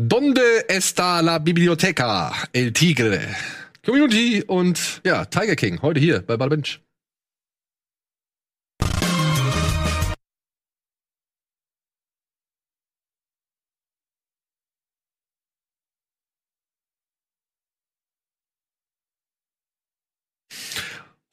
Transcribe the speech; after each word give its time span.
Donde 0.00 0.64
está 0.68 1.20
la 1.22 1.40
biblioteca? 1.40 2.30
El 2.52 2.72
Tigre. 2.72 3.34
Community 3.84 4.44
und 4.46 5.00
ja, 5.02 5.24
Tiger 5.24 5.56
King, 5.56 5.82
heute 5.82 5.98
hier 5.98 6.24
bei 6.24 6.36
Bada 6.36 6.56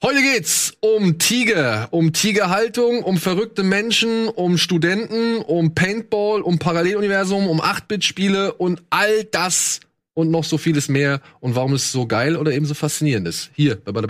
Heute 0.06 0.22
geht's 0.22 0.72
um 0.78 1.18
Tiger, 1.18 1.88
um 1.90 2.12
Tigerhaltung, 2.12 3.02
um 3.02 3.16
verrückte 3.18 3.64
Menschen, 3.64 4.28
um 4.28 4.56
Studenten, 4.56 5.38
um 5.38 5.74
Paintball, 5.74 6.42
um 6.42 6.60
Paralleluniversum, 6.60 7.48
um 7.48 7.60
8-Bit-Spiele 7.60 8.52
und 8.52 8.84
all 8.88 9.24
das 9.24 9.80
und 10.14 10.30
noch 10.30 10.44
so 10.44 10.58
vieles 10.58 10.88
mehr 10.88 11.20
und 11.40 11.56
warum 11.56 11.72
es 11.72 11.90
so 11.90 12.06
geil 12.06 12.36
oder 12.36 12.52
eben 12.52 12.66
so 12.66 12.74
faszinierend 12.74 13.26
ist. 13.26 13.50
Hier 13.56 13.80
bei 13.84 13.90
Bada 13.90 14.06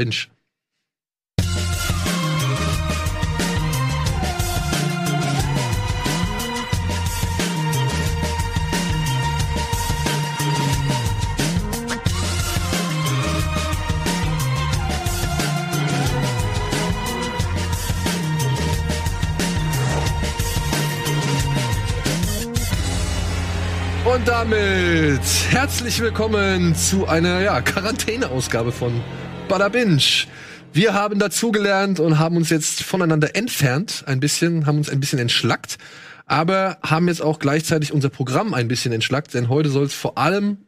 damit 24.39 25.23
herzlich 25.49 25.99
willkommen 25.99 26.75
zu 26.75 27.07
einer 27.07 27.41
ja, 27.41 27.63
Quarantäneausgabe 27.63 28.71
von 28.71 29.03
Binge. 29.73 30.03
Wir 30.75 30.93
haben 30.93 31.19
dazugelernt 31.19 32.01
und 32.01 32.19
haben 32.19 32.37
uns 32.37 32.51
jetzt 32.51 32.83
voneinander 32.83 33.35
entfernt, 33.35 34.05
ein 34.07 34.21
bisschen, 34.21 34.67
haben 34.67 34.77
uns 34.77 34.91
ein 34.91 35.01
bisschen 35.01 35.19
entschlackt, 35.21 35.79
aber 36.27 36.77
haben 36.83 37.09
jetzt 37.09 37.23
auch 37.23 37.39
gleichzeitig 37.39 37.95
unser 37.95 38.11
Programm 38.11 38.53
ein 38.53 38.69
bisschen 38.69 38.93
entschlackt, 38.93 39.33
denn 39.33 39.49
heute 39.49 39.71
soll 39.71 39.85
es 39.85 39.95
vor 39.95 40.19
allem 40.19 40.59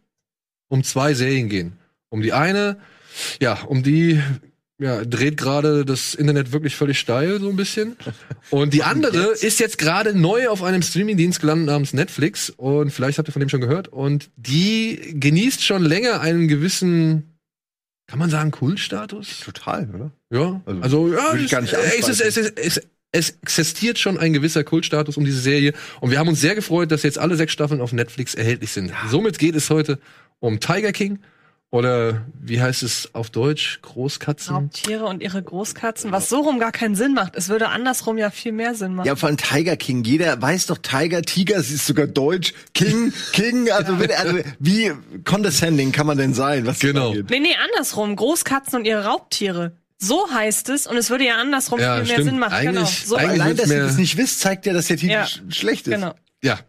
um 0.68 0.82
zwei 0.82 1.12
Serien 1.12 1.50
gehen. 1.50 1.76
Um 2.08 2.22
die 2.22 2.32
eine, 2.32 2.78
ja, 3.38 3.58
um 3.64 3.82
die 3.82 4.22
ja, 4.80 5.04
dreht 5.04 5.36
gerade 5.36 5.84
das 5.84 6.14
Internet 6.14 6.52
wirklich 6.52 6.76
völlig 6.76 6.98
steil, 7.00 7.40
so 7.40 7.48
ein 7.48 7.56
bisschen. 7.56 7.96
Und 8.50 8.74
die 8.74 8.82
andere 8.84 9.32
ist 9.32 9.58
jetzt 9.58 9.76
gerade 9.76 10.16
neu 10.16 10.48
auf 10.48 10.62
einem 10.62 10.82
Streamingdienst 10.82 11.40
gelandet 11.40 11.66
namens 11.66 11.92
Netflix. 11.92 12.50
Und 12.50 12.90
vielleicht 12.90 13.18
habt 13.18 13.28
ihr 13.28 13.32
von 13.32 13.40
dem 13.40 13.48
schon 13.48 13.60
gehört. 13.60 13.88
Und 13.88 14.30
die 14.36 15.14
genießt 15.18 15.64
schon 15.64 15.84
länger 15.84 16.20
einen 16.20 16.46
gewissen, 16.46 17.38
kann 18.06 18.20
man 18.20 18.30
sagen, 18.30 18.52
Kultstatus? 18.52 19.40
Total, 19.44 19.88
oder? 19.92 20.12
Ja. 20.30 20.62
Also, 20.64 20.82
also 20.82 21.12
ja, 21.12 21.34
ich 21.34 21.50
gar 21.50 21.60
nicht 21.60 21.72
es, 21.72 22.08
es, 22.08 22.20
es, 22.20 22.36
es, 22.36 22.52
es, 22.56 22.82
es 23.10 23.30
existiert 23.42 23.98
schon 23.98 24.16
ein 24.16 24.32
gewisser 24.32 24.62
Kultstatus 24.62 25.16
um 25.16 25.24
diese 25.24 25.40
Serie. 25.40 25.72
Und 26.00 26.12
wir 26.12 26.20
haben 26.20 26.28
uns 26.28 26.40
sehr 26.40 26.54
gefreut, 26.54 26.92
dass 26.92 27.02
jetzt 27.02 27.18
alle 27.18 27.34
sechs 27.34 27.52
Staffeln 27.52 27.80
auf 27.80 27.92
Netflix 27.92 28.34
erhältlich 28.34 28.70
sind. 28.70 28.92
Somit 29.08 29.40
geht 29.40 29.56
es 29.56 29.70
heute 29.70 29.98
um 30.38 30.60
Tiger 30.60 30.92
King. 30.92 31.18
Oder 31.70 32.24
wie 32.40 32.62
heißt 32.62 32.82
es 32.82 33.10
auf 33.14 33.28
Deutsch? 33.28 33.80
Großkatzen? 33.82 34.54
Raubtiere 34.54 35.04
und 35.04 35.22
ihre 35.22 35.42
Großkatzen, 35.42 36.10
was 36.12 36.30
so 36.30 36.40
rum 36.40 36.58
gar 36.58 36.72
keinen 36.72 36.94
Sinn 36.94 37.12
macht. 37.12 37.36
Es 37.36 37.50
würde 37.50 37.68
andersrum 37.68 38.16
ja 38.16 38.30
viel 38.30 38.52
mehr 38.52 38.74
Sinn 38.74 38.94
machen. 38.94 39.06
Ja, 39.06 39.16
vor 39.16 39.26
allem 39.28 39.36
Tiger 39.36 39.76
King. 39.76 40.02
Jeder 40.02 40.40
weiß 40.40 40.66
doch 40.66 40.78
Tiger, 40.78 41.20
Tiger, 41.20 41.62
sie 41.62 41.74
ist 41.74 41.86
sogar 41.86 42.06
deutsch. 42.06 42.54
King, 42.72 43.12
King, 43.34 43.70
also, 43.70 43.92
also 44.16 44.38
wie 44.58 44.92
condescending 45.24 45.92
kann 45.92 46.06
man 46.06 46.16
denn 46.16 46.32
sein? 46.32 46.64
Was 46.64 46.78
Genau. 46.78 47.12
Nee, 47.12 47.40
nee, 47.40 47.54
andersrum. 47.70 48.16
Großkatzen 48.16 48.78
und 48.78 48.86
ihre 48.86 49.04
Raubtiere. 49.04 49.72
So 49.98 50.26
heißt 50.32 50.70
es 50.70 50.86
und 50.86 50.96
es 50.96 51.10
würde 51.10 51.26
ja 51.26 51.36
andersrum 51.36 51.80
Ja, 51.80 51.96
viel 51.96 52.04
mehr 52.04 52.12
stimmt. 52.14 52.28
Sinn 52.30 52.38
machen. 52.38 52.52
Eigentlich- 52.54 52.74
genau. 52.76 52.90
So, 53.04 53.16
eigentlich- 53.16 53.42
Allein, 53.42 53.56
dass 53.58 53.68
ihr 53.68 53.76
mehr- 53.76 53.84
das 53.86 53.98
nicht 53.98 54.16
wisst, 54.16 54.40
zeigt 54.40 54.64
ja, 54.64 54.72
dass 54.72 54.86
der 54.86 54.96
Titel 54.96 55.12
Ja. 55.12 55.26
sch 55.26 55.42
schlecht 55.50 55.86
ist. 55.86 55.92
genau. 55.94 56.14
Ja. 56.42 56.60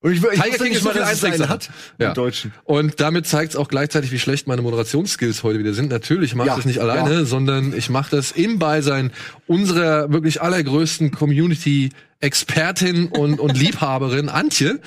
Und 0.00 0.12
ich, 0.12 0.22
ich 0.22 0.30
Tiger 0.30 0.44
wusste 0.44 0.58
King 0.58 0.68
nicht 0.68 0.76
ist 0.76 0.84
mal, 0.84 0.94
dass 0.94 1.22
es 1.22 1.48
hat. 1.48 1.70
Ja. 1.98 2.08
Im 2.08 2.14
Deutschen. 2.14 2.52
Und 2.64 3.00
damit 3.00 3.26
zeigt 3.26 3.52
es 3.52 3.56
auch 3.56 3.68
gleichzeitig, 3.68 4.12
wie 4.12 4.20
schlecht 4.20 4.46
meine 4.46 4.62
Moderationsskills 4.62 5.42
heute 5.42 5.58
wieder 5.58 5.74
sind. 5.74 5.90
Natürlich 5.90 6.36
mache 6.36 6.46
ich 6.46 6.52
Ja, 6.52 6.56
das 6.56 6.66
nicht 6.66 6.78
alleine, 6.78 7.14
ja. 7.14 7.24
sondern 7.24 7.72
ich 7.76 7.90
mache 7.90 8.14
das 8.14 8.30
im 8.30 8.60
Beisein 8.60 9.10
unserer 9.48 10.12
wirklich 10.12 10.40
allergrößten 10.40 11.10
Community-Expertin 11.10 13.08
und, 13.08 13.40
und 13.40 13.58
Liebhaberin 13.58 14.28
Antje. 14.28 14.78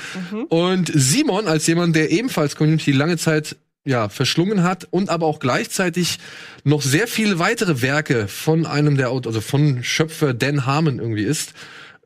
Und 0.47 0.89
Simon 0.93 1.47
als 1.47 1.67
jemand, 1.67 1.95
der 1.97 2.11
ebenfalls 2.11 2.55
Community 2.55 2.93
lange 2.93 3.17
Zeit 3.17 3.57
ja, 3.83 4.07
verschlungen 4.07 4.63
hat 4.63 4.87
und 4.91 5.09
aber 5.09 5.25
auch 5.25 5.39
gleichzeitig 5.39 6.19
noch 6.63 6.81
sehr 6.81 7.07
viele 7.07 7.39
weitere 7.39 7.81
Werke 7.81 8.27
von 8.27 8.65
einem 8.65 8.95
der, 8.95 9.09
also 9.09 9.41
von 9.41 9.83
Schöpfer 9.83 10.33
Dan 10.33 10.65
Harmon 10.65 10.99
irgendwie 10.99 11.23
ist. 11.23 11.53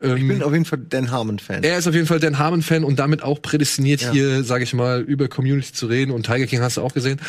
Ich 0.01 0.28
bin 0.28 0.44
auf 0.44 0.51
jeden 0.51 0.66
Fall 0.66 0.79
Dan 0.89 1.09
Harmon-Fan. 1.09 1.63
Er 1.63 1.78
ist 1.78 1.88
auf 1.88 1.94
jeden 1.95 2.06
Fall 2.06 2.19
Dan 2.19 2.38
Harmon-Fan 2.38 2.83
und 2.83 3.00
damit 3.00 3.23
auch 3.23 3.41
prädestiniert, 3.41 4.01
Ja. 4.01 4.11
hier, 4.11 4.44
sage 4.44 4.66
ich 4.66 4.73
mal, 4.73 5.00
über 5.01 5.29
Community 5.29 5.72
zu 5.72 5.88
reden. 5.88 6.11
Und 6.11 6.25
Tiger 6.25 6.45
King 6.47 6.59
hast 6.61 6.75
du 6.75 6.81
auch 6.81 6.94
gesehen. 6.94 7.19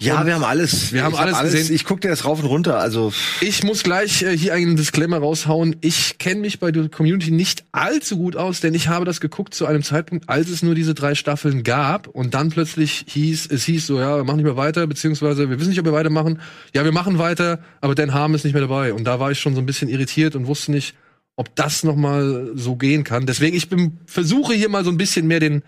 Ja, 0.00 0.20
und 0.20 0.26
wir 0.26 0.34
haben 0.34 0.44
alles. 0.44 0.92
Wir 0.92 1.02
haben 1.02 1.14
ich 1.14 1.18
hab 1.18 1.26
alles 1.34 1.52
gesehen. 1.52 1.74
Ich 1.74 1.84
guck 1.86 2.02
dir 2.02 2.08
das 2.08 2.26
rauf 2.26 2.38
und 2.40 2.44
runter. 2.46 2.78
Also 2.78 3.10
Ich 3.40 3.62
muss 3.64 3.82
gleich 3.82 4.22
äh, 4.22 4.36
hier 4.36 4.52
einen 4.52 4.76
Disclaimer 4.76 5.16
raushauen. 5.18 5.76
Ich 5.80 6.18
kenne 6.18 6.40
mich 6.40 6.60
bei 6.60 6.70
der 6.70 6.90
Community 6.90 7.30
nicht 7.30 7.64
allzu 7.72 8.18
gut 8.18 8.36
aus, 8.36 8.60
denn 8.60 8.74
ich 8.74 8.88
habe 8.88 9.06
das 9.06 9.20
geguckt 9.20 9.54
zu 9.54 9.64
einem 9.64 9.82
Zeitpunkt, 9.82 10.28
als 10.28 10.50
es 10.50 10.62
nur 10.62 10.74
diese 10.74 10.92
drei 10.94 11.14
Staffeln 11.14 11.62
gab 11.62 12.06
und 12.06 12.34
dann 12.34 12.50
plötzlich 12.50 13.06
hieß, 13.08 13.48
es 13.50 13.64
hieß 13.64 13.86
so, 13.86 13.98
ja, 13.98 14.18
wir 14.18 14.24
machen 14.24 14.36
nicht 14.36 14.44
mehr 14.46 14.56
weiter, 14.58 14.86
beziehungsweise 14.86 15.48
wir 15.48 15.58
wissen 15.58 15.70
nicht, 15.70 15.78
ob 15.80 15.86
wir 15.86 15.92
weitermachen. 15.94 16.38
Ja, 16.74 16.84
wir 16.84 16.92
machen 16.92 17.18
weiter, 17.18 17.60
aber 17.80 17.94
Dan 17.94 18.12
Harmon 18.12 18.34
ist 18.36 18.44
nicht 18.44 18.52
mehr 18.52 18.62
dabei. 18.62 18.92
Und 18.92 19.04
da 19.04 19.18
war 19.20 19.30
ich 19.30 19.40
schon 19.40 19.54
so 19.54 19.60
ein 19.60 19.66
bisschen 19.66 19.88
irritiert 19.88 20.36
und 20.36 20.46
wusste 20.46 20.70
nicht, 20.70 20.94
ob 21.40 21.56
das 21.56 21.84
noch 21.84 21.96
mal 21.96 22.50
so 22.54 22.76
gehen 22.76 23.02
kann. 23.02 23.24
Deswegen, 23.24 23.56
ich 23.56 23.70
bin, 23.70 23.96
versuche 24.04 24.52
hier 24.52 24.68
mal 24.68 24.84
so 24.84 24.90
ein 24.90 24.98
bisschen 24.98 25.26
mehr 25.26 25.40
den 25.40 25.62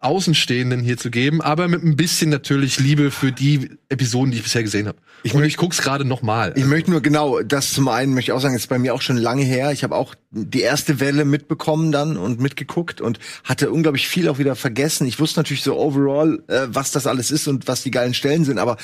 Außenstehenden 0.00 0.80
hier 0.80 0.96
zu 0.96 1.10
geben, 1.10 1.42
aber 1.42 1.68
mit 1.68 1.84
ein 1.84 1.96
bisschen 1.96 2.30
natürlich 2.30 2.78
Liebe 2.78 3.10
für 3.10 3.30
die 3.30 3.72
Episoden, 3.90 4.30
die 4.30 4.38
ich 4.38 4.42
bisher 4.42 4.62
gesehen 4.62 4.86
habe. 4.86 4.96
Ich, 5.24 5.34
und 5.34 5.44
ich 5.44 5.58
guck's 5.58 5.82
gerade 5.82 6.06
noch 6.06 6.22
mal. 6.22 6.54
Ich 6.56 6.64
möchte 6.64 6.90
nur 6.90 7.02
genau, 7.02 7.42
das 7.42 7.74
zum 7.74 7.88
einen 7.88 8.14
möchte 8.14 8.30
ich 8.30 8.32
auch 8.32 8.40
sagen, 8.40 8.54
ist 8.54 8.68
bei 8.68 8.78
mir 8.78 8.94
auch 8.94 9.02
schon 9.02 9.18
lange 9.18 9.42
her. 9.42 9.70
Ich 9.72 9.84
habe 9.84 9.96
auch 9.96 10.14
die 10.30 10.62
erste 10.62 10.98
Welle 10.98 11.26
mitbekommen 11.26 11.92
dann 11.92 12.16
und 12.16 12.40
mitgeguckt 12.40 13.02
und 13.02 13.18
hatte 13.44 13.70
unglaublich 13.70 14.08
viel 14.08 14.30
auch 14.30 14.38
wieder 14.38 14.56
vergessen. 14.56 15.06
Ich 15.06 15.20
wusste 15.20 15.40
natürlich 15.40 15.62
so 15.62 15.76
overall, 15.76 16.42
äh, 16.46 16.68
was 16.68 16.90
das 16.90 17.06
alles 17.06 17.30
ist 17.30 17.48
und 17.48 17.68
was 17.68 17.82
die 17.82 17.90
geilen 17.90 18.14
Stellen 18.14 18.46
sind, 18.46 18.58
aber 18.58 18.78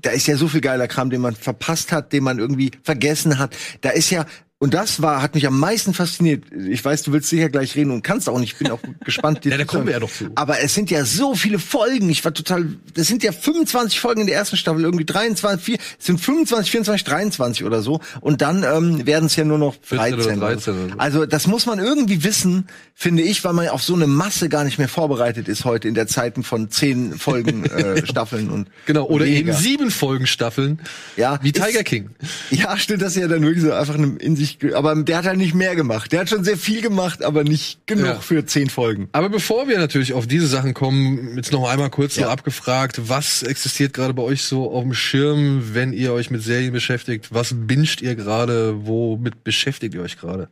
da 0.00 0.10
ist 0.10 0.26
ja 0.26 0.36
so 0.36 0.48
viel 0.48 0.62
geiler 0.62 0.88
Kram, 0.88 1.10
den 1.10 1.20
man 1.20 1.34
verpasst 1.34 1.92
hat, 1.92 2.14
den 2.14 2.24
man 2.24 2.38
irgendwie 2.38 2.70
vergessen 2.82 3.38
hat. 3.38 3.54
Da 3.82 3.90
ist 3.90 4.08
ja 4.10 4.24
und 4.62 4.74
das 4.74 5.02
war, 5.02 5.20
hat 5.22 5.34
mich 5.34 5.44
am 5.48 5.58
meisten 5.58 5.92
fasziniert. 5.92 6.44
Ich 6.68 6.84
weiß, 6.84 7.02
du 7.02 7.12
willst 7.12 7.28
sicher 7.28 7.48
gleich 7.48 7.74
reden 7.74 7.90
und 7.90 8.02
kannst 8.04 8.28
auch 8.28 8.38
nicht. 8.38 8.52
Ich 8.52 8.58
bin 8.58 8.70
auch 8.70 8.78
gespannt. 9.04 9.44
dir 9.44 9.50
Ja, 9.50 9.58
da 9.58 9.64
kommen 9.64 9.86
wir 9.86 9.94
ja 9.94 9.98
doch 9.98 10.08
zu. 10.12 10.26
Aber 10.36 10.60
es 10.60 10.72
sind 10.72 10.88
ja 10.92 11.04
so 11.04 11.34
viele 11.34 11.58
Folgen. 11.58 12.08
Ich 12.10 12.24
war 12.24 12.32
total, 12.32 12.66
das 12.94 13.08
sind 13.08 13.24
ja 13.24 13.32
25 13.32 13.98
Folgen 13.98 14.20
in 14.20 14.26
der 14.28 14.36
ersten 14.36 14.56
Staffel, 14.56 14.84
irgendwie 14.84 15.04
23, 15.04 15.64
4, 15.64 15.78
es 15.98 16.06
sind 16.06 16.20
25, 16.20 16.70
24, 16.70 17.04
23 17.04 17.64
oder 17.64 17.82
so. 17.82 18.00
Und 18.20 18.40
dann 18.40 18.62
ähm, 18.62 19.04
werden 19.04 19.26
es 19.26 19.34
ja 19.34 19.44
nur 19.44 19.58
noch 19.58 19.74
14 19.82 20.14
oder 20.14 20.22
13. 20.24 20.40
13 20.40 20.74
oder 20.74 20.88
so. 20.90 20.94
Also 20.98 21.26
das 21.26 21.46
muss 21.48 21.66
man 21.66 21.80
irgendwie 21.80 22.22
wissen, 22.22 22.68
finde 22.94 23.24
ich, 23.24 23.42
weil 23.42 23.54
man 23.54 23.66
auf 23.68 23.82
so 23.82 23.94
eine 23.94 24.06
Masse 24.06 24.48
gar 24.48 24.62
nicht 24.62 24.78
mehr 24.78 24.88
vorbereitet 24.88 25.48
ist 25.48 25.64
heute 25.64 25.88
in 25.88 25.94
der 25.94 26.06
Zeiten 26.06 26.44
von 26.44 26.70
zehn 26.70 27.18
Folgen 27.18 27.64
äh, 27.66 28.06
Staffeln 28.06 28.48
und 28.48 28.68
Genau, 28.86 29.06
oder 29.06 29.24
weniger. 29.24 29.50
eben 29.50 29.58
sieben 29.58 29.90
Folgenstaffeln. 29.90 30.78
Ja, 31.16 31.40
Wie 31.42 31.50
ist- 31.50 31.56
Tiger 31.64 31.82
King. 31.82 32.10
Ja, 32.50 32.76
stimmt, 32.76 33.02
das 33.02 33.16
ist 33.16 33.22
ja 33.22 33.26
dann 33.28 33.42
wirklich 33.42 33.64
so 33.64 33.72
einfach 33.72 33.96
in 33.96 34.36
sich, 34.36 34.51
ge- 34.58 34.74
aber 34.74 34.94
der 35.02 35.18
hat 35.18 35.24
halt 35.26 35.38
nicht 35.38 35.54
mehr 35.54 35.74
gemacht. 35.76 36.12
Der 36.12 36.20
hat 36.20 36.28
schon 36.28 36.44
sehr 36.44 36.56
viel 36.56 36.80
gemacht, 36.82 37.22
aber 37.22 37.44
nicht 37.44 37.86
genug 37.86 38.06
Ja. 38.06 38.14
für 38.20 38.44
zehn 38.46 38.70
Folgen. 38.70 39.08
Aber 39.12 39.28
bevor 39.28 39.68
wir 39.68 39.78
natürlich 39.78 40.12
auf 40.12 40.26
diese 40.26 40.46
Sachen 40.46 40.74
kommen, 40.74 41.36
jetzt 41.36 41.52
noch 41.52 41.68
einmal 41.68 41.90
kurz 41.90 42.16
Ja. 42.16 42.24
so 42.26 42.30
abgefragt, 42.30 43.08
was 43.08 43.42
existiert 43.42 43.92
gerade 43.92 44.14
bei 44.14 44.22
euch 44.22 44.42
so 44.42 44.70
auf 44.70 44.82
dem 44.82 44.94
Schirm, 44.94 45.74
wenn 45.74 45.92
ihr 45.92 46.12
euch 46.12 46.30
mit 46.30 46.42
Serien 46.42 46.72
beschäftigt? 46.72 47.28
Was 47.32 47.54
binscht 47.56 48.02
ihr 48.02 48.14
gerade? 48.14 48.86
Womit 48.86 49.44
beschäftigt 49.44 49.94
ihr 49.94 50.02
euch 50.02 50.18
gerade? 50.18 50.48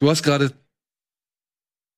Du 0.00 0.08
hast 0.10 0.22
gerade 0.22 0.52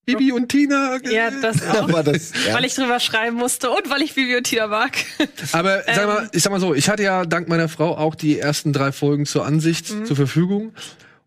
Bibi 0.07 0.33
und 0.33 0.49
Tina. 0.49 0.99
Ja, 1.09 1.31
das 1.43 1.63
auch. 1.69 2.03
Das, 2.03 2.33
ja. 2.47 2.55
Weil 2.55 2.65
ich 2.65 2.75
drüber 2.75 2.99
schreiben 2.99 3.37
musste 3.37 3.71
und 3.71 3.91
weil 3.91 4.03
ich 4.03 4.15
Bibliothek 4.15 4.67
mag. 4.69 4.93
Aber 5.53 5.83
sag 5.87 6.07
mal, 6.07 6.23
Ähm. 6.25 6.29
ich 6.33 6.43
sag 6.43 6.51
mal 6.51 6.59
so, 6.61 6.75
ich 6.75 6.89
hatte 6.89 7.03
ja 7.03 7.25
dank 7.27 7.49
meiner 7.49 7.69
Frau 7.69 7.97
auch 7.97 8.15
die 8.15 8.39
ersten 8.39 8.73
drei 8.73 8.93
Folgen 8.93 9.27
zur 9.27 9.45
Ansicht 9.45 9.91
Mhm. 9.91 10.07
zur 10.07 10.17
Verfügung. 10.17 10.73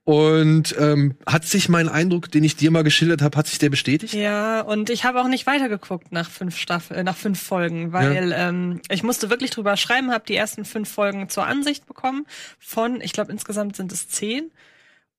Und 0.05 0.75
ähm, 0.77 1.15
hat 1.25 1.45
sich 1.45 1.69
mein 1.69 1.87
Eindruck, 1.87 2.29
den 2.29 2.43
ich 2.43 2.57
dir 2.57 2.71
mal 2.71 2.83
geschildert 2.83 3.21
habe, 3.21 3.37
hat 3.37 3.47
sich 3.47 3.57
der 3.57 3.69
bestätigt? 3.69 4.13
Ja, 4.13 4.59
und 4.59 4.89
ich 4.89 5.05
habe 5.05 5.21
auch 5.21 5.29
nicht 5.29 5.47
weitergeguckt 5.47 6.11
nach 6.11 6.29
fünf 6.29 6.57
Staffel, 6.57 6.97
äh, 6.97 7.03
nach 7.03 7.15
fünf 7.15 7.41
Folgen, 7.41 7.93
weil 7.93 8.33
ähm, 8.35 8.81
ich 8.89 9.03
musste 9.03 9.29
wirklich 9.29 9.51
drüber 9.51 9.77
schreiben, 9.77 10.11
habe 10.11 10.25
die 10.27 10.35
ersten 10.35 10.65
fünf 10.65 10.91
Folgen 10.91 11.29
zur 11.29 11.45
Ansicht 11.45 11.85
bekommen 11.85 12.25
von, 12.59 12.99
ich 12.99 13.13
glaube 13.13 13.31
insgesamt 13.31 13.77
sind 13.77 13.93
es 13.93 14.09
zehn. 14.09 14.51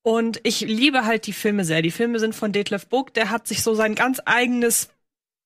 Und 0.03 0.41
ich 0.43 0.61
liebe 0.61 1.07
halt 1.07 1.27
die 1.27 1.33
Filme 1.33 1.65
sehr. 1.65 1.81
Die 1.81 1.91
Filme 1.91 2.19
sind 2.19 2.35
von 2.35 2.53
Detlef 2.53 2.87
Book, 2.87 3.15
der 3.15 3.31
hat 3.31 3.49
sich 3.49 3.63
so 3.63 3.75
sein 3.75 3.95
ganz 3.95 4.21
eigenes 4.27 4.91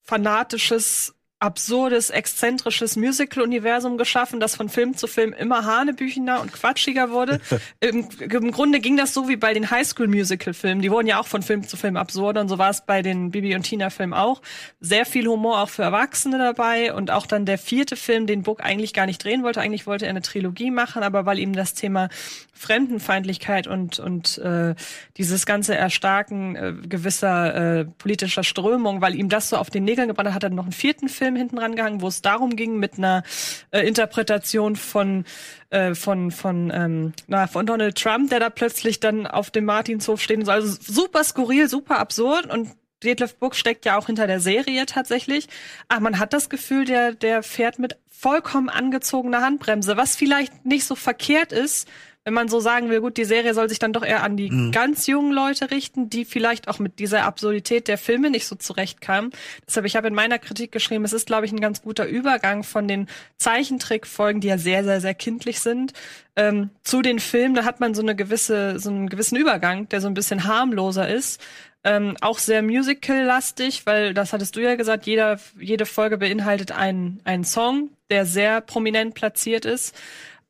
fanatisches 0.03 1.15
absurdes, 1.41 2.11
exzentrisches 2.11 2.97
Musical-Universum 2.97 3.97
geschaffen, 3.97 4.41
das 4.41 4.57
von 4.57 4.69
Film 4.69 4.97
zu 4.97 5.07
Film 5.07 5.33
immer 5.33 5.65
hanebüchener 5.65 6.41
und 6.41 6.53
quatschiger 6.53 7.11
wurde. 7.11 7.41
Im, 7.81 8.09
Im, 8.19 8.51
Grunde 8.51 8.81
ging 8.81 8.97
das 8.97 9.15
so 9.15 9.29
wie 9.29 9.37
bei 9.37 9.55
den 9.55 9.71
Highschool-Musical-Filmen. 9.71 10.83
Die 10.83 10.91
wurden 10.91 11.07
ja 11.07 11.21
auch 11.21 11.29
von 11.29 11.43
Film 11.43 11.67
zu 11.67 11.77
Film 11.77 11.97
absurder 11.97 12.41
und 12.41 12.49
so 12.49 12.59
war 12.59 12.71
es 12.71 12.85
bei 12.85 13.03
den 13.03 13.31
Bibi 13.31 13.55
und 13.55 13.63
Tina-Filmen 13.63 14.15
auch. 14.15 14.43
Sehr 14.81 15.07
viel 15.07 15.29
Humor 15.29 15.61
auch 15.63 15.69
für 15.69 15.83
Erwachsene 15.83 16.39
dabei 16.39 16.93
und 16.93 17.13
auch 17.13 17.27
dann 17.27 17.47
der 17.47 17.59
vierte 17.59 17.95
Film, 17.95 18.27
den 18.27 18.43
Book 18.43 18.61
eigentlich 18.65 18.93
gar 18.93 19.07
nicht 19.07 19.23
drehen 19.23 19.45
wollte. 19.45 19.61
Eigentlich 19.61 19.87
wollte 19.87 20.07
er 20.07 20.11
eine 20.11 20.23
Trilogie 20.23 20.73
machen, 20.73 21.05
aber 21.05 21.25
weil 21.25 21.39
ihm 21.39 21.53
das 21.53 21.75
Thema 21.75 22.09
Fremdenfeindlichkeit 22.53 23.69
und, 23.69 24.01
und 24.01 24.39
äh, 24.39 24.75
dieses 25.17 25.47
ganze 25.47 25.77
Erstarken 25.77 26.57
äh, 26.57 26.73
gewisser 26.89 27.55
äh, 27.55 27.85
politischer 27.85 28.43
Strömung, 28.43 29.01
weil 29.01 29.15
ihm 29.15 29.29
das 29.29 29.51
so 29.51 29.57
auf 29.57 29.71
den 29.71 29.85
Nägeln 29.85 30.09
gebrannt 30.09 30.31
hat, 30.31 30.35
hat 30.35 30.43
er 30.43 30.51
noch 30.51 30.65
einen 30.65 30.73
vierten 30.73 31.09
Film 31.09 31.28
hinten 31.37 31.59
rangehangen, 31.59 32.01
wo 32.01 32.09
es 32.09 32.23
darum 32.23 32.57
ging, 32.57 32.79
mit 32.79 32.99
einer 32.99 33.23
äh, 33.71 33.81
Interpretation 33.81 34.77
von 34.77 35.25
äh, 35.71 35.95
von 35.95 36.31
von 36.31 36.71
ähm, 36.75 37.13
na, 37.27 37.47
von 37.47 37.67
Donald 37.67 37.97
Trump, 37.97 38.31
der 38.31 38.41
da 38.41 38.51
plötzlich 38.51 39.01
dann 39.01 39.27
auf 39.27 39.51
dem 39.51 39.65
Martinshof 39.65 40.21
steht 40.21 40.39
und 40.39 40.47
so. 40.47 40.53
Also 40.53 40.77
super 40.81 41.25
skurril, 41.25 41.69
super 41.69 41.99
absurd 41.99 42.47
und 42.47 42.71
Detlef 43.05 43.37
Book 43.37 43.55
steckt 43.55 43.85
ja 43.85 43.97
auch 43.97 44.07
hinter 44.07 44.27
der 44.27 44.41
Serie 44.41 44.87
tatsächlich. 44.87 45.49
Aber 45.89 46.01
man 46.01 46.19
hat 46.19 46.33
das 46.33 46.49
Gefühl, 46.49 46.85
der, 46.85 47.13
der 47.13 47.43
fährt 47.43 47.79
mit 47.79 47.97
vollkommen 48.09 48.69
angezogener 48.69 49.43
Handbremse, 49.43 49.97
was 49.97 50.17
vielleicht 50.17 50.67
nicht 50.67 50.85
so 50.85 50.97
verkehrt 50.97 51.53
ist, 51.53 51.89
wenn 52.29 52.35
man 52.35 52.49
so 52.49 52.61
sagen 52.61 52.91
will, 52.91 53.01
gut, 53.01 53.17
die 53.17 53.25
Serie 53.25 53.55
soll 53.55 53.71
sich 53.71 53.79
dann 53.79 53.95
doch 53.95 54.05
eher 54.05 54.23
an 54.23 54.37
die 54.37 54.51
mhm. 54.51 54.71
ganz 54.71 55.07
jungen 55.07 55.33
Leute 55.33 55.71
richten, 55.71 56.11
die 56.11 56.27
vielleicht 56.27 56.69
auch 56.69 56.79
mit 56.79 56.99
dieser 56.99 57.25
Absurdität 57.25 57.89
der 57.89 57.97
Filme 57.97 58.29
nicht 58.29 58.47
so 58.47 58.55
zurechtkamen. 58.55 59.31
Deshalb, 59.67 59.87
ich 59.87 59.97
habe 59.97 60.09
in 60.09 60.15
meiner 60.15 60.39
Kritik 60.39 60.71
geschrieben, 60.71 61.07
es 61.07 61.15
ist, 61.15 61.27
glaube 61.27 61.47
ich, 61.47 61.53
ein 61.53 61.61
ganz 61.61 61.81
guter 61.81 62.07
Übergang 62.07 62.65
von 62.65 62.87
den 62.87 63.07
Zeichentrickfolgen, 63.39 64.43
die 64.43 64.49
ja 64.49 64.59
sehr, 64.59 64.85
sehr, 64.85 65.01
sehr 65.01 65.15
kindlich 65.15 65.61
sind, 65.61 65.95
ähm, 66.37 66.69
zu 66.83 67.01
den 67.01 67.19
Filmen. 67.19 67.55
Da 67.55 67.65
hat 67.65 67.81
man 67.81 67.95
so 67.95 68.03
eine 68.03 68.15
gewisse, 68.15 68.79
so 68.79 68.91
einen 68.91 69.09
gewissen 69.09 69.37
Übergang, 69.37 69.89
der 69.89 70.03
so 70.03 70.09
ein 70.09 70.13
bisschen 70.13 70.45
harmloser 70.45 71.09
ist. 71.09 71.41
Ähm, 71.83 72.15
auch 72.21 72.39
sehr 72.39 72.61
musical-lastig, 72.61 73.87
weil 73.87 74.13
das 74.13 74.35
hattest 74.35 74.55
du 74.55 74.61
ja 74.61 74.75
gesagt, 74.75 75.07
jeder, 75.07 75.41
jede 75.59 75.87
Folge 75.87 76.19
beinhaltet 76.19 76.73
einen, 76.73 77.23
einen 77.25 77.45
Song, 77.45 77.89
der 78.11 78.27
sehr 78.27 78.61
prominent 78.61 79.15
platziert 79.15 79.65
ist. 79.65 79.97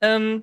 Ähm, 0.01 0.43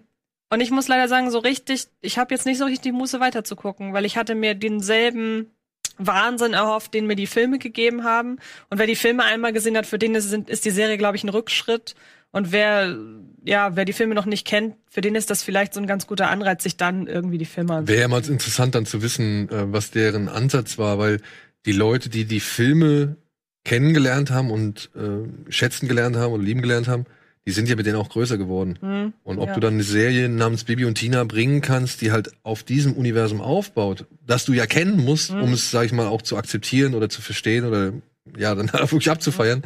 und 0.49 0.61
ich 0.61 0.71
muss 0.71 0.87
leider 0.87 1.07
sagen, 1.07 1.31
so 1.31 1.39
richtig, 1.39 1.87
ich 2.01 2.17
habe 2.17 2.33
jetzt 2.33 2.45
nicht 2.45 2.57
so 2.57 2.65
richtig 2.65 2.81
die 2.81 2.91
Muße 2.91 3.19
weiterzugucken, 3.19 3.93
weil 3.93 4.05
ich 4.05 4.17
hatte 4.17 4.35
mir 4.35 4.55
denselben 4.55 5.51
Wahnsinn 5.97 6.53
erhofft, 6.53 6.93
den 6.93 7.07
mir 7.07 7.15
die 7.15 7.27
Filme 7.27 7.57
gegeben 7.57 8.03
haben. 8.03 8.37
Und 8.69 8.79
wer 8.79 8.87
die 8.87 8.95
Filme 8.95 9.23
einmal 9.23 9.53
gesehen 9.53 9.77
hat, 9.77 9.85
für 9.85 9.99
den 9.99 10.13
ist, 10.15 10.31
ist 10.33 10.65
die 10.65 10.71
Serie, 10.71 10.97
glaube 10.97 11.15
ich, 11.15 11.23
ein 11.23 11.29
Rückschritt. 11.29 11.95
Und 12.31 12.51
wer, 12.51 12.97
ja, 13.45 13.75
wer 13.75 13.85
die 13.85 13.93
Filme 13.93 14.13
noch 14.13 14.25
nicht 14.25 14.45
kennt, 14.45 14.75
für 14.89 15.01
den 15.01 15.15
ist 15.15 15.29
das 15.29 15.41
vielleicht 15.41 15.73
so 15.73 15.79
ein 15.79 15.87
ganz 15.87 16.05
guter 16.05 16.29
Anreiz, 16.29 16.63
sich 16.63 16.75
dann 16.75 17.07
irgendwie 17.07 17.37
die 17.37 17.45
Filme 17.45 17.75
anzusehen. 17.75 17.99
Wäre 17.99 18.09
mal 18.09 18.25
interessant 18.25 18.75
dann 18.75 18.85
zu 18.85 19.01
wissen, 19.01 19.49
äh, 19.49 19.71
was 19.71 19.91
deren 19.91 20.27
Ansatz 20.27 20.77
war, 20.77 20.99
weil 20.99 21.21
die 21.65 21.71
Leute, 21.71 22.09
die 22.09 22.25
die 22.25 22.41
Filme 22.41 23.15
kennengelernt 23.63 24.31
haben 24.31 24.51
und 24.51 24.91
äh, 24.95 25.51
schätzen 25.51 25.87
gelernt 25.87 26.17
haben 26.17 26.33
und 26.33 26.43
lieben 26.43 26.61
gelernt 26.61 26.87
haben, 26.87 27.05
die 27.45 27.51
sind 27.51 27.69
ja 27.69 27.75
mit 27.75 27.85
denen 27.85 27.97
auch 27.97 28.09
größer 28.09 28.37
geworden. 28.37 28.79
Mhm, 28.81 29.13
und 29.23 29.37
ob 29.37 29.49
ja. 29.49 29.53
du 29.53 29.59
dann 29.59 29.75
eine 29.75 29.83
Serie 29.83 30.29
namens 30.29 30.63
Bibi 30.63 30.85
und 30.85 30.95
Tina 30.95 31.23
bringen 31.23 31.61
kannst, 31.61 32.01
die 32.01 32.11
halt 32.11 32.31
auf 32.43 32.63
diesem 32.63 32.93
Universum 32.93 33.39
aufbaut, 33.39 34.05
das 34.25 34.45
du 34.45 34.53
ja 34.53 34.65
kennen 34.65 35.03
musst, 35.03 35.31
mhm. 35.31 35.43
um 35.43 35.53
es, 35.53 35.69
sag 35.69 35.85
ich 35.85 35.91
mal, 35.91 36.07
auch 36.07 36.23
zu 36.23 36.37
akzeptieren 36.37 36.95
oder 36.95 37.09
zu 37.09 37.21
verstehen 37.21 37.65
oder 37.65 37.93
ja, 38.37 38.55
dann 38.55 38.71
wirklich 38.73 39.11
abzufeiern. 39.11 39.59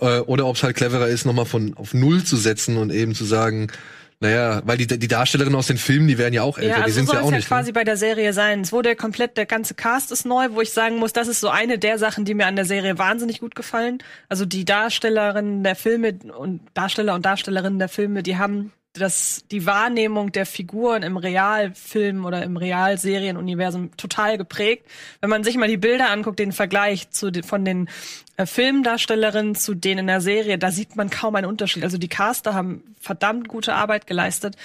Mhm. 0.00 0.06
Äh, 0.06 0.20
oder 0.20 0.46
ob 0.46 0.56
es 0.56 0.62
halt 0.62 0.76
cleverer 0.76 1.08
ist, 1.08 1.24
nochmal 1.24 1.46
von 1.46 1.74
auf 1.74 1.94
Null 1.94 2.22
zu 2.22 2.36
setzen 2.36 2.76
und 2.76 2.92
eben 2.92 3.14
zu 3.14 3.24
sagen, 3.24 3.68
naja, 4.18 4.62
weil 4.64 4.78
die, 4.78 4.86
die 4.86 5.08
Darstellerinnen 5.08 5.58
aus 5.58 5.66
den 5.66 5.76
Filmen, 5.76 6.08
die 6.08 6.16
werden 6.16 6.32
ja 6.32 6.42
auch 6.42 6.56
älter, 6.56 6.70
ja, 6.70 6.76
also 6.76 6.86
die 6.86 6.92
sind 6.92 7.12
ja 7.12 7.20
auch 7.20 7.30
ja 7.30 7.36
nicht. 7.36 7.48
quasi 7.48 7.68
ne? 7.68 7.72
bei 7.74 7.84
der 7.84 7.98
Serie 7.98 8.32
sein. 8.32 8.62
Es 8.62 8.72
wurde 8.72 8.96
komplett, 8.96 9.36
der 9.36 9.44
ganze 9.44 9.74
Cast 9.74 10.10
ist 10.10 10.24
neu, 10.24 10.48
wo 10.52 10.62
ich 10.62 10.70
sagen 10.72 10.96
muss, 10.96 11.12
das 11.12 11.28
ist 11.28 11.40
so 11.40 11.50
eine 11.50 11.78
der 11.78 11.98
Sachen, 11.98 12.24
die 12.24 12.32
mir 12.32 12.46
an 12.46 12.56
der 12.56 12.64
Serie 12.64 12.96
wahnsinnig 12.96 13.40
gut 13.40 13.54
gefallen. 13.54 13.98
Also 14.30 14.46
die 14.46 14.64
Darstellerinnen 14.64 15.62
der 15.62 15.76
Filme 15.76 16.18
und 16.36 16.62
Darsteller 16.72 17.14
und 17.14 17.26
Darstellerinnen 17.26 17.78
der 17.78 17.90
Filme, 17.90 18.22
die 18.22 18.38
haben 18.38 18.72
das 19.00 19.44
die 19.50 19.66
Wahrnehmung 19.66 20.32
der 20.32 20.46
Figuren 20.46 21.02
im 21.02 21.16
Realfilm 21.16 22.24
oder 22.24 22.42
im 22.42 22.56
Realserienuniversum 22.56 23.96
total 23.96 24.38
geprägt. 24.38 24.86
Wenn 25.20 25.30
man 25.30 25.44
sich 25.44 25.56
mal 25.56 25.68
die 25.68 25.76
Bilder 25.76 26.10
anguckt, 26.10 26.38
den 26.38 26.52
Vergleich 26.52 27.10
zu 27.10 27.30
den, 27.30 27.42
von 27.42 27.64
den 27.64 27.88
äh, 28.36 28.46
Filmdarstellerinnen 28.46 29.54
zu 29.54 29.74
denen 29.74 30.00
in 30.00 30.06
der 30.06 30.20
Serie, 30.20 30.58
da 30.58 30.70
sieht 30.70 30.96
man 30.96 31.10
kaum 31.10 31.36
einen 31.36 31.46
Unterschied. 31.46 31.84
Also 31.84 31.98
die 31.98 32.08
Caster 32.08 32.54
haben 32.54 32.82
verdammt 33.00 33.48
gute 33.48 33.74
Arbeit 33.74 34.06
geleistet. 34.06 34.56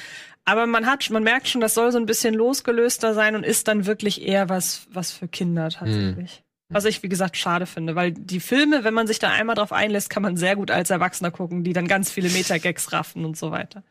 Aber 0.46 0.66
man 0.66 0.86
hat, 0.86 1.10
man 1.10 1.24
merkt 1.24 1.48
schon, 1.48 1.62
das 1.62 1.74
soll 1.74 1.92
so 1.92 1.98
ein 1.98 2.06
bisschen 2.06 2.34
losgelöster 2.34 3.14
sein 3.14 3.36
und 3.36 3.46
ist 3.46 3.68
dann 3.68 3.86
wirklich 3.86 4.22
eher 4.22 4.50
was, 4.50 4.88
was 4.92 5.12
für 5.12 5.28
Kinder 5.28 5.70
tatsächlich. 5.70 6.38
Hm. 6.38 6.44
Was 6.74 6.86
ich, 6.86 7.04
wie 7.04 7.10
gesagt, 7.10 7.36
schade 7.36 7.66
finde, 7.66 7.96
weil 7.96 8.14
die 8.14 8.40
Filme, 8.40 8.86
wenn 8.86 8.94
man 8.94 9.06
sich 9.06 9.20
da 9.20 9.30
einmal 9.30 9.56
drauf 9.56 9.74
einlässt, 9.74 10.10
kann 10.10 10.24
man 10.24 10.38
sehr 10.38 10.56
gut 10.56 10.72
als 10.72 10.90
Erwachsener 10.90 11.30
gucken, 11.30 11.66
die 11.66 11.74
dann 11.74 11.86
ganz 11.88 12.10
viele 12.10 12.30
Metagags 12.30 12.94
raffen 12.94 13.26
und 13.26 13.36
so 13.36 13.52
weiter. 13.52 13.84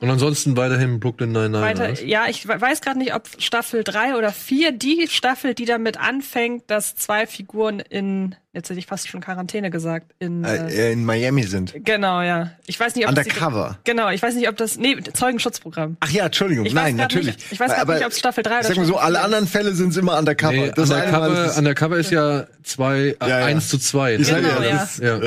Und 0.00 0.10
ansonsten 0.10 0.56
weiterhin 0.56 1.00
Brooklyn 1.00 1.32
Nine-Nine. 1.32 1.62
Weiter, 1.62 2.04
ja, 2.04 2.26
ich 2.28 2.46
weiß 2.46 2.80
gerade 2.80 2.98
nicht, 2.98 3.14
ob 3.14 3.28
Staffel 3.38 3.84
3 3.84 4.16
oder 4.16 4.32
4 4.32 4.72
die 4.72 5.06
Staffel, 5.08 5.54
die 5.54 5.64
damit 5.64 5.98
anfängt, 5.98 6.70
dass 6.70 6.96
zwei 6.96 7.26
Figuren 7.26 7.80
in 7.80 8.34
jetzt 8.54 8.70
hätte 8.70 8.78
ich 8.78 8.86
fast 8.86 9.08
schon 9.08 9.20
Quarantäne 9.20 9.70
gesagt, 9.70 10.12
in, 10.20 10.44
äh, 10.44 10.68
äh, 10.68 10.92
in 10.92 11.04
Miami 11.04 11.42
sind. 11.42 11.74
Genau, 11.84 12.22
ja. 12.22 12.52
Ich 12.66 12.78
weiß 12.78 12.94
nicht, 12.94 13.04
ob 13.04 13.10
Undercover. 13.10 13.66
Das, 13.68 13.84
genau, 13.84 14.10
ich 14.10 14.22
weiß 14.22 14.36
nicht, 14.36 14.48
ob 14.48 14.56
das 14.56 14.78
nee, 14.78 14.96
Zeugenschutzprogramm. 15.12 15.96
Ach 16.00 16.10
ja, 16.10 16.26
Entschuldigung, 16.26 16.64
ich 16.64 16.72
nein, 16.72 16.96
natürlich. 16.96 17.34
Nicht, 17.34 17.52
ich 17.52 17.60
weiß 17.60 17.72
gar 17.72 17.92
nicht, 17.92 18.06
ob 18.06 18.12
es 18.12 18.18
Staffel 18.18 18.44
3 18.44 18.58
oder 18.58 18.68
Sag 18.68 18.76
mal 18.76 18.86
so, 18.86 18.96
alle 18.96 19.20
anderen 19.20 19.46
Fälle 19.46 19.74
sind 19.74 19.96
immer 19.96 20.18
Undercover. 20.18 20.52
Nee, 20.52 20.72
das 20.74 20.90
Undercover, 20.90 21.46
ist 21.46 21.58
Undercover 21.58 21.96
ist 21.96 22.10
ja 22.10 22.46
zwei, 22.62 22.98
äh, 22.98 23.16
ja, 23.20 23.28
ja. 23.28 23.44
eins 23.46 23.68
zu 23.68 23.78
zwei. 23.78 24.16
Genau, 24.16 24.32
ja, 24.32 24.62
ja. 24.62 24.82
Ist, 24.82 24.98
ja. 25.00 25.18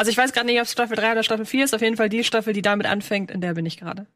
Also 0.00 0.10
ich 0.10 0.16
weiß 0.16 0.32
gerade 0.32 0.46
nicht, 0.46 0.58
ob 0.58 0.64
es 0.64 0.72
Staffel 0.72 0.96
3 0.96 1.12
oder 1.12 1.22
Staffel 1.22 1.44
4 1.44 1.62
ist. 1.62 1.74
Auf 1.74 1.82
jeden 1.82 1.98
Fall 1.98 2.08
die 2.08 2.24
Staffel, 2.24 2.54
die 2.54 2.62
damit 2.62 2.86
anfängt, 2.86 3.30
in 3.30 3.42
der 3.42 3.52
bin 3.52 3.66
ich 3.66 3.76
gerade. 3.76 4.06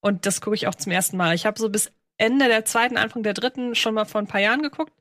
Und 0.00 0.26
das 0.26 0.40
gucke 0.40 0.56
ich 0.56 0.66
auch 0.66 0.74
zum 0.74 0.90
ersten 0.90 1.16
Mal. 1.16 1.36
Ich 1.36 1.46
habe 1.46 1.56
so 1.56 1.70
bis 1.70 1.92
Ende 2.20 2.48
der 2.48 2.64
zweiten, 2.64 2.98
Anfang 2.98 3.22
der 3.22 3.32
dritten 3.32 3.74
schon 3.74 3.94
mal 3.94 4.04
vor 4.04 4.20
ein 4.20 4.26
paar 4.26 4.40
Jahren 4.40 4.62
geguckt. 4.62 4.92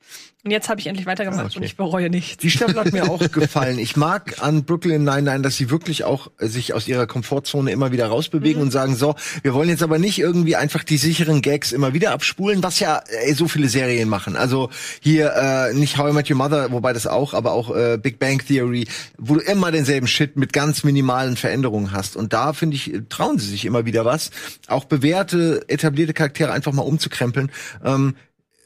Und 0.45 0.51
jetzt 0.51 0.69
habe 0.69 0.79
ich 0.79 0.87
endlich 0.87 1.05
weitergemacht 1.05 1.41
ah, 1.41 1.45
okay. 1.47 1.57
und 1.57 1.63
ich 1.63 1.75
bereue 1.75 2.09
nichts. 2.09 2.37
Die 2.37 2.49
Staffel 2.49 2.79
hat 2.79 2.93
mir 2.93 3.09
auch 3.09 3.19
gefallen. 3.31 3.77
Ich 3.77 3.97
mag 3.97 4.41
an 4.41 4.63
Brooklyn 4.63 5.03
Nine-Nine, 5.03 5.41
dass 5.41 5.57
sie 5.57 5.69
wirklich 5.69 6.05
auch 6.05 6.31
äh, 6.39 6.47
sich 6.47 6.73
aus 6.73 6.87
ihrer 6.87 7.07
Komfortzone 7.07 7.71
immer 7.71 7.91
wieder 7.91 8.07
rausbewegen 8.07 8.61
mhm. 8.61 8.67
und 8.67 8.71
sagen, 8.71 8.95
so, 8.95 9.15
wir 9.43 9.53
wollen 9.53 9.67
jetzt 9.67 9.83
aber 9.83 9.99
nicht 9.99 10.17
irgendwie 10.17 10.55
einfach 10.55 10.85
die 10.85 10.95
sicheren 10.95 11.41
Gags 11.41 11.73
immer 11.73 11.93
wieder 11.93 12.13
abspulen, 12.13 12.63
was 12.63 12.79
ja 12.79 13.01
ey, 13.25 13.33
so 13.33 13.49
viele 13.49 13.67
Serien 13.67 14.07
machen. 14.07 14.37
Also 14.37 14.69
hier 15.01 15.33
äh, 15.35 15.73
nicht 15.73 15.97
How 15.97 16.11
I 16.11 16.13
Met 16.13 16.29
Your 16.29 16.37
Mother, 16.37 16.71
wobei 16.71 16.93
das 16.93 17.05
auch, 17.05 17.33
aber 17.33 17.51
auch 17.51 17.75
äh, 17.75 17.97
Big 18.01 18.17
Bang 18.17 18.39
Theory, 18.39 18.87
wo 19.17 19.35
du 19.35 19.41
immer 19.41 19.71
denselben 19.71 20.07
Shit 20.07 20.37
mit 20.37 20.53
ganz 20.53 20.85
minimalen 20.85 21.35
Veränderungen 21.35 21.91
hast. 21.91 22.15
Und 22.15 22.31
da, 22.31 22.53
finde 22.53 22.77
ich, 22.77 22.93
trauen 23.09 23.39
sie 23.39 23.49
sich 23.49 23.65
immer 23.65 23.85
wieder 23.85 24.05
was. 24.05 24.31
Auch 24.67 24.85
bewährte, 24.85 25.65
etablierte 25.67 26.13
Charaktere 26.13 26.53
einfach 26.53 26.71
mal 26.71 26.83
umzukrempeln. 27.09 27.51
Ähm, 27.83 28.15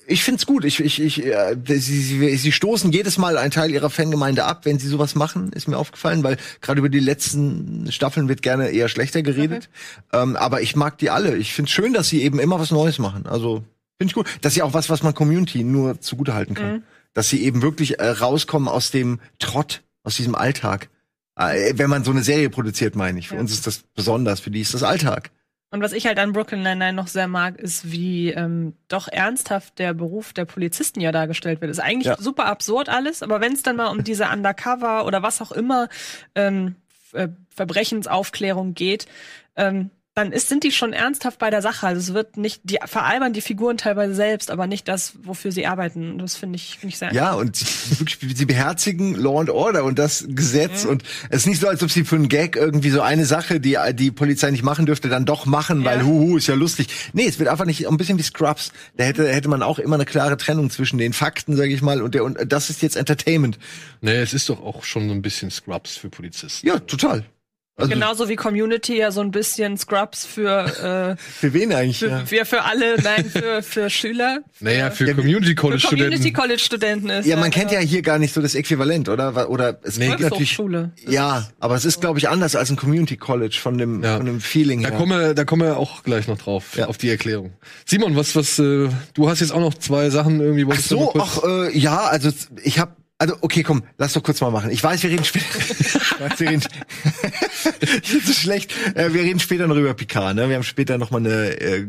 ich 0.06 0.24
find's 0.24 0.46
gut. 0.46 0.66
Ich, 0.66 0.82
ich, 0.82 1.02
ich, 1.02 1.26
äh, 1.26 1.56
sie, 1.66 1.80
sie, 1.80 2.36
sie 2.36 2.52
stoßen 2.52 2.92
jedes 2.92 3.18
Mal 3.18 3.38
einen 3.38 3.52
Teil 3.52 3.72
ihrer 3.72 3.90
Fangemeinde 3.90 4.44
ab, 4.44 4.66
wenn 4.66 4.78
sie 4.78 4.90
sowas 4.90 5.16
machen, 5.16 5.54
ist 5.54 5.70
mir 5.70 5.78
aufgefallen, 5.78 6.24
weil 6.24 6.38
gerade 6.60 6.80
über 6.80 6.90
die 6.90 7.00
letzten 7.00 7.90
Staffeln 7.90 8.28
wird 8.28 8.42
gerne 8.42 8.70
eher 8.70 8.90
schlechter 8.90 9.24
geredet. 9.24 9.70
Okay. 10.10 10.24
Ähm, 10.24 10.36
aber 10.36 10.62
ich 10.62 10.76
mag 10.76 10.98
die 10.98 11.10
alle. 11.10 11.38
Ich 11.38 11.54
find's 11.54 11.72
schön, 11.72 11.94
dass 11.94 12.10
sie 12.10 12.22
eben 12.22 12.40
immer 12.40 12.60
was 12.60 12.72
Neues 12.72 13.00
machen. 13.00 13.26
Also 13.28 13.64
finde 13.98 14.12
ich 14.12 14.14
gut. 14.14 14.28
Das 14.42 14.54
ist 14.54 14.58
ja 14.58 14.66
auch 14.66 14.74
was, 14.74 14.90
was 14.90 15.04
man 15.04 15.14
Community 15.14 15.64
nur 15.64 16.02
zugutehalten 16.02 16.56
kann. 16.56 16.72
Mhm. 16.74 16.84
Dass 17.14 17.30
sie 17.30 17.42
eben 17.44 17.62
wirklich 17.62 18.00
äh, 18.00 18.10
rauskommen 18.10 18.68
aus 18.68 18.92
dem 18.92 19.22
Trott, 19.40 19.84
aus 20.04 20.18
diesem 20.18 20.36
Alltag. 20.36 20.90
Äh, 21.38 21.74
wenn 21.78 21.90
man 21.90 22.04
so 22.04 22.12
eine 22.12 22.24
Serie 22.24 22.50
produziert, 22.50 22.98
meine 22.98 23.20
ich. 23.20 23.30
Für 23.30 23.36
ja. 23.36 23.42
uns 23.42 23.54
ist 23.54 23.68
das 23.68 23.84
besonders, 23.96 24.42
für 24.42 24.52
die 24.52 24.62
ist 24.62 24.74
das 24.74 24.84
Alltag. 24.84 25.32
Und 25.74 25.82
was 25.82 25.92
ich 25.92 26.06
halt 26.06 26.20
an 26.20 26.34
Brooklyn 26.34 26.62
Nine-Nine 26.62 26.94
noch 26.94 27.08
sehr 27.08 27.28
mag, 27.28 27.60
ist, 27.60 27.92
wie 27.92 28.30
ähm, 28.30 28.76
doch 28.90 29.08
ernsthaft 29.08 29.80
der 29.80 29.96
Beruf 29.96 30.32
der 30.32 30.46
Polizisten 30.46 31.02
ja 31.02 31.12
dargestellt 31.12 31.62
wird. 31.62 31.72
Ist 31.72 31.80
eigentlich 31.80 32.06
ja. 32.06 32.18
super 32.20 32.46
absurd 32.46 32.90
alles, 32.90 33.24
aber 33.24 33.42
wenn 33.42 33.54
es 33.54 33.64
dann 33.64 33.78
mal 33.78 33.88
um 33.88 34.04
diese 34.04 34.30
Undercover 34.30 35.08
oder 35.08 35.24
was 35.24 35.42
auch 35.42 35.52
immer 35.52 35.90
ähm, 36.36 36.76
äh, 37.14 37.30
Verbrechensaufklärung 37.50 38.76
geht, 38.76 39.08
ähm, 39.56 39.90
dann 40.16 40.32
ist, 40.32 40.48
sind 40.48 40.64
die 40.64 40.72
schon 40.72 40.94
ernsthaft 40.94 41.40
bei 41.40 41.50
der 41.50 41.64
Sache. 41.64 41.88
Also 41.88 42.00
es 42.00 42.14
wird 42.14 42.38
nicht, 42.38 42.62
die 42.64 42.78
veralbern 42.86 43.34
die 43.34 43.42
Figuren 43.42 43.78
teilweise 43.78 44.14
selbst, 44.14 44.52
aber 44.52 44.68
nicht 44.68 44.88
das, 44.88 45.14
wofür 45.24 45.52
sie 45.52 45.66
arbeiten. 45.66 46.12
Und 46.12 46.18
das 46.20 46.36
finde 46.36 46.58
ich, 46.58 46.78
find 46.78 46.94
ich 46.94 47.00
sehr 47.00 47.12
Ja, 47.14 47.34
und 47.34 47.56
sie, 47.56 47.66
wirklich, 48.00 48.38
sie 48.38 48.46
beherzigen 48.46 49.16
Law 49.16 49.40
and 49.40 49.50
Order 49.50 49.84
und 49.84 49.98
das 49.98 50.26
Gesetz. 50.30 50.84
Mhm. 50.84 50.92
Und 50.92 51.04
es 51.32 51.38
ist 51.40 51.48
nicht 51.48 51.60
so, 51.60 51.68
als 51.68 51.82
ob 51.82 51.90
sie 51.90 52.04
für 52.04 52.16
einen 52.16 52.30
Gag 52.30 52.56
irgendwie 52.56 52.92
so 52.92 53.02
eine 53.02 53.26
Sache, 53.26 53.60
die 53.60 53.76
die 53.94 54.12
Polizei 54.12 54.52
nicht 54.52 54.64
machen 54.64 54.86
dürfte, 54.86 55.10
dann 55.10 55.26
doch 55.26 55.48
machen, 55.48 55.84
weil 55.84 56.00
Ja. 56.00 56.06
huhu, 56.06 56.38
ist 56.38 56.46
ja 56.46 56.54
lustig. 56.54 56.88
Nee, 57.14 57.26
es 57.26 57.40
wird 57.40 57.50
einfach 57.50 57.66
nicht, 57.66 57.88
ein 57.88 57.98
bisschen 57.98 58.20
wie 58.20 58.24
Scrubs. 58.24 58.72
Da 58.98 59.06
hätte, 59.06 59.28
hätte 59.28 59.50
man 59.50 59.64
auch 59.64 59.80
immer 59.80 59.96
eine 59.96 60.06
klare 60.06 60.38
Trennung 60.38 60.70
zwischen 60.70 61.00
den 61.00 61.14
Fakten, 61.14 61.56
sage 61.56 61.74
ich 61.74 61.82
mal, 61.82 62.04
und 62.04 62.14
der, 62.14 62.24
und 62.24 62.38
das 62.52 62.70
ist 62.70 62.84
jetzt 62.84 62.98
Entertainment. 62.98 63.58
Nee, 64.02 64.18
es 64.18 64.34
ist 64.36 64.48
doch 64.50 64.62
auch 64.62 64.84
schon 64.84 65.08
so 65.08 65.16
ein 65.16 65.24
bisschen 65.24 65.50
Scrubs 65.50 65.98
für 65.98 66.10
Polizisten. 66.10 66.68
Ja, 66.68 66.78
total. 66.80 67.26
Also, 67.76 67.90
Genauso 67.90 68.30
wie 68.30 68.36
Community 68.36 68.98
ja 68.98 69.10
so 69.10 69.22
ein 69.22 69.32
bisschen 69.32 69.78
Scrubs 69.80 70.26
für, 70.28 70.68
Für 71.18 71.54
wen 71.54 71.74
eigentlich? 71.74 72.04
äh, 72.04 72.08
Ja. 72.08 72.20
für, 72.20 72.26
für, 72.28 72.46
für 72.46 72.64
alle, 72.66 73.02
nein, 73.02 73.26
für, 73.26 73.64
für 73.64 73.90
Schüler. 73.90 74.42
Naja, 74.60 74.92
für 74.92 75.08
Ja, 75.08 75.14
Community 75.16 75.48
Für 75.48 75.56
College 75.56 75.88
Community 75.88 76.18
Studenten. 76.18 76.34
College 76.40 76.60
Studenten 76.60 77.10
ist. 77.10 77.26
Ja, 77.26 77.36
man 77.36 77.50
kennt 77.50 77.72
ja 77.72 77.80
hier 77.80 78.04
gar 78.04 78.20
nicht 78.20 78.32
so 78.32 78.42
das 78.44 78.54
Äquivalent, 78.54 79.10
oder? 79.10 79.50
Oder 79.50 79.80
es 79.82 79.98
Nee. 79.98 80.10
gibt 80.10 80.20
natürlich. 80.20 80.56
Volkshochschule. 80.56 80.92
Ja, 81.08 81.50
aber 81.60 81.74
es 81.74 81.84
ist, 81.86 82.00
glaube 82.00 82.20
ich, 82.20 82.30
anders 82.30 82.56
als 82.56 82.70
ein 82.70 82.76
Community 82.76 83.18
College 83.18 83.58
von 83.60 83.80
dem, 83.80 84.04
Ja. 84.04 84.18
von 84.18 84.28
dem 84.28 84.40
Feeling 84.40 84.84
Da 84.84 84.90
her. 84.90 84.98
kommen 85.00 85.20
wir, 85.20 85.34
da 85.34 85.44
kommen 85.44 85.64
wir 85.64 85.78
auch 85.78 86.04
gleich 86.04 86.28
noch 86.28 86.38
drauf, 86.38 86.76
Ja. 86.78 86.86
auf 86.90 86.98
die 87.00 87.10
Erklärung. 87.10 87.54
Simon, 87.86 88.16
was, 88.16 88.36
was, 88.36 88.60
äh, 88.60 88.90
du 89.16 89.30
hast 89.30 89.40
jetzt 89.40 89.52
auch 89.52 89.60
noch 89.60 89.74
zwei 89.74 90.12
Sachen 90.12 90.40
irgendwie, 90.42 90.64
Ach 90.66 90.68
wolltest 90.68 90.92
du 90.92 90.98
so, 90.98 91.06
noch 91.06 91.14
kurz- 91.14 91.42
ach, 91.44 91.72
äh, 91.74 91.76
ja, 91.78 92.02
also 92.02 92.30
ich 92.64 92.78
habe 92.78 92.92
also 93.24 93.38
okay, 93.40 93.64
komm, 93.64 93.84
lass 93.98 94.12
doch 94.12 94.22
kurz 94.22 94.42
mal 94.42 94.52
machen. 94.52 94.70
Ich 94.70 94.84
weiß, 94.84 95.02
wir 95.04 95.10
reden 95.12 95.24
später. 95.24 95.46
wir 96.38 96.50
reden, 96.50 96.62
so 98.04 98.34
schlecht. 98.34 98.74
Äh, 98.96 99.14
wir 99.14 99.22
reden 99.22 99.40
später 99.40 99.66
noch 99.66 99.78
über 99.78 99.94
Picard. 99.94 100.36
Ne? 100.36 100.50
Wir 100.50 100.56
haben 100.58 100.64
später 100.64 100.98
noch 100.98 101.10
mal 101.10 101.20
eine, 101.20 101.62
äh, 101.62 101.86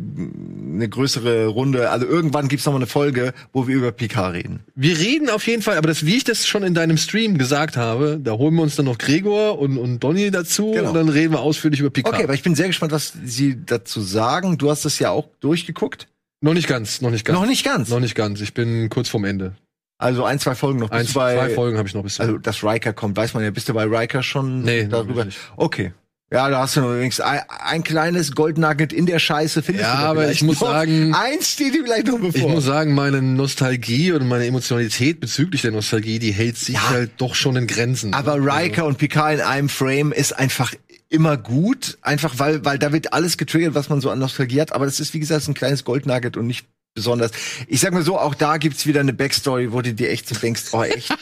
eine 0.74 0.88
größere 0.88 1.46
Runde. 1.48 1.90
Also 1.90 2.06
irgendwann 2.06 2.46
gibt's 2.46 2.64
noch 2.66 2.72
mal 2.72 2.78
eine 2.78 2.86
Folge, 2.86 3.34
wo 3.52 3.66
wir 3.66 3.74
über 3.74 3.90
Picard 3.90 4.34
reden. 4.34 4.60
Wir 4.76 4.96
reden 4.96 5.28
auf 5.28 5.44
jeden 5.48 5.62
Fall, 5.62 5.76
aber 5.76 5.88
das, 5.88 6.06
wie 6.06 6.14
ich 6.16 6.22
das 6.22 6.46
schon 6.46 6.62
in 6.62 6.72
deinem 6.74 6.98
Stream 6.98 7.36
gesagt 7.36 7.76
habe, 7.76 8.20
da 8.22 8.32
holen 8.32 8.54
wir 8.54 8.62
uns 8.62 8.76
dann 8.76 8.86
noch 8.86 8.98
Gregor 8.98 9.58
und, 9.58 9.76
und 9.76 9.98
Donny 10.04 10.30
dazu 10.30 10.70
Genau. 10.70 10.90
und 10.90 10.94
dann 10.94 11.08
reden 11.08 11.32
wir 11.32 11.40
ausführlich 11.40 11.80
über 11.80 11.90
Picard. 11.90 12.14
Okay, 12.14 12.22
aber 12.22 12.34
ich 12.34 12.42
bin 12.44 12.54
sehr 12.54 12.68
gespannt, 12.68 12.92
was 12.92 13.12
Sie 13.24 13.58
dazu 13.66 14.00
sagen. 14.00 14.56
Du 14.56 14.70
hast 14.70 14.84
das 14.84 15.00
ja 15.00 15.10
auch 15.10 15.26
durchgeguckt. 15.40 16.06
noch 16.40 16.54
nicht 16.54 16.68
ganz, 16.68 17.00
noch 17.00 17.10
nicht 17.10 17.24
ganz. 17.24 17.38
Noch 17.40 17.46
nicht 17.46 17.64
ganz. 17.64 17.88
Noch 17.88 17.98
nicht 18.00 18.14
ganz. 18.14 18.40
Ich 18.40 18.54
bin 18.54 18.88
kurz 18.88 19.08
vorm 19.08 19.24
Ende. 19.24 19.54
Also 19.98 20.24
ein, 20.24 20.38
zwei 20.40 20.54
Folgen 20.54 20.80
noch. 20.80 20.90
Ein, 20.90 21.04
bis 21.04 21.14
bei- 21.14 21.34
zwei 21.36 21.50
Folgen 21.50 21.78
habe 21.78 21.88
ich 21.88 21.94
noch 21.94 22.02
bis 22.02 22.18
Also, 22.20 22.38
dass 22.38 22.62
Riker 22.64 22.92
kommt, 22.92 23.16
weiß 23.16 23.34
man 23.34 23.44
ja. 23.44 23.50
Bist 23.50 23.68
du 23.68 23.74
bei 23.74 23.84
Riker 23.84 24.22
schon 24.22 24.62
Nee, 24.62 24.86
darüber? 24.88 25.24
nicht. 25.24 25.38
Okay. 25.56 25.92
Ja, 26.32 26.48
da 26.48 26.60
hast 26.60 26.74
du 26.74 26.80
noch 26.80 26.88
übrigens 26.92 27.20
ein, 27.20 27.40
ein 27.48 27.84
kleines 27.84 28.32
Goldnugget 28.34 28.92
in 28.92 29.06
der 29.06 29.20
Scheiße, 29.20 29.62
findest 29.62 29.86
Ja, 29.86 29.96
du 29.96 30.02
da 30.02 30.08
aber 30.10 30.30
ich 30.32 30.42
muss 30.42 30.60
noch. 30.60 30.68
sagen- 30.68 31.14
Eins 31.14 31.52
steht 31.52 31.74
dir 31.74 31.84
vielleicht 31.84 32.08
noch 32.08 32.18
bevor. 32.18 32.34
Ich 32.34 32.48
muss 32.48 32.64
sagen, 32.64 32.92
meine 32.94 33.22
Nostalgie 33.22 34.10
und 34.10 34.26
meine 34.26 34.46
Emotionalität 34.46 35.20
bezüglich 35.20 35.62
der 35.62 35.70
Nostalgie, 35.70 36.18
die 36.18 36.32
hält 36.32 36.56
sich 36.56 36.74
Ja. 36.74 36.90
halt 36.90 37.12
doch 37.18 37.36
schon 37.36 37.54
in 37.56 37.66
Grenzen. 37.68 38.14
aber 38.14 38.36
Riker 38.36 38.86
und 38.86 38.98
Picard 38.98 39.34
in 39.34 39.40
einem 39.42 39.68
Frame 39.68 40.10
ist 40.12 40.32
einfach 40.36 40.72
immer 41.08 41.36
gut, 41.36 41.98
einfach 42.02 42.38
weil, 42.38 42.64
weil 42.64 42.78
da 42.80 42.92
wird 42.92 43.12
alles 43.12 43.36
getriggert, 43.36 43.74
was 43.76 43.88
man 43.88 44.00
so 44.00 44.10
an 44.10 44.18
Nostalgie 44.18 44.60
hat. 44.60 44.72
Aber 44.72 44.86
das 44.86 44.98
ist, 44.98 45.14
wie 45.14 45.20
gesagt, 45.20 45.46
ein 45.46 45.54
kleines 45.54 45.84
Goldnugget 45.84 46.36
und 46.36 46.48
nicht 46.48 46.66
besonders. 46.94 47.32
Ich 47.66 47.80
sag 47.80 47.92
mal 47.92 48.02
so, 48.02 48.18
auch 48.18 48.34
da 48.34 48.56
gibt's 48.56 48.86
wieder 48.86 49.00
eine 49.00 49.12
Backstory, 49.12 49.72
wo 49.72 49.82
du 49.82 49.92
dir 49.92 50.10
echt 50.10 50.28
so 50.28 50.34
denkst, 50.36 50.62
oh 50.72 50.82
echt, 50.82 51.14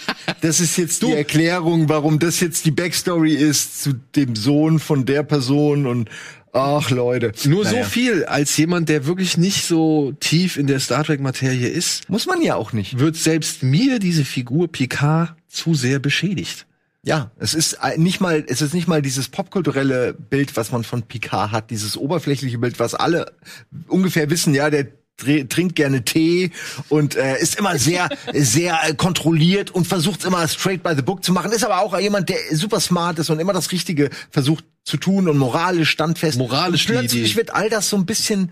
das 0.43 0.61
ist 0.61 0.76
jetzt 0.76 1.02
die 1.02 1.12
Erklärung, 1.12 1.88
warum 1.88 2.19
das 2.19 2.41
jetzt 2.41 2.64
die 2.67 2.71
Backstory 2.71 3.35
ist 3.35 3.83
zu 3.83 3.95
dem 4.14 4.37
Sohn 4.37 4.79
von 4.79 5.07
der 5.07 5.23
Person 5.23 5.87
und 5.87 6.11
ach 6.52 6.91
Leute. 6.91 7.33
Nur 7.49 7.64
Naja. 7.64 7.85
so 7.85 7.91
viel, 7.91 8.25
als 8.26 8.55
jemand, 8.59 8.91
der 8.91 9.07
wirklich 9.07 9.38
nicht 9.38 9.64
so 9.64 10.12
tief 10.21 10.59
in 10.59 10.67
der 10.67 10.79
Star 10.79 11.05
Trek-Materie 11.05 11.69
ist, 11.69 12.09
Muss 12.11 12.26
man 12.26 12.43
ja 12.43 12.55
auch 12.57 12.73
nicht. 12.75 12.99
wird 12.99 13.17
selbst 13.17 13.62
mir 13.62 13.99
diese 13.99 14.26
Figur 14.26 14.71
Picard 14.71 15.35
zu 15.49 15.75
sehr 15.75 15.99
beschädigt. 15.99 16.67
Ja, 17.05 17.33
es 17.41 17.55
ist 17.55 17.79
nicht 17.97 18.21
mal, 18.21 18.45
es 18.47 18.61
ist 18.62 18.75
nicht 18.75 18.87
mal 18.87 19.02
dieses 19.02 19.29
popkulturelle 19.29 20.12
Bild, 20.14 20.57
was 20.57 20.71
man 20.71 20.85
von 20.85 21.02
Picard 21.02 21.50
hat, 21.50 21.71
dieses 21.71 21.97
oberflächliche 21.97 22.59
Bild, 22.59 22.79
was 22.79 22.95
alle 22.95 23.33
ungefähr 23.88 24.31
wissen, 24.31 24.55
ja, 24.55 24.71
der 24.71 24.87
trinkt 25.49 25.76
gerne 25.76 26.05
Tee 26.05 26.50
und 26.88 27.17
äh, 27.17 27.38
ist 27.41 27.59
immer 27.59 27.79
sehr, 27.79 28.09
sehr 28.35 28.79
äh, 28.85 28.95
kontrolliert 28.95 29.71
und 29.71 29.87
versucht 29.87 30.25
immer 30.25 30.47
straight 30.49 30.83
by 30.83 30.95
the 30.97 31.02
book 31.02 31.25
zu 31.25 31.33
machen, 31.33 31.52
ist 31.52 31.64
aber 31.64 31.81
auch 31.81 31.99
jemand, 31.99 32.29
der 32.29 32.38
super 32.52 32.81
smart 32.81 33.19
ist 33.19 33.31
und 33.31 33.38
immer 33.41 33.52
das 33.52 33.73
Richtige 33.73 34.11
versucht 34.31 34.64
zu 34.85 34.97
tun 34.97 35.29
und 35.29 35.38
moralisch 35.38 35.91
standfest. 35.91 36.38
Moralisch 36.38 36.88
und 36.88 36.97
plötzlich 36.97 37.33
die- 37.33 37.37
wird 37.37 37.55
all 37.55 37.69
das 37.71 37.88
so 37.88 37.97
ein 37.97 38.07
bisschen 38.07 38.50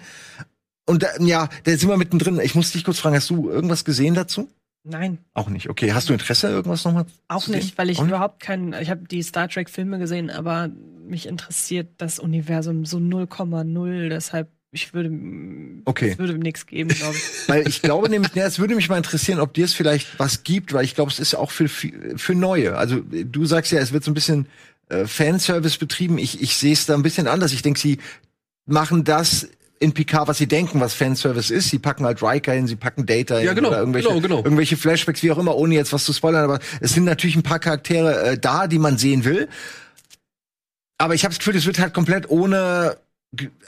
und 0.87 1.03
äh, 1.05 1.09
ja, 1.21 1.49
da 1.65 1.77
sind 1.77 1.89
wir 1.89 1.97
mittendrin. 1.97 2.41
Ich 2.41 2.55
muss 2.55 2.73
dich 2.73 2.85
kurz 2.85 2.99
fragen, 2.99 3.15
hast 3.17 3.31
du 3.31 3.49
irgendwas 3.51 3.85
gesehen 3.85 4.15
dazu? 4.15 4.49
Nein, 4.83 5.19
Auch 5.35 5.51
nicht. 5.51 5.69
Okay, 5.69 5.93
hast 5.93 6.09
du 6.09 6.15
Interesse 6.15 6.49
irgendwas 6.49 6.85
nochmal? 6.85 7.05
auch 7.29 7.43
zu 7.43 7.51
sehen? 7.51 7.61
nicht, 7.61 7.77
weil 7.77 7.91
ich 7.91 7.99
nicht? 8.01 8.09
überhaupt 8.09 8.41
keinen, 8.41 8.73
ich 8.73 8.89
habe 8.89 9.07
die 9.07 9.23
Star 9.23 9.47
Trek 9.47 9.69
Filme 9.69 9.99
gesehen, 9.99 10.31
aber 10.31 10.71
mich 11.07 11.27
interessiert 11.29 11.89
das 11.99 12.19
Universum 12.19 12.87
so 12.87 12.97
0,0, 12.97 14.09
deshalb 14.09 14.49
ich 14.73 14.95
würde, 14.95 15.11
Okay. 15.85 16.11
es 16.11 16.19
würde 16.19 16.35
nichts 16.39 16.67
geben, 16.67 16.91
glaube 16.91 17.17
ich. 17.17 17.23
Weil 17.49 17.67
ich 17.69 17.83
glaube 17.83 18.09
nämlich, 18.09 18.35
ja, 18.35 18.47
es 18.47 18.59
würde 18.59 18.75
mich 18.75 18.89
mal 18.89 18.97
interessieren, 18.99 19.41
ob 19.41 19.53
dir 19.55 19.65
es 19.65 19.75
vielleicht 19.75 20.19
was 20.19 20.45
gibt, 20.45 20.73
weil 20.73 20.85
ich 20.85 20.95
glaube, 20.95 21.11
es 21.11 21.19
ist 21.19 21.35
auch 21.35 21.51
für, 21.51 21.69
für 21.69 22.35
Neue. 22.35 22.77
Also 22.77 23.01
du 23.01 23.45
sagst 23.47 23.73
ja, 23.73 23.81
es 23.81 23.93
wird 23.93 24.05
so 24.05 24.11
ein 24.11 24.15
bisschen 24.15 24.47
äh, 24.89 25.07
Fanservice 25.07 25.79
betrieben. 25.79 26.19
Ich, 26.19 26.41
ich 26.41 26.57
sehe 26.57 26.73
es 26.73 26.87
da 26.87 26.95
ein 26.95 27.03
bisschen 27.03 27.27
anders. 27.27 27.53
Ich 27.53 27.63
denke, 27.63 27.81
sie 27.81 27.99
machen 28.67 29.03
das 29.03 29.49
in 29.81 29.93
Picard, 29.93 30.29
was 30.29 30.39
sie 30.39 30.47
denken, 30.47 30.79
was 30.79 30.95
Fanservice 30.95 31.51
ist. 31.53 31.71
Sie 31.71 31.79
packen 31.79 32.05
halt 32.05 32.23
Riker 32.23 32.53
hin, 32.53 32.67
sie 32.67 32.77
packen 32.77 33.07
Data 33.07 33.39
hin 33.39 33.47
Ja, 33.47 33.55
genau, 33.55 33.69
oder 33.71 33.79
irgendwelche, 33.79 34.09
genau, 34.09 34.21
genau. 34.21 34.37
irgendwelche 34.39 34.77
Flashbacks, 34.77 35.23
wie 35.23 35.33
auch 35.33 35.39
immer, 35.39 35.57
ohne 35.57 35.75
jetzt 35.75 35.93
was 35.93 36.05
zu 36.05 36.13
spoilern. 36.13 36.45
Aber 36.45 36.61
es 36.81 36.93
sind 36.93 37.05
natürlich 37.05 37.35
ein 37.35 37.43
paar 37.43 37.59
Charaktere 37.59 38.23
äh, 38.33 38.39
da, 38.39 38.67
die 38.69 38.79
man 38.79 38.99
sehen 38.99 39.25
will. 39.25 39.49
Aber 40.99 41.15
ich 41.15 41.25
habe 41.25 41.33
das 41.33 41.39
Gefühl, 41.39 41.57
es 41.57 41.67
wird 41.67 41.79
halt 41.79 41.95
komplett 41.95 42.29
ohne, 42.29 42.99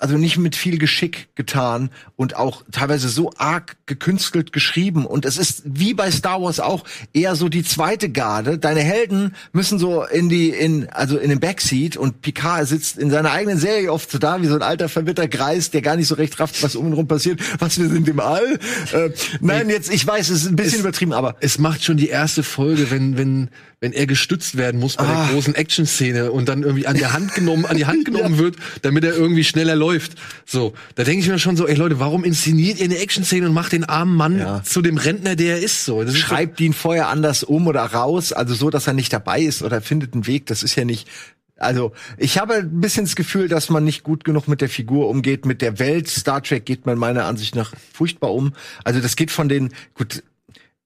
also 0.01 0.19
nicht 0.19 0.39
mit 0.39 0.57
viel 0.57 0.77
Geschick 0.77 1.29
getan 1.37 1.91
und 2.17 2.35
auch 2.35 2.65
teilweise 2.73 3.09
so 3.09 3.31
arg 3.37 3.77
gekünstelt 3.87 4.53
geschrieben. 4.53 5.07
Und 5.07 5.25
es 5.25 5.37
ist 5.37 5.63
wie 5.65 5.95
bei 5.95 6.11
Star 6.11 6.43
Wars 6.43 6.59
auch 6.59 6.83
eher 7.13 7.37
so 7.37 7.49
die 7.49 7.63
zweite 7.63 8.11
Garde. 8.11 8.59
Deine 8.59 8.81
Helden 8.81 9.37
müssen 9.53 9.79
so 9.79 10.03
in 10.05 10.29
die, 10.29 10.49
in, 10.49 10.89
also 10.89 11.17
in 11.17 11.31
den 11.31 11.39
Backseat 11.39 11.97
und 11.97 12.23
Picard 12.23 12.67
sitzt 12.67 12.99
in 12.99 13.11
seiner 13.11 13.31
eigenen 13.31 13.57
Serie 13.57 13.93
oft 13.93 14.11
so 14.11 14.19
da, 14.19 14.43
wie 14.43 14.47
so 14.49 14.57
ein 14.57 14.63
alter 14.63 14.89
verwirrter 14.89 15.29
Greis, 15.29 15.71
der 15.71 15.81
gar 15.81 15.95
nicht 15.95 16.09
so 16.09 16.17
recht 16.17 16.41
rafft, 16.41 16.61
was 16.65 16.75
um 16.75 16.89
ihn 16.89 16.93
rum 16.95 17.07
passiert. 17.07 17.41
Was, 17.61 17.79
wir 17.79 17.89
sind 17.89 18.09
im 18.09 18.19
All? 18.19 18.59
Äh, 18.93 19.11
nein, 19.41 19.69
jetzt, 19.69 19.93
ich 19.95 20.05
weiß, 20.05 20.29
es 20.31 20.43
ist 20.43 20.49
ein 20.49 20.57
bisschen 20.57 20.75
Es- 20.75 20.81
übertrieben, 20.81 21.13
aber 21.13 21.37
Es 21.39 21.59
macht 21.61 21.85
schon 21.85 21.97
die 21.97 22.09
erste 22.09 22.43
Folge, 22.43 22.91
wenn, 22.91 23.17
wenn, 23.17 23.49
wenn 23.79 23.93
er 23.93 24.07
gestützt 24.09 24.57
werden 24.57 24.81
muss 24.81 24.97
bei 24.97 25.05
Ah. 25.05 25.27
der 25.27 25.35
großen 25.35 25.55
Action-Szene 25.55 26.33
und 26.33 26.49
dann 26.49 26.65
irgendwie 26.65 26.89
an 26.89 26.97
der 26.97 27.13
Hand 27.13 27.35
genommen, 27.35 27.65
an 27.65 27.77
die 27.77 27.87
Hand 27.87 28.05
genommen 28.07 28.39
wird, 28.39 28.57
damit 28.83 29.05
er 29.05 29.15
irgendwie 29.15 29.45
schneller 29.53 29.77
läuft. 29.77 30.13
So, 30.45 30.73
da 30.97 31.05
denke 31.05 31.21
ich 31.21 31.29
mir 31.29 31.39
schon 31.39 31.57
so, 31.57 31.67
ey 31.69 31.77
Leute, 31.77 32.01
warum 32.01 32.25
inszeniert 32.25 32.79
ihr 32.79 32.87
eine 32.87 32.99
Action-Szene 32.99 33.47
und 33.47 33.55
macht 33.55 33.73
den 33.73 33.85
armen 33.85 34.17
Mann 34.17 34.39
Ja. 34.39 34.63
zu 34.65 34.83
dem 34.83 34.97
Rentner, 34.97 35.37
der 35.37 35.57
er 35.57 35.63
ist? 35.63 35.85
So, 35.85 36.03
das 36.03 36.15
ist 36.15 36.21
so- 36.21 36.27
schreibt 36.27 36.61
ihn 36.61 36.73
vorher 36.73 37.09
anders 37.09 37.45
um 37.45 37.67
oder 37.67 37.83
raus, 37.85 38.33
also 38.33 38.55
so, 38.55 38.71
dass 38.71 38.87
er 38.87 38.93
nicht 38.95 39.13
dabei 39.13 39.41
ist 39.41 39.63
oder 39.63 39.81
findet 39.81 40.15
einen 40.15 40.27
Weg. 40.27 40.47
Das 40.47 40.63
ist 40.63 40.75
ja 40.75 40.85
nicht. 40.85 41.09
Also, 41.57 41.93
ich 42.19 42.39
habe 42.39 42.55
ein 42.55 42.81
bisschen 42.81 43.05
das 43.05 43.15
Gefühl, 43.15 43.47
dass 43.47 43.71
man 43.71 43.85
nicht 43.85 44.03
gut 44.03 44.25
genug 44.25 44.49
mit 44.49 44.61
der 44.61 44.69
Figur 44.69 45.09
umgeht, 45.09 45.47
mit 45.47 45.63
der 45.63 45.79
Welt. 45.79 46.09
Star 46.09 46.43
Trek 46.43 46.65
geht 46.67 46.87
man 46.87 46.99
meiner 46.99 47.27
Ansicht 47.27 47.55
nach 47.55 47.73
furchtbar 47.93 48.33
um. 48.35 48.53
Also, 48.83 48.99
das 49.01 49.15
geht 49.15 49.31
von 49.31 49.49
den, 49.49 49.73
gut, 49.95 50.25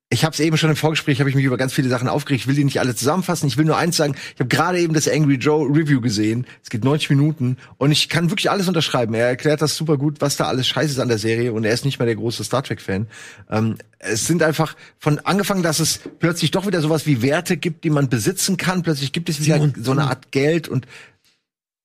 ich 0.09 0.25
habe 0.25 0.33
es 0.33 0.39
eben 0.39 0.57
schon 0.57 0.71
im 0.71 0.77
Vorgespräch, 0.77 1.19
habe 1.19 1.29
ich 1.29 1.35
mich 1.35 1.45
über 1.45 1.57
ganz 1.57 1.73
viele 1.73 1.89
Sachen 1.89 2.07
aufgeregt. 2.07 2.43
Ich 2.43 2.47
will 2.47 2.55
die 2.55 2.63
nicht 2.63 2.79
alle 2.79 2.95
zusammenfassen. 2.95 3.49
Ich 3.49 3.57
will 3.57 3.65
nur 3.65 3.77
eins 3.77 3.97
sagen. 3.97 4.15
Ich 4.35 4.41
habe 4.41 4.49
gerade 4.49 4.79
eben 4.79 4.95
das 4.95 5.09
Angry 5.09 5.35
Joe 5.35 5.69
Review 5.69 6.01
gesehen. 6.01 6.47
Es 6.63 6.71
geht 6.71 6.85
90 6.85 7.11
Minuten 7.11 7.57
und 7.77 7.91
ich 7.91 8.09
kann 8.09 8.31
wirklich 8.31 8.49
alles 8.49 8.69
unterschreiben. 8.69 9.15
Er 9.15 9.27
erklärt 9.27 9.63
das 9.63 9.77
super 9.77 9.97
gut, 9.97 10.21
was 10.21 10.37
da 10.37 10.45
alles 10.45 10.69
scheiße 10.69 10.93
ist 10.93 11.01
an 11.01 11.09
der 11.09 11.19
Serie 11.19 11.53
und 11.53 11.65
er 11.65 11.73
ist 11.73 11.85
nicht 11.85 11.99
mehr 11.99 12.07
der 12.07 12.15
große 12.15 12.45
Star 12.45 12.63
Trek 12.63 12.81
Fan. 12.81 13.09
Ähm, 13.51 13.79
es 13.99 14.27
sind 14.27 14.45
einfach 14.45 14.77
von 14.97 15.19
angefangen, 15.19 15.65
dass 15.65 15.81
es 15.81 15.99
plötzlich 16.21 16.53
doch 16.53 16.69
wieder 16.69 16.81
sowas 16.81 17.07
wie 17.07 17.21
Werte 17.23 17.57
gibt, 17.57 17.83
die 17.83 17.91
man 17.91 18.09
besitzen 18.09 18.57
kann. 18.57 18.85
Plötzlich 18.85 19.13
gibt 19.13 19.29
es 19.29 19.45
wieder 19.45 19.73
so 19.77 19.91
eine 19.91 20.05
Art 20.05 20.31
Geld 20.31 20.69
und 20.69 20.87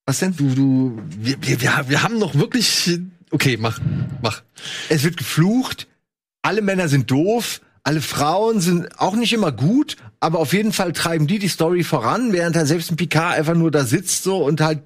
was 0.06 0.20
denn? 0.20 0.36
du, 0.36 0.54
du, 0.54 1.02
wir, 1.08 1.38
wir, 1.42 1.62
wir, 1.62 1.86
wir 1.88 2.04
haben 2.04 2.20
noch 2.20 2.36
wirklich, 2.36 3.00
okay, 3.32 3.58
mach, 3.60 3.80
mach. 4.22 4.44
Es 4.90 5.04
wird 5.04 5.18
geflucht. 5.18 5.88
Alle 6.44 6.62
Männer 6.62 6.88
sind 6.88 7.10
doof. 7.10 7.62
Alle 7.84 8.02
Frauen 8.02 8.60
sind 8.62 9.00
auch 9.00 9.16
nicht 9.16 9.34
immer 9.34 9.52
gut, 9.52 9.96
aber 10.20 10.40
auf 10.40 10.54
jeden 10.54 10.72
Fall 10.72 10.94
treiben 10.94 11.26
die 11.28 11.40
die 11.40 11.48
Story 11.48 11.84
voran, 11.84 12.32
während 12.32 12.56
er 12.56 12.66
selbst 12.68 12.92
ein 12.92 12.96
Picard 12.96 13.36
einfach 13.38 13.56
nur 13.56 13.72
da 13.72 13.84
sitzt 13.86 14.24
so 14.24 14.38
und 14.46 14.62
halt 14.62 14.82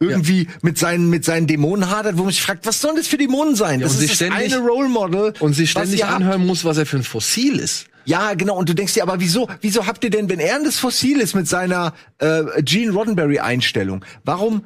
irgendwie 0.00 0.48
mit 0.62 0.78
seinen 0.78 1.10
mit 1.10 1.24
seinen 1.24 1.46
Dämonen 1.46 1.88
hadert, 1.88 2.18
wo 2.18 2.22
man 2.24 2.32
sich 2.32 2.42
fragt, 2.42 2.66
was 2.66 2.80
sollen 2.80 2.96
das 2.96 3.06
für 3.06 3.18
Dämonen 3.18 3.54
sein? 3.54 3.78
Ja, 3.78 3.86
das 3.86 3.94
und 3.96 4.02
ist 4.02 4.08
sich 4.10 4.18
das 4.18 4.28
ständig- 4.36 4.52
eine 4.56 4.66
Role 4.66 4.88
Model 4.88 5.32
Und 5.38 5.54
sich 5.54 5.72
was 5.76 5.82
ständig 5.82 6.00
ihr 6.00 6.06
habt. 6.08 6.16
anhören 6.16 6.44
muss, 6.44 6.64
was 6.64 6.76
er 6.76 6.86
für 6.86 6.96
ein 6.96 7.04
Fossil 7.04 7.58
ist. 7.60 7.86
Ja, 8.04 8.34
genau. 8.34 8.56
Und 8.58 8.68
du 8.68 8.74
denkst 8.74 8.94
dir, 8.94 9.04
aber 9.04 9.20
wieso, 9.20 9.48
wieso 9.60 9.86
habt 9.86 10.02
ihr 10.02 10.10
denn, 10.10 10.28
wenn 10.28 10.40
er 10.40 10.58
das 10.64 10.76
Fossil 10.80 11.20
ist 11.20 11.36
mit 11.36 11.46
seiner 11.46 11.94
äh, 12.18 12.42
Gene 12.64 12.90
Roddenberry 12.90 13.38
Einstellung, 13.38 14.04
warum 14.24 14.64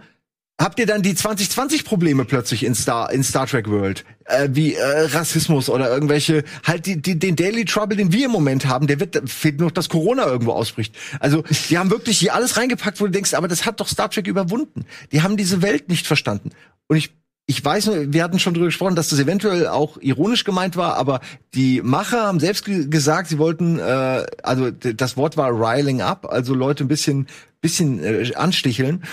habt 0.59 0.79
ihr 0.79 0.87
dann 0.87 1.03
die 1.03 1.15
2020-Probleme 1.15 2.25
plötzlich 2.25 2.65
in 2.65 2.75
Star, 2.75 3.13
in 3.13 3.23
Star 3.23 3.47
Trek 3.47 3.69
World. 3.69 4.05
Äh, 4.25 4.49
wie 4.53 4.75
äh, 4.75 4.83
Rassismus 4.83 5.69
oder 5.69 5.91
irgendwelche, 5.93 6.45
halt 6.65 6.87
die, 6.87 7.01
die, 7.01 7.19
den 7.19 7.37
Daily 7.37 7.65
Trouble, 7.65 7.97
den 7.97 8.13
wir 8.13 8.27
im 8.27 8.33
Moment 8.33 8.67
haben, 8.67 8.87
der 8.87 8.99
wird, 8.99 9.29
fehlt 9.29 9.61
nur 9.61 9.71
dass 9.71 9.89
Corona 9.89 10.27
irgendwo 10.27 10.53
ausbricht. 10.53 10.97
Also, 11.21 11.45
die 11.69 11.79
haben 11.79 11.91
wirklich 11.91 12.19
hier 12.19 12.35
alles 12.35 12.57
reingepackt, 12.57 13.01
wo 13.01 13.07
du 13.07 13.11
denkst, 13.11 13.35
aber 13.35 13.49
das 13.49 13.67
hat 13.67 13.81
doch 13.81 13.89
Star 13.89 14.11
Trek 14.11 14.27
überwunden. 14.27 14.87
Die 15.13 15.23
haben 15.23 15.37
diese 15.37 15.63
Welt 15.63 15.89
nicht 15.89 16.07
verstanden. 16.07 16.51
Und 16.89 16.97
ich 16.97 17.13
ich 17.49 17.65
weiß 17.65 17.87
nur, 17.87 18.13
wir 18.13 18.25
hatten 18.25 18.41
schon 18.41 18.55
drüber 18.55 18.67
gesprochen, 18.67 18.97
dass 18.97 19.09
das 19.09 19.21
eventuell 19.21 19.69
auch 19.69 19.99
ironisch 20.01 20.43
gemeint 20.43 20.77
war, 20.77 20.97
aber 20.97 21.21
die 21.55 21.81
Macher 21.81 22.25
haben 22.25 22.41
selbst 22.41 22.65
gesagt, 22.65 23.29
sie 23.29 23.39
wollten, 23.39 23.79
äh, 23.79 24.27
also 24.43 24.73
das 24.73 25.17
Wort 25.17 25.37
war 25.37 25.53
riling 25.53 26.01
up, 26.01 26.27
also 26.29 26.55
Leute 26.55 26.83
ein 26.83 26.89
bisschen, 26.89 27.29
bisschen 27.61 28.03
äh, 28.03 28.35
ansticheln. 28.35 29.05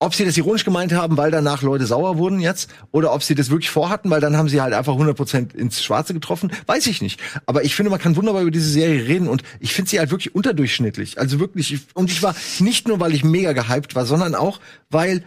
Ob 0.00 0.14
sie 0.14 0.24
das 0.24 0.36
ironisch 0.36 0.64
gemeint 0.64 0.92
haben, 0.92 1.16
weil 1.16 1.32
danach 1.32 1.62
Leute 1.62 1.84
sauer 1.84 2.18
wurden 2.18 2.38
jetzt, 2.38 2.70
oder 2.92 3.12
ob 3.12 3.24
sie 3.24 3.34
das 3.34 3.50
wirklich 3.50 3.70
vorhatten, 3.70 4.10
weil 4.10 4.20
dann 4.20 4.36
haben 4.36 4.48
sie 4.48 4.60
halt 4.60 4.72
einfach 4.72 4.94
100% 4.94 5.56
ins 5.56 5.82
Schwarze 5.82 6.14
getroffen, 6.14 6.52
weiß 6.66 6.86
ich 6.86 7.02
nicht. 7.02 7.20
Aber 7.46 7.64
ich 7.64 7.74
finde, 7.74 7.90
man 7.90 7.98
kann 7.98 8.14
wunderbar 8.14 8.42
über 8.42 8.52
diese 8.52 8.70
Serie 8.70 9.08
reden 9.08 9.28
und 9.28 9.42
ich 9.58 9.72
finde 9.72 9.90
sie 9.90 9.98
halt 9.98 10.12
wirklich 10.12 10.36
unterdurchschnittlich. 10.36 11.18
Also 11.18 11.40
wirklich, 11.40 11.80
und 11.94 12.12
ich 12.12 12.22
war 12.22 12.36
nicht 12.60 12.86
nur, 12.86 13.00
weil 13.00 13.12
ich 13.12 13.24
mega 13.24 13.52
gehypt 13.52 13.96
war, 13.96 14.06
sondern 14.06 14.36
auch, 14.36 14.60
weil 14.88 15.24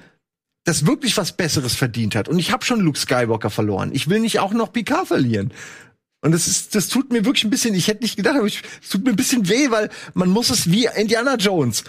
das 0.64 0.86
wirklich 0.86 1.18
was 1.18 1.36
Besseres 1.36 1.76
verdient 1.76 2.16
hat. 2.16 2.30
Und 2.30 2.40
ich 2.40 2.52
habe 2.52 2.64
schon 2.64 2.80
Luke 2.80 2.98
Skywalker 2.98 3.50
verloren. 3.50 3.92
Ich 3.94 4.10
will 4.10 4.20
nicht 4.20 4.40
auch 4.40 4.54
noch 4.54 4.72
Picard 4.72 5.08
verlieren. 5.08 5.52
Und 6.22 6.32
das 6.32 6.48
ist, 6.48 6.76
das 6.76 6.88
tut 6.88 7.12
mir 7.12 7.26
wirklich 7.26 7.44
ein 7.44 7.50
bisschen, 7.50 7.74
ich 7.74 7.88
hätte 7.88 8.04
nicht 8.04 8.16
gedacht, 8.16 8.36
aber 8.38 8.46
es 8.46 8.62
tut 8.90 9.04
mir 9.04 9.10
ein 9.10 9.16
bisschen 9.16 9.50
weh, 9.50 9.72
weil 9.72 9.90
man 10.14 10.30
muss 10.30 10.52
es 10.52 10.72
wie 10.72 10.88
Indiana 10.96 11.36
Jones 11.36 11.84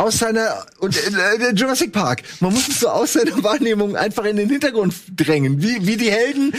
aus 0.00 0.18
seiner 0.18 0.66
und 0.78 0.96
äh, 0.96 1.52
Jurassic 1.52 1.92
Park. 1.92 2.22
Man 2.40 2.52
muss 2.52 2.68
es 2.68 2.80
so 2.80 2.88
aus 2.88 3.12
seiner 3.12 3.42
Wahrnehmung 3.42 3.96
einfach 3.96 4.24
in 4.24 4.36
den 4.36 4.48
Hintergrund 4.48 4.94
drängen, 5.14 5.62
wie 5.62 5.86
wie 5.86 5.96
die 5.96 6.10
Helden 6.10 6.52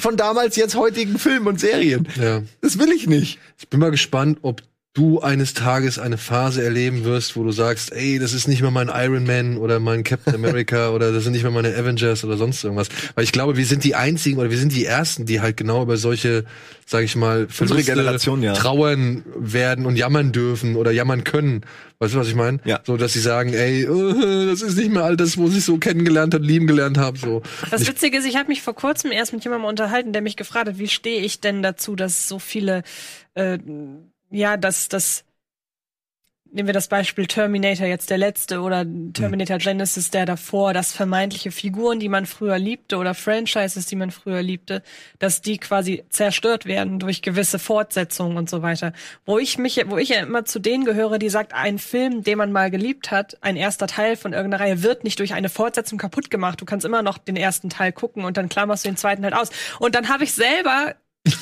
von 0.00 0.16
damals 0.16 0.56
jetzt 0.56 0.74
heutigen 0.74 1.18
Filmen 1.18 1.46
und 1.46 1.60
Serien. 1.60 2.08
Ja. 2.20 2.42
Das 2.60 2.78
will 2.78 2.90
ich 2.90 3.06
nicht. 3.06 3.38
Ich 3.58 3.68
bin 3.68 3.80
mal 3.80 3.90
gespannt, 3.90 4.38
ob 4.42 4.62
du 4.96 5.20
eines 5.20 5.52
Tages 5.52 5.98
eine 5.98 6.16
Phase 6.16 6.64
erleben 6.64 7.04
wirst, 7.04 7.36
wo 7.36 7.44
du 7.44 7.52
sagst, 7.52 7.92
ey, 7.92 8.18
das 8.18 8.32
ist 8.32 8.48
nicht 8.48 8.62
mehr 8.62 8.70
mein 8.70 8.88
Iron 8.88 9.24
Man 9.24 9.58
oder 9.58 9.78
mein 9.78 10.04
Captain 10.04 10.34
America 10.34 10.88
oder 10.94 11.12
das 11.12 11.24
sind 11.24 11.34
nicht 11.34 11.42
mehr 11.42 11.52
meine 11.52 11.68
Avengers 11.76 12.24
oder 12.24 12.38
sonst 12.38 12.64
irgendwas. 12.64 12.88
Weil 13.14 13.24
ich 13.24 13.32
glaube, 13.32 13.58
wir 13.58 13.66
sind 13.66 13.84
die 13.84 13.94
einzigen 13.94 14.38
oder 14.38 14.50
wir 14.50 14.56
sind 14.56 14.72
die 14.72 14.86
ersten, 14.86 15.26
die 15.26 15.42
halt 15.42 15.58
genau 15.58 15.82
über 15.82 15.98
solche, 15.98 16.46
sag 16.86 17.04
ich 17.04 17.14
mal, 17.14 17.46
Verluste 17.48 17.84
Generation, 17.84 18.42
ja. 18.42 18.54
trauern 18.54 19.22
werden 19.36 19.84
und 19.84 19.96
jammern 19.96 20.32
dürfen 20.32 20.76
oder 20.76 20.90
jammern 20.92 21.24
können. 21.24 21.60
Weißt 21.98 22.14
du, 22.14 22.18
was 22.18 22.28
ich 22.28 22.34
meine? 22.34 22.60
Ja. 22.64 22.80
So, 22.84 22.96
dass 22.96 23.12
sie 23.12 23.20
sagen, 23.20 23.52
ey, 23.52 23.86
uh, 23.86 24.46
das 24.50 24.62
ist 24.62 24.78
nicht 24.78 24.90
mehr 24.90 25.04
all 25.04 25.18
das, 25.18 25.36
wo 25.36 25.48
ich 25.48 25.62
so 25.62 25.76
kennengelernt 25.76 26.32
habe, 26.32 26.44
lieben 26.44 26.66
gelernt 26.66 26.96
habe. 26.96 27.18
So. 27.18 27.42
Das 27.70 27.86
Witzige 27.86 28.16
ist, 28.16 28.26
ich 28.26 28.36
habe 28.36 28.48
mich 28.48 28.62
vor 28.62 28.74
kurzem 28.74 29.12
erst 29.12 29.34
mit 29.34 29.44
jemandem 29.44 29.68
unterhalten, 29.68 30.14
der 30.14 30.22
mich 30.22 30.36
gefragt 30.36 30.68
hat, 30.68 30.78
wie 30.78 30.88
stehe 30.88 31.20
ich 31.20 31.40
denn 31.40 31.62
dazu, 31.62 31.96
dass 31.96 32.28
so 32.28 32.38
viele 32.38 32.82
äh, 33.34 33.58
ja, 34.30 34.56
dass 34.56 34.88
das 34.88 35.26
nehmen 36.56 36.68
wir 36.68 36.72
das 36.72 36.88
Beispiel 36.88 37.26
Terminator 37.26 37.86
jetzt 37.86 38.08
der 38.10 38.18
letzte 38.18 38.60
oder 38.60 38.84
Terminator 39.12 39.58
Genesis 39.58 40.10
der 40.10 40.26
davor, 40.26 40.72
dass 40.72 40.92
vermeintliche 40.92 41.50
Figuren, 41.50 42.00
die 42.00 42.08
man 42.08 42.24
früher 42.24 42.58
liebte 42.58 42.96
oder 42.96 43.14
Franchises, 43.14 43.86
die 43.86 43.96
man 43.96 44.10
früher 44.10 44.42
liebte, 44.42 44.82
dass 45.18 45.42
die 45.42 45.58
quasi 45.58 46.04
zerstört 46.08 46.64
werden 46.64 46.98
durch 46.98 47.20
gewisse 47.20 47.58
Fortsetzungen 47.58 48.38
und 48.38 48.48
so 48.48 48.62
weiter. 48.62 48.92
Wo 49.24 49.38
ich 49.38 49.58
mich, 49.58 49.82
wo 49.86 49.98
ich 49.98 50.10
ja 50.10 50.20
immer 50.20 50.44
zu 50.44 50.58
denen 50.58 50.84
gehöre, 50.84 51.18
die 51.18 51.28
sagt, 51.28 51.52
ein 51.52 51.78
Film, 51.78 52.22
den 52.22 52.38
man 52.38 52.52
mal 52.52 52.70
geliebt 52.70 53.10
hat, 53.10 53.36
ein 53.42 53.56
erster 53.56 53.86
Teil 53.86 54.16
von 54.16 54.32
irgendeiner 54.32 54.64
Reihe 54.64 54.82
wird 54.82 55.04
nicht 55.04 55.18
durch 55.18 55.34
eine 55.34 55.48
Fortsetzung 55.48 55.98
kaputt 55.98 56.30
gemacht. 56.30 56.60
Du 56.60 56.64
kannst 56.64 56.86
immer 56.86 57.02
noch 57.02 57.18
den 57.18 57.36
ersten 57.36 57.68
Teil 57.70 57.92
gucken 57.92 58.24
und 58.24 58.36
dann 58.36 58.48
klammerst 58.48 58.84
du 58.84 58.88
den 58.88 58.96
zweiten 58.96 59.24
halt 59.24 59.34
aus. 59.34 59.50
Und 59.78 59.94
dann 59.94 60.08
habe 60.08 60.24
ich 60.24 60.32
selber 60.32 60.94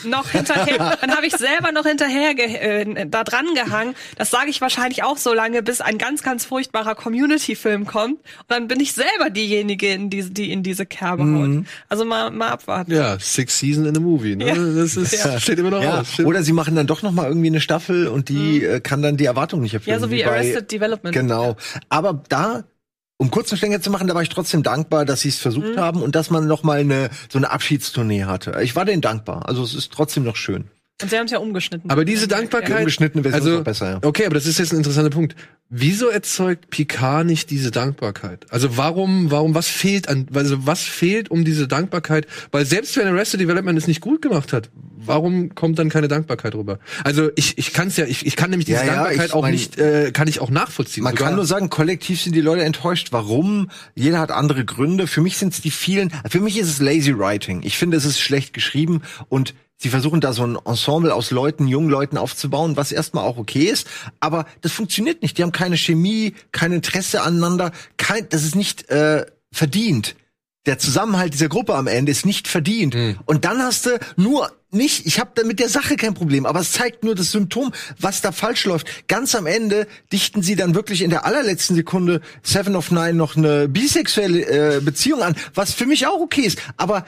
noch 0.05 0.31
hinterher, 0.31 0.97
dann 1.01 1.17
habe 1.17 1.27
ich 1.27 1.37
selber 1.37 1.73
noch 1.73 1.85
hinterher 1.85 2.35
äh, 2.39 3.07
da 3.07 3.25
dran 3.25 3.47
gehangen. 3.55 3.95
Das 4.17 4.31
sage 4.31 4.51
ich 4.51 4.61
wahrscheinlich 4.61 5.03
auch 5.03 5.17
so 5.17 5.35
lange, 5.35 5.63
bis 5.63 5.81
ein 5.81 5.99
ganz, 5.99 6.23
ganz 6.23 6.45
furchtbarer 6.45 6.95
Community-Film 6.95 7.87
kommt. 7.87 8.15
Und 8.15 8.49
dann 8.49 8.69
bin 8.69 8.81
ich 8.81 8.93
selber 8.93 9.31
diejenige, 9.31 9.93
in 9.93 10.11
die, 10.11 10.23
die 10.33 10.53
in 10.53 10.63
diese 10.63 10.87
Kerbe 10.87 11.25
mhm. 11.25 11.59
haut. 11.59 11.67
Also 11.89 12.05
mal, 12.05 12.31
mal 12.31 12.49
abwarten. 12.49 12.93
Ja, 12.93 13.19
Six 13.19 13.59
Season 13.59 13.87
in 13.87 13.97
a 13.97 14.01
Movie. 14.01 14.37
Ne? 14.37 14.49
Ja. 14.49 14.55
Das 14.55 14.97
ist, 14.97 15.25
ja. 15.25 15.39
steht 15.41 15.59
immer 15.59 15.71
noch 15.71 15.83
ja. 15.83 16.01
aus. 16.01 16.21
Oder 16.21 16.43
sie 16.43 16.53
machen 16.53 16.75
dann 16.77 16.87
doch 16.87 17.03
noch 17.03 17.13
mal 17.13 17.27
irgendwie 17.27 17.49
eine 17.49 17.61
Staffel 17.61 18.09
und 18.09 18.29
die 18.29 18.61
mhm. 18.61 18.75
Äh, 18.75 18.81
kann 18.81 19.03
dann 19.03 19.17
die 19.17 19.25
Erwartung 19.25 19.61
nicht 19.61 19.75
erfüllen. 19.75 19.95
Ja, 19.95 20.01
so 20.01 20.11
wie, 20.11 20.17
wie 20.17 20.25
Arrested 20.25 20.71
Development. 20.71 21.15
Genau. 21.15 21.57
Aber 21.89 22.23
da 22.29 22.65
um 23.17 23.31
kurzen 23.31 23.57
Schlenker 23.57 23.81
zu 23.81 23.91
machen, 23.91 24.09
da 24.09 24.15
war 24.15 24.23
ich 24.23 24.29
trotzdem 24.29 24.63
dankbar, 24.63 25.05
dass 25.05 25.21
sie 25.21 25.29
es 25.29 25.39
versucht 25.39 25.77
mhm. 25.77 25.81
haben 25.81 26.03
und 26.03 26.15
dass 26.15 26.31
man 26.31 26.47
noch 26.47 26.63
mal 26.63 26.81
eine 26.81 27.11
so 27.31 27.39
eine 27.39 27.51
Abschiedstournee 27.51 28.25
hatte. 28.25 28.61
Ich 28.63 28.75
war 28.77 28.85
denen 28.85 29.03
dankbar. 29.03 29.49
Also 29.49 29.63
es 29.63 29.75
ist 29.75 29.93
trotzdem 29.93 30.25
noch 30.25 30.37
schön. 30.37 30.71
Und 31.03 31.11
sie 31.11 31.19
haben 31.19 31.27
es 31.27 31.33
ja 31.33 31.39
umgeschnitten. 31.39 31.91
Aber 31.91 32.05
diese 32.05 32.29
Dankbarkeit. 32.29 32.71
Ja, 32.71 32.79
umgeschnittene 32.79 33.25
Version 33.25 33.43
also, 33.43 33.59
ist 33.59 33.65
besser, 33.65 33.91
ja. 33.91 33.99
Okay, 34.03 34.27
aber 34.27 34.35
das 34.35 34.47
ist 34.47 34.59
jetzt 34.59 34.73
ein 34.73 34.77
interessanter 34.77 35.11
Punkt. 35.11 35.35
Wieso 35.69 36.09
erzeugt 36.09 36.71
Picard 36.71 37.27
nicht 37.27 37.51
diese 37.51 37.73
Dankbarkeit? 37.73 38.47
Also 38.51 38.77
warum, 38.77 39.33
warum, 39.33 39.57
was 39.57 39.67
fehlt 39.67 40.09
an, 40.09 40.29
also 40.35 40.67
was 40.67 40.83
fehlt 40.83 41.33
um 41.33 41.45
diese 41.45 41.67
Dankbarkeit? 41.67 42.29
Weil 42.53 42.65
selbst 42.65 42.97
wenn 42.97 43.09
Arrested 43.09 43.41
Development 43.41 43.77
es 43.77 43.89
nicht 43.89 44.01
gut 44.01 44.23
gemacht 44.23 44.53
hat, 44.53 44.71
warum 45.07 45.55
kommt 45.57 45.81
dann 45.81 45.89
keine 45.89 46.07
Dankbarkeit 46.07 46.55
rüber? 46.55 46.79
Also 47.03 47.31
ich, 47.35 47.59
ich 47.59 47.73
kann 47.73 47.89
es 47.89 47.97
ja, 47.97 48.05
ich, 48.07 48.25
ich 48.25 48.37
kann 48.37 48.51
nämlich 48.51 48.67
diese 48.67 48.81
ja, 48.81 48.87
Dankbarkeit 48.87 49.17
ja, 49.17 49.25
ich 49.25 49.33
auch 49.33 49.43
mein, 49.43 49.53
nicht, 49.53 49.79
äh, 49.79 50.13
kann 50.13 50.29
ich 50.29 50.41
auch 50.41 50.51
nachvollziehen. 50.51 51.03
Man 51.03 51.15
sogar. 51.15 51.29
kann 51.29 51.37
nur 51.37 51.47
sagen, 51.47 51.71
kollektiv 51.71 52.21
sind 52.21 52.37
die 52.37 52.41
Leute 52.41 52.63
enttäuscht. 52.63 53.09
Warum? 53.11 53.69
Jeder 53.97 54.21
hat 54.21 54.31
andere 54.31 54.65
Gründe. 54.65 55.09
Für 55.09 55.23
mich 55.23 55.39
sind 55.39 55.55
es 55.55 55.61
die 55.61 55.73
vielen, 55.73 56.13
für 56.29 56.41
mich 56.41 56.57
ist 56.57 56.69
es 56.69 56.79
lazy 56.79 57.19
writing. 57.19 57.63
Ich 57.65 57.79
finde, 57.79 57.97
es 57.97 58.05
ist 58.05 58.21
schlecht 58.21 58.53
geschrieben 58.53 59.03
und 59.29 59.55
Sie 59.85 59.91
versuchen 59.91 60.23
da 60.23 60.33
so 60.33 60.47
ein 60.47 60.57
Ensemble 60.65 61.13
aus 61.13 61.31
Leuten, 61.31 61.69
jungen 61.69 61.91
Leuten 61.91 62.17
aufzubauen, 62.17 62.75
was 62.75 62.91
erstmal 62.91 63.25
auch 63.25 63.37
okay 63.37 63.65
ist, 63.65 63.87
aber 64.19 64.47
das 64.63 64.73
funktioniert 64.73 65.21
nicht. 65.21 65.37
Die 65.37 65.43
haben 65.43 65.53
keine 65.53 65.77
Chemie, 65.77 66.33
kein 66.53 66.73
Interesse 66.73 67.21
aneinander, 67.21 67.71
kein, 67.99 68.27
das 68.31 68.45
ist 68.45 68.55
nicht 68.55 68.89
äh, 68.89 69.27
verdient. 69.53 70.17
Der 70.65 70.79
Zusammenhalt 70.79 71.35
dieser 71.35 71.51
Gruppe 71.51 71.75
am 71.75 71.87
Ende 71.87 72.13
ist 72.13 72.25
nicht 72.25 72.49
verdient. 72.49 72.95
Mhm. 72.95 73.19
Und 73.27 73.45
dann 73.45 73.61
hast 73.61 73.85
du 73.85 73.99
nur 74.17 74.51
nicht, 74.71 75.05
ich 75.05 75.21
habe 75.21 75.45
mit 75.45 75.61
der 75.61 75.69
Sache 75.69 75.97
kein 75.97 76.15
Problem, 76.15 76.47
aber 76.47 76.61
es 76.61 76.73
zeigt 76.73 77.05
nur 77.05 77.15
das 77.15 77.31
Symptom, 77.31 77.71
was 78.01 78.23
da 78.23 78.33
falsch 78.33 78.65
läuft. 78.65 79.07
Ganz 79.07 79.35
am 79.35 79.45
Ende 79.45 79.87
dichten 80.11 80.41
sie 80.41 80.57
dann 80.57 80.75
wirklich 80.75 81.03
in 81.03 81.11
der 81.11 81.27
allerletzten 81.27 81.77
Sekunde 81.77 82.23
Seven 82.43 82.75
of 82.75 82.91
Nine 82.91 83.13
noch 83.13 83.37
eine 83.37 83.69
bisexuelle 83.69 84.77
äh, 84.77 84.81
Beziehung 84.81 85.23
an, 85.23 85.37
was 85.53 85.75
für 85.75 85.85
mich 85.85 86.07
auch 86.07 86.21
okay 86.21 86.41
ist. 86.41 86.59
Aber 86.79 87.05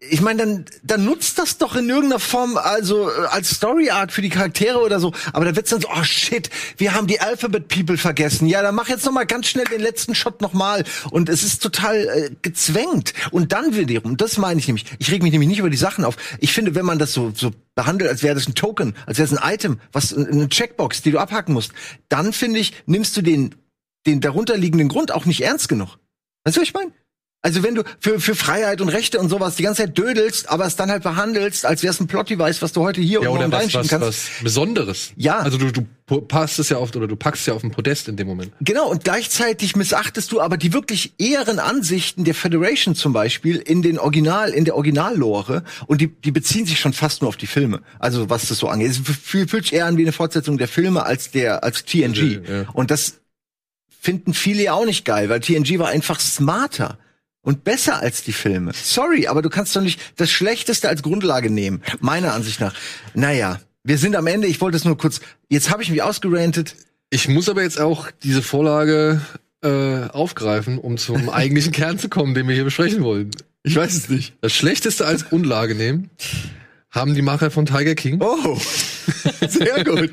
ich 0.00 0.20
meine, 0.20 0.38
dann, 0.38 0.64
dann 0.84 1.04
nutzt 1.04 1.40
das 1.40 1.58
doch 1.58 1.74
in 1.74 1.88
irgendeiner 1.88 2.20
Form, 2.20 2.56
also 2.56 3.10
äh, 3.10 3.26
als 3.30 3.50
Story 3.50 3.90
Art 3.90 4.12
für 4.12 4.22
die 4.22 4.28
Charaktere 4.28 4.78
oder 4.78 5.00
so. 5.00 5.12
Aber 5.32 5.44
da 5.44 5.56
wird's 5.56 5.70
dann 5.70 5.80
so, 5.80 5.88
oh 5.88 6.04
shit, 6.04 6.50
wir 6.76 6.94
haben 6.94 7.08
die 7.08 7.20
Alphabet 7.20 7.66
People 7.66 7.98
vergessen. 7.98 8.46
Ja, 8.46 8.62
dann 8.62 8.76
mach 8.76 8.88
jetzt 8.88 9.04
noch 9.04 9.12
mal 9.12 9.26
ganz 9.26 9.48
schnell 9.48 9.64
den 9.64 9.80
letzten 9.80 10.14
Shot 10.14 10.40
noch 10.40 10.52
mal. 10.52 10.84
Und 11.10 11.28
es 11.28 11.42
ist 11.42 11.62
total 11.64 11.96
äh, 11.96 12.30
gezwängt. 12.42 13.12
Und 13.32 13.52
dann 13.52 13.74
wiederum, 13.74 14.16
das 14.16 14.38
meine 14.38 14.60
ich 14.60 14.68
nämlich, 14.68 14.84
ich 15.00 15.10
reg 15.10 15.22
mich 15.24 15.32
nämlich 15.32 15.48
nicht 15.48 15.58
über 15.58 15.70
die 15.70 15.76
Sachen 15.76 16.04
auf. 16.04 16.16
Ich 16.38 16.52
finde, 16.52 16.76
wenn 16.76 16.86
man 16.86 17.00
das 17.00 17.12
so, 17.12 17.32
so 17.34 17.50
behandelt, 17.74 18.08
als 18.08 18.22
wäre 18.22 18.36
das 18.36 18.46
ein 18.46 18.54
Token, 18.54 18.94
als 19.06 19.18
wäre 19.18 19.26
es 19.26 19.36
ein 19.36 19.52
Item, 19.52 19.80
was 19.90 20.14
eine 20.14 20.48
Checkbox, 20.48 21.02
die 21.02 21.10
du 21.10 21.18
abhaken 21.18 21.54
musst, 21.54 21.72
dann 22.08 22.32
finde 22.32 22.60
ich, 22.60 22.72
nimmst 22.86 23.16
du 23.16 23.22
den, 23.22 23.56
den 24.06 24.20
darunterliegenden 24.20 24.88
Grund 24.88 25.10
auch 25.10 25.24
nicht 25.24 25.40
ernst 25.40 25.68
genug. 25.68 25.98
Weißt 26.44 26.56
du, 26.56 26.60
was 26.60 26.68
ich 26.68 26.74
meine? 26.74 26.92
Also 27.40 27.62
wenn 27.62 27.76
du 27.76 27.84
für, 28.00 28.18
für 28.18 28.34
Freiheit 28.34 28.80
und 28.80 28.88
Rechte 28.88 29.20
und 29.20 29.28
sowas 29.28 29.54
die 29.54 29.62
ganze 29.62 29.82
Zeit 29.82 29.96
dödelst, 29.96 30.48
aber 30.48 30.66
es 30.66 30.74
dann 30.74 30.90
halt 30.90 31.04
behandelst, 31.04 31.64
als 31.64 31.84
wär's 31.84 32.00
ein 32.00 32.08
Plot-Device, 32.08 32.62
was 32.62 32.72
du 32.72 32.82
heute 32.82 33.00
hier 33.00 33.22
ja, 33.22 33.28
und 33.28 33.38
morgen 33.38 33.54
reinschieben 33.54 33.86
kannst. 33.86 34.08
Was 34.08 34.30
Besonderes. 34.42 35.12
Ja. 35.16 35.38
Also 35.38 35.56
du, 35.56 35.70
du 35.70 36.20
passt 36.22 36.58
es 36.58 36.68
ja 36.68 36.78
auf 36.78 36.94
oder 36.96 37.06
du 37.06 37.14
packst 37.14 37.42
es 37.42 37.46
ja 37.46 37.54
auf 37.54 37.60
den 37.60 37.70
Podest 37.70 38.08
in 38.08 38.16
dem 38.16 38.26
Moment. 38.26 38.52
Genau, 38.60 38.90
und 38.90 39.04
gleichzeitig 39.04 39.76
missachtest 39.76 40.32
du 40.32 40.40
aber 40.40 40.56
die 40.56 40.72
wirklich 40.72 41.14
ehren 41.18 41.60
Ansichten 41.60 42.24
der 42.24 42.34
Federation 42.34 42.96
zum 42.96 43.12
Beispiel 43.12 43.56
in 43.56 43.82
den 43.82 44.00
Original, 44.00 44.50
in 44.50 44.64
der 44.64 44.74
Originallore 44.74 45.62
und 45.86 46.00
die, 46.00 46.08
die 46.08 46.32
beziehen 46.32 46.66
sich 46.66 46.80
schon 46.80 46.92
fast 46.92 47.22
nur 47.22 47.28
auf 47.28 47.36
die 47.36 47.46
Filme. 47.46 47.82
Also 48.00 48.28
was 48.28 48.48
das 48.48 48.58
so 48.58 48.66
angeht. 48.66 48.90
Es 48.90 48.98
fühlt, 48.98 49.50
fühlt 49.50 49.64
sich 49.64 49.74
eher 49.74 49.86
an 49.86 49.96
wie 49.96 50.02
eine 50.02 50.12
Fortsetzung 50.12 50.58
der 50.58 50.66
Filme 50.68 51.04
als 51.04 51.30
der, 51.30 51.62
als 51.62 51.84
TNG. 51.84 52.42
Ja, 52.48 52.54
ja. 52.62 52.66
Und 52.72 52.90
das 52.90 53.20
finden 54.00 54.34
viele 54.34 54.64
ja 54.64 54.72
auch 54.72 54.86
nicht 54.86 55.04
geil, 55.04 55.28
weil 55.28 55.38
TNG 55.38 55.78
war 55.78 55.88
einfach 55.88 56.18
smarter 56.18 56.98
und 57.48 57.64
besser 57.64 58.02
als 58.02 58.22
die 58.22 58.34
Filme. 58.34 58.72
Sorry, 58.74 59.26
aber 59.26 59.40
du 59.40 59.48
kannst 59.48 59.74
doch 59.74 59.80
nicht 59.80 59.98
das 60.16 60.30
Schlechteste 60.30 60.86
als 60.86 61.02
Grundlage 61.02 61.48
nehmen, 61.48 61.82
meiner 61.98 62.34
Ansicht 62.34 62.60
nach. 62.60 62.74
Naja, 63.14 63.58
wir 63.82 63.96
sind 63.96 64.16
am 64.16 64.26
Ende. 64.26 64.46
Ich 64.46 64.60
wollte 64.60 64.76
es 64.76 64.84
nur 64.84 64.98
kurz. 64.98 65.20
Jetzt 65.48 65.70
habe 65.70 65.82
ich 65.82 65.88
mich 65.90 66.02
ausgerantet. 66.02 66.76
Ich 67.08 67.26
muss 67.26 67.48
aber 67.48 67.62
jetzt 67.62 67.80
auch 67.80 68.10
diese 68.22 68.42
Vorlage 68.42 69.22
äh, 69.62 70.10
aufgreifen, 70.10 70.76
um 70.76 70.98
zum 70.98 71.30
eigentlichen 71.30 71.72
Kern 71.72 71.98
zu 71.98 72.10
kommen, 72.10 72.34
den 72.34 72.46
wir 72.48 72.54
hier 72.54 72.64
besprechen 72.64 73.02
wollen. 73.02 73.30
Ich 73.62 73.74
weiß 73.74 73.94
es 73.94 74.10
nicht. 74.10 74.34
Das 74.42 74.52
Schlechteste 74.52 75.06
als 75.06 75.30
Grundlage 75.30 75.74
nehmen. 75.74 76.10
Haben 76.90 77.14
die 77.14 77.22
Macher 77.22 77.50
von 77.50 77.66
Tiger 77.66 77.94
King. 77.94 78.20
Oh, 78.20 78.58
sehr 79.48 79.84
gut. 79.84 80.10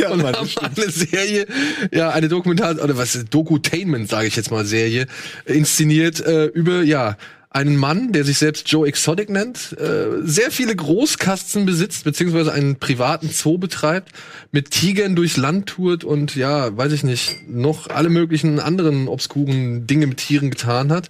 ja, 0.00 0.10
und 0.10 0.24
haben 0.24 0.48
eine 0.58 0.90
Serie, 0.90 1.46
ja, 1.92 2.10
eine 2.10 2.28
Dokumentar 2.28 2.82
oder 2.82 2.96
was 2.96 3.24
Dokutainment, 3.30 4.08
sage 4.08 4.26
ich 4.26 4.36
jetzt 4.36 4.50
mal, 4.50 4.64
Serie 4.64 5.06
inszeniert 5.44 6.20
äh, 6.20 6.46
über 6.46 6.82
ja 6.82 7.16
einen 7.50 7.76
Mann, 7.76 8.12
der 8.12 8.24
sich 8.24 8.38
selbst 8.38 8.70
Joe 8.70 8.86
Exotic 8.86 9.28
nennt, 9.28 9.76
äh, 9.78 10.22
sehr 10.22 10.52
viele 10.52 10.74
Großkasten 10.74 11.66
besitzt, 11.66 12.04
beziehungsweise 12.04 12.52
einen 12.52 12.76
privaten 12.76 13.28
Zoo 13.28 13.58
betreibt, 13.58 14.12
mit 14.52 14.70
Tigern 14.70 15.16
durchs 15.16 15.36
Land 15.36 15.66
tourt 15.66 16.04
und 16.04 16.36
ja, 16.36 16.76
weiß 16.76 16.92
ich 16.92 17.02
nicht, 17.02 17.48
noch 17.48 17.88
alle 17.90 18.08
möglichen 18.08 18.60
anderen 18.60 19.08
obskuren 19.08 19.88
Dinge 19.88 20.06
mit 20.06 20.18
Tieren 20.18 20.50
getan 20.50 20.92
hat. 20.92 21.08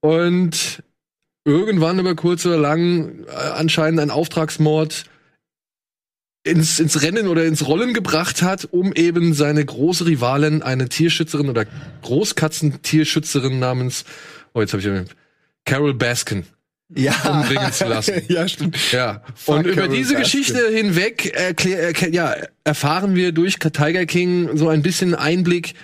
Und 0.00 0.82
irgendwann 1.44 1.98
über 1.98 2.14
kurz 2.14 2.46
oder 2.46 2.58
lang 2.58 3.24
äh, 3.26 3.30
anscheinend 3.30 4.00
ein 4.00 4.10
Auftragsmord 4.10 5.04
ins, 6.44 6.80
ins 6.80 7.02
Rennen 7.02 7.28
oder 7.28 7.44
ins 7.44 7.66
Rollen 7.66 7.94
gebracht 7.94 8.42
hat, 8.42 8.68
um 8.70 8.92
eben 8.92 9.34
seine 9.34 9.64
große 9.64 10.06
Rivalin, 10.06 10.62
eine 10.62 10.88
Tierschützerin 10.88 11.48
oder 11.48 11.66
Großkatzentierschützerin 12.02 13.58
namens, 13.58 14.04
oh, 14.52 14.60
jetzt 14.60 14.72
habe 14.72 14.82
ich 14.82 15.10
Carol 15.64 15.94
Baskin 15.94 16.44
ja. 16.94 17.14
umbringen 17.22 17.72
zu 17.72 17.86
lassen. 17.86 18.22
ja, 18.28 18.48
stimmt. 18.48 18.76
Ja. 18.92 19.22
Fuck 19.34 19.56
und 19.56 19.66
über 19.66 19.82
Carol 19.82 19.96
diese 19.96 20.14
Baskin. 20.14 20.40
Geschichte 20.40 20.68
hinweg 20.68 21.26
erklär, 21.26 21.80
erklär, 21.80 22.10
ja, 22.12 22.34
erfahren 22.64 23.14
wir 23.14 23.32
durch 23.32 23.58
Tiger 23.58 24.06
King 24.06 24.56
so 24.56 24.68
ein 24.68 24.82
bisschen 24.82 25.14
Einblick 25.14 25.74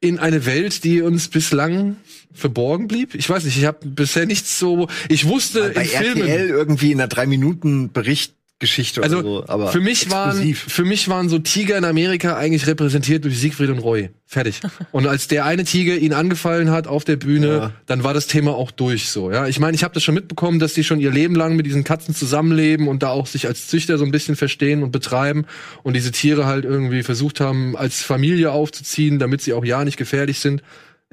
in 0.00 0.18
eine 0.18 0.46
Welt, 0.46 0.84
die 0.84 1.02
uns 1.02 1.28
bislang 1.28 1.96
verborgen 2.34 2.88
blieb. 2.88 3.14
Ich 3.14 3.30
weiß 3.30 3.44
nicht, 3.44 3.56
ich 3.56 3.64
habe 3.64 3.78
bisher 3.86 4.26
nichts 4.26 4.58
so. 4.58 4.88
Ich 5.08 5.26
wusste 5.26 5.70
Bei 5.74 5.82
in 5.82 5.88
Filmen. 5.88 6.22
RTL 6.28 6.48
irgendwie 6.48 6.92
in 6.92 7.00
einer 7.00 7.08
drei 7.08 7.26
Minuten 7.26 7.92
Berichtgeschichte 7.92 9.02
Also 9.02 9.18
oder 9.18 9.24
so. 9.28 9.44
Aber 9.48 9.68
für 9.72 9.80
mich 9.80 10.10
waren 10.10 10.30
exklusiv. 10.30 10.64
für 10.68 10.84
mich 10.84 11.08
waren 11.08 11.28
so 11.28 11.38
Tiger 11.38 11.76
in 11.78 11.84
Amerika 11.84 12.36
eigentlich 12.36 12.66
repräsentiert 12.66 13.24
durch 13.24 13.38
Siegfried 13.38 13.70
und 13.70 13.78
Roy. 13.78 14.10
Fertig. 14.26 14.60
Und 14.90 15.06
als 15.06 15.28
der 15.28 15.44
eine 15.44 15.62
Tiger 15.64 15.96
ihn 15.96 16.12
angefallen 16.12 16.70
hat 16.70 16.88
auf 16.88 17.04
der 17.04 17.14
Bühne, 17.16 17.46
Ja. 17.46 17.72
dann 17.86 18.02
war 18.02 18.14
das 18.14 18.26
Thema 18.26 18.52
auch 18.56 18.72
durch 18.72 19.10
so, 19.10 19.30
ja. 19.30 19.46
Ich 19.46 19.60
meine, 19.60 19.76
ich 19.76 19.84
habe 19.84 19.94
das 19.94 20.02
schon 20.02 20.14
mitbekommen, 20.16 20.58
dass 20.58 20.74
die 20.74 20.82
schon 20.82 20.98
ihr 20.98 21.12
Leben 21.12 21.36
lang 21.36 21.54
mit 21.54 21.66
diesen 21.66 21.84
Katzen 21.84 22.14
zusammenleben 22.16 22.88
und 22.88 23.04
da 23.04 23.10
auch 23.10 23.28
sich 23.28 23.46
als 23.46 23.68
Züchter 23.68 23.96
so 23.96 24.04
ein 24.04 24.10
bisschen 24.10 24.34
verstehen 24.34 24.82
und 24.82 24.90
betreiben 24.90 25.44
und 25.84 25.94
diese 25.94 26.10
Tiere 26.10 26.46
halt 26.46 26.64
irgendwie 26.64 27.04
versucht 27.04 27.38
haben 27.38 27.76
als 27.76 28.02
Familie 28.02 28.50
aufzuziehen, 28.50 29.20
damit 29.20 29.40
sie 29.40 29.52
auch 29.52 29.64
ja 29.64 29.84
nicht 29.84 29.98
gefährlich 29.98 30.40
sind. 30.40 30.62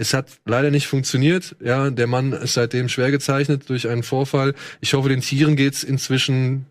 Es 0.01 0.15
hat 0.15 0.29
leider 0.45 0.71
nicht 0.71 0.87
funktioniert. 0.87 1.55
Ja, 1.63 1.91
der 1.91 2.07
Mann 2.07 2.33
ist 2.33 2.55
seitdem 2.55 2.89
schwer 2.89 3.11
gezeichnet 3.11 3.69
durch 3.69 3.87
einen 3.87 4.01
Vorfall. 4.01 4.55
Ich 4.79 4.95
hoffe, 4.95 5.09
den 5.09 5.21
Tieren 5.21 5.55
geht's 5.55 5.83
inzwischen 5.83 6.65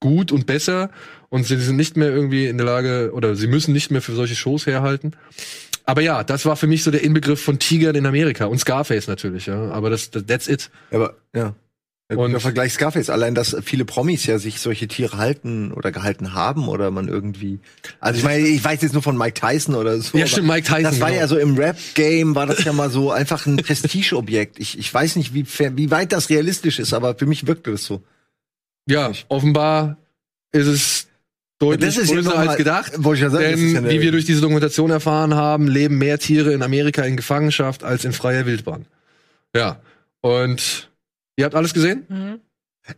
gut 0.00 0.32
und 0.32 0.46
besser 0.46 0.90
und 1.28 1.46
sie 1.46 1.56
sind 1.56 1.76
nicht 1.76 1.96
mehr 1.96 2.08
irgendwie 2.08 2.46
in 2.46 2.58
der 2.58 2.66
Lage 2.66 3.12
oder 3.14 3.36
sie 3.36 3.46
müssen 3.46 3.72
nicht 3.72 3.92
mehr 3.92 4.02
für 4.02 4.16
solche 4.16 4.34
Shows 4.34 4.66
herhalten. 4.66 5.12
Aber 5.84 6.00
ja, 6.00 6.24
das 6.24 6.46
war 6.46 6.56
für 6.56 6.66
mich 6.66 6.82
so 6.82 6.90
der 6.90 7.04
Inbegriff 7.04 7.40
von 7.40 7.60
Tigern 7.60 7.94
in 7.94 8.06
Amerika 8.06 8.46
und 8.46 8.58
Scarface 8.58 9.06
natürlich, 9.06 9.46
ja. 9.46 9.70
Aber 9.70 9.88
das, 9.88 10.10
das 10.10 10.26
that's 10.26 10.48
it. 10.48 10.68
Aber 10.90 11.14
ja. 11.32 11.54
Ja, 12.10 12.18
Und- 12.18 12.26
guter 12.32 12.40
Vergleich 12.40 12.74
Scarface, 12.74 13.08
allein, 13.08 13.34
dass 13.34 13.56
viele 13.64 13.86
Promis 13.86 14.26
ja 14.26 14.38
sich 14.38 14.60
solche 14.60 14.86
Tiere 14.88 15.16
halten 15.16 15.72
oder 15.72 15.90
gehalten 15.90 16.34
haben 16.34 16.68
oder 16.68 16.90
man 16.90 17.08
irgendwie. 17.08 17.60
Also 17.98 18.18
ich 18.18 18.24
meine, 18.24 18.46
ich 18.46 18.62
weiß 18.62 18.82
jetzt 18.82 18.92
nur 18.92 19.02
von 19.02 19.16
Mike 19.16 19.40
Tyson 19.40 19.74
oder 19.74 19.98
so. 20.00 20.18
Ja, 20.18 20.26
stimmt, 20.26 20.48
Mike 20.48 20.66
Tyson, 20.66 20.82
Das 20.84 21.00
war 21.00 21.08
genau. 21.08 21.20
ja 21.22 21.28
so 21.28 21.38
im 21.38 21.56
Rap-Game, 21.56 22.34
war 22.34 22.44
das 22.46 22.62
ja 22.62 22.74
mal 22.74 22.90
so 22.90 23.10
einfach 23.10 23.46
ein 23.46 23.56
Prestigeobjekt. 23.56 24.58
Ich, 24.58 24.78
ich 24.78 24.92
weiß 24.92 25.16
nicht, 25.16 25.32
wie, 25.32 25.46
wie 25.76 25.90
weit 25.90 26.12
das 26.12 26.28
realistisch 26.28 26.78
ist, 26.78 26.92
aber 26.92 27.14
für 27.14 27.24
mich 27.24 27.46
wirkte 27.46 27.70
das 27.70 27.84
so. 27.84 28.02
Ja, 28.86 29.10
offenbar 29.28 29.96
ist 30.52 30.66
es 30.66 31.06
deutlich 31.58 31.94
Das 31.94 31.96
ist 31.96 32.10
ja 32.10 32.16
größer 32.16 32.34
mal- 32.34 32.48
als 32.48 32.58
gedacht. 32.58 32.92
ich 32.98 33.20
ja 33.20 33.30
sagen, 33.30 33.42
Denn 33.42 33.84
ja 33.86 33.88
wie 33.90 34.02
wir 34.02 34.12
durch 34.12 34.26
diese 34.26 34.42
Dokumentation 34.42 34.90
erfahren 34.90 35.32
haben, 35.34 35.68
leben 35.68 35.96
mehr 35.96 36.18
Tiere 36.18 36.52
in 36.52 36.62
Amerika 36.62 37.02
in 37.02 37.16
Gefangenschaft 37.16 37.82
als 37.82 38.04
in 38.04 38.12
freier 38.12 38.44
Wildbahn. 38.44 38.84
Ja. 39.56 39.80
Und 40.20 40.90
ihr 41.36 41.44
habt 41.44 41.54
alles 41.54 41.74
gesehen? 41.74 42.06
Mhm. 42.08 42.40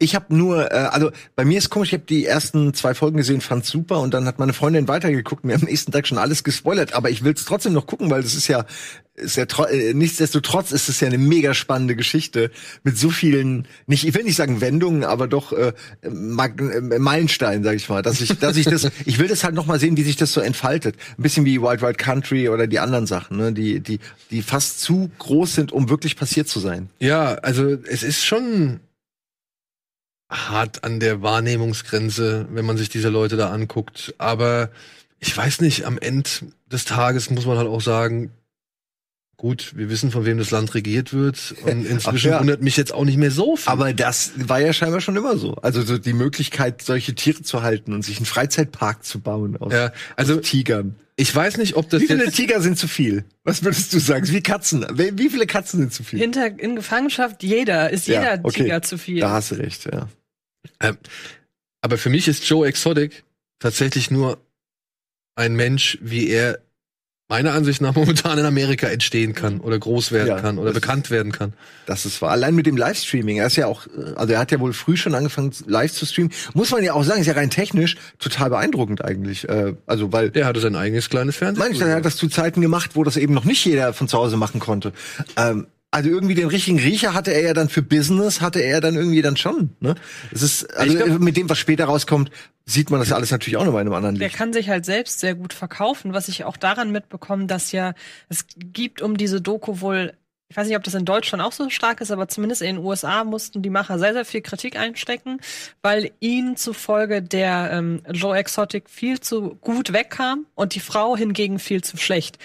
Ich 0.00 0.16
habe 0.16 0.34
nur, 0.34 0.72
äh, 0.72 0.74
also 0.74 1.10
bei 1.36 1.44
mir 1.44 1.58
ist 1.58 1.70
komisch, 1.70 1.90
ich 1.90 1.94
habe 1.94 2.04
die 2.04 2.26
ersten 2.26 2.74
zwei 2.74 2.94
Folgen 2.94 3.18
gesehen, 3.18 3.40
fand's 3.40 3.68
super 3.68 4.00
und 4.00 4.12
dann 4.14 4.26
hat 4.26 4.40
meine 4.40 4.52
Freundin 4.52 4.88
weitergeguckt, 4.88 5.44
mir 5.44 5.54
am 5.54 5.60
nächsten 5.62 5.92
Tag 5.92 6.08
schon 6.08 6.18
alles 6.18 6.42
gespoilert, 6.42 6.92
aber 6.94 7.10
ich 7.10 7.22
will's 7.22 7.44
trotzdem 7.44 7.72
noch 7.72 7.86
gucken, 7.86 8.10
weil 8.10 8.22
das 8.22 8.34
ist 8.34 8.48
ja, 8.48 8.66
ist 9.14 9.36
ja 9.36 9.44
äh, 9.44 9.94
nichtsdestotrotz 9.94 10.72
ist 10.72 10.88
es 10.88 10.98
ja 10.98 11.06
eine 11.06 11.18
mega 11.18 11.54
spannende 11.54 11.94
Geschichte 11.94 12.50
mit 12.82 12.98
so 12.98 13.10
vielen, 13.10 13.68
nicht, 13.86 14.04
ich 14.04 14.12
will 14.14 14.24
nicht 14.24 14.34
sagen 14.34 14.60
Wendungen, 14.60 15.04
aber 15.04 15.28
doch 15.28 15.52
äh, 15.52 15.72
Mag 16.10 16.60
äh, 16.60 16.98
Meilensteinen, 16.98 17.62
sag 17.62 17.76
ich 17.76 17.88
mal, 17.88 18.02
dass 18.02 18.20
ich, 18.20 18.36
dass 18.40 18.56
ich 18.56 18.66
das, 18.66 18.90
ich 19.04 19.20
will 19.20 19.28
das 19.28 19.44
halt 19.44 19.54
noch 19.54 19.66
mal 19.66 19.78
sehen, 19.78 19.96
wie 19.96 20.02
sich 20.02 20.16
das 20.16 20.32
so 20.32 20.40
entfaltet, 20.40 20.96
ein 21.16 21.22
bisschen 21.22 21.44
wie 21.44 21.62
Wild 21.62 21.80
Wild 21.80 21.98
Country 21.98 22.48
oder 22.48 22.66
die 22.66 22.80
anderen 22.80 23.06
Sachen, 23.06 23.36
ne, 23.36 23.52
die, 23.52 23.78
die, 23.78 24.00
die 24.32 24.42
fast 24.42 24.80
zu 24.80 25.12
groß 25.20 25.54
sind, 25.54 25.70
um 25.70 25.88
wirklich 25.88 26.16
passiert 26.16 26.48
zu 26.48 26.58
sein. 26.58 26.90
Ja, 26.98 27.34
also 27.36 27.76
es 27.88 28.02
ist 28.02 28.24
schon 28.24 28.80
hart 30.28 30.84
an 30.84 31.00
der 31.00 31.22
Wahrnehmungsgrenze, 31.22 32.48
wenn 32.50 32.64
man 32.64 32.76
sich 32.76 32.88
diese 32.88 33.08
Leute 33.08 33.36
da 33.36 33.50
anguckt. 33.50 34.14
Aber 34.18 34.70
ich 35.20 35.36
weiß 35.36 35.60
nicht, 35.60 35.84
am 35.84 35.98
Ende 35.98 36.28
des 36.70 36.84
Tages 36.84 37.30
muss 37.30 37.46
man 37.46 37.58
halt 37.58 37.68
auch 37.68 37.80
sagen, 37.80 38.32
gut, 39.36 39.76
wir 39.76 39.90
wissen, 39.90 40.10
von 40.10 40.24
wem 40.24 40.38
das 40.38 40.50
Land 40.50 40.74
regiert 40.74 41.12
wird. 41.12 41.54
Und 41.62 41.84
inzwischen 41.90 42.30
ja. 42.30 42.40
wundert 42.40 42.62
mich 42.62 42.76
jetzt 42.76 42.92
auch 42.92 43.04
nicht 43.04 43.18
mehr 43.18 43.30
so 43.30 43.56
viel. 43.56 43.70
Aber 43.70 43.92
das 43.92 44.32
war 44.36 44.60
ja 44.60 44.72
scheinbar 44.72 45.00
schon 45.00 45.16
immer 45.16 45.36
so. 45.36 45.54
Also 45.56 45.82
so 45.82 45.98
die 45.98 46.12
Möglichkeit, 46.12 46.82
solche 46.82 47.14
Tiere 47.14 47.42
zu 47.42 47.62
halten 47.62 47.92
und 47.92 48.02
sich 48.02 48.16
einen 48.16 48.26
Freizeitpark 48.26 49.04
zu 49.04 49.20
bauen 49.20 49.56
aus, 49.58 49.72
ja, 49.72 49.92
also 50.16 50.38
aus 50.38 50.42
Tigern. 50.42 50.96
Ich 51.16 51.34
weiß 51.34 51.56
nicht, 51.56 51.76
ob 51.76 51.88
das 51.88 52.02
Wie 52.02 52.06
viele 52.06 52.26
jetzt 52.26 52.36
Tiger 52.36 52.60
sind 52.60 52.78
zu 52.78 52.88
viel? 52.88 53.24
Was 53.42 53.64
würdest 53.64 53.92
du 53.92 53.98
sagen? 53.98 54.28
Wie 54.28 54.42
Katzen? 54.42 54.86
Wie 54.92 55.30
viele 55.30 55.46
Katzen 55.46 55.80
sind 55.80 55.92
zu 55.92 56.04
viel? 56.04 56.18
Hinter, 56.18 56.58
in 56.58 56.76
Gefangenschaft 56.76 57.42
jeder, 57.42 57.90
ist 57.90 58.06
Ja, 58.06 58.20
jeder 58.20 58.44
okay. 58.44 58.64
Tiger 58.64 58.82
zu 58.82 58.98
viel. 58.98 59.20
Da 59.20 59.30
hast 59.30 59.50
du 59.50 59.54
recht, 59.56 59.86
ja. 59.86 60.08
Ähm, 60.80 60.98
aber 61.80 61.96
für 61.96 62.10
mich 62.10 62.28
ist 62.28 62.46
Joe 62.48 62.68
Exotic 62.68 63.24
tatsächlich 63.58 64.10
nur 64.10 64.38
ein 65.36 65.54
Mensch, 65.54 65.98
wie 66.02 66.28
er 66.28 66.60
meiner 67.28 67.52
Ansicht 67.52 67.80
nach 67.80 67.94
momentan 67.96 68.38
in 68.38 68.44
Amerika 68.44 68.86
entstehen 68.86 69.34
kann 69.34 69.60
oder 69.60 69.78
groß 69.78 70.12
werden 70.12 70.28
Ja, 70.28 70.40
kann 70.40 70.58
oder 70.58 70.72
bekannt 70.72 71.10
werden 71.10 71.32
kann. 71.32 71.52
Das 71.86 72.06
ist 72.06 72.22
wahr. 72.22 72.30
Allein 72.30 72.54
mit 72.54 72.66
dem 72.66 72.76
Livestreaming. 72.76 73.38
Er 73.38 73.46
ist 73.46 73.56
ja 73.56 73.66
auch, 73.66 73.86
äh, 73.86 74.14
also 74.16 74.32
er 74.32 74.38
hat 74.38 74.52
ja 74.52 74.60
wohl 74.60 74.72
früh 74.72 74.96
schon 74.96 75.14
angefangen, 75.14 75.52
live 75.66 75.92
zu 75.92 76.06
streamen. 76.06 76.32
Muss 76.54 76.70
man 76.70 76.84
ja 76.84 76.92
auch 76.92 77.04
sagen, 77.04 77.20
ist 77.20 77.26
ja 77.26 77.34
rein 77.34 77.50
technisch 77.50 77.96
total 78.18 78.50
beeindruckend 78.50 79.04
eigentlich. 79.04 79.48
Äh, 79.48 79.74
Also, 79.86 80.12
weil 80.12 80.30
Der 80.30 80.46
hatte 80.46 80.60
sein 80.60 80.76
eigenes 80.76 81.08
kleines 81.10 81.36
Fernsehen. 81.36 81.66
Manch, 81.66 81.80
er 81.80 81.96
hat 81.96 82.04
das 82.04 82.16
zu 82.16 82.28
Zeiten 82.28 82.60
gemacht, 82.60 82.90
wo 82.94 83.04
das 83.04 83.16
eben 83.16 83.34
noch 83.34 83.44
nicht 83.44 83.64
jeder 83.64 83.92
von 83.92 84.08
zu 84.08 84.18
Hause 84.18 84.36
machen 84.36 84.60
konnte. 84.60 84.92
Ähm, 85.36 85.66
also 85.96 86.10
irgendwie 86.10 86.34
den 86.34 86.48
richtigen 86.48 86.78
Riecher 86.78 87.14
hatte 87.14 87.32
er 87.32 87.40
ja 87.40 87.54
dann 87.54 87.68
für 87.70 87.82
Business, 87.82 88.40
hatte 88.42 88.60
er 88.60 88.80
dann 88.82 88.96
irgendwie 88.96 89.22
dann 89.22 89.36
schon. 89.38 89.70
Ne? 89.80 89.94
Es 90.30 90.42
ist 90.42 90.64
also 90.76 90.94
glaub- 90.96 91.20
mit 91.20 91.36
dem, 91.38 91.48
was 91.48 91.56
später 91.58 91.86
rauskommt, 91.86 92.30
sieht 92.66 92.90
man 92.90 93.00
das 93.00 93.12
alles 93.12 93.30
natürlich 93.30 93.56
auch 93.56 93.64
noch 93.64 93.72
mal 93.72 93.80
in 93.80 93.86
einem 93.86 93.94
anderen 93.94 94.16
Der 94.16 94.28
Licht. 94.28 94.36
kann 94.36 94.52
sich 94.52 94.68
halt 94.68 94.84
selbst 94.84 95.20
sehr 95.20 95.34
gut 95.34 95.54
verkaufen, 95.54 96.12
was 96.12 96.28
ich 96.28 96.44
auch 96.44 96.56
daran 96.58 96.92
mitbekomme, 96.92 97.46
dass 97.46 97.72
ja 97.72 97.94
es 98.28 98.44
gibt 98.56 99.00
um 99.00 99.16
diese 99.16 99.40
Doku 99.40 99.80
wohl, 99.80 100.12
ich 100.48 100.56
weiß 100.56 100.66
nicht, 100.68 100.76
ob 100.76 100.84
das 100.84 100.94
in 100.94 101.04
Deutschland 101.04 101.42
auch 101.42 101.52
so 101.52 101.70
stark 101.70 102.00
ist, 102.00 102.10
aber 102.10 102.28
zumindest 102.28 102.62
in 102.62 102.76
den 102.76 102.84
USA 102.84 103.24
mussten 103.24 103.62
die 103.62 103.70
Macher 103.70 103.98
sehr, 103.98 104.12
sehr 104.12 104.24
viel 104.24 104.42
Kritik 104.42 104.78
einstecken, 104.78 105.38
weil 105.82 106.10
ihnen 106.20 106.56
zufolge 106.56 107.22
der 107.22 107.70
ähm, 107.72 108.02
Joe 108.12 108.36
Exotic 108.36 108.90
viel 108.90 109.18
zu 109.20 109.56
gut 109.60 109.92
wegkam 109.92 110.46
und 110.54 110.74
die 110.74 110.80
Frau 110.80 111.16
hingegen 111.16 111.58
viel 111.58 111.82
zu 111.82 111.96
schlecht. 111.96 112.38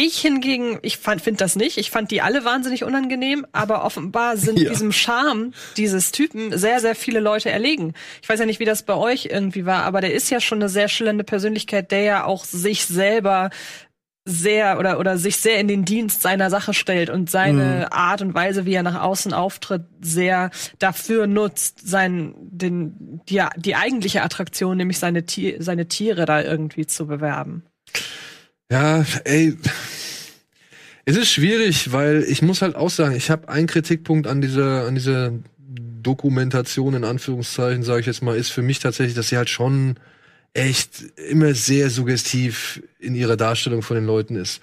Ich 0.00 0.20
hingegen, 0.20 0.78
ich 0.82 0.98
finde 0.98 1.32
das 1.38 1.56
nicht. 1.56 1.76
Ich 1.76 1.90
fand 1.90 2.12
die 2.12 2.22
alle 2.22 2.44
wahnsinnig 2.44 2.84
unangenehm, 2.84 3.44
aber 3.50 3.84
offenbar 3.84 4.36
sind 4.36 4.60
Ja. 4.60 4.70
diesem 4.70 4.92
Charme 4.92 5.52
dieses 5.76 6.12
Typen 6.12 6.56
sehr, 6.56 6.78
sehr 6.78 6.94
viele 6.94 7.18
Leute 7.18 7.50
erlegen. 7.50 7.94
Ich 8.22 8.28
weiß 8.28 8.38
ja 8.38 8.46
nicht, 8.46 8.60
wie 8.60 8.64
das 8.64 8.84
bei 8.84 8.94
euch 8.94 9.26
irgendwie 9.32 9.66
war, 9.66 9.82
aber 9.82 10.00
der 10.00 10.14
ist 10.14 10.30
ja 10.30 10.38
schon 10.40 10.58
eine 10.58 10.68
sehr 10.68 10.86
schillernde 10.86 11.24
Persönlichkeit, 11.24 11.90
der 11.90 12.02
ja 12.02 12.24
auch 12.24 12.44
sich 12.44 12.86
selber 12.86 13.50
sehr 14.24 14.78
oder 14.78 15.00
oder 15.00 15.18
sich 15.18 15.38
sehr 15.38 15.58
in 15.58 15.66
den 15.66 15.84
Dienst 15.84 16.22
seiner 16.22 16.48
Sache 16.48 16.74
stellt 16.74 17.10
und 17.10 17.28
seine 17.28 17.90
Art 17.92 18.22
und 18.22 18.34
Weise, 18.34 18.66
wie 18.66 18.74
er 18.74 18.84
nach 18.84 19.02
außen 19.02 19.32
auftritt, 19.32 19.82
sehr 20.00 20.50
dafür 20.78 21.26
nutzt, 21.26 21.88
sein 21.88 22.34
den 22.38 23.20
die, 23.28 23.42
die 23.56 23.74
eigentliche 23.74 24.22
Attraktion, 24.22 24.76
nämlich 24.76 25.00
seine 25.00 25.26
Tier, 25.26 25.56
seine 25.60 25.88
Tiere 25.88 26.24
da 26.24 26.40
irgendwie 26.40 26.86
zu 26.86 27.08
bewerben. 27.08 27.64
Ja, 28.70 29.04
ey. 29.24 29.56
Es 31.04 31.16
ist 31.16 31.30
schwierig, 31.30 31.90
weil 31.92 32.22
ich 32.28 32.42
muss 32.42 32.60
halt 32.60 32.76
auch 32.76 32.90
sagen, 32.90 33.14
ich 33.16 33.30
habe 33.30 33.48
einen 33.48 33.66
Kritikpunkt 33.66 34.26
an 34.26 34.42
dieser, 34.42 34.86
an 34.86 34.94
dieser 34.94 35.32
Dokumentation, 36.02 36.94
in 36.94 37.04
Anführungszeichen, 37.04 37.82
sage 37.82 38.00
ich 38.00 38.06
jetzt 38.06 38.22
mal, 38.22 38.36
ist 38.36 38.50
für 38.50 38.62
mich 38.62 38.78
tatsächlich, 38.78 39.14
dass 39.14 39.28
sie 39.28 39.38
halt 39.38 39.48
schon 39.48 39.96
echt 40.52 41.02
immer 41.30 41.54
sehr 41.54 41.88
suggestiv 41.88 42.82
in 42.98 43.14
ihrer 43.14 43.36
Darstellung 43.36 43.80
von 43.82 43.96
den 43.96 44.04
Leuten 44.06 44.36
ist. 44.36 44.60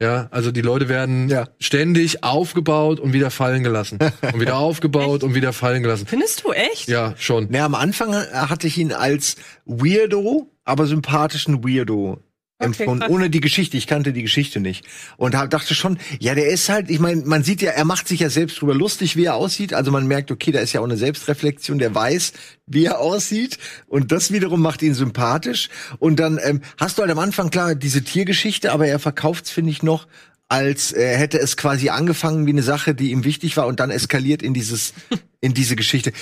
Ja, 0.00 0.28
also 0.30 0.52
die 0.52 0.60
Leute 0.60 0.90
werden 0.90 1.30
Ja. 1.30 1.48
ständig 1.58 2.22
aufgebaut 2.22 3.00
und 3.00 3.14
wieder 3.14 3.30
fallen 3.30 3.62
gelassen. 3.62 3.98
Und 4.32 4.40
wieder 4.40 4.56
aufgebaut 4.58 5.22
und 5.22 5.34
wieder 5.34 5.54
fallen 5.54 5.82
gelassen. 5.82 6.06
Findest 6.06 6.44
du 6.44 6.52
echt? 6.52 6.88
Ja, 6.88 7.14
schon. 7.16 7.50
Ja, 7.50 7.64
am 7.64 7.74
Anfang 7.74 8.12
hatte 8.14 8.66
ich 8.66 8.76
ihn 8.76 8.92
als 8.92 9.36
Weirdo, 9.64 10.50
aber 10.64 10.86
sympathischen 10.86 11.64
Weirdo 11.64 12.20
empfunden, 12.58 13.00
krass. 13.00 13.10
ohne 13.10 13.30
die 13.30 13.40
Geschichte. 13.40 13.76
Ich 13.76 13.86
kannte 13.86 14.12
die 14.12 14.22
Geschichte 14.22 14.60
nicht. 14.60 14.84
Und 15.16 15.34
hab, 15.34 15.50
dachte 15.50 15.74
schon, 15.74 15.98
ja, 16.20 16.34
der 16.34 16.48
ist 16.48 16.68
halt, 16.68 16.90
ich 16.90 16.98
meine, 16.98 17.22
man 17.24 17.42
sieht 17.42 17.62
ja, 17.62 17.72
er 17.72 17.84
macht 17.84 18.08
sich 18.08 18.20
ja 18.20 18.30
selbst 18.30 18.60
drüber 18.60 18.74
lustig, 18.74 19.16
wie 19.16 19.24
er 19.24 19.34
aussieht. 19.34 19.74
Also 19.74 19.90
man 19.90 20.06
merkt, 20.06 20.30
okay, 20.30 20.52
da 20.52 20.60
ist 20.60 20.72
ja 20.72 20.80
auch 20.80 20.84
eine 20.84 20.96
Selbstreflexion, 20.96 21.78
der 21.78 21.94
weiß, 21.94 22.32
wie 22.66 22.86
er 22.86 23.00
aussieht. 23.00 23.58
Und 23.86 24.12
das 24.12 24.32
wiederum 24.32 24.62
macht 24.62 24.82
ihn 24.82 24.94
sympathisch. 24.94 25.68
Und 25.98 26.18
dann 26.18 26.38
ähm, 26.42 26.62
hast 26.78 26.98
du 26.98 27.02
halt 27.02 27.10
am 27.10 27.18
Anfang, 27.18 27.50
klar, 27.50 27.74
diese 27.74 28.02
Tiergeschichte, 28.02 28.72
aber 28.72 28.86
er 28.86 28.98
verkauft's, 28.98 29.50
finde 29.50 29.70
ich, 29.70 29.82
noch 29.82 30.06
als 30.48 30.92
äh, 30.92 31.16
hätte 31.16 31.38
es 31.38 31.56
quasi 31.56 31.88
angefangen 31.88 32.46
wie 32.46 32.50
eine 32.50 32.62
Sache, 32.62 32.94
die 32.94 33.10
ihm 33.10 33.24
wichtig 33.24 33.56
war 33.56 33.66
und 33.66 33.80
dann 33.80 33.90
eskaliert 33.90 34.42
in 34.42 34.54
dieses 34.54 34.94
in 35.40 35.54
diese 35.54 35.76
Geschichte. 35.76 36.12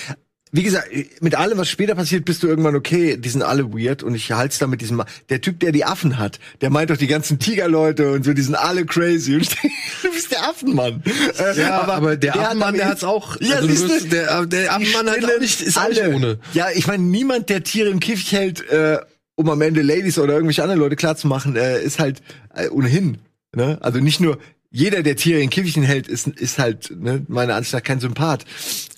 Wie 0.57 0.63
gesagt, 0.63 0.89
mit 1.21 1.35
allem, 1.35 1.59
was 1.59 1.69
später 1.69 1.97
passiert, 1.97 2.25
bist 2.25 2.45
du 2.45 2.47
irgendwann 2.47 2.77
okay, 2.77 3.17
die 3.17 3.29
sind 3.29 3.43
alle 3.43 3.73
weird 3.73 4.05
und 4.05 4.15
ich 4.15 4.31
halte 4.31 4.57
da 4.57 4.69
mit 4.69 4.81
diesem, 4.81 5.03
der 5.29 5.41
Typ, 5.41 5.59
der 5.59 5.73
die 5.73 5.85
Affen 5.85 6.17
hat, 6.17 6.39
der 6.61 6.71
meint 6.71 6.91
doch 6.91 6.97
die 6.97 7.09
ganzen 7.09 7.41
Tigerleute 7.41 8.13
und 8.13 8.25
so, 8.25 8.33
die 8.35 8.43
sind 8.43 8.55
alle 8.55 8.87
crazy. 8.87 9.35
Und 9.35 9.41
ich 9.43 9.49
denke, 9.61 9.77
du 10.03 10.11
bist 10.13 10.31
der 10.31 10.49
Affenmann. 10.49 11.03
Äh, 11.41 11.61
Ja, 11.61 11.81
aber, 11.83 12.17
der 12.17 12.35
hat 12.35 12.41
Affenmann, 12.41 12.69
aber 12.69 12.77
der 12.77 12.89
hat's 12.89 13.03
auch. 13.03 13.37
Ja, 13.41 13.57
also 13.57 13.67
du 13.67 13.75
siehst 13.75 13.85
du, 13.85 13.95
wirst, 13.95 14.13
der, 14.13 14.47
der 14.47 14.73
Affenmann 14.73 15.11
hat 15.11 15.25
auch 15.25 15.41
nicht, 15.41 15.61
ist 15.61 15.77
auch 15.77 15.89
nicht 15.89 16.01
alle. 16.01 16.15
ohne. 16.15 16.39
Ja, 16.53 16.69
ich 16.73 16.87
meine, 16.87 17.03
niemand, 17.03 17.49
der 17.49 17.65
Tiere 17.65 17.89
im 17.89 17.99
Käfig 17.99 18.31
hält, 18.31 18.61
äh, 18.71 18.99
um 19.35 19.51
am 19.51 19.61
Ende 19.61 19.83
Ladies 19.83 20.21
oder 20.21 20.35
irgendwelche 20.35 20.63
anderen 20.63 20.79
Leute 20.81 20.95
klarzumachen, 20.95 21.57
äh, 21.57 21.83
ist 21.83 21.99
halt 21.99 22.23
äh, 22.55 22.69
ohnehin. 22.69 23.19
Ne? 23.57 23.79
Also 23.81 23.99
nicht 23.99 24.21
nur 24.21 24.39
jeder, 24.75 25.05
der 25.05 25.15
Tiere 25.15 25.41
in 25.41 25.51
Käfigen 25.51 25.85
hält, 25.85 26.09
ist, 26.09 26.27
ist 26.27 26.59
halt 26.59 26.91
ne, 26.91 27.25
meiner 27.29 27.55
Ansicht 27.55 27.75
nach 27.75 27.83
kein 27.83 28.01
Sympath. 28.01 28.45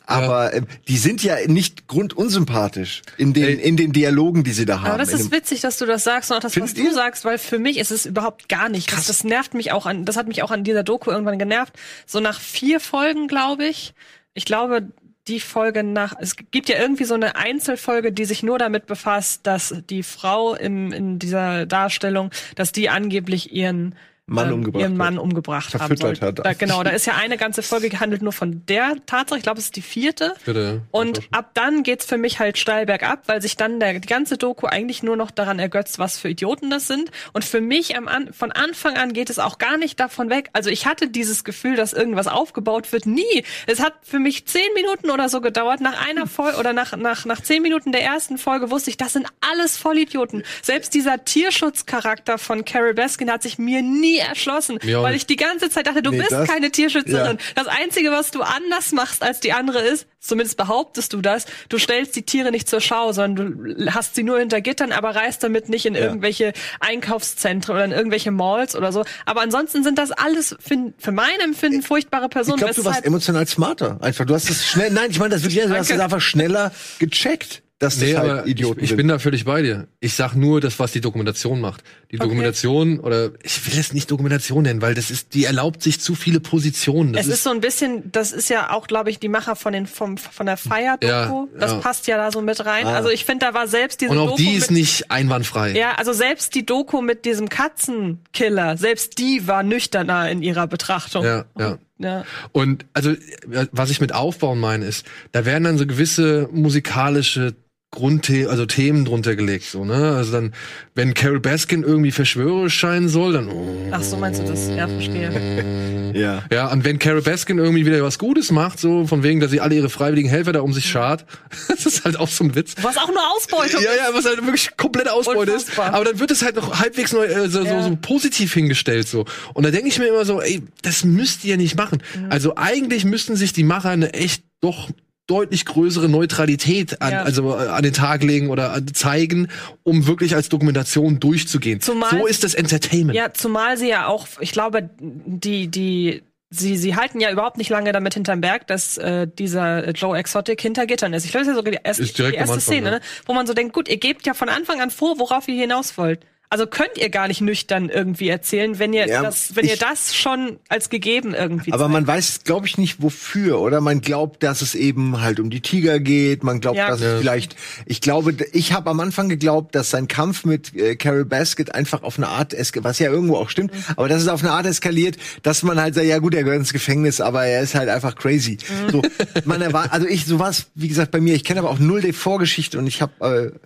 Aber 0.07 0.55
ähm, 0.55 0.67
die 0.89 0.97
sind 0.97 1.23
ja 1.23 1.37
nicht 1.47 1.87
grundunsympathisch 1.87 3.03
in 3.19 3.35
den, 3.35 3.45
Ey. 3.45 3.69
in 3.69 3.77
den 3.77 3.93
Dialogen, 3.93 4.43
die 4.43 4.53
sie 4.53 4.65
da 4.65 4.81
haben. 4.81 4.93
Aber 4.93 4.99
das 4.99 5.13
ist 5.13 5.31
witzig, 5.33 5.61
dass 5.61 5.77
du 5.77 5.85
das 5.85 6.03
sagst 6.03 6.31
und 6.31 6.39
auch 6.39 6.41
das, 6.41 6.57
was 6.57 6.71
Findet 6.71 6.79
du 6.79 6.83
ihr? 6.83 6.95
sagst, 6.95 7.27
weil 7.27 7.37
für 7.37 7.59
mich 7.59 7.77
ist 7.77 7.91
es 7.91 8.07
überhaupt 8.07 8.49
gar 8.49 8.71
nicht. 8.71 8.91
Das, 8.91 9.07
das 9.07 9.23
nervt 9.23 9.53
mich 9.53 9.71
auch 9.73 9.85
an, 9.85 10.07
das 10.07 10.17
hat 10.17 10.29
mich 10.29 10.43
auch 10.43 10.51
an 10.51 10.65
dieser 10.65 10.83
Doku 10.83 11.11
irgendwann 11.11 11.39
genervt. 11.39 11.75
So 12.07 12.21
nach 12.21 12.41
vier 12.41 12.81
Folgen, 12.81 13.29
glaube 13.29 13.67
ich. 13.67 13.93
Ich 14.33 14.47
glaube, 14.47 14.89
die 15.29 15.41
Folge 15.41 15.83
nach, 15.83 16.15
es 16.19 16.37
gibt 16.37 16.71
ja 16.71 16.79
irgendwie 16.79 17.05
so 17.05 17.15
eine 17.15 17.37
Einzelfolge, 17.37 18.13
die 18.13 18.25
sich 18.25 18.43
nur 18.43 18.59
damit 18.59 18.87
befasst, 18.87 19.41
dass 19.43 19.75
die 19.91 20.03
Frau 20.03 20.55
im, 20.55 20.91
in 20.93 21.19
dieser 21.19 21.67
Darstellung, 21.67 22.31
dass 22.55 22.73
die 22.73 22.89
angeblich 22.89 23.53
ihren 23.53 23.95
Mann 24.29 24.49
ähm, 24.49 24.55
umgebracht 24.55 24.81
ihren 24.81 24.93
hat. 24.93 24.99
Mann 24.99 25.19
umgebracht 25.19 25.75
haben 25.75 25.79
Verfüttert 25.79 26.17
soll. 26.17 26.29
hat. 26.29 26.39
Da, 26.45 26.53
genau, 26.55 26.83
da 26.83 26.91
ist 26.91 27.07
ja 27.07 27.15
eine 27.15 27.37
ganze 27.37 27.63
Folge 27.63 27.89
gehandelt 27.89 28.23
nur 28.23 28.33
von 28.33 28.67
der 28.67 28.97
Tatsache. 29.07 29.39
Ich 29.39 29.45
glaube, 29.45 29.61
es 29.61 29.67
ist 29.67 29.77
die 29.77 29.83
vierte. 29.83 30.35
Bitte. 30.45 30.83
Und 30.91 31.21
ab 31.31 31.51
dann 31.55 31.85
geht's 31.85 32.07
für 32.07 32.19
mich 32.19 32.41
halt 32.41 32.59
steil 32.59 32.87
bergab, 32.87 33.29
weil 33.29 33.41
sich 33.41 33.57
dann 33.57 33.79
der, 33.79 34.01
die 34.01 34.09
ganze 34.09 34.37
Doku 34.37 34.67
eigentlich 34.67 35.05
nur 35.05 35.17
noch 35.17 35.31
daran 35.31 35.61
ergötzt, 35.61 36.01
was 36.01 36.19
für 36.19 36.29
Idioten 36.29 36.71
das 36.71 36.89
sind. 36.89 37.13
Und 37.35 37.45
für 37.45 37.61
mich 37.61 37.97
am 37.97 38.09
an, 38.09 38.33
von 38.33 38.51
Anfang 38.51 38.97
an 38.97 39.13
geht 39.13 39.31
es 39.31 39.39
auch 39.39 39.59
gar 39.59 39.77
nicht 39.77 40.01
davon 40.01 40.29
weg. 40.29 40.51
Also 40.53 40.71
ich 40.71 40.87
hatte 40.87 41.07
dieses 41.07 41.45
Gefühl, 41.45 41.77
dass 41.77 41.93
irgendwas 41.93 42.27
aufgebaut 42.27 42.91
wird. 42.91 43.07
Nie. 43.07 43.45
Es 43.69 43.81
hat 43.81 43.95
für 44.03 44.19
mich 44.19 44.47
zehn 44.47 44.75
Minuten 44.75 45.11
oder 45.11 45.29
so 45.29 45.41
gedauert. 45.41 45.81
Nach 45.81 46.05
einer 46.05 46.27
Folge 46.27 46.59
oder 46.59 46.73
nach, 46.73 46.97
nach, 46.97 47.27
nach 47.27 47.41
zehn 47.41 47.63
Minuten 47.63 47.93
der 47.93 48.03
ersten 48.03 48.39
Folge 48.39 48.73
wusste 48.73 48.91
ich, 48.91 48.97
das 48.97 49.13
sind 49.13 49.29
alles 49.41 49.77
Vollidioten. 49.77 50.43
Selbst 50.63 50.95
dieser 50.95 51.25
Tierschutzcharakter 51.25 52.39
von 52.39 52.65
Carol 52.65 52.95
Baskin 52.95 53.31
hat 53.31 53.45
sich 53.45 53.59
mir 53.59 53.83
nie 53.83 54.16
erschlossen, 54.19 54.79
Mir 54.83 55.01
auch 55.01 55.03
weil 55.05 55.15
ich 55.15 55.27
die 55.27 55.37
ganze 55.37 55.71
Zeit 55.71 55.87
dachte, 55.87 56.03
du 56.03 56.11
Nee, 56.11 56.19
bist 56.19 56.33
das- 56.33 56.49
keine 56.49 56.71
Tierschützerin. 56.71 57.39
Ja. 57.39 57.45
Das 57.55 57.67
Einzige, 57.67 58.11
was 58.11 58.31
du 58.31 58.43
anders 58.43 58.93
machst 58.93 59.23
als 59.23 59.41
die 59.41 59.53
andere 59.53 59.81
ist, 59.81 60.07
zumindest 60.21 60.57
behauptest 60.57 61.13
du 61.13 61.21
das, 61.21 61.47
du 61.69 61.79
stellst 61.79 62.17
die 62.17 62.23
Tiere 62.23 62.51
nicht 62.51 62.69
zur 62.69 62.81
Schau, 62.81 63.13
sondern 63.13 63.77
du 63.77 63.95
hast 63.95 64.15
sie 64.17 64.23
nur 64.25 64.39
hinter 64.39 64.61
Gittern, 64.61 64.91
aber 64.93 65.15
reist 65.15 65.43
damit 65.43 65.69
nicht 65.69 65.87
in 65.87 65.95
irgendwelche 65.95 66.53
Einkaufszentren 66.81 67.75
oder 67.77 67.85
in 67.85 67.93
irgendwelche 67.93 68.31
Malls 68.31 68.75
oder 68.75 68.93
so. 68.93 69.05
Aber 69.25 69.43
ansonsten 69.43 69.85
sind 69.85 69.99
das 69.99 70.11
alles 70.13 70.57
für, 70.61 70.93
für 70.99 71.13
mein 71.13 71.39
Empfinden 71.43 71.83
furchtbare 71.83 72.25
Ich 72.25 72.31
Personen. 72.31 72.59
glaube, 72.59 72.75
du 72.75 72.85
warst 72.85 73.05
emotional 73.05 73.47
smarter. 73.47 73.99
Einfach, 74.01 74.25
du 74.25 74.35
hast 74.35 74.49
es 74.51 74.67
schnell, 74.67 74.91
nein, 74.91 75.11
ich 75.11 75.19
meine 75.19 75.35
das 75.35 75.43
wirklich, 75.43 75.63
du 75.65 75.71
hast 75.77 75.91
es 75.91 76.01
einfach 76.01 76.21
schneller 76.21 76.73
gecheckt, 76.99 77.63
dass 77.79 77.99
das 77.99 78.09
Nee, 78.09 78.17
halt 78.17 78.31
aber 78.31 78.47
Idioten 78.47 78.83
ich, 78.83 78.91
ich 78.91 78.97
bin 78.97 79.07
da 79.07 79.19
völlig 79.19 79.45
bei 79.45 79.61
dir. 79.61 79.87
Ich 80.01 80.15
sag 80.15 80.35
nur 80.35 80.63
das, 80.63 80.79
was 80.79 80.93
die 80.93 81.03
Dokumentation 81.03 81.61
macht. 81.61 81.83
Die 82.11 82.17
Dokumentation, 82.17 83.01
oder 83.01 83.33
ich 83.43 83.71
will 83.71 83.79
es 83.79 83.93
nicht 83.93 84.11
Dokumentation 84.11 84.63
nennen, 84.63 84.81
weil 84.81 84.95
das 84.95 85.11
ist, 85.11 85.35
die 85.35 85.45
erlaubt 85.45 85.83
sich 85.83 86.01
zu 86.01 86.15
viele 86.15 86.41
Positionen. 86.41 87.13
Das 87.13 87.27
es 87.27 87.35
ist 87.35 87.43
so 87.43 87.51
ein 87.51 87.61
bisschen, 87.61 88.11
das 88.13 88.33
ist 88.33 88.49
ja 88.49 88.71
auch, 88.71 88.87
glaube 88.87 89.11
ich, 89.11 89.19
die 89.19 89.29
Macher 89.29 89.57
von 89.57 89.75
den 89.75 89.87
vom, 89.87 90.17
von 90.17 90.47
der 90.47 90.57
Fire-Doku. 90.57 91.07
Ja, 91.07 91.47
das 91.59 91.73
ja. 91.73 91.79
passt 91.79 92.07
ja 92.07 92.17
da 92.17 92.33
so 92.33 92.41
mit 92.41 92.65
rein. 92.65 92.87
Also 92.87 93.11
ich 93.11 93.27
finde, 93.27 93.45
da 93.45 93.53
war 93.53 93.69
selbst 93.69 94.01
diese 94.01 94.13
und 94.13 94.19
auch 94.19 94.31
Doku 94.31 94.37
die 94.39 94.55
ist 94.55 94.71
mit, 94.71 94.81
nicht 94.81 95.11
einwandfrei. 95.11 95.73
Ja, 95.73 95.97
also 95.97 96.15
selbst 96.15 96.55
die 96.55 96.65
Doku 96.65 97.03
mit 97.03 97.27
diesem 97.27 97.51
Katzenkiller, 97.51 98.79
selbst 98.79 99.19
die 99.19 99.47
war 99.47 99.63
nüchterner 99.63 100.31
in 100.31 100.41
ihrer 100.41 100.67
Betrachtung. 100.67 101.25
Ja, 101.27 101.45
ja. 101.59 101.79
Ja. 101.99 102.25
Und 102.53 102.85
also, 102.93 103.13
äh, 103.13 103.67
was 103.73 103.89
ich 103.89 104.03
mit 104.03 104.13
Aufbauen 104.13 104.61
meine, 104.61 104.85
ist, 104.85 105.07
da 105.33 105.47
werden 105.47 105.65
dann 105.65 105.79
so 105.79 105.87
gewisse 105.87 106.47
musikalische 106.53 107.55
Grundthemen, 107.93 108.49
also 108.51 108.67
Themen 108.67 109.05
drunter 109.05 109.37
gelegt, 109.37 109.65
so, 109.67 109.85
ne? 109.85 110.17
Also 110.17 110.33
dann, 110.33 110.53
wenn 110.95 111.15
Carol 111.15 111.41
Baskin 111.41 111.83
irgendwie 111.83 112.11
verschwörerisch 112.11 112.75
scheinen 112.75 113.09
soll, 113.09 113.33
dann, 113.33 113.49
oh, 113.49 113.77
Ach 113.93 114.03
so, 114.03 114.17
meinst 114.17 114.41
du 114.43 114.45
das? 114.45 114.69
Ja, 114.69 114.87
verstehe. 114.89 115.65
Ja. 116.17 116.45
ja, 116.51 116.73
und 116.73 116.85
wenn 116.85 116.99
Carol 116.99 117.21
Baskin 117.21 117.59
irgendwie 117.59 117.85
wieder 117.85 118.03
was 118.03 118.19
Gutes 118.19 118.51
macht, 118.51 118.81
so 118.81 119.07
von 119.07 119.23
wegen, 119.23 119.41
dass 119.41 119.51
sie 119.51 119.61
alle 119.61 119.75
ihre 119.75 119.91
freiwilligen 119.91 120.31
Helfer 120.31 120.53
da 120.55 120.61
um 120.61 120.73
sich 120.73 120.87
schart, 120.89 121.27
das 121.69 121.85
ist 121.85 122.05
halt 122.07 122.19
auch 122.19 122.29
so 122.29 122.45
ein 122.45 122.55
Witz. 122.55 122.75
Was 122.81 122.97
auch 122.97 123.09
nur 123.09 123.21
Ausbeutung 123.37 123.83
Ja, 123.83 123.91
ist. 123.91 123.99
ja, 123.99 124.15
was 124.15 124.25
halt 124.25 124.39
wirklich 124.39 124.75
komplette 124.79 125.13
Ausbeute 125.13 125.51
ist. 125.53 125.79
Aber 125.79 126.05
dann 126.07 126.19
wird 126.19 126.31
es 126.31 126.43
halt 126.43 126.57
noch 126.57 126.79
halbwegs 126.81 127.13
neu, 127.13 127.25
äh, 127.27 127.49
so, 127.51 127.63
Ja. 127.65 127.83
so, 127.83 127.91
so 127.91 127.99
positiv 128.01 128.55
hingestellt 128.55 129.07
so. 129.09 129.27
Und 129.53 129.67
da 129.67 129.71
denke 129.71 129.89
ich 129.89 129.99
mir 129.99 130.07
immer 130.07 130.25
so, 130.25 130.41
ey, 130.41 130.63
das 130.81 131.05
müsst 131.05 131.45
ihr 131.45 131.59
nicht 131.59 131.77
machen. 131.77 132.03
Mhm. 132.19 132.27
Also 132.31 132.55
eigentlich 132.57 133.05
müssten 133.05 133.37
sich 133.37 133.53
die 133.53 133.65
Macher 133.65 133.91
eine 133.91 134.15
echt 134.15 134.43
doch 134.63 134.89
deutlich 135.27 135.65
größere 135.65 136.09
Neutralität 136.09 137.03
an, 137.03 137.13
Ja. 137.13 137.23
also 137.23 137.51
äh, 137.57 137.69
an 137.69 137.83
den 137.83 137.93
Tag 137.93 138.23
legen 138.23 138.49
oder 138.51 138.73
an- 138.73 138.95
zeigen, 138.95 139.49
um 139.83 140.07
wirklich 140.07 140.35
als 140.35 140.49
Dokumentation 140.49 141.19
durchzugehen. 141.21 141.81
Zumal- 141.81 142.11
so 142.11 142.27
ist 142.27 142.45
das 142.45 142.55
Entertainment. 142.55 143.17
Ja, 143.17 143.33
zumal 143.33 143.77
sie 143.77 143.89
ja 143.89 144.07
auch, 144.07 144.27
ich 144.41 144.53
glaube, 144.53 144.89
die, 145.01 145.69
die, 145.69 146.23
sie, 146.51 146.77
sie 146.77 146.95
halten 146.95 147.19
ja 147.21 147.31
überhaupt 147.33 147.59
nicht 147.59 147.71
lange 147.71 147.91
damit 147.93 148.15
hinterm 148.15 148.41
Berg, 148.41 148.67
dass 148.69 148.99
äh, 148.99 149.27
dieser 149.27 149.91
Joe 149.91 150.17
Exotic 150.17 150.61
hinter 150.61 150.87
Gittern 150.87 151.13
ist. 151.13 151.25
Ich 151.25 151.33
glaube, 151.33 151.45
das 151.45 151.49
ist 151.53 151.57
ja 151.57 151.59
sogar 151.59 151.73
die 151.73 152.13
direkt 152.13 152.35
die 152.35 152.39
erste 152.39 152.55
Anfang, 152.55 152.61
Szene, 152.61 152.91
ja. 152.93 153.01
wo 153.27 153.33
man 153.35 153.47
so 153.49 153.53
denkt, 153.55 153.73
gut, 153.73 153.89
ihr 153.89 153.97
gebt 153.99 154.27
ja 154.27 154.35
von 154.35 154.49
Anfang 154.49 154.81
an 154.81 154.91
vor, 154.91 155.19
worauf 155.19 155.49
ihr 155.49 155.61
hinaus 155.61 155.99
wollt. 155.99 156.21
Also 156.49 156.67
könnt 156.67 156.97
ihr 156.97 157.11
gar 157.11 157.27
nicht 157.27 157.41
nüchtern 157.41 157.89
irgendwie 157.89 158.29
erzählen, 158.29 158.79
wenn 158.79 158.93
ihr 158.93 159.09
Ja, 159.09 159.23
das, 159.23 159.57
wenn 159.57 159.67
ihr 159.67 159.73
ich- 159.75 159.79
das 159.81 160.15
schon 160.15 160.59
als 160.69 160.91
gegeben 160.91 161.35
irgendwie 161.35 161.73
Aber 161.73 161.85
zeigt. 161.85 161.93
man 161.93 162.07
weiß, 162.07 162.41
glaube 162.45 162.67
ich, 162.69 162.79
nicht 162.79 163.03
wofür, 163.03 163.59
oder? 163.61 163.81
Man 163.81 164.01
glaubt, 164.01 164.43
dass 164.45 164.63
es 164.63 164.75
eben 164.77 165.21
halt 165.21 165.41
um 165.41 165.51
die 165.51 165.61
Tiger 165.61 165.99
geht. 165.99 166.45
Man 166.45 166.61
glaubt, 166.61 166.77
Ja. 166.79 166.89
dass 166.89 167.01
Ja. 167.01 167.15
es 167.15 167.21
vielleicht. 167.21 167.57
Ich 167.85 168.01
glaube, 168.01 168.37
ich 168.53 168.73
habe 168.73 168.91
am 168.91 169.01
Anfang 169.01 169.29
geglaubt, 169.29 169.75
dass 169.75 169.91
sein 169.91 170.07
Kampf 170.07 170.45
mit 170.45 170.75
äh, 170.77 170.95
Carol 170.95 171.25
Basket 171.25 171.75
einfach 171.75 172.03
auf 172.05 172.17
eine 172.17 172.29
Art, 172.29 172.55
was 172.77 172.99
ja 173.01 173.11
irgendwo 173.11 173.37
auch 173.37 173.51
stimmt, 173.51 173.73
aber 173.97 174.09
dass 174.09 174.23
es 174.23 174.29
auf 174.29 174.43
eine 174.43 174.53
Art 174.53 174.67
eskaliert, 174.67 175.17
dass 175.43 175.63
man 175.65 175.81
halt 175.81 175.95
sagt, 175.97 176.07
ja 176.07 176.19
gut, 176.19 176.35
er 176.35 176.45
gehört 176.45 176.61
ins 176.61 176.73
Gefängnis, 176.73 177.21
aber 177.21 177.45
er 177.45 177.63
ist 177.63 177.75
halt 177.75 177.89
einfach 177.89 178.15
crazy. 178.15 178.59
So, 178.93 179.03
man 179.45 179.61
erwartet, 179.63 179.93
also 179.93 180.07
ich, 180.07 180.27
so 180.27 180.39
was, 180.39 180.67
wie 180.77 180.89
gesagt, 180.89 181.11
bei 181.11 181.21
mir. 181.21 181.35
Ich 181.35 181.43
kenne 181.45 181.61
aber 181.61 181.71
auch 181.71 181.79
null 181.81 182.01
die 182.03 182.13
Vorgeschichte 182.13 182.79
und 182.79 182.87
ich 182.87 183.03
habe. 183.03 183.53
Äh, 183.55 183.59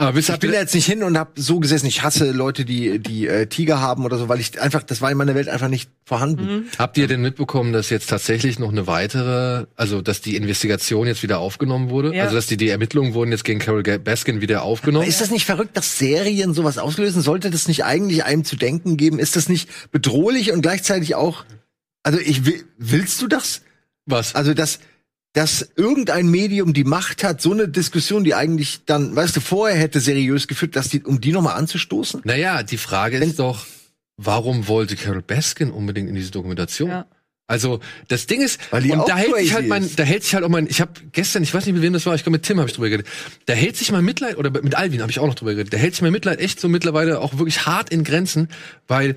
Aber 0.00 0.14
wisst 0.14 0.30
ich 0.30 0.38
bin 0.38 0.52
da 0.52 0.60
jetzt 0.60 0.76
nicht 0.76 0.86
hin 0.86 1.02
und 1.02 1.18
habe 1.18 1.32
so 1.34 1.58
gesessen. 1.58 1.86
Ich 1.86 2.04
hasse 2.04 2.30
Leute, 2.30 2.64
die 2.64 3.00
die 3.00 3.26
äh, 3.26 3.46
Tiger 3.46 3.80
haben 3.80 4.04
oder 4.04 4.16
so, 4.16 4.28
weil 4.28 4.38
ich 4.38 4.60
einfach, 4.60 4.84
das 4.84 5.00
war 5.00 5.10
in 5.10 5.18
meiner 5.18 5.34
Welt 5.34 5.48
einfach 5.48 5.66
nicht 5.66 5.90
vorhanden. 6.04 6.68
Habt 6.78 6.96
ihr 6.98 7.08
denn 7.08 7.20
mitbekommen, 7.20 7.72
dass 7.72 7.90
jetzt 7.90 8.08
tatsächlich 8.08 8.60
noch 8.60 8.68
eine 8.68 8.86
weitere, 8.86 9.66
also 9.74 10.00
dass 10.00 10.20
die 10.20 10.36
Investigation 10.36 11.08
jetzt 11.08 11.24
wieder 11.24 11.40
aufgenommen 11.40 11.90
wurde? 11.90 12.14
Ja. 12.14 12.22
Also 12.22 12.36
dass 12.36 12.46
die, 12.46 12.56
die 12.56 12.68
Ermittlungen 12.68 13.12
wurden 13.12 13.32
jetzt 13.32 13.42
gegen 13.44 13.58
Carol 13.58 13.82
Baskin 13.82 14.40
wieder 14.40 14.62
aufgenommen? 14.62 15.04
Ist 15.04 15.20
das 15.20 15.32
nicht 15.32 15.46
verrückt, 15.46 15.76
dass 15.76 15.98
Serien 15.98 16.54
sowas 16.54 16.78
auslösen? 16.78 17.20
Sollte 17.20 17.50
das 17.50 17.66
nicht 17.66 17.84
eigentlich 17.84 18.24
einem 18.24 18.44
zu 18.44 18.54
denken 18.54 18.96
geben? 18.96 19.18
Ist 19.18 19.34
das 19.34 19.48
nicht 19.48 19.68
bedrohlich 19.90 20.52
und 20.52 20.62
gleichzeitig 20.62 21.16
auch, 21.16 21.44
also 22.04 22.20
ich 22.20 22.46
will, 22.46 22.64
willst 22.78 23.20
du 23.20 23.26
das? 23.26 23.62
Was? 24.06 24.36
Also, 24.36 24.54
dass, 24.54 24.78
dass 25.32 25.68
irgendein 25.76 26.28
Medium 26.30 26.72
die 26.72 26.84
Macht 26.84 27.22
hat, 27.22 27.40
so 27.40 27.52
eine 27.52 27.68
Diskussion, 27.68 28.24
die 28.24 28.34
eigentlich 28.34 28.80
dann, 28.86 29.14
weißt 29.14 29.36
du, 29.36 29.40
vorher 29.40 29.78
hätte 29.78 30.00
seriös 30.00 30.48
geführt, 30.48 30.74
dass 30.74 30.88
die, 30.88 31.02
um 31.02 31.20
die 31.20 31.32
nochmal 31.32 31.56
anzustoßen? 31.56 32.22
Naja, 32.24 32.62
die 32.62 32.78
Frage 32.78 33.18
ist 33.18 33.38
doch, 33.38 33.66
warum 34.16 34.68
wollte 34.68 34.96
Carol 34.96 35.22
Baskin 35.22 35.70
unbedingt 35.70 36.08
in 36.08 36.14
diese 36.14 36.30
Dokumentation? 36.30 36.90
Ja. 36.90 37.06
Also 37.50 37.80
das 38.08 38.26
Ding 38.26 38.42
ist, 38.42 38.60
Weil 38.70 38.82
die 38.82 38.90
und 38.90 39.08
da 39.08 39.16
hält 39.16 39.34
sich 39.36 39.54
halt 39.54 39.68
mein, 39.68 39.88
da 39.96 40.02
hält 40.02 40.22
sich 40.22 40.34
halt 40.34 40.44
auch 40.44 40.50
mein, 40.50 40.66
ich 40.66 40.82
habe 40.82 40.92
gestern, 41.12 41.42
ich 41.42 41.54
weiß 41.54 41.64
nicht 41.64 41.74
mit 41.74 41.82
wem 41.82 41.94
das 41.94 42.04
war, 42.04 42.14
ich 42.14 42.22
glaube 42.22 42.36
mit 42.36 42.42
Tim 42.42 42.58
habe 42.58 42.68
ich 42.68 42.74
drüber 42.74 42.90
geredet, 42.90 43.06
da 43.46 43.54
hält 43.54 43.74
sich 43.74 43.90
mein 43.90 44.04
Mitleid 44.04 44.36
oder 44.36 44.50
mit 44.50 44.74
Alvin 44.74 45.00
habe 45.00 45.10
ich 45.10 45.18
auch 45.18 45.26
noch 45.26 45.34
drüber 45.34 45.52
geredet, 45.54 45.72
da 45.72 45.78
hält 45.78 45.94
sich 45.94 46.02
mein 46.02 46.12
Mitleid 46.12 46.40
echt 46.40 46.60
so 46.60 46.68
mittlerweile 46.68 47.20
auch 47.20 47.38
wirklich 47.38 47.64
hart 47.64 47.88
in 47.88 48.04
Grenzen, 48.04 48.48
weil 48.86 49.16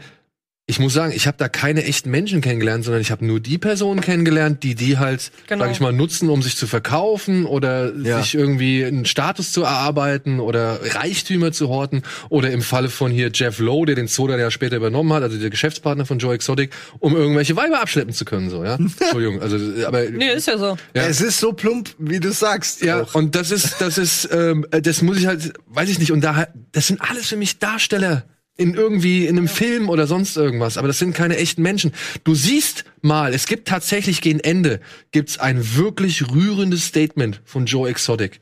ich 0.72 0.80
muss 0.80 0.94
sagen, 0.94 1.12
ich 1.14 1.28
habe 1.28 1.36
da 1.38 1.50
keine 1.50 1.84
echten 1.84 2.10
Menschen 2.10 2.40
kennengelernt, 2.40 2.86
sondern 2.86 3.02
ich 3.02 3.12
habe 3.12 3.26
nur 3.26 3.42
die 3.42 3.58
Personen 3.58 4.00
kennengelernt, 4.00 4.64
die 4.64 4.74
die 4.74 4.98
halt, 4.98 5.30
Genau. 5.48 5.66
sag 5.66 5.72
ich 5.74 5.82
mal, 5.82 5.92
nutzen, 5.92 6.30
um 6.30 6.42
sich 6.42 6.56
zu 6.56 6.66
verkaufen 6.66 7.46
oder 7.46 7.94
Ja. 7.94 8.22
sich 8.22 8.36
irgendwie 8.36 8.86
einen 8.86 9.04
Status 9.06 9.52
zu 9.52 9.64
erarbeiten 9.64 10.40
oder 10.40 10.80
Reichtümer 10.96 11.52
zu 11.52 11.68
horten 11.68 12.04
oder 12.30 12.52
im 12.52 12.62
Falle 12.62 12.88
von 12.90 13.12
hier 13.12 13.32
Jeff 13.34 13.60
Lowe, 13.60 13.86
der 13.86 13.96
den 13.96 14.08
Soda 14.08 14.38
ja 14.38 14.50
später 14.50 14.78
übernommen 14.78 15.12
hat, 15.12 15.24
also 15.24 15.38
der 15.38 15.50
Geschäftspartner 15.50 16.06
von 16.06 16.20
Joe 16.20 16.34
Exotic, 16.34 16.72
um 17.00 17.18
irgendwelche 17.18 17.58
Weiber 17.58 17.82
abschleppen 17.82 18.14
zu 18.14 18.24
können, 18.24 18.50
so 18.50 18.64
ja. 18.64 18.76
Entschuldigung, 19.00 19.42
also 19.42 19.58
aber 19.86 20.10
Nee, 20.10 20.32
ist 20.34 20.48
ja 20.48 20.58
so. 20.58 20.78
Ja. 20.96 21.04
Es 21.04 21.20
ist 21.20 21.40
so 21.40 21.52
plump, 21.52 21.90
wie 22.00 22.22
du 22.22 22.32
sagst. 22.32 22.82
ja, 22.82 23.02
auch. 23.04 23.14
und 23.14 23.36
das 23.36 23.52
ist, 23.52 23.82
das 23.82 23.98
ist, 23.98 24.30
ähm, 24.32 24.66
äh, 24.72 24.82
das 24.82 25.02
muss 25.02 25.18
ich 25.18 25.26
halt, 25.28 25.52
weiß 25.68 25.90
ich 25.90 26.00
nicht, 26.00 26.14
und 26.14 26.22
da, 26.24 26.48
das 26.72 26.88
sind 26.88 27.02
alles 27.02 27.28
für 27.28 27.36
mich 27.36 27.60
Darsteller 27.60 28.24
in 28.62 28.76
irgendwie 28.76 29.26
in 29.26 29.38
einem 29.38 29.48
Film 29.48 29.90
oder 29.90 30.08
sonst 30.08 30.38
irgendwas, 30.38 30.78
aber 30.78 30.88
das 30.88 31.00
sind 31.00 31.16
keine 31.16 31.38
echten 31.38 31.62
Menschen. 31.62 31.92
Du 32.24 32.36
siehst 32.36 32.86
mal, 33.02 33.34
es 33.34 33.48
gibt 33.48 33.68
tatsächlich 33.68 34.22
gegen 34.22 34.40
Ende 34.40 34.80
gibt's 35.12 35.40
ein 35.40 35.76
wirklich 35.76 36.32
rührendes 36.32 36.86
Statement 36.86 37.42
von 37.44 37.66
Joe 37.66 37.90
Exotic. 37.90 38.40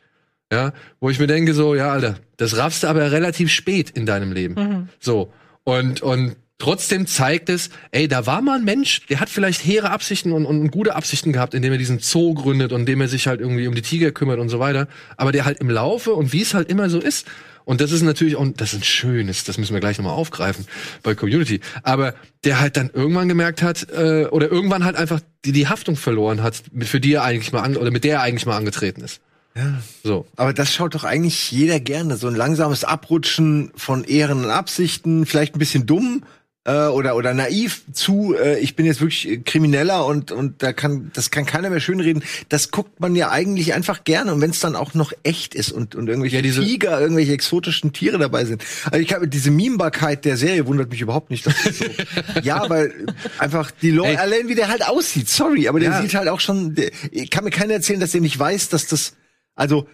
Ja, 0.52 0.74
wo 1.00 1.12
ich 1.12 1.20
mir 1.20 1.28
denke 1.28 1.54
so, 1.54 1.76
ja, 1.76 1.92
Alter, 1.92 2.18
das 2.38 2.58
raffst 2.58 2.82
du 2.84 2.88
aber 2.88 3.12
relativ 3.12 3.52
spät 3.52 3.92
in 3.92 4.08
deinem 4.08 4.32
Leben. 4.32 4.56
So. 5.00 5.32
Und, 5.64 6.02
und 6.02 6.36
trotzdem 6.58 7.06
zeigt 7.06 7.50
es, 7.50 7.70
ey, 7.92 8.08
da 8.08 8.26
war 8.26 8.42
mal 8.42 8.58
ein 8.58 8.66
Mensch, 8.66 9.06
der 9.08 9.20
hat 9.20 9.30
vielleicht 9.30 9.64
hehre 9.64 9.92
Absichten 9.92 10.32
und, 10.32 10.48
und 10.48 10.72
gute 10.72 10.96
Absichten 10.96 11.34
gehabt, 11.34 11.54
indem 11.54 11.72
er 11.72 11.78
diesen 11.78 12.00
Zoo 12.00 12.34
gründet 12.34 12.72
und 12.72 12.82
indem 12.82 13.02
er 13.02 13.08
sich 13.08 13.28
halt 13.28 13.42
irgendwie 13.42 13.68
um 13.68 13.76
die 13.76 13.84
Tiger 13.84 14.12
kümmert 14.12 14.40
und 14.40 14.50
so 14.50 14.60
weiter. 14.60 14.88
Aber 15.18 15.32
der 15.32 15.46
halt 15.46 15.60
im 15.60 15.70
Laufe 15.70 16.14
und 16.14 16.34
wie 16.34 16.42
es 16.42 16.56
halt 16.56 16.70
immer 16.70 16.90
so 16.90 17.00
ist. 17.00 17.28
Und 17.70 17.82
das 17.82 17.92
ist 17.92 18.02
natürlich 18.02 18.36
auch, 18.36 18.48
das 18.58 18.74
ist 18.74 18.80
ein 18.80 18.84
schönes, 18.84 19.44
das 19.44 19.60
müssen 19.60 19.76
wir 19.76 19.80
gleich 19.80 20.00
nochmal 20.00 20.16
aufgreifen 20.16 20.66
bei 21.04 21.14
Community. 21.14 21.60
Aber 21.84 22.16
der 22.44 22.60
halt 22.60 22.76
dann 22.78 22.90
irgendwann 22.92 23.30
gemerkt 23.30 23.62
hat, 23.62 23.88
äh, 23.92 24.26
oder 24.32 24.50
irgendwann 24.50 24.86
halt 24.86 24.96
einfach 24.96 25.22
die, 25.46 25.52
die 25.52 25.68
Haftung 25.68 25.96
verloren 25.96 26.42
hat, 26.42 26.64
für 26.80 27.00
die 27.00 27.14
er 27.14 27.24
eigentlich 27.24 27.52
mal 27.52 27.62
an, 27.62 27.78
oder 27.78 27.92
mit 27.92 28.06
der 28.06 28.16
er 28.16 28.22
eigentlich 28.24 28.48
mal 28.48 28.58
angetreten 28.58 29.02
ist. 29.02 29.22
Ja. 29.56 29.84
So. 30.04 30.26
Aber 30.36 30.52
das 30.52 30.74
schaut 30.74 30.96
doch 30.96 31.04
eigentlich 31.04 31.52
jeder 31.52 31.80
gerne. 31.80 32.18
So 32.18 32.28
ein 32.28 32.34
langsames 32.34 32.84
Abrutschen 32.84 33.70
von 33.76 34.04
Ehren 34.04 34.46
und 34.46 34.50
Absichten, 34.50 35.28
vielleicht 35.28 35.56
ein 35.56 35.60
bisschen 35.60 35.86
dumm 35.86 36.24
äh, 36.66 36.88
oder 36.88 37.16
oder 37.16 37.34
naiv 37.34 37.84
zu. 37.94 38.36
Äh, 38.36 38.60
ich 38.60 38.76
bin 38.76 38.86
jetzt 38.86 39.00
wirklich 39.02 39.28
äh, 39.30 39.38
Krimineller 39.38 40.06
und 40.06 40.32
und 40.32 40.62
da 40.62 40.74
kann 40.74 41.10
das 41.14 41.32
kann 41.32 41.46
keiner 41.46 41.70
mehr 41.70 41.80
schönreden. 41.80 42.24
Das 42.50 42.72
guckt 42.72 43.00
man 43.00 43.16
ja 43.16 43.30
eigentlich 43.32 43.74
einfach 43.74 44.04
gerne 44.04 44.34
und 44.34 44.42
wenn 44.42 44.52
es 44.52 44.60
dann 44.60 44.76
auch 44.76 44.94
noch 44.94 45.14
echt 45.24 45.56
ist 45.56 45.72
und 45.72 45.96
und 45.96 46.08
irgendwelche 46.10 46.36
Ja, 46.38 46.42
diese- 46.42 46.64
Tiger, 46.64 47.00
irgendwelche 47.00 47.32
exotischen 47.34 47.94
Tiere 47.94 48.18
dabei 48.18 48.46
sind. 48.46 48.64
Also 48.86 48.98
ich 49.00 49.14
habe 49.14 49.28
diese 49.28 49.52
Memebarkeit 49.52 50.26
der 50.26 50.36
Serie 50.38 50.68
wundert 50.68 50.90
mich 50.90 51.02
überhaupt 51.02 51.30
nicht. 51.32 51.46
Dass 51.46 51.56
das 51.64 51.78
so, 51.80 51.86
ja, 52.44 52.70
weil 52.70 52.94
einfach 53.38 53.72
die 53.72 53.92
Leute 53.92 54.12
Ey. 54.12 54.18
allein 54.18 54.48
wie 54.50 54.56
der 54.56 54.68
halt 54.68 54.86
aussieht. 54.88 55.30
Sorry, 55.30 55.68
aber 55.68 55.80
der 55.80 55.92
Ja. 55.92 56.02
sieht 56.02 56.14
halt 56.16 56.28
auch 56.28 56.40
schon. 56.40 56.76
Der, 56.76 56.92
kann 57.32 57.44
mir 57.46 57.52
keiner 57.52 57.74
erzählen, 57.76 58.00
dass 58.00 58.12
der 58.12 58.22
nicht 58.22 58.38
weiß, 58.38 58.70
dass 58.70 58.86
das 58.88 59.14
also 59.56 59.88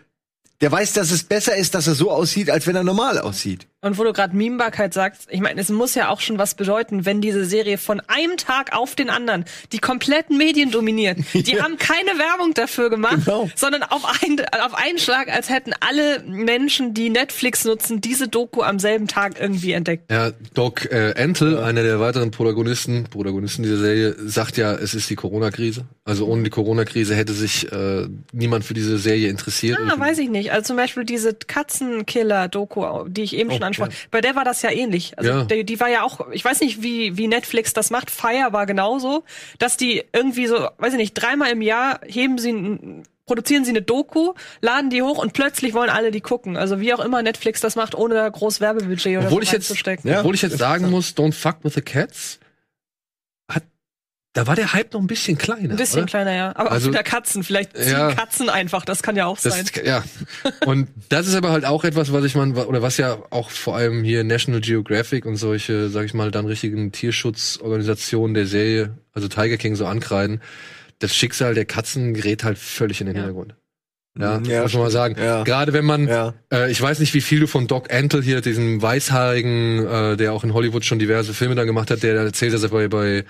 der 0.62 0.72
weiß, 0.72 0.94
dass 0.94 1.12
es 1.12 1.24
besser 1.24 1.56
ist, 1.56 1.76
dass 1.76 1.88
er 1.88 1.96
so 1.96 2.12
aussieht, 2.12 2.50
als 2.50 2.66
wenn 2.68 2.76
er 2.76 2.84
normal 2.84 3.20
aussieht. 3.20 3.68
Und 3.82 4.00
wo 4.00 4.04
du 4.04 4.14
gerade 4.14 4.36
Memebarkeit 4.36 4.96
sagst, 4.96 5.28
ich 5.30 5.42
meine, 5.42 5.62
es 5.62 5.70
muss 5.70 5.94
ja 5.94 6.10
auch 6.10 6.20
schon 6.20 6.40
was 6.40 6.56
bedeuten, 6.56 7.06
wenn 7.06 7.22
diese 7.22 7.46
Serie 7.46 7.78
von 7.78 8.02
einem 8.08 8.36
Tag 8.38 8.76
auf 8.76 8.96
den 8.96 9.12
anderen 9.12 9.46
die 9.74 9.78
kompletten 9.78 10.38
Medien 10.38 10.72
dominiert. 10.72 11.20
Die 11.34 11.52
Ja. 11.56 11.64
haben 11.64 11.78
keine 11.78 12.18
Werbung 12.18 12.54
dafür 12.56 12.90
gemacht, 12.90 13.26
Genau. 13.26 13.48
sondern 13.54 13.84
auf, 13.84 14.04
ein, 14.24 14.44
auf 14.66 14.74
einen 14.74 14.98
Schlag, 14.98 15.28
als 15.32 15.50
hätten 15.50 15.72
alle 15.82 16.22
Menschen, 16.26 16.96
die 16.96 17.10
Netflix 17.12 17.64
nutzen, 17.66 18.02
diese 18.02 18.28
Doku 18.28 18.64
am 18.64 18.80
selben 18.80 19.08
Tag 19.08 19.40
irgendwie 19.40 19.74
entdeckt. 19.74 20.10
Ja, 20.10 20.32
Doc 20.56 20.92
äh, 20.92 21.14
Antle, 21.22 21.64
einer 21.64 21.84
der 21.84 22.00
weiteren 22.00 22.32
Protagonisten, 22.32 23.04
Protagonisten 23.04 23.62
dieser 23.62 23.78
Serie, 23.78 24.16
sagt 24.26 24.58
ja, 24.58 24.74
es 24.74 24.96
ist 24.96 25.10
die 25.12 25.16
Corona-Krise. 25.16 25.86
Also 26.06 26.26
ohne 26.26 26.42
die 26.42 26.50
Corona-Krise 26.50 27.14
hätte 27.14 27.34
sich 27.34 27.72
äh, 27.72 28.08
niemand 28.32 28.64
für 28.66 28.74
diese 28.74 28.98
Serie 28.98 29.30
interessiert. 29.30 29.78
Ah, 29.88 30.00
weiß 30.00 30.18
ich 30.18 30.30
nicht. 30.30 30.45
Also 30.52 30.68
zum 30.68 30.78
Beispiel 30.78 31.04
diese 31.06 31.34
Katzenkiller-Doku, 31.34 33.08
die 33.08 33.24
ich 33.24 33.36
eben 33.36 33.52
schon 33.52 33.64
Oh, 33.64 33.66
ansprach. 33.66 33.88
ja. 33.90 33.94
Bei 34.12 34.22
der 34.22 34.36
war 34.36 34.44
das 34.46 34.62
ja 34.62 34.72
ähnlich. 34.72 35.18
Also 35.18 35.30
Ja. 35.30 35.44
die, 35.44 35.64
die 35.64 35.80
war 35.80 35.90
ja 35.90 36.04
auch, 36.04 36.32
ich 36.32 36.44
weiß 36.44 36.62
nicht, 36.62 36.82
wie, 36.84 37.18
wie 37.18 37.28
Netflix 37.28 37.74
das 37.74 37.90
macht. 37.92 38.12
Fire 38.12 38.50
war 38.52 38.66
genauso, 38.66 39.24
dass 39.60 39.78
die 39.78 40.04
irgendwie 40.14 40.48
so, 40.48 40.68
weiß 40.78 40.94
ich 40.94 40.98
nicht, 41.00 41.14
dreimal 41.14 41.52
im 41.52 41.62
Jahr 41.62 42.00
heben 42.06 42.38
sie 42.38 42.52
ein, 42.52 43.04
produzieren 43.26 43.64
sie 43.66 43.72
eine 43.72 43.82
Doku, 43.82 44.34
laden 44.62 44.90
die 44.90 45.02
hoch 45.02 45.18
und 45.18 45.34
plötzlich 45.34 45.74
wollen 45.74 45.90
alle 45.90 46.12
die 46.12 46.22
gucken. 46.22 46.58
Also 46.58 46.80
wie 46.80 46.94
auch 46.94 47.00
immer 47.00 47.22
Netflix 47.24 47.60
das 47.62 47.76
macht, 47.76 47.96
ohne 47.96 48.14
da 48.14 48.30
groß 48.30 48.62
Werbebudget 48.62 49.18
oder 49.18 49.28
Obwohl 49.28 49.44
so 49.44 49.48
ich 49.48 49.52
jetzt. 49.52 49.86
Ja. 50.04 50.20
obwohl 50.20 50.36
ich 50.36 50.42
jetzt 50.44 50.58
sagen 50.60 50.90
muss, 50.92 51.16
Don't 51.16 51.34
fuck 51.34 51.58
with 51.64 51.74
the 51.74 51.82
cats, 51.82 52.40
da 54.36 54.46
war 54.46 54.56
der 54.56 54.74
Hype 54.74 54.94
noch 54.94 55.02
ein 55.02 55.08
bisschen 55.08 55.38
kleiner. 55.40 55.72
Ein 55.72 55.76
bisschen 55.78 56.00
oder? 56.02 56.06
kleiner, 56.08 56.34
ja. 56.36 56.52
Aber 56.56 56.72
Also- 56.72 56.90
auch 56.90 56.94
wieder 56.94 57.02
Katzen. 57.04 57.44
Vielleicht 57.44 57.76
ziehen 57.76 57.92
Ja. 57.94 58.14
Katzen 58.14 58.50
einfach. 58.50 58.86
Das 58.86 59.02
kann 59.02 59.16
ja 59.16 59.26
auch 59.26 59.40
Das, 59.40 59.56
sein. 59.56 59.66
ja. 59.84 60.04
Und 60.66 60.88
das 61.10 61.26
ist 61.28 61.34
aber 61.36 61.52
halt 61.52 61.66
auch 61.66 61.84
etwas, 61.84 62.14
was 62.14 62.24
ich 62.26 62.36
mal, 62.36 62.52
oder 62.52 62.82
was 62.84 62.98
ja 62.98 63.18
auch 63.32 63.50
vor 63.50 63.76
allem 63.76 64.04
hier 64.04 64.24
National 64.24 64.62
Geographic 64.62 65.26
und 65.26 65.38
solche, 65.38 65.90
sag 65.90 66.06
ich 66.06 66.14
mal, 66.14 66.30
dann 66.30 66.46
richtigen 66.46 66.92
Tierschutzorganisationen 66.92 68.34
der 68.34 68.46
Serie, 68.46 68.98
also 69.14 69.28
Tiger 69.28 69.58
King 69.58 69.76
so 69.76 69.86
ankreiden. 69.86 70.42
Das 71.00 71.16
Schicksal 71.16 71.54
der 71.56 71.66
Katzen 71.66 72.14
gerät 72.14 72.44
halt 72.44 72.58
völlig 72.58 73.02
in 73.02 73.08
den 73.08 73.16
Ja. 73.16 73.24
Hintergrund. 73.24 73.56
Ja, 74.18 74.42
Ja, 74.48 74.62
muss 74.62 74.72
man 74.74 74.84
mal 74.84 74.92
sagen. 74.92 75.16
Ja. 75.20 75.44
Gerade 75.44 75.74
wenn 75.74 75.84
man, 75.84 76.08
Ja. 76.08 76.34
äh, 76.52 76.72
ich 76.72 76.82
weiß 76.82 77.00
nicht, 77.00 77.14
wie 77.14 77.20
viel 77.22 77.42
du 77.42 77.48
von 77.48 77.68
Doc 77.68 77.94
Antle 77.94 78.22
hier, 78.22 78.40
diesem 78.40 78.82
Weißhaarigen, 78.82 79.86
äh, 79.86 80.18
der 80.18 80.32
auch 80.32 80.46
in 80.46 80.54
Hollywood 80.54 80.86
schon 80.86 81.00
diverse 81.00 81.34
Filme 81.34 81.56
dann 81.56 81.68
gemacht 81.68 81.92
hat, 81.92 82.02
der 82.02 82.16
erzählt, 82.16 82.54
dass 82.54 82.64
er 82.64 82.70
bei, 82.70 82.88
bei 82.88 83.26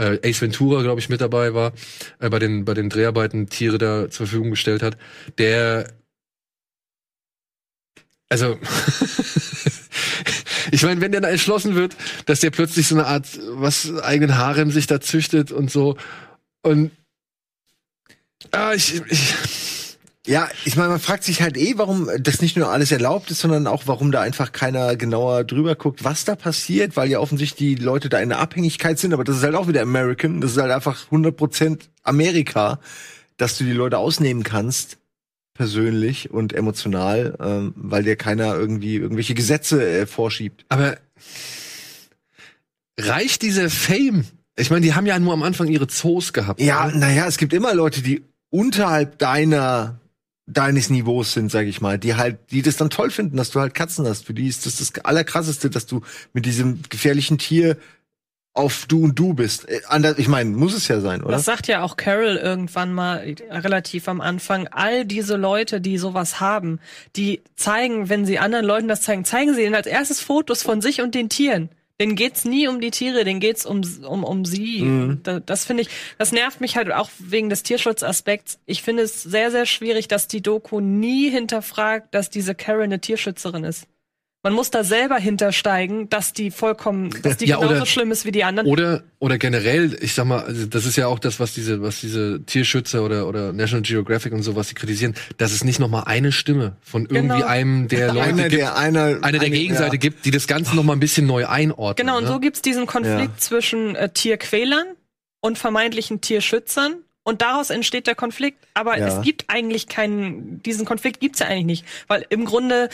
äh, 0.00 0.18
Ace 0.24 0.40
Ventura, 0.40 0.82
glaube 0.82 1.00
ich, 1.00 1.08
mit 1.08 1.20
dabei 1.20 1.54
war, 1.54 1.72
äh, 2.18 2.30
bei 2.30 2.38
den 2.38 2.64
bei 2.64 2.74
den 2.74 2.88
Dreharbeiten 2.88 3.48
Tiere 3.48 3.78
da 3.78 4.10
zur 4.10 4.26
Verfügung 4.26 4.50
gestellt 4.50 4.82
hat. 4.82 4.96
Der, 5.38 5.92
also 8.28 8.58
ich 10.72 10.82
meine, 10.82 11.00
wenn 11.00 11.12
der 11.12 11.20
da 11.20 11.28
entschlossen 11.28 11.74
wird, 11.74 11.96
dass 12.26 12.40
der 12.40 12.50
plötzlich 12.50 12.88
so 12.88 12.94
eine 12.94 13.06
Art 13.06 13.26
was 13.52 13.92
eigenen 14.02 14.36
Harem 14.36 14.70
sich 14.70 14.86
da 14.86 15.00
züchtet 15.00 15.52
und 15.52 15.70
so 15.70 15.96
und 16.62 16.90
ah, 18.52 18.72
ich, 18.72 19.02
ich 19.10 19.69
Ja, 20.26 20.50
ich 20.66 20.76
meine, 20.76 20.90
man 20.90 21.00
fragt 21.00 21.24
sich 21.24 21.40
halt 21.40 21.56
eh, 21.56 21.74
warum 21.76 22.10
das 22.18 22.42
nicht 22.42 22.56
nur 22.56 22.68
alles 22.68 22.92
erlaubt 22.92 23.30
ist, 23.30 23.40
sondern 23.40 23.66
auch, 23.66 23.84
warum 23.86 24.12
da 24.12 24.20
einfach 24.20 24.52
keiner 24.52 24.94
genauer 24.96 25.44
drüber 25.44 25.74
guckt, 25.76 26.04
was 26.04 26.26
da 26.26 26.36
passiert, 26.36 26.94
weil 26.96 27.08
ja 27.08 27.20
offensichtlich 27.20 27.76
die 27.78 27.82
Leute 27.82 28.10
da 28.10 28.18
in 28.18 28.28
der 28.28 28.38
Abhängigkeit 28.38 28.98
sind, 28.98 29.14
aber 29.14 29.24
das 29.24 29.38
ist 29.38 29.44
halt 29.44 29.54
auch 29.54 29.66
wieder 29.66 29.80
American, 29.80 30.42
das 30.42 30.52
ist 30.52 30.58
halt 30.58 30.72
einfach 30.72 31.10
100% 31.10 31.80
Amerika, 32.02 32.80
dass 33.38 33.56
du 33.56 33.64
die 33.64 33.72
Leute 33.72 33.96
ausnehmen 33.96 34.42
kannst, 34.42 34.98
persönlich 35.54 36.30
und 36.30 36.52
emotional, 36.52 37.36
ähm, 37.40 37.72
weil 37.76 38.02
dir 38.02 38.16
keiner 38.16 38.54
irgendwie 38.56 38.96
irgendwelche 38.96 39.34
Gesetze 39.34 39.82
äh, 39.86 40.06
vorschiebt. 40.06 40.66
Aber 40.68 40.98
reicht 42.98 43.40
dieser 43.40 43.70
Fame? 43.70 44.26
Ich 44.56 44.68
meine, 44.70 44.82
die 44.82 44.94
haben 44.94 45.06
ja 45.06 45.18
nur 45.18 45.32
am 45.32 45.42
Anfang 45.42 45.68
ihre 45.68 45.86
Zoos 45.86 46.34
gehabt. 46.34 46.60
Ja, 46.60 46.88
naja, 46.88 47.26
es 47.26 47.38
gibt 47.38 47.54
immer 47.54 47.74
Leute, 47.74 48.02
die 48.02 48.22
unterhalb 48.50 49.18
deiner 49.18 49.99
deines 50.52 50.90
Niveaus 50.90 51.32
sind, 51.32 51.50
sag 51.50 51.66
ich 51.66 51.80
mal, 51.80 51.98
die 51.98 52.14
halt, 52.14 52.38
die 52.50 52.62
das 52.62 52.76
dann 52.76 52.90
toll 52.90 53.10
finden, 53.10 53.36
dass 53.36 53.50
du 53.50 53.60
halt 53.60 53.74
Katzen 53.74 54.06
hast. 54.06 54.26
Für 54.26 54.34
die 54.34 54.48
ist 54.48 54.66
das 54.66 54.76
das 54.76 54.92
Allerkrasseste, 55.04 55.70
dass 55.70 55.86
du 55.86 56.00
mit 56.32 56.46
diesem 56.46 56.80
gefährlichen 56.88 57.38
Tier 57.38 57.76
auf 58.52 58.86
du 58.86 59.04
und 59.04 59.18
du 59.18 59.34
bist. 59.34 59.68
Äh, 59.68 59.80
Ich 60.16 60.28
meine, 60.28 60.50
muss 60.50 60.74
es 60.74 60.88
ja 60.88 61.00
sein, 61.00 61.22
oder? 61.22 61.32
Das 61.32 61.44
sagt 61.44 61.68
ja 61.68 61.82
auch 61.82 61.96
Carol 61.96 62.36
irgendwann 62.36 62.92
mal 62.92 63.18
äh, 63.18 63.56
relativ 63.56 64.08
am 64.08 64.20
Anfang. 64.20 64.66
All 64.68 65.04
diese 65.04 65.36
Leute, 65.36 65.80
die 65.80 65.98
sowas 65.98 66.40
haben, 66.40 66.80
die 67.16 67.42
zeigen, 67.54 68.08
wenn 68.08 68.26
sie 68.26 68.38
anderen 68.38 68.66
Leuten 68.66 68.88
das 68.88 69.02
zeigen, 69.02 69.24
zeigen 69.24 69.54
sie 69.54 69.64
ihnen 69.64 69.74
als 69.74 69.86
erstes 69.86 70.20
Fotos 70.20 70.62
von 70.62 70.80
sich 70.80 71.00
und 71.00 71.14
den 71.14 71.28
Tieren. 71.28 71.70
Denen 72.00 72.16
geht's 72.16 72.46
nie 72.46 72.66
um 72.66 72.80
die 72.80 72.90
Tiere, 72.90 73.24
denen 73.24 73.40
geht's 73.40 73.66
um, 73.66 73.82
um, 74.08 74.24
um 74.24 74.46
sie. 74.46 74.80
Mhm. 74.80 75.20
Da, 75.22 75.38
das 75.38 75.66
finde 75.66 75.82
ich, 75.82 75.90
das 76.16 76.32
nervt 76.32 76.62
mich 76.62 76.76
halt 76.76 76.90
auch 76.90 77.10
wegen 77.18 77.50
des 77.50 77.62
Tierschutzaspekts. 77.62 78.58
Ich 78.64 78.82
finde 78.82 79.02
es 79.02 79.22
sehr, 79.22 79.50
sehr 79.50 79.66
schwierig, 79.66 80.08
dass 80.08 80.26
die 80.26 80.40
Doku 80.40 80.80
nie 80.80 81.28
hinterfragt, 81.30 82.14
dass 82.14 82.30
diese 82.30 82.54
Carol 82.54 82.84
eine 82.84 83.00
Tierschützerin 83.00 83.64
ist. 83.64 83.86
Man 84.42 84.54
muss 84.54 84.70
da 84.70 84.84
selber 84.84 85.16
hintersteigen, 85.18 86.08
dass 86.08 86.32
die 86.32 86.50
vollkommen, 86.50 87.10
dass 87.22 87.36
die 87.36 87.44
Ja, 87.46 87.56
genauso 87.56 87.76
oder- 87.76 87.86
schlimm 87.86 88.10
ist 88.10 88.24
wie 88.24 88.32
die 88.32 88.42
anderen. 88.44 88.66
Oder 88.70 89.02
oder 89.18 89.36
generell, 89.36 89.98
ich 90.00 90.14
sag 90.14 90.24
mal, 90.24 90.40
also 90.40 90.64
das 90.64 90.86
ist 90.86 90.96
ja 90.96 91.08
auch 91.08 91.18
das, 91.18 91.38
was 91.40 91.52
diese 91.52 91.82
was 91.82 92.00
diese 92.00 92.42
Tierschützer 92.46 93.04
oder 93.04 93.28
oder 93.28 93.52
National 93.52 93.82
Geographic 93.82 94.32
und 94.32 94.42
so 94.42 94.56
was 94.56 94.68
sie 94.68 94.74
kritisieren, 94.74 95.14
dass 95.36 95.52
es 95.52 95.62
nicht 95.62 95.78
noch 95.78 95.88
mal 95.90 96.04
eine 96.04 96.32
Stimme 96.32 96.76
von 96.80 97.02
irgendwie 97.02 97.36
Genau. 97.36 97.46
einem 97.46 97.88
der 97.88 98.14
Leute 98.14 98.22
einer, 98.22 98.42
gibt, 98.48 98.52
der 98.54 98.76
einer, 98.78 99.18
eine 99.22 99.38
der 99.38 99.50
Gegenseite 99.50 99.96
ja. 99.96 100.00
gibt, 100.00 100.24
die 100.24 100.30
das 100.30 100.46
Ganze 100.46 100.74
noch 100.74 100.84
mal 100.84 100.94
ein 100.94 101.00
bisschen 101.00 101.26
neu 101.26 101.46
einordnet. 101.46 101.98
Genau, 102.06 102.16
und 102.16 102.24
ne? 102.24 102.30
so 102.30 102.40
gibt's 102.40 102.62
diesen 102.62 102.86
Konflikt 102.86 103.20
Ja. 103.34 103.36
zwischen 103.36 103.94
äh, 103.94 104.08
Tierquälern 104.08 104.86
und 105.40 105.58
vermeintlichen 105.58 106.22
Tierschützern. 106.22 106.94
Und 107.22 107.42
daraus 107.42 107.68
entsteht 107.68 108.06
der 108.06 108.14
Konflikt. 108.14 108.56
Aber 108.72 108.96
Ja. 108.98 109.06
es 109.08 109.20
gibt 109.22 109.44
eigentlich 109.48 109.86
keinen, 109.88 110.62
diesen 110.62 110.86
Konflikt 110.86 111.20
gibt's 111.20 111.40
ja 111.40 111.46
eigentlich 111.46 111.66
nicht. 111.66 111.84
Weil 112.08 112.24
im 112.30 112.46
Grunde, 112.46 112.88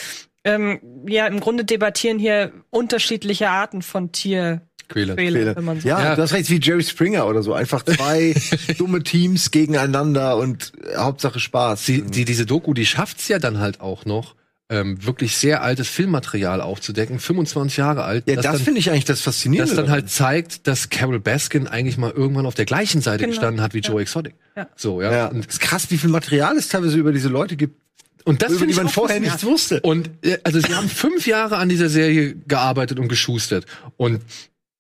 ähm, 0.47 0.81
ja, 1.07 1.27
im 1.27 1.41
Grunde 1.41 1.65
debattieren 1.65 2.19
hier 2.19 2.53
unterschiedliche 2.71 3.51
Arten 3.51 3.83
von 3.83 4.13
Tier. 4.13 4.63
Quäler. 4.89 5.17
Quäle, 5.17 5.57
wenn 5.57 5.65
man 5.65 5.81
so 5.81 5.89
Ja, 5.89 6.01
Ja. 6.01 6.17
hast 6.17 6.33
recht, 6.33 6.49
wie 6.49 6.61
Jerry 6.61 6.85
Springer 6.85 7.27
oder 7.27 7.43
so. 7.43 7.53
Einfach 7.53 7.83
zwei 7.85 8.35
dumme 8.79 9.03
Teams 9.03 9.51
gegeneinander 9.51 10.37
und 10.37 10.73
äh, 10.85 10.97
Hauptsache 10.97 11.41
Spaß. 11.41 11.85
Die, 11.87 12.03
die, 12.03 12.25
diese 12.25 12.47
Doku, 12.47 12.73
die 12.73 12.87
schafft's 12.87 13.27
ja 13.27 13.41
dann 13.41 13.59
halt 13.59 13.81
auch 13.81 14.05
noch, 14.05 14.37
ähm, 14.69 15.05
wirklich 15.05 15.37
sehr 15.37 15.63
altes 15.63 15.89
Filmmaterial 15.89 16.61
aufzudecken, 16.61 17.19
25 17.19 17.77
Jahre 17.79 18.05
alt. 18.05 18.29
ja, 18.29 18.37
das 18.37 18.45
das 18.45 18.63
finde 18.63 18.79
ich 18.81 18.91
eigentlich 18.91 19.05
das 19.05 19.21
Faszinierende. 19.23 19.71
das 19.71 19.77
dann 19.77 19.87
daran. 19.87 20.03
halt 20.03 20.11
zeigt, 20.11 20.67
dass 20.69 20.89
Carol 20.89 21.19
Baskin 21.21 21.67
eigentlich 21.67 21.99
mal 21.99 22.13
irgendwann 22.13 22.47
auf 22.47 22.55
der 22.55 22.65
gleichen 22.65 23.01
Seite 23.01 23.25
Genau. 23.25 23.31
gestanden 23.31 23.63
hat 23.63 23.75
wie 23.75 23.81
Ja. 23.81 23.91
Joe 23.91 24.01
Exotic. 24.03 24.35
Ja. 24.57 24.69
So, 24.77 25.03
ja. 25.03 25.11
ja. 25.13 25.27
Und, 25.27 25.47
ist 25.47 25.61
krass, 25.61 25.91
wie 25.91 25.99
viel 25.99 26.11
Material 26.11 26.57
es 26.57 26.69
teilweise 26.69 26.97
über 26.97 27.11
diese 27.13 27.29
Leute 27.29 27.57
gibt, 27.57 27.81
und 28.27 28.43
das 28.43 28.53
finde 28.57 28.71
ich 28.73 28.77
man 28.77 28.89
vorher 28.89 29.21
nichts 29.21 29.45
wusste. 29.45 29.81
Und 29.81 30.11
äh, 30.23 30.37
also 30.45 30.61
sie 30.61 30.75
haben 30.75 30.89
fünf 30.89 31.27
Jahre 31.27 31.57
an 31.57 31.69
dieser 31.69 31.89
Serie 31.89 32.35
gearbeitet 32.47 32.99
und 32.99 33.09
geschustert. 33.09 33.65
Und 33.97 34.21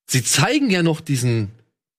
sie 0.06 0.22
zeigen 0.22 0.68
ja 0.70 0.82
noch 0.82 1.00
diesen. 1.00 1.52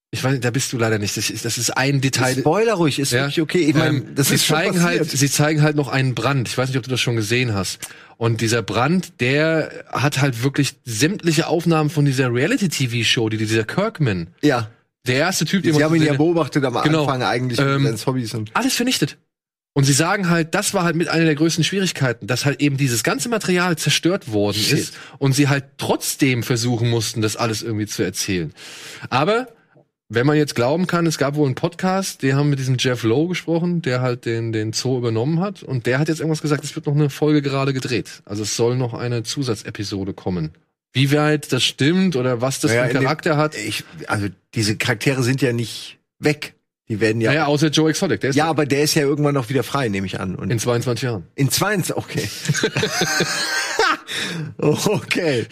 Ich 0.09 0.23
weiß, 0.23 0.31
nicht, 0.33 0.45
da 0.45 0.51
bist 0.51 0.71
du 0.71 0.77
leider 0.77 0.99
nicht. 0.99 1.17
Das 1.17 1.29
ist, 1.29 1.43
das 1.43 1.57
ist 1.57 1.71
ein 1.71 1.99
Detail. 1.99 2.37
Spoiler 2.37 2.75
ruhig, 2.75 2.97
ist 2.97 3.11
Ja. 3.11 3.23
wirklich 3.23 3.41
okay. 3.41 3.59
Ich 3.69 3.75
meine, 3.75 3.97
Ähm, 3.97 4.15
das 4.15 4.29
sie 4.29 4.35
ist 4.35 4.47
zeigen 4.47 4.81
halt, 4.81 5.09
sie 5.09 5.29
zeigen 5.29 5.61
halt 5.61 5.75
noch 5.75 5.89
einen 5.89 6.15
Brand. 6.15 6.47
Ich 6.47 6.57
weiß 6.57 6.69
nicht, 6.69 6.77
ob 6.77 6.83
du 6.83 6.89
das 6.89 7.01
schon 7.01 7.17
gesehen 7.17 7.53
hast. 7.53 7.79
Und 8.15 8.39
dieser 8.39 8.61
Brand, 8.61 9.19
der 9.19 9.69
hat 9.91 10.21
halt 10.21 10.43
wirklich 10.43 10.75
sämtliche 10.85 11.47
Aufnahmen 11.47 11.89
von 11.89 12.05
dieser 12.05 12.33
Reality-TV-Show, 12.33 13.27
die 13.29 13.37
dieser 13.37 13.65
Kirkman, 13.65 14.27
ja, 14.41 14.69
der 15.05 15.15
erste 15.15 15.43
Typ, 15.45 15.63
den 15.63 15.73
sie 15.73 15.79
man 15.79 15.89
haben 15.89 15.95
ihn 15.95 16.03
ja 16.03 16.13
beobachtet 16.13 16.63
am 16.63 16.81
Genau. 16.83 17.01
Anfang 17.03 17.23
eigentlich 17.23 17.59
Ähm, 17.59 17.83
mit 17.83 17.97
seinen 17.97 18.05
Hobbys 18.07 18.33
und 18.33 18.49
alles 18.53 18.75
vernichtet. 18.75 19.17
Und 19.77 19.83
sie 19.83 19.93
sagen 19.93 20.27
halt, 20.31 20.55
das 20.55 20.73
war 20.73 20.83
halt 20.85 20.95
mit 20.95 21.07
einer 21.07 21.25
der 21.25 21.35
größten 21.35 21.63
Schwierigkeiten, 21.63 22.25
dass 22.25 22.45
halt 22.45 22.61
eben 22.61 22.77
dieses 22.77 23.03
ganze 23.03 23.29
Material 23.29 23.77
zerstört 23.77 24.31
worden 24.33 24.57
Shit. 24.57 24.79
ist 24.79 24.93
und 25.19 25.33
sie 25.33 25.49
halt 25.49 25.65
trotzdem 25.77 26.41
versuchen 26.41 26.89
mussten, 26.89 27.21
das 27.21 27.35
alles 27.35 27.61
irgendwie 27.61 27.85
zu 27.85 28.01
erzählen. 28.01 28.55
Aber 29.11 29.47
wenn 30.09 30.25
man 30.25 30.35
jetzt 30.35 30.55
glauben 30.55 30.87
kann, 30.87 31.05
es 31.05 31.19
gab 31.19 31.35
wohl 31.35 31.45
einen 31.45 31.53
Podcast, 31.53 32.23
die 32.23 32.33
haben 32.33 32.49
mit 32.49 32.57
diesem 32.57 32.77
Jeff 32.79 33.03
Lowe 33.03 33.27
gesprochen, 33.29 33.83
der 33.83 34.01
halt 34.01 34.25
den, 34.25 34.51
den 34.51 34.73
Zoo 34.73 34.97
übernommen 34.97 35.41
hat 35.41 35.61
und 35.61 35.85
der 35.85 35.99
hat 35.99 36.07
jetzt 36.07 36.21
irgendwas 36.21 36.41
gesagt, 36.41 36.63
es 36.63 36.75
wird 36.75 36.87
noch 36.87 36.95
eine 36.95 37.11
Folge 37.11 37.43
gerade 37.43 37.71
gedreht. 37.71 38.23
Also 38.25 38.41
es 38.41 38.55
soll 38.57 38.77
noch 38.77 38.95
eine 38.95 39.21
Zusatzepisode 39.21 40.13
kommen. 40.13 40.53
Wie 40.91 41.11
weit 41.11 41.53
das 41.53 41.63
stimmt 41.63 42.15
oder 42.15 42.41
was 42.41 42.61
das 42.61 42.71
Naja, 42.71 42.85
für 42.85 42.89
in 42.89 42.95
einen 42.97 43.01
dem- 43.01 43.05
Charakter 43.05 43.37
hat. 43.37 43.55
ich, 43.55 43.83
also 44.07 44.25
diese 44.55 44.75
Charaktere 44.75 45.21
sind 45.21 45.43
ja 45.43 45.53
nicht 45.53 45.99
weg. 46.17 46.55
Die 46.89 47.01
werden 47.01 47.21
ja. 47.21 47.31
Naja, 47.31 47.45
außer 47.47 47.67
Joe 47.67 47.89
Exotic, 47.89 48.21
der 48.21 48.29
ist 48.29 48.35
ja, 48.37 48.45
aber 48.45 48.65
der 48.65 48.81
ist 48.83 48.95
ja 48.95 49.01
irgendwann 49.01 49.33
noch 49.33 49.49
wieder 49.49 49.63
frei, 49.63 49.89
nehme 49.89 50.07
ich 50.07 50.19
an. 50.21 50.35
Und 50.35 50.49
in 50.51 50.59
22 50.59 51.03
Jahren. 51.03 51.25
in 51.35 51.49
22, 51.51 51.97
okay. 51.97 52.29
okay. 54.57 55.45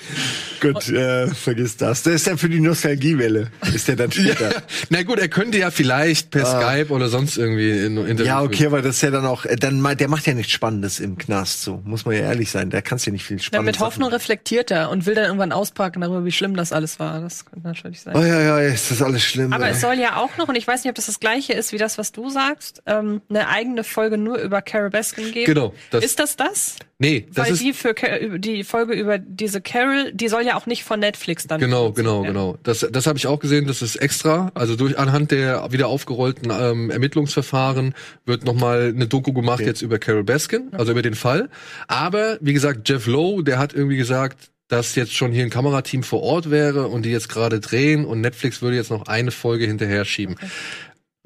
Gut, 0.62 0.88
äh, 0.90 1.28
vergiss 1.28 1.78
das. 1.78 2.04
Der 2.04 2.14
ist 2.14 2.28
dann 2.28 2.38
für 2.38 2.50
die 2.50 2.60
Nostalgiewelle. 2.60 3.52
Ist 3.74 3.88
der 3.88 3.96
dann 3.96 4.12
später. 4.12 4.64
Na 4.90 5.04
gut, 5.04 5.20
er 5.20 5.28
könnte 5.28 5.58
ja 5.58 5.72
vielleicht 5.72 6.32
per 6.32 6.46
Ah. 6.48 6.62
Skype 6.62 6.92
oder 6.94 7.10
sonst 7.10 7.38
irgendwie 7.38 7.72
in 7.72 7.98
Interview. 7.98 8.26
Ja, 8.26 8.42
okay, 8.42 8.66
aber 8.68 8.82
das 8.82 8.96
ist 8.98 9.02
ja 9.02 9.12
dann 9.12 9.26
auch, 9.26 9.46
äh, 9.46 9.56
dann 9.56 9.84
der 9.98 10.08
macht 10.08 10.26
ja 10.28 10.34
nichts 10.34 10.52
Spannendes 10.54 11.00
im 11.00 11.18
Knast, 11.18 11.62
so. 11.62 11.82
Muss 11.86 12.06
man 12.06 12.16
ja 12.16 12.22
ehrlich 12.22 12.50
sein. 12.52 12.70
Da 12.70 12.82
kannst 12.82 13.06
du 13.06 13.10
ja 13.10 13.14
nicht 13.14 13.26
viel 13.26 13.38
Ja, 13.38 13.44
Spannendes 13.44 13.76
mit 13.76 13.86
Hoffnung 13.86 14.10
reflektiert 14.10 14.72
er 14.72 14.90
und 14.90 15.06
will 15.06 15.16
dann 15.16 15.26
irgendwann 15.26 15.52
auspacken 15.52 16.02
darüber, 16.02 16.26
wie 16.26 16.32
schlimm 16.32 16.56
das 16.56 16.72
alles 16.72 17.00
war. 17.00 17.20
Das 17.22 17.46
könnte 17.46 17.68
natürlich 17.68 18.02
sein. 18.02 18.16
Oh 18.16 18.22
ja, 18.22 18.42
ja, 18.42 18.60
ist 18.60 18.92
das 18.92 19.02
alles 19.02 19.24
schlimm. 19.24 19.54
Aber 19.54 19.66
ey. 19.68 19.72
es 19.74 19.82
soll 19.82 19.96
ja 20.00 20.16
auch 20.16 20.38
noch, 20.38 20.48
und 20.48 20.56
ich 20.56 20.68
weiß 20.68 20.84
nicht, 20.84 20.90
ob 20.90 20.96
das 20.96 21.06
das 21.08 21.20
gleiche 21.20 21.54
ist 21.54 21.72
wie 21.74 21.78
das, 21.78 21.98
was 21.98 22.12
du 22.12 22.30
sagst, 22.30 22.82
ähm, 22.86 23.22
eine 23.30 23.48
eigene 23.50 23.84
Folge 23.84 24.18
nur 24.18 24.38
über 24.40 24.62
Carol 24.62 24.90
Baskin 24.90 25.32
geben. 25.32 25.46
Genau, 25.54 25.74
das- 25.92 26.04
ist 26.04 26.20
das 26.20 26.36
das? 26.38 26.76
Nee, 26.98 27.28
das 27.34 27.48
Weil 27.48 27.54
ist 27.54 27.62
die 27.62 27.74
für 27.74 27.94
die 28.40 28.64
Folge 28.64 28.94
über 28.94 29.18
diese 29.18 29.60
Carol, 29.60 30.14
die 30.14 30.30
soll 30.30 30.44
ja 30.44 30.56
auch 30.56 30.66
nicht 30.66 30.86
von 30.86 31.02
Netflix 31.02 31.46
dann. 31.46 31.60
genau, 31.60 31.92
genau, 31.92 32.24
werden. 32.24 32.34
genau. 32.34 32.58
Das, 32.64 32.88
das 32.90 33.06
habe 33.06 33.18
ich 33.18 33.28
auch 33.28 33.40
gesehen. 33.40 33.68
Das 33.68 33.82
ist 33.82 33.98
extra. 33.98 34.52
Also 34.54 34.78
durch 34.78 34.98
anhand 34.98 35.32
der 35.32 35.72
wieder 35.74 35.88
aufgerollten 35.88 36.54
ähm, 36.58 36.90
Ermittlungsverfahren 36.90 37.96
wird 38.26 38.46
noch 38.46 38.54
mal 38.54 38.94
eine 38.96 39.08
Doku 39.08 39.34
gemacht 39.34 39.60
jetzt 39.60 39.82
über 39.82 40.00
Carol 40.00 40.24
Baskin, 40.24 40.70
also 40.72 40.94
über 40.94 41.02
den 41.02 41.16
Fall. 41.16 41.50
Aber 41.88 42.38
wie 42.40 42.54
gesagt, 42.54 42.88
Jeff 42.88 43.08
Lowe, 43.08 43.44
der 43.44 43.60
hat 43.60 43.74
irgendwie 43.74 43.98
gesagt, 43.98 44.52
dass 44.70 44.96
jetzt 44.96 45.14
schon 45.14 45.34
hier 45.34 45.44
ein 45.44 45.50
Kamerateam 45.50 46.02
vor 46.02 46.24
Ort 46.24 46.50
wäre 46.50 46.88
und 46.88 47.04
die 47.04 47.12
jetzt 47.12 47.28
gerade 47.28 47.60
drehen 47.60 48.06
und 48.06 48.22
Netflix 48.22 48.62
würde 48.62 48.78
jetzt 48.78 48.90
noch 48.90 49.08
eine 49.08 49.32
Folge 49.32 49.66
hinterher 49.66 50.06
schieben. 50.06 50.38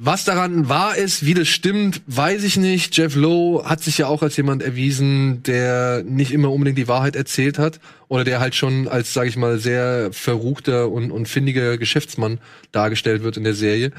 Was 0.02 0.24
daran 0.24 0.70
wahr 0.70 0.96
ist, 0.96 1.26
wie 1.26 1.34
das 1.34 1.50
stimmt, 1.50 2.02
weiß 2.08 2.44
ich 2.46 2.56
nicht. 2.56 2.96
Jeff 2.96 3.16
Lowe 3.18 3.66
hat 3.70 3.84
sich 3.84 3.98
ja 3.98 4.08
auch 4.08 4.22
als 4.24 4.38
jemand 4.38 4.64
erwiesen, 4.64 5.44
der 5.44 6.04
nicht 6.08 6.32
immer 6.32 6.50
unbedingt 6.54 6.78
die 6.78 6.88
Wahrheit 6.88 7.18
erzählt 7.18 7.60
hat 7.60 7.82
oder 8.08 8.24
der 8.24 8.40
halt 8.40 8.56
schon 8.56 8.88
als, 8.88 9.14
sage 9.14 9.28
ich 9.28 9.36
mal, 9.36 9.60
sehr 9.60 10.10
verruchter 10.14 10.90
und, 10.90 11.12
und 11.12 11.28
findiger 11.28 11.78
Geschäftsmann 11.78 12.40
dargestellt 12.72 13.24
wird 13.24 13.36
in 13.36 13.44
der 13.44 13.54
Serie. 13.54 13.92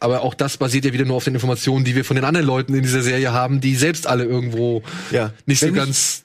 Aber 0.00 0.20
auch 0.20 0.34
das 0.34 0.58
basiert 0.58 0.84
ja 0.84 0.92
wieder 0.92 1.06
nur 1.06 1.16
auf 1.16 1.24
den 1.24 1.32
Informationen, 1.34 1.82
die 1.86 1.94
wir 1.96 2.04
von 2.04 2.16
den 2.16 2.26
anderen 2.26 2.46
Leuten 2.46 2.74
in 2.74 2.82
dieser 2.82 3.00
Serie 3.02 3.32
haben, 3.32 3.62
die 3.62 3.74
selbst 3.74 4.06
alle 4.06 4.24
irgendwo 4.24 4.82
ja. 5.10 5.32
nicht 5.46 5.60
so 5.60 5.66
Wenn 5.68 5.74
ich- 5.76 5.80
ganz 5.80 6.24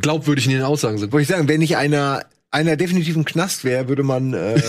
glaubwürdig 0.00 0.46
in 0.46 0.52
ihren 0.52 0.64
Aussagen 0.64 0.96
sind. 0.96 1.12
Wollte 1.12 1.22
ich 1.22 1.28
sagen, 1.28 1.46
wenn 1.46 1.60
ich 1.60 1.76
einer 1.76 2.24
einer 2.52 2.76
definitiv 2.76 3.14
im 3.14 3.24
Knast 3.24 3.64
wäre, 3.64 3.88
würde 3.88 4.02
man 4.02 4.34
äh, 4.34 4.60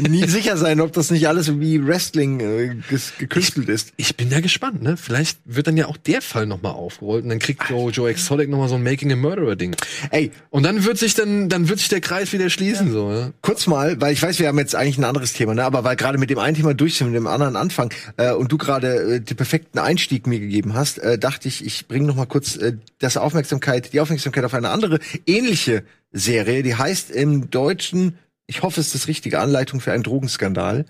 nie 0.08 0.26
sicher 0.26 0.58
sein, 0.58 0.80
ob 0.80 0.92
das 0.92 1.10
nicht 1.10 1.26
alles 1.26 1.58
wie 1.58 1.86
Wrestling 1.86 2.40
äh, 2.40 2.76
gekünstelt 3.18 3.68
ist. 3.70 3.92
Ich 3.96 4.16
bin 4.16 4.30
ja 4.30 4.40
gespannt, 4.40 4.82
ne? 4.82 4.98
Vielleicht 4.98 5.38
wird 5.46 5.66
dann 5.66 5.76
ja 5.76 5.86
auch 5.86 5.96
der 5.96 6.20
Fall 6.20 6.46
nochmal 6.46 6.72
aufgerollt 6.72 7.24
und 7.24 7.30
dann 7.30 7.38
kriegt 7.38 7.70
Joe, 7.70 7.90
Joe 7.90 8.10
Exotic 8.10 8.50
nochmal 8.50 8.68
so 8.68 8.74
ein 8.74 8.82
Making 8.82 9.12
a 9.12 9.16
Murderer 9.16 9.56
Ding. 9.56 9.74
Ey, 10.10 10.32
Und 10.50 10.64
dann 10.64 10.84
wird 10.84 10.98
sich 10.98 11.14
dann, 11.14 11.48
dann 11.48 11.68
wird 11.70 11.78
sich 11.78 11.88
der 11.88 12.02
Kreis 12.02 12.32
wieder 12.32 12.50
schließen, 12.50 12.92
so, 12.92 13.10
ja. 13.10 13.30
kurz 13.40 13.66
mal, 13.66 13.98
weil 14.00 14.12
ich 14.12 14.22
weiß, 14.22 14.38
wir 14.38 14.48
haben 14.48 14.58
jetzt 14.58 14.74
eigentlich 14.74 14.98
ein 14.98 15.04
anderes 15.04 15.32
Thema, 15.32 15.54
ne? 15.54 15.64
aber 15.64 15.82
weil 15.82 15.96
gerade 15.96 16.18
mit 16.18 16.28
dem 16.28 16.38
einen 16.38 16.56
Thema 16.56 16.74
durch 16.74 16.98
sind, 16.98 17.08
mit 17.08 17.16
dem 17.16 17.26
anderen 17.26 17.56
Anfang 17.56 17.92
äh, 18.18 18.32
und 18.32 18.52
du 18.52 18.58
gerade 18.58 19.14
äh, 19.14 19.20
den 19.20 19.36
perfekten 19.36 19.78
Einstieg 19.78 20.26
mir 20.26 20.40
gegeben 20.40 20.74
hast, 20.74 20.98
äh, 20.98 21.18
dachte 21.18 21.48
ich, 21.48 21.64
ich 21.64 21.88
bringe 21.88 22.06
noch 22.06 22.16
mal 22.16 22.26
kurz 22.26 22.56
äh, 22.56 22.74
das 22.98 23.16
Aufmerksamkeit, 23.16 23.94
die 23.94 24.00
Aufmerksamkeit 24.00 24.44
auf 24.44 24.52
eine 24.52 24.68
andere 24.68 24.98
ähnliche 25.26 25.84
Serie, 26.12 26.62
die 26.62 26.74
heißt 26.74 27.10
im 27.10 27.50
Deutschen, 27.50 28.18
ich 28.46 28.62
hoffe, 28.62 28.80
es 28.80 28.88
ist 28.88 28.94
das 28.94 29.08
richtige 29.08 29.38
Anleitung 29.40 29.80
für 29.80 29.92
einen 29.92 30.02
Drogenskandal. 30.02 30.86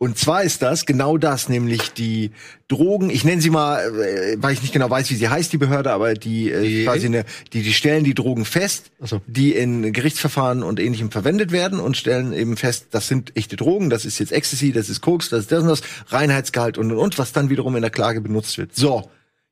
Und 0.00 0.16
zwar 0.16 0.44
ist 0.44 0.62
das 0.62 0.86
genau 0.86 1.18
das, 1.18 1.48
nämlich 1.48 1.92
die 1.92 2.30
Drogen, 2.68 3.10
ich 3.10 3.24
nenne 3.24 3.42
sie 3.42 3.50
mal, 3.50 3.80
äh, 4.00 4.36
weil 4.38 4.52
ich 4.54 4.62
nicht 4.62 4.72
genau 4.72 4.88
weiß, 4.88 5.10
wie 5.10 5.16
sie 5.16 5.28
heißt, 5.28 5.52
die 5.52 5.58
Behörde, 5.58 5.90
aber 5.90 6.14
die, 6.14 6.52
äh, 6.52 6.62
Die- 6.62 6.84
quasi 6.84 7.06
eine, 7.06 7.24
die, 7.52 7.62
die 7.64 7.72
stellen 7.72 8.04
die 8.04 8.14
Drogen 8.14 8.44
fest, 8.44 8.92
so. 9.00 9.20
die 9.26 9.54
in 9.56 9.92
Gerichtsverfahren 9.92 10.62
und 10.62 10.78
ähnlichem 10.78 11.10
verwendet 11.10 11.50
werden 11.50 11.80
und 11.80 11.96
stellen 11.96 12.32
eben 12.32 12.56
fest, 12.56 12.86
das 12.92 13.08
sind 13.08 13.36
echte 13.36 13.56
Drogen, 13.56 13.90
das 13.90 14.04
ist 14.04 14.20
jetzt 14.20 14.30
Ecstasy, 14.30 14.70
das 14.70 14.88
ist 14.88 15.00
Koks, 15.00 15.30
das 15.30 15.40
ist 15.40 15.52
das 15.52 15.62
und 15.62 15.68
das, 15.68 15.82
Reinheitsgehalt 16.06 16.78
und 16.78 16.92
und 16.92 16.98
und, 16.98 17.18
was 17.18 17.32
dann 17.32 17.50
wiederum 17.50 17.74
in 17.74 17.82
der 17.82 17.90
Klage 17.90 18.20
benutzt 18.20 18.56
wird. 18.56 18.76
So, 18.76 19.10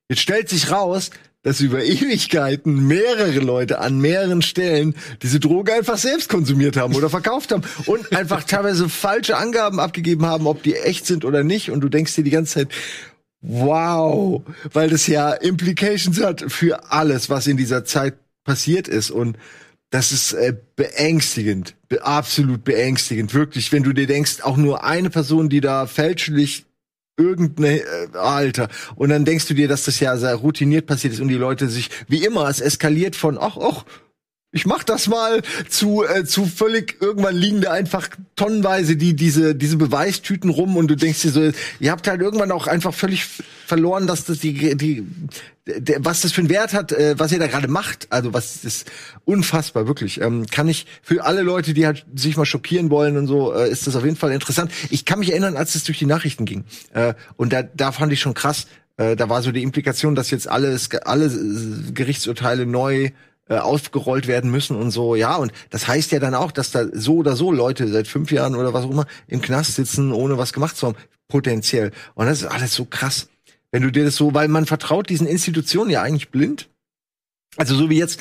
jetzt 0.09 0.21
stellt 0.21 0.49
sich 0.49 0.71
raus, 0.71 1.11
dass 1.47 1.61
über 1.61 1.85
Ewigkeiten 1.85 2.89
mehrere 2.89 3.39
Leute 3.39 3.79
an 3.79 4.01
mehreren 4.01 4.43
Stellen 4.43 4.97
diese 5.23 5.39
Droge 5.39 5.75
einfach 5.75 5.97
selbst 5.97 6.29
konsumiert 6.29 6.77
haben 6.77 6.97
oder 6.97 7.09
verkauft 7.09 7.53
haben 7.53 7.63
und 7.87 8.13
einfach 8.17 8.43
teilweise 8.43 8.89
falsche 8.89 9.37
Angaben 9.37 9.79
abgegeben 9.79 10.27
haben, 10.27 10.49
ob 10.49 10.65
die 10.65 10.75
echt 10.75 11.07
sind 11.07 11.25
oder 11.25 11.45
nicht. 11.45 11.71
Und 11.71 11.83
du 11.83 11.89
denkst 11.89 12.17
dir 12.17 12.25
die 12.25 12.31
ganze 12.31 12.55
Zeit, 12.55 12.69
wow, 13.43 14.43
weil 14.73 14.91
das 14.91 15.07
ja 15.07 15.35
Implications 15.35 16.21
hat 16.21 16.45
für 16.49 16.91
alles, 16.91 17.31
was 17.31 17.47
in 17.47 17.57
dieser 17.57 17.85
Zeit 17.85 18.15
passiert 18.43 18.89
ist. 18.89 19.13
Und 19.13 19.39
das 19.91 20.11
ist 20.11 20.33
äh, 20.33 20.53
beängstigend, 20.75 21.77
be 21.89 22.05
absolut 22.05 22.65
beängstigend, 22.65 23.35
wirklich, 23.35 23.71
wenn 23.71 23.85
du 23.85 23.93
dir 23.93 24.09
denkst, 24.09 24.41
auch 24.43 24.57
nur 24.57 24.83
eine 24.83 25.11
Person, 25.11 25.49
die 25.49 25.61
da 25.61 25.87
fälschlich 25.87 26.66
irgendeine 27.17 27.81
äh, 27.81 28.09
Alter. 28.15 28.69
Und 28.95 29.09
dann 29.09 29.25
denkst 29.25 29.47
du 29.49 29.55
dir, 29.55 29.69
dass 29.69 29.85
das 29.85 30.01
ja 30.01 30.17
sehr 30.17 30.35
routiniert 30.35 30.87
passiert 30.87 31.15
ist 31.15 31.21
und 31.21 31.29
die 31.29 31.35
Leute 31.35 31.69
sich 31.69 31.91
wie 32.09 32.25
immer 32.25 32.49
es 32.49 32.61
eskaliert 32.61 33.17
von 33.17 33.39
ach 33.39 33.57
ach 33.57 33.85
ich 34.57 34.67
mach 34.67 34.83
das 34.83 35.07
mal 35.07 35.43
zu 35.69 36.05
äh, 36.05 36.25
zu 36.25 36.47
völlig 36.47 36.97
irgendwann 37.01 37.37
liegen 37.37 37.61
da 37.61 37.73
einfach 37.73 38.09
tonnenweise 38.35 38.97
die 38.97 39.15
diese 39.15 39.55
diese 39.55 39.77
Beweistüten 39.77 40.51
rum 40.51 40.77
und 40.77 40.89
du 40.89 40.97
denkst 40.97 41.23
dir 41.23 41.31
so 41.31 41.51
ihr 41.79 41.91
habt 41.91 42.09
halt 42.09 42.21
irgendwann 42.21 42.51
auch 42.51 42.67
einfach 42.67 42.95
völlig 42.95 43.27
verloren 43.67 44.07
dass 44.07 44.25
das 44.25 44.39
die 44.39 44.77
die 44.77 45.07
der, 45.67 46.05
was 46.05 46.21
das 46.23 46.33
für 46.33 46.41
einen 46.41 46.51
Wert 46.51 46.73
hat 46.73 46.93
äh, 46.93 47.19
was 47.19 47.33
ihr 47.33 47.39
da 47.39 47.47
gerade 47.47 47.69
macht. 47.69 48.07
Also 48.11 48.33
was 48.33 48.65
ist 48.65 48.91
unfassbar 49.25 49.87
wirklich. 49.87 50.21
Ähm, 50.21 50.47
kann 50.47 50.69
ich 50.69 50.87
für 51.03 51.25
alle 51.25 51.43
Leute 51.43 51.75
die 51.75 51.87
halt 51.87 52.07
sich 52.15 52.37
mal 52.37 52.47
schockieren 52.47 52.91
wollen 52.91 53.17
und 53.17 53.27
so 53.27 53.53
äh, 53.53 53.71
ist 53.71 53.87
das 53.87 53.97
auf 53.97 54.05
jeden 54.05 54.17
Fall 54.17 54.33
interessant. 54.33 54.73
Ich 54.91 55.05
kann 55.05 55.19
mich 55.19 55.31
erinnern 55.31 55.57
als 55.57 55.75
es 55.75 55.85
durch 55.85 55.99
die 55.99 56.07
Nachrichten 56.07 56.45
ging 56.45 56.65
äh, 56.95 57.15
und 57.37 57.53
da 57.53 57.63
da 57.63 57.93
fand 57.93 58.13
ich 58.13 58.21
schon 58.21 58.35
krass 58.35 58.67
äh, 58.97 59.17
da 59.17 59.29
war 59.29 59.43
so 59.43 59.53
die 59.53 59.63
Implikation 59.63 60.15
dass 60.15 60.31
jetzt 60.31 60.49
alles 60.49 60.91
alle 61.05 61.31
Gerichtsurteile 61.93 62.65
neu 62.65 63.11
äh, 63.49 63.59
aufgerollt 63.59 64.27
werden 64.27 64.51
müssen 64.51 64.77
und 64.77 64.91
so, 64.91 65.15
ja, 65.15 65.37
und 65.37 65.53
das 65.71 65.87
heißt 65.87 66.11
ja 66.13 66.19
dann 66.19 66.35
auch, 66.35 66.51
dass 66.51 66.73
da 66.73 66.87
so 66.93 67.17
oder 67.17 67.37
so 67.37 67.53
Leute 67.53 67.87
seit 67.89 68.09
fünf 68.09 68.33
Jahren 68.33 68.57
oder 68.57 68.73
was 68.73 68.85
auch 68.85 68.91
immer 68.91 69.07
im 69.29 69.41
Knast 69.41 69.75
sitzen, 69.75 70.13
ohne 70.13 70.37
was 70.37 70.53
gemacht 70.53 70.77
zu 70.77 70.89
haben, 70.89 70.97
potenziell. 71.29 71.93
Und 72.15 72.27
das 72.27 72.43
ist 72.43 72.49
alles 72.49 72.75
so 72.75 72.85
krass. 72.85 73.29
Wenn 73.71 73.83
du 73.83 73.93
dir 73.93 74.05
das 74.05 74.17
so, 74.17 74.35
weil 74.35 74.49
man 74.49 74.67
vertraut 74.67 75.09
diesen 75.09 75.27
Institutionen 75.27 75.91
ja 75.91 76.03
eigentlich 76.03 76.31
blind. 76.31 76.69
Also 77.57 77.75
so 77.75 77.91
wie 77.91 77.99
jetzt, 77.99 78.21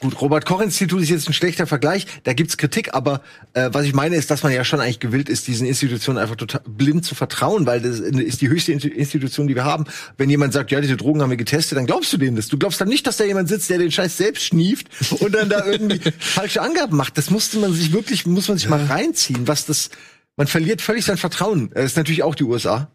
Gut, 0.00 0.20
Robert-Koch-Institut 0.20 1.02
ist 1.02 1.08
jetzt 1.08 1.28
ein 1.28 1.32
schlechter 1.32 1.68
Vergleich, 1.68 2.06
da 2.24 2.32
gibt's 2.32 2.56
Kritik, 2.56 2.94
aber 2.94 3.22
äh, 3.52 3.70
was 3.72 3.86
ich 3.86 3.94
meine 3.94 4.16
ist, 4.16 4.28
dass 4.28 4.42
man 4.42 4.52
ja 4.52 4.64
schon 4.64 4.80
eigentlich 4.80 4.98
gewillt 4.98 5.28
ist, 5.28 5.46
diesen 5.46 5.68
Institutionen 5.68 6.18
einfach 6.18 6.34
total 6.34 6.62
blind 6.66 7.04
zu 7.04 7.14
vertrauen, 7.14 7.64
weil 7.64 7.80
das 7.80 8.00
ist 8.00 8.40
die 8.40 8.48
höchste 8.48 8.72
Institution, 8.72 9.46
die 9.46 9.54
wir 9.54 9.64
haben. 9.64 9.84
Wenn 10.18 10.28
jemand 10.28 10.52
sagt, 10.52 10.72
ja, 10.72 10.80
diese 10.80 10.96
Drogen 10.96 11.22
haben 11.22 11.30
wir 11.30 11.36
getestet, 11.36 11.78
dann 11.78 11.86
glaubst 11.86 12.12
du 12.12 12.16
denen 12.16 12.34
das. 12.34 12.48
Du 12.48 12.58
glaubst 12.58 12.80
dann 12.80 12.88
nicht, 12.88 13.06
dass 13.06 13.18
da 13.18 13.24
jemand 13.24 13.48
sitzt, 13.48 13.70
der 13.70 13.78
den 13.78 13.92
Scheiß 13.92 14.16
selbst 14.16 14.44
schnieft 14.44 14.88
und 15.20 15.32
dann 15.32 15.48
da 15.48 15.64
irgendwie 15.64 16.00
falsche 16.18 16.60
Angaben 16.60 16.96
macht. 16.96 17.16
Das 17.16 17.30
musste 17.30 17.58
man 17.58 17.72
sich 17.72 17.92
wirklich, 17.92 18.26
muss 18.26 18.48
man 18.48 18.58
sich 18.58 18.68
ja. 18.68 18.70
mal 18.70 18.84
reinziehen, 18.84 19.46
was 19.46 19.64
das, 19.64 19.90
man 20.36 20.48
verliert 20.48 20.82
völlig 20.82 21.04
sein 21.04 21.18
Vertrauen. 21.18 21.70
Das 21.72 21.84
ist 21.84 21.96
natürlich 21.96 22.24
auch 22.24 22.34
die 22.34 22.44
USA 22.44 22.90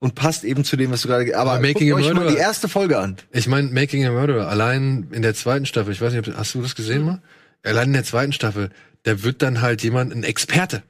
und 0.00 0.14
passt 0.14 0.44
eben 0.44 0.64
zu 0.64 0.76
dem, 0.76 0.90
was 0.90 1.02
du 1.02 1.08
gerade. 1.08 1.36
Aber, 1.36 1.52
aber 1.52 1.60
Making 1.60 1.90
guckt 1.90 2.04
euch 2.04 2.14
mal 2.14 2.28
die 2.28 2.36
erste 2.36 2.68
Folge 2.68 2.98
an. 2.98 3.16
Ich 3.30 3.46
meine, 3.46 3.68
Making 3.68 4.06
a 4.06 4.10
Murderer, 4.10 4.48
allein 4.48 5.08
in 5.12 5.22
der 5.22 5.34
zweiten 5.34 5.66
Staffel, 5.66 5.92
ich 5.92 6.00
weiß 6.00 6.12
nicht, 6.14 6.36
hast 6.36 6.54
du 6.54 6.62
das 6.62 6.74
gesehen 6.74 7.04
mal? 7.04 7.22
Allein 7.62 7.88
in 7.88 7.92
der 7.92 8.04
zweiten 8.04 8.32
Staffel, 8.32 8.70
da 9.02 9.22
wird 9.22 9.42
dann 9.42 9.60
halt 9.60 9.82
jemand, 9.82 10.12
ein 10.12 10.24
Experte, 10.24 10.82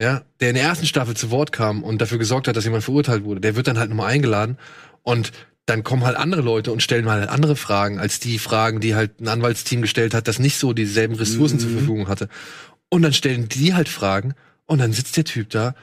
ja, 0.00 0.22
der 0.40 0.50
in 0.50 0.54
der 0.54 0.64
ersten 0.64 0.86
Staffel 0.86 1.16
zu 1.16 1.30
Wort 1.30 1.52
kam 1.52 1.82
und 1.82 2.00
dafür 2.00 2.18
gesorgt 2.18 2.48
hat, 2.48 2.56
dass 2.56 2.64
jemand 2.64 2.84
verurteilt 2.84 3.24
wurde, 3.24 3.40
der 3.40 3.56
wird 3.56 3.66
dann 3.66 3.78
halt 3.78 3.88
nochmal 3.88 4.12
eingeladen 4.12 4.58
und 5.02 5.32
dann 5.66 5.82
kommen 5.84 6.04
halt 6.04 6.16
andere 6.16 6.42
Leute 6.42 6.72
und 6.72 6.82
stellen 6.82 7.04
mal 7.04 7.20
halt 7.20 7.30
andere 7.30 7.56
Fragen 7.56 7.98
als 7.98 8.18
die 8.18 8.38
Fragen, 8.38 8.80
die 8.80 8.94
halt 8.94 9.20
ein 9.20 9.28
Anwaltsteam 9.28 9.82
gestellt 9.82 10.14
hat, 10.14 10.26
das 10.26 10.38
nicht 10.38 10.58
so 10.58 10.72
dieselben 10.72 11.14
Ressourcen 11.14 11.56
mhm. 11.56 11.60
zur 11.60 11.70
Verfügung 11.70 12.08
hatte. 12.08 12.28
Und 12.88 13.02
dann 13.02 13.12
stellen 13.12 13.48
die 13.48 13.72
halt 13.72 13.88
Fragen 13.88 14.34
und 14.66 14.80
dann 14.80 14.92
sitzt 14.92 15.16
der 15.16 15.24
Typ 15.24 15.48
da 15.50 15.74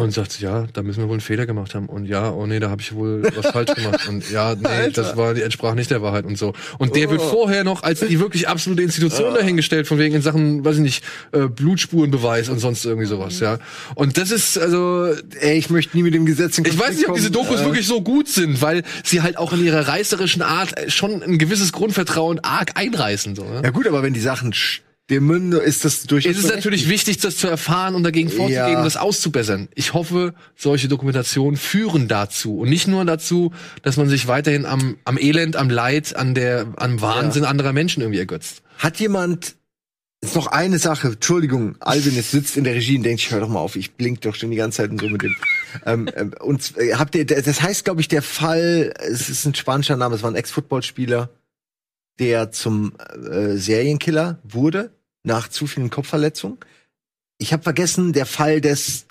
und 0.00 0.12
sagt, 0.12 0.40
ja, 0.40 0.66
da 0.72 0.82
müssen 0.82 1.00
wir 1.00 1.06
wohl 1.06 1.14
einen 1.14 1.20
Fehler 1.20 1.46
gemacht 1.46 1.74
haben. 1.74 1.86
Und 1.86 2.06
ja, 2.06 2.30
oh 2.30 2.46
nee, 2.46 2.60
da 2.60 2.70
habe 2.70 2.82
ich 2.82 2.94
wohl 2.94 3.22
was 3.34 3.46
falsch 3.52 3.74
gemacht. 3.74 4.08
Und 4.08 4.30
ja, 4.30 4.54
nee, 4.54 4.66
Alter. 4.66 5.02
das 5.02 5.16
war, 5.16 5.34
die 5.34 5.42
entsprach 5.42 5.74
nicht 5.74 5.90
der 5.90 6.02
Wahrheit 6.02 6.24
und 6.24 6.36
so. 6.38 6.54
Und 6.78 6.96
der 6.96 7.08
oh. 7.08 7.12
wird 7.12 7.22
vorher 7.22 7.64
noch 7.64 7.82
als 7.82 8.00
die 8.00 8.20
wirklich 8.20 8.48
absolute 8.48 8.82
Institution 8.82 9.32
oh. 9.32 9.34
dahingestellt, 9.34 9.86
von 9.86 9.98
wegen 9.98 10.14
in 10.14 10.22
Sachen, 10.22 10.64
weiß 10.64 10.76
ich 10.76 10.82
nicht, 10.82 11.04
äh, 11.32 11.46
Blutspurenbeweis 11.46 12.48
und 12.48 12.58
sonst 12.58 12.84
irgendwie 12.84 13.06
sowas, 13.06 13.40
ja. 13.40 13.58
Und 13.94 14.16
das 14.16 14.30
ist, 14.30 14.58
also. 14.58 15.14
Ey, 15.40 15.58
ich 15.58 15.70
möchte 15.70 15.96
nie 15.96 16.02
mit 16.02 16.14
dem 16.14 16.26
Gesetz 16.26 16.58
in 16.58 16.64
Ich 16.64 16.78
weiß 16.78 16.96
nicht, 16.96 17.08
ob 17.08 17.14
diese 17.14 17.30
Dokus 17.30 17.60
äh. 17.60 17.64
wirklich 17.64 17.86
so 17.86 18.00
gut 18.00 18.28
sind, 18.28 18.62
weil 18.62 18.82
sie 19.04 19.22
halt 19.22 19.36
auch 19.36 19.52
in 19.52 19.64
ihrer 19.64 19.88
reißerischen 19.88 20.42
Art 20.42 20.74
schon 20.88 21.22
ein 21.22 21.38
gewisses 21.38 21.72
Grundvertrauen 21.72 22.40
arg 22.40 22.72
einreißen, 22.74 23.36
so. 23.36 23.44
Ja, 23.44 23.62
ja 23.62 23.70
gut, 23.70 23.86
aber 23.86 24.02
wenn 24.02 24.12
die 24.12 24.20
Sachen 24.20 24.52
dem 25.10 25.26
Münder 25.26 25.62
ist 25.62 25.84
das 25.84 26.04
durchaus. 26.04 26.36
Es 26.36 26.44
ist 26.44 26.50
natürlich 26.50 26.88
wichtig, 26.88 27.18
das 27.18 27.36
zu 27.36 27.48
erfahren 27.48 27.94
und 27.94 28.04
dagegen 28.04 28.30
vorzugehen, 28.30 28.72
ja. 28.72 28.84
das 28.84 28.96
auszubessern. 28.96 29.68
Ich 29.74 29.92
hoffe, 29.92 30.34
solche 30.56 30.88
Dokumentationen 30.88 31.58
führen 31.58 32.08
dazu 32.08 32.58
und 32.60 32.70
nicht 32.70 32.86
nur 32.86 33.04
dazu, 33.04 33.52
dass 33.82 33.96
man 33.96 34.08
sich 34.08 34.28
weiterhin 34.28 34.64
am, 34.64 34.96
am 35.04 35.18
Elend, 35.18 35.56
am 35.56 35.68
Leid, 35.68 36.14
an 36.14 36.34
der, 36.34 36.68
am 36.76 37.00
Wahnsinn 37.00 37.42
ja. 37.42 37.48
anderer 37.48 37.72
Menschen 37.72 38.00
irgendwie 38.00 38.20
ergötzt. 38.20 38.62
Hat 38.78 38.98
jemand 39.00 39.56
ist 40.22 40.34
noch 40.34 40.48
eine 40.48 40.78
Sache, 40.78 41.08
Entschuldigung, 41.08 41.76
Alvin 41.80 42.14
jetzt 42.14 42.30
sitzt 42.30 42.58
in 42.58 42.64
der 42.64 42.74
Regie 42.74 42.98
und 42.98 43.04
denkt, 43.04 43.22
ich 43.22 43.30
hör 43.30 43.40
doch 43.40 43.48
mal 43.48 43.58
auf, 43.58 43.74
ich 43.74 43.92
blink 43.92 44.20
doch 44.20 44.34
schon 44.34 44.50
die 44.50 44.56
ganze 44.58 44.76
Zeit 44.76 44.90
so 45.00 45.08
mit 45.08 45.22
dem. 45.22 45.34
Ähm, 45.86 46.10
ähm, 46.14 46.34
und 46.40 46.76
äh, 46.76 46.94
habt 46.94 47.14
ihr, 47.14 47.24
das 47.24 47.62
heißt, 47.62 47.86
glaube 47.86 48.02
ich, 48.02 48.08
der 48.08 48.20
Fall, 48.20 48.92
es 48.98 49.30
ist 49.30 49.46
ein 49.46 49.54
spanischer 49.54 49.96
Name, 49.96 50.14
es 50.16 50.22
war 50.22 50.30
ein 50.30 50.36
Ex-Footballspieler, 50.36 51.30
der 52.18 52.52
zum 52.52 52.92
äh, 53.30 53.56
Serienkiller 53.56 54.38
wurde 54.44 54.90
nach 55.22 55.48
zu 55.48 55.66
vielen 55.66 55.90
Kopfverletzungen. 55.90 56.58
Ich 57.38 57.52
habe 57.52 57.62
vergessen, 57.62 58.12
der 58.12 58.26
Fall 58.26 58.60
des 58.60 59.06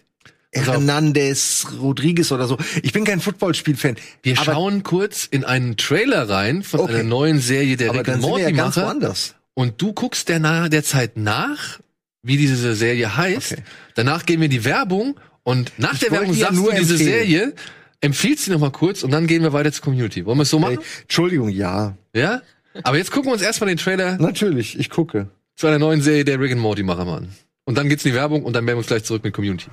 Hernandez 0.51 1.68
Rodriguez 1.80 2.32
oder 2.32 2.47
so. 2.47 2.57
Ich 2.82 2.91
bin 2.91 3.03
kein 3.03 3.20
Footballspielfan. 3.20 3.97
Wir 4.24 4.36
schauen 4.36 4.84
kurz 4.84 5.26
in 5.26 5.43
einen 5.43 5.78
Trailer 5.78 6.28
rein 6.28 6.64
von 6.64 6.82
okay. 6.82 6.95
einer 6.95 7.03
neuen 7.03 7.39
Serie 7.39 7.78
der 7.78 7.93
Rick 7.93 8.10
and 8.10 8.22
Morty 8.22 8.55
ja 8.55 8.76
woanders. 8.76 9.36
Und 9.53 9.82
du 9.82 9.93
guckst 9.93 10.30
der, 10.30 10.39
na 10.39 10.70
der 10.70 10.84
Zeit 10.84 11.18
nach, 11.18 11.80
wie 12.24 12.38
diese 12.38 12.76
Serie 12.76 13.16
heißt. 13.16 13.53
Okay. 13.53 13.64
Danach 13.95 14.26
gehen 14.26 14.41
wir 14.41 14.47
die 14.47 14.64
Werbung 14.64 15.20
und 15.43 15.72
nach 15.78 15.93
ich 15.93 15.99
der 15.99 16.12
Werbung 16.12 16.34
sagst 16.34 16.57
du 16.57 16.72
diese 16.72 16.93
empfehlen. 16.93 16.97
Serie, 16.97 17.53
empfiehlst 18.01 18.45
sie 18.45 18.51
noch 18.51 18.60
mal 18.60 18.72
kurz 18.72 19.03
und 19.03 19.12
dann 19.12 19.28
gehen 19.28 19.43
wir 19.43 19.53
weiter 19.53 19.72
zur 19.72 19.84
Community. 19.84 20.26
Wollen 20.26 20.38
wir 20.38 20.43
es 20.43 20.49
so 20.49 20.60
machen? 20.60 20.78
Hey, 20.80 21.01
Entschuldigung, 21.01 21.49
ja. 21.49 21.95
Ja? 22.16 22.41
Aber 22.84 22.97
jetzt 22.97 23.12
gucken 23.12 23.30
wir 23.30 23.34
uns 23.34 23.41
erstmal 23.41 23.68
den 23.68 23.78
Trailer. 23.78 24.18
Natürlich, 24.18 24.80
ich 24.80 24.89
gucke 24.89 25.30
zu 25.60 25.68
einer 25.68 25.78
neuen 25.78 26.01
Serie 26.01 26.24
der 26.24 26.39
Rick 26.39 26.53
and 26.53 26.62
Morty 26.62 26.84
Macher 26.84 27.05
an. 27.05 27.36
Und 27.66 27.78
dann 27.78 27.89
geht's 27.89 28.05
in 28.05 28.12
die 28.12 28.16
Werbung 28.16 28.45
und 28.45 28.53
dann 28.53 28.66
werden 28.66 28.78
wir 28.78 28.80
uns 28.80 28.88
gleich 28.88 29.03
zurück 29.03 29.26
mit 29.26 29.34
Community. 29.34 29.70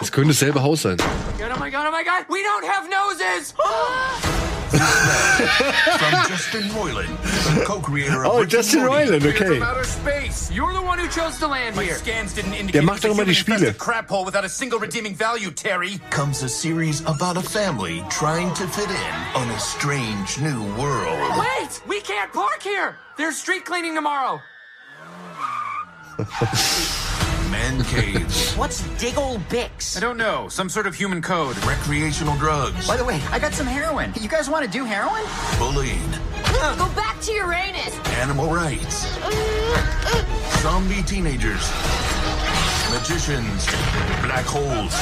Es 0.00 0.12
könnte 0.12 0.28
dasselbe 0.28 0.62
Haus 0.62 0.82
sein. 0.82 0.96
Oh 1.00 1.58
my 1.58 1.70
god, 1.72 1.86
oh 1.88 1.90
my 1.90 2.04
god, 2.04 2.24
we 2.28 2.38
don't 2.38 2.64
have 2.64 2.88
noses! 2.88 3.52
From 4.78 6.28
Justin 6.28 6.62
Roiland, 6.70 7.16
the 7.58 7.64
co-creator 7.64 8.24
of 8.24 8.32
Oh, 8.32 8.44
Justin 8.44 8.80
Roiland, 8.80 9.24
okay. 9.26 9.60
Outer 9.60 9.84
space. 9.84 10.50
You're 10.50 10.72
the 10.72 10.82
one 10.82 10.98
who 10.98 11.08
chose 11.08 11.38
to 11.38 11.46
land 11.48 11.76
here. 11.78 11.96
scans 11.96 12.32
didn't 12.34 12.54
indicate 12.54 12.80
Der 12.80 12.82
macht 12.82 13.02
doch 13.04 13.10
immer 13.10 13.24
die 13.24 13.34
Spiele. 13.34 13.72
Crap 13.76 14.08
hole 14.08 14.24
without 14.24 14.44
a 14.44 14.48
single 14.48 14.78
redeeming 14.78 15.14
value, 15.14 15.50
Terry. 15.50 15.98
Comes 16.10 16.42
a 16.42 16.48
series 16.48 17.00
about 17.06 17.36
a 17.36 17.42
family 17.42 18.02
trying 18.10 18.52
to 18.54 18.66
fit 18.68 18.88
in 18.90 19.14
on 19.34 19.48
a 19.50 19.58
strange 19.58 20.38
new 20.40 20.62
world. 20.76 21.38
Wait, 21.38 21.80
we 21.88 22.00
can't 22.00 22.32
park 22.32 22.62
here. 22.62 22.96
There's 23.16 23.36
street 23.36 23.64
cleaning 23.64 23.94
tomorrow. 23.94 24.40
Man 27.50 27.82
caves. 27.84 28.54
What's 28.56 28.82
Diggle 29.00 29.38
Bix? 29.48 29.96
I 29.96 30.00
don't 30.00 30.18
know. 30.18 30.48
Some 30.48 30.68
sort 30.68 30.86
of 30.86 30.94
human 30.94 31.22
code. 31.22 31.56
Recreational 31.64 32.36
drugs. 32.36 32.86
By 32.86 32.96
the 32.96 33.04
way, 33.04 33.20
I 33.30 33.38
got 33.38 33.54
some 33.54 33.66
heroin. 33.66 34.12
You 34.20 34.28
guys 34.28 34.50
want 34.50 34.64
to 34.64 34.70
do 34.70 34.84
heroin? 34.84 35.22
Bullying. 35.58 36.10
Go 36.76 36.88
back 36.94 37.20
to 37.22 37.32
Uranus. 37.32 37.96
Animal 38.18 38.52
rights. 38.52 39.06
Zombie 40.60 41.02
teenagers. 41.02 41.70
Magicians. 42.90 43.66
Black 44.22 44.44
holes. 44.44 44.92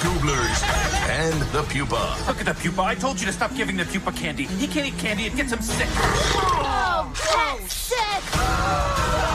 Gooblers. 0.00 0.62
And 1.08 1.42
the 1.52 1.62
pupa. 1.64 2.16
Look 2.28 2.38
at 2.40 2.46
the 2.46 2.54
pupa. 2.54 2.82
I 2.82 2.94
told 2.94 3.18
you 3.18 3.26
to 3.26 3.32
stop 3.32 3.54
giving 3.56 3.76
the 3.76 3.84
pupa 3.84 4.12
candy. 4.12 4.44
He 4.44 4.66
can't 4.66 4.86
eat 4.86 4.98
candy. 4.98 5.24
It 5.24 5.34
gets 5.34 5.52
him 5.52 5.60
sick. 5.60 5.88
Oh, 5.90 7.12
that's 7.14 7.74
sick. 7.74 8.22
Ah. 8.34 9.29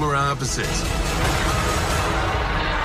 Solar 0.00 0.16
opposites. 0.16 0.82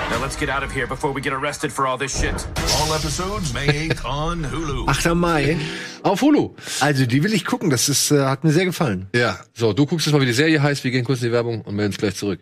Now 0.09 0.21
let's 0.21 0.35
get 0.35 0.49
out 0.49 0.63
of 0.63 0.71
here 0.73 0.85
before 0.85 1.13
we 1.13 1.21
get 1.21 1.31
arrested 1.31 1.71
for 1.71 1.87
all 1.87 1.97
this 1.97 2.19
shit. 2.19 2.45
All 2.77 2.93
episodes 2.93 3.53
May 3.53 3.69
8 3.69 4.03
on 4.05 4.43
Hulu. 4.43 4.85
8. 4.89 5.15
Mai 5.15 5.57
auf 6.03 6.19
Hulu. 6.21 6.55
Also 6.81 7.05
die 7.05 7.23
will 7.23 7.33
ich 7.33 7.45
gucken, 7.45 7.69
das 7.69 7.87
ist, 7.87 8.11
äh, 8.11 8.25
hat 8.25 8.43
mir 8.43 8.51
sehr 8.51 8.65
gefallen. 8.65 9.07
Ja, 9.15 9.39
so, 9.53 9.71
du 9.71 9.85
guckst 9.85 10.05
jetzt 10.05 10.13
mal, 10.13 10.19
wie 10.19 10.25
die 10.25 10.33
Serie 10.33 10.61
heißt, 10.61 10.83
wir 10.83 10.91
gehen 10.91 11.05
kurz 11.05 11.21
in 11.21 11.27
die 11.27 11.31
Werbung 11.31 11.61
und 11.61 11.75
melden 11.75 11.93
uns 11.93 11.97
gleich 11.97 12.15
zurück. 12.15 12.41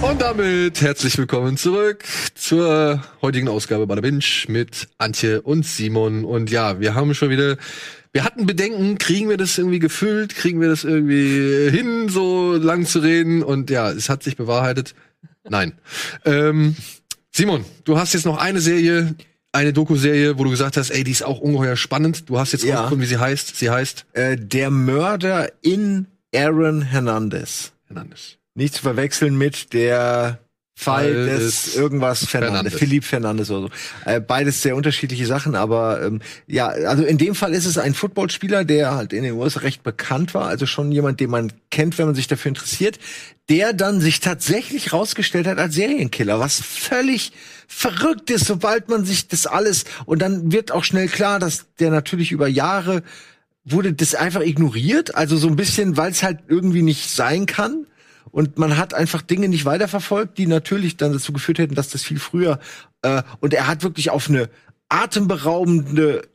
Und 0.00 0.20
damit 0.20 0.80
herzlich 0.80 1.18
willkommen 1.18 1.56
zurück 1.56 2.04
zur 2.34 3.02
heutigen 3.20 3.48
Ausgabe 3.48 3.86
bei 3.88 3.96
der 3.96 4.02
Binge 4.02 4.24
mit 4.46 4.88
Antje 4.96 5.42
und 5.42 5.66
Simon. 5.66 6.24
Und 6.24 6.50
ja, 6.50 6.78
wir 6.78 6.94
haben 6.94 7.14
schon 7.14 7.30
wieder, 7.30 7.56
wir 8.12 8.22
hatten 8.22 8.46
Bedenken, 8.46 8.98
kriegen 8.98 9.28
wir 9.28 9.36
das 9.36 9.58
irgendwie 9.58 9.80
gefüllt, 9.80 10.36
kriegen 10.36 10.60
wir 10.60 10.68
das 10.68 10.84
irgendwie 10.84 11.68
hin, 11.70 12.08
so 12.08 12.54
lang 12.54 12.86
zu 12.86 13.00
reden? 13.00 13.42
Und 13.42 13.70
ja, 13.70 13.90
es 13.90 14.08
hat 14.08 14.22
sich 14.22 14.36
bewahrheitet. 14.36 14.94
Nein. 15.48 15.72
Ähm, 16.24 16.76
Simon, 17.32 17.64
du 17.84 17.98
hast 17.98 18.14
jetzt 18.14 18.24
noch 18.24 18.38
eine 18.38 18.60
Serie, 18.60 19.16
eine 19.50 19.72
Doku-Serie, 19.72 20.38
wo 20.38 20.44
du 20.44 20.50
gesagt 20.50 20.76
hast, 20.76 20.90
ey, 20.90 21.02
die 21.02 21.10
ist 21.10 21.24
auch 21.24 21.40
ungeheuer 21.40 21.76
spannend. 21.76 22.30
Du 22.30 22.38
hast 22.38 22.52
jetzt 22.52 22.64
ja. 22.64 22.88
wie 22.96 23.06
sie 23.06 23.18
heißt. 23.18 23.56
Sie 23.56 23.68
heißt 23.68 24.06
äh, 24.12 24.36
Der 24.36 24.70
Mörder 24.70 25.50
in 25.60 26.06
Aaron 26.32 26.82
Hernandez. 26.82 27.72
Hernandez. 27.88 28.37
Nicht 28.58 28.74
zu 28.74 28.82
verwechseln 28.82 29.38
mit 29.38 29.72
der 29.72 30.40
Fall 30.74 31.12
des 31.12 31.76
irgendwas 31.76 32.24
Fernandes. 32.24 32.74
Philipp 32.74 33.04
Fernandes 33.04 33.52
oder 33.52 33.68
so. 33.68 33.70
Äh, 34.04 34.20
beides 34.20 34.62
sehr 34.62 34.74
unterschiedliche 34.74 35.26
Sachen, 35.26 35.54
aber 35.54 36.02
ähm, 36.02 36.20
ja, 36.48 36.66
also 36.66 37.04
in 37.04 37.18
dem 37.18 37.36
Fall 37.36 37.54
ist 37.54 37.66
es 37.66 37.78
ein 37.78 37.94
Footballspieler, 37.94 38.64
der 38.64 38.96
halt 38.96 39.12
in 39.12 39.22
den 39.22 39.34
USA 39.34 39.60
recht 39.60 39.84
bekannt 39.84 40.34
war, 40.34 40.48
also 40.48 40.66
schon 40.66 40.90
jemand, 40.90 41.20
den 41.20 41.30
man 41.30 41.52
kennt, 41.70 41.98
wenn 41.98 42.06
man 42.06 42.16
sich 42.16 42.26
dafür 42.26 42.48
interessiert, 42.48 42.98
der 43.48 43.72
dann 43.74 44.00
sich 44.00 44.18
tatsächlich 44.18 44.92
rausgestellt 44.92 45.46
hat 45.46 45.58
als 45.58 45.76
Serienkiller, 45.76 46.40
was 46.40 46.60
völlig 46.60 47.30
verrückt 47.68 48.28
ist, 48.28 48.46
sobald 48.46 48.88
man 48.88 49.04
sich 49.04 49.28
das 49.28 49.46
alles 49.46 49.84
und 50.04 50.20
dann 50.20 50.50
wird 50.50 50.72
auch 50.72 50.82
schnell 50.82 51.06
klar, 51.06 51.38
dass 51.38 51.66
der 51.78 51.90
natürlich 51.90 52.32
über 52.32 52.48
Jahre 52.48 53.04
wurde 53.64 53.92
das 53.92 54.16
einfach 54.16 54.40
ignoriert, 54.40 55.14
also 55.14 55.36
so 55.36 55.46
ein 55.46 55.54
bisschen, 55.54 55.96
weil 55.96 56.10
es 56.10 56.24
halt 56.24 56.40
irgendwie 56.48 56.82
nicht 56.82 57.08
sein 57.08 57.46
kann 57.46 57.86
und 58.30 58.58
man 58.58 58.76
hat 58.76 58.94
einfach 58.94 59.22
Dinge 59.22 59.48
nicht 59.48 59.64
weiterverfolgt, 59.64 60.38
die 60.38 60.46
natürlich 60.46 60.96
dann 60.96 61.12
dazu 61.12 61.32
geführt 61.32 61.58
hätten, 61.58 61.74
dass 61.74 61.88
das 61.88 62.02
viel 62.02 62.18
früher 62.18 62.58
äh, 63.02 63.22
und 63.40 63.54
er 63.54 63.66
hat 63.66 63.82
wirklich 63.82 64.10
auf 64.10 64.28
eine 64.28 64.48
atemberaubende 64.88 66.28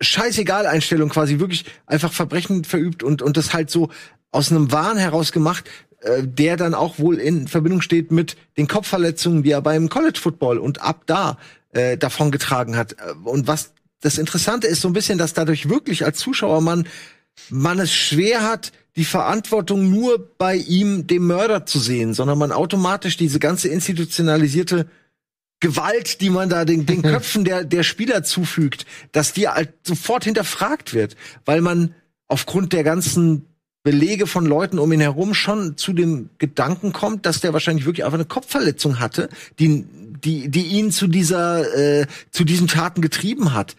Scheißegal-Einstellung 0.00 1.08
quasi 1.08 1.38
wirklich 1.38 1.64
einfach 1.86 2.12
Verbrechen 2.12 2.64
verübt 2.64 3.02
und, 3.02 3.22
und 3.22 3.36
das 3.36 3.54
halt 3.54 3.70
so 3.70 3.90
aus 4.30 4.50
einem 4.50 4.72
Wahn 4.72 4.96
heraus 4.96 5.32
gemacht, 5.32 5.70
äh, 6.00 6.22
der 6.24 6.56
dann 6.56 6.74
auch 6.74 6.98
wohl 6.98 7.18
in 7.18 7.48
Verbindung 7.48 7.80
steht 7.80 8.10
mit 8.10 8.36
den 8.56 8.68
Kopfverletzungen, 8.68 9.42
die 9.42 9.52
er 9.52 9.62
beim 9.62 9.88
College 9.88 10.18
Football 10.20 10.58
und 10.58 10.82
ab 10.82 11.04
da 11.06 11.38
äh, 11.72 11.96
davon 11.96 12.30
getragen 12.30 12.76
hat. 12.76 12.92
Äh, 12.94 13.14
Und 13.24 13.46
was 13.46 13.72
das 14.00 14.18
Interessante 14.18 14.66
ist 14.66 14.82
so 14.82 14.88
ein 14.88 14.92
bisschen, 14.92 15.16
dass 15.18 15.32
dadurch 15.32 15.68
wirklich 15.68 16.04
als 16.04 16.18
Zuschauer 16.18 16.60
man, 16.60 16.86
man 17.48 17.78
es 17.78 17.92
schwer 17.92 18.42
hat, 18.42 18.72
die 18.96 19.04
Verantwortung 19.04 19.90
nur 19.90 20.34
bei 20.38 20.56
ihm, 20.56 21.06
dem 21.06 21.26
Mörder, 21.26 21.66
zu 21.66 21.78
sehen, 21.78 22.14
sondern 22.14 22.38
man 22.38 22.52
automatisch 22.52 23.16
diese 23.16 23.38
ganze 23.38 23.68
institutionalisierte 23.68 24.86
Gewalt, 25.60 26.20
die 26.20 26.30
man 26.30 26.48
da 26.48 26.64
den, 26.64 26.86
den 26.86 27.02
Köpfen 27.02 27.44
der, 27.44 27.64
der 27.64 27.82
Spieler 27.82 28.22
zufügt, 28.22 28.86
dass 29.12 29.32
die 29.32 29.48
halt 29.48 29.72
sofort 29.82 30.24
hinterfragt 30.24 30.94
wird, 30.94 31.16
weil 31.44 31.60
man 31.60 31.94
aufgrund 32.28 32.72
der 32.72 32.84
ganzen 32.84 33.46
Belege 33.82 34.26
von 34.26 34.46
Leuten 34.46 34.78
um 34.78 34.90
ihn 34.92 35.00
herum 35.00 35.34
schon 35.34 35.76
zu 35.76 35.92
dem 35.92 36.30
Gedanken 36.38 36.92
kommt, 36.92 37.26
dass 37.26 37.40
der 37.40 37.52
wahrscheinlich 37.52 37.84
wirklich 37.84 38.04
einfach 38.04 38.18
eine 38.18 38.24
Kopfverletzung 38.24 38.98
hatte, 38.98 39.28
die, 39.58 39.84
die, 40.24 40.48
die 40.48 40.66
ihn 40.68 40.90
zu 40.90 41.06
dieser, 41.06 41.74
äh, 41.76 42.06
zu 42.30 42.44
diesen 42.44 42.66
Taten 42.66 43.02
getrieben 43.02 43.52
hat. 43.52 43.76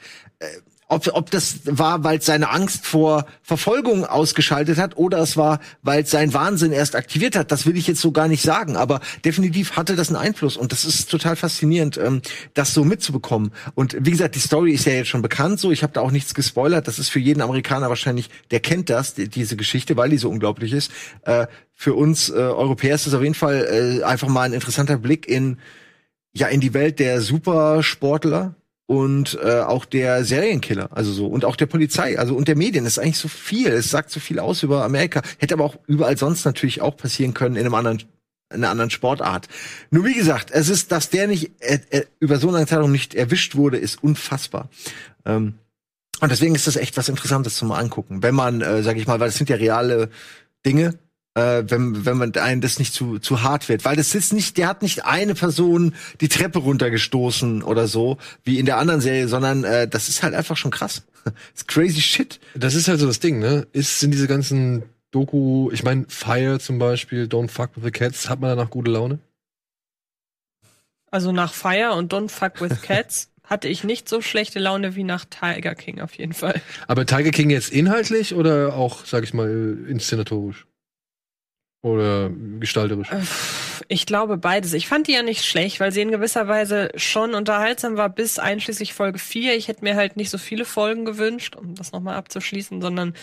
Ob, 0.87 1.09
ob 1.13 1.31
das 1.31 1.61
war, 1.65 2.03
weil 2.03 2.21
seine 2.21 2.51
Angst 2.51 2.85
vor 2.85 3.25
Verfolgung 3.41 4.05
ausgeschaltet 4.05 4.77
hat 4.77 4.97
oder 4.97 5.17
es 5.17 5.35
war, 5.35 5.59
weil 5.81 6.05
sein 6.05 6.33
Wahnsinn 6.33 6.71
erst 6.71 6.95
aktiviert 6.95 7.35
hat, 7.35 7.51
das 7.51 7.65
will 7.65 7.75
ich 7.75 7.87
jetzt 7.87 8.01
so 8.01 8.11
gar 8.11 8.27
nicht 8.27 8.43
sagen. 8.43 8.77
Aber 8.77 8.99
definitiv 9.23 9.77
hatte 9.77 9.95
das 9.95 10.09
einen 10.09 10.17
Einfluss 10.17 10.57
und 10.57 10.71
das 10.71 10.85
ist 10.85 11.09
total 11.09 11.35
faszinierend, 11.35 11.97
ähm, 11.97 12.21
das 12.53 12.75
so 12.75 12.83
mitzubekommen. 12.83 13.51
Und 13.73 13.97
wie 13.99 14.11
gesagt, 14.11 14.35
die 14.35 14.39
Story 14.39 14.73
ist 14.73 14.85
ja 14.85 14.93
jetzt 14.93 15.09
schon 15.09 15.23
bekannt 15.23 15.59
so. 15.59 15.71
Ich 15.71 15.81
habe 15.81 15.93
da 15.93 16.01
auch 16.01 16.11
nichts 16.11 16.35
gespoilert. 16.35 16.87
Das 16.87 16.99
ist 16.99 17.09
für 17.09 17.19
jeden 17.19 17.41
Amerikaner 17.41 17.89
wahrscheinlich, 17.89 18.29
der 18.51 18.59
kennt 18.59 18.91
das, 18.91 19.15
die, 19.15 19.27
diese 19.27 19.55
Geschichte, 19.55 19.97
weil 19.97 20.11
die 20.11 20.17
so 20.17 20.29
unglaublich 20.29 20.71
ist. 20.71 20.91
Äh, 21.23 21.47
für 21.73 21.95
uns 21.95 22.29
äh, 22.29 22.33
Europäer 22.33 22.93
ist 22.93 23.07
das 23.07 23.15
auf 23.15 23.23
jeden 23.23 23.33
Fall 23.33 23.99
äh, 24.01 24.03
einfach 24.03 24.27
mal 24.27 24.43
ein 24.43 24.53
interessanter 24.53 24.97
Blick 24.97 25.27
in 25.27 25.57
ja 26.35 26.47
in 26.47 26.59
die 26.59 26.73
Welt 26.73 26.99
der 26.99 27.21
Supersportler 27.21 28.55
und 28.87 29.37
äh, 29.41 29.61
auch 29.61 29.85
der 29.85 30.23
Serienkiller, 30.25 30.89
also 30.91 31.11
so 31.11 31.27
und 31.27 31.43
auch 31.45 31.55
der 31.55 31.65
Polizei, 31.65 32.19
also 32.19 32.35
und 32.35 32.47
der 32.47 32.55
Medien. 32.55 32.83
Das 32.83 32.93
ist 32.93 32.99
eigentlich 32.99 33.17
so 33.17 33.27
viel. 33.27 33.67
Es 33.69 33.89
sagt 33.89 34.11
so 34.11 34.19
viel 34.19 34.39
aus 34.39 34.63
über 34.63 34.83
Amerika. 34.83 35.21
Hätte 35.39 35.55
aber 35.55 35.65
auch 35.65 35.75
überall 35.87 36.17
sonst 36.17 36.45
natürlich 36.45 36.81
auch 36.81 36.95
passieren 36.95 37.33
können 37.33 37.55
in 37.55 37.65
einem 37.65 37.75
anderen 37.75 38.03
in 38.53 38.57
einer 38.57 38.69
anderen 38.69 38.91
Sportart. 38.91 39.47
Nur 39.89 40.05
wie 40.05 40.13
gesagt, 40.13 40.51
es 40.51 40.69
ist, 40.69 40.91
dass 40.91 41.09
der 41.09 41.27
nicht 41.27 41.51
äh, 41.59 41.79
äh, 41.89 42.05
über 42.19 42.37
so 42.37 42.51
lange 42.51 42.67
Zeitraum 42.67 42.91
nicht 42.91 43.15
erwischt 43.15 43.55
wurde, 43.55 43.77
ist 43.77 44.03
unfassbar. 44.03 44.69
Ähm, 45.25 45.55
und 46.21 46.31
deswegen 46.31 46.55
ist 46.55 46.67
das 46.67 46.75
echt 46.75 46.95
was 46.95 47.09
Interessantes 47.09 47.55
zum 47.55 47.71
angucken, 47.71 48.21
wenn 48.21 48.35
man, 48.35 48.61
äh, 48.61 48.83
sag 48.83 48.97
ich 48.97 49.07
mal, 49.07 49.19
weil 49.19 49.29
das 49.29 49.37
sind 49.37 49.49
ja 49.49 49.55
reale 49.55 50.09
Dinge, 50.65 50.97
äh, 51.35 51.63
wenn, 51.67 52.05
wenn 52.05 52.17
man 52.17 52.33
einen 52.35 52.61
das 52.61 52.79
nicht 52.79 52.93
zu, 52.93 53.19
zu 53.19 53.43
hart 53.43 53.69
wird. 53.69 53.85
Weil 53.85 53.95
das 53.95 54.15
ist 54.15 54.33
nicht, 54.33 54.57
der 54.57 54.67
hat 54.67 54.81
nicht 54.81 55.05
eine 55.05 55.35
Person 55.35 55.93
die 56.21 56.29
Treppe 56.29 56.59
runtergestoßen 56.59 57.61
oder 57.61 57.87
so, 57.87 58.17
wie 58.43 58.57
in 58.57 58.65
der 58.65 58.77
anderen 58.77 59.01
Serie, 59.01 59.27
sondern 59.27 59.63
äh, 59.63 59.87
das 59.87 60.09
ist 60.09 60.23
halt 60.23 60.33
einfach 60.33 60.57
schon 60.57 60.71
krass. 60.71 61.03
Das 61.23 61.33
ist 61.55 61.67
crazy 61.67 62.01
shit. 62.01 62.39
Das 62.55 62.73
ist 62.73 62.87
halt 62.87 62.99
so 62.99 63.07
das 63.07 63.19
Ding, 63.19 63.39
ne? 63.39 63.67
Ist, 63.73 63.99
sind 63.99 64.11
diese 64.11 64.27
ganzen 64.27 64.83
Doku, 65.11 65.69
ich 65.71 65.83
meine, 65.83 66.05
Fire 66.07 66.59
zum 66.59 66.79
Beispiel, 66.79 67.25
Don't 67.25 67.49
Fuck 67.49 67.71
with 67.75 67.83
the 67.83 67.91
Cats, 67.91 68.29
hat 68.29 68.39
man 68.39 68.55
danach 68.55 68.69
gute 68.69 68.91
Laune? 68.91 69.19
Also 71.11 71.31
nach 71.31 71.53
Fire 71.53 71.93
und 71.93 72.13
Don't 72.13 72.29
Fuck 72.29 72.61
with 72.61 72.81
Cats 72.81 73.29
hatte 73.43 73.67
ich 73.67 73.83
nicht 73.83 74.09
so 74.09 74.21
schlechte 74.21 74.59
Laune 74.59 74.95
wie 74.95 75.03
nach 75.03 75.25
Tiger 75.25 75.75
King 75.75 76.01
auf 76.01 76.15
jeden 76.15 76.33
Fall. 76.33 76.61
Aber 76.87 77.05
Tiger 77.05 77.31
King 77.31 77.49
jetzt 77.49 77.71
inhaltlich 77.71 78.35
oder 78.35 78.73
auch, 78.73 79.05
sag 79.05 79.23
ich 79.23 79.33
mal, 79.33 79.77
inszenatorisch? 79.87 80.65
Oder 81.85 82.31
gestalterisch? 82.59 83.09
Ich 83.89 84.07
glaube 84.07 84.37
beides. 84.37 84.73
Ich 84.73 84.87
fand 84.87 85.05
die 85.05 85.11
ja 85.11 85.21
nicht 85.21 85.45
schlecht, 85.45 85.79
weil 85.79 85.91
sie 85.91 86.01
in 86.01 86.09
gewisser 86.09 86.47
Weise 86.47 86.89
schon 86.95 87.35
unterhaltsam 87.35 87.95
war 87.95 88.09
bis 88.09 88.39
einschließlich 88.39 88.95
Folge 88.95 89.19
4. 89.19 89.55
Ich 89.55 89.67
hätte 89.67 89.83
mir 89.83 89.95
halt 89.95 90.17
nicht 90.17 90.31
so 90.31 90.39
viele 90.39 90.65
Folgen 90.65 91.05
gewünscht, 91.05 91.55
um 91.55 91.75
das 91.75 91.91
nochmal 91.91 92.15
abzuschließen, 92.15 92.81
sondern 92.81 93.13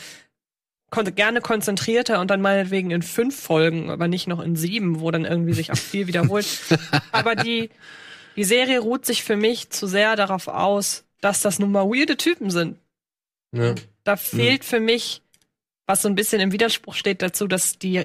konnte 0.91 1.11
gerne 1.11 1.41
konzentrierter 1.41 2.21
und 2.21 2.31
dann 2.31 2.41
meinetwegen 2.41 2.93
in 2.93 3.03
fünf 3.03 3.37
Folgen, 3.37 3.91
aber 3.91 4.07
nicht 4.07 4.29
noch 4.29 4.39
in 4.39 4.55
sieben, 4.55 5.01
wo 5.01 5.11
dann 5.11 5.25
irgendwie 5.25 5.55
sich 5.55 5.73
auch 5.73 5.77
viel 5.77 6.07
wiederholt. 6.07 6.47
aber 7.11 7.35
die, 7.35 7.69
die 8.37 8.45
Serie 8.45 8.79
ruht 8.79 9.05
sich 9.05 9.25
für 9.25 9.37
mich 9.37 9.71
zu 9.71 9.89
sehr 9.89 10.15
darauf 10.15 10.47
aus, 10.47 11.03
dass 11.21 11.41
das 11.41 11.59
nun 11.59 11.73
mal 11.73 11.87
weirde 11.87 12.17
Typen 12.17 12.51
sind. 12.51 12.79
Ja. 13.51 13.75
Da 14.05 14.15
fehlt 14.15 14.65
für 14.65 14.79
mich, 14.79 15.21
was 15.87 16.03
so 16.03 16.09
ein 16.09 16.15
bisschen 16.15 16.41
im 16.41 16.53
Widerspruch 16.53 16.95
steht 16.95 17.23
dazu, 17.23 17.49
dass 17.49 17.77
die 17.81 18.05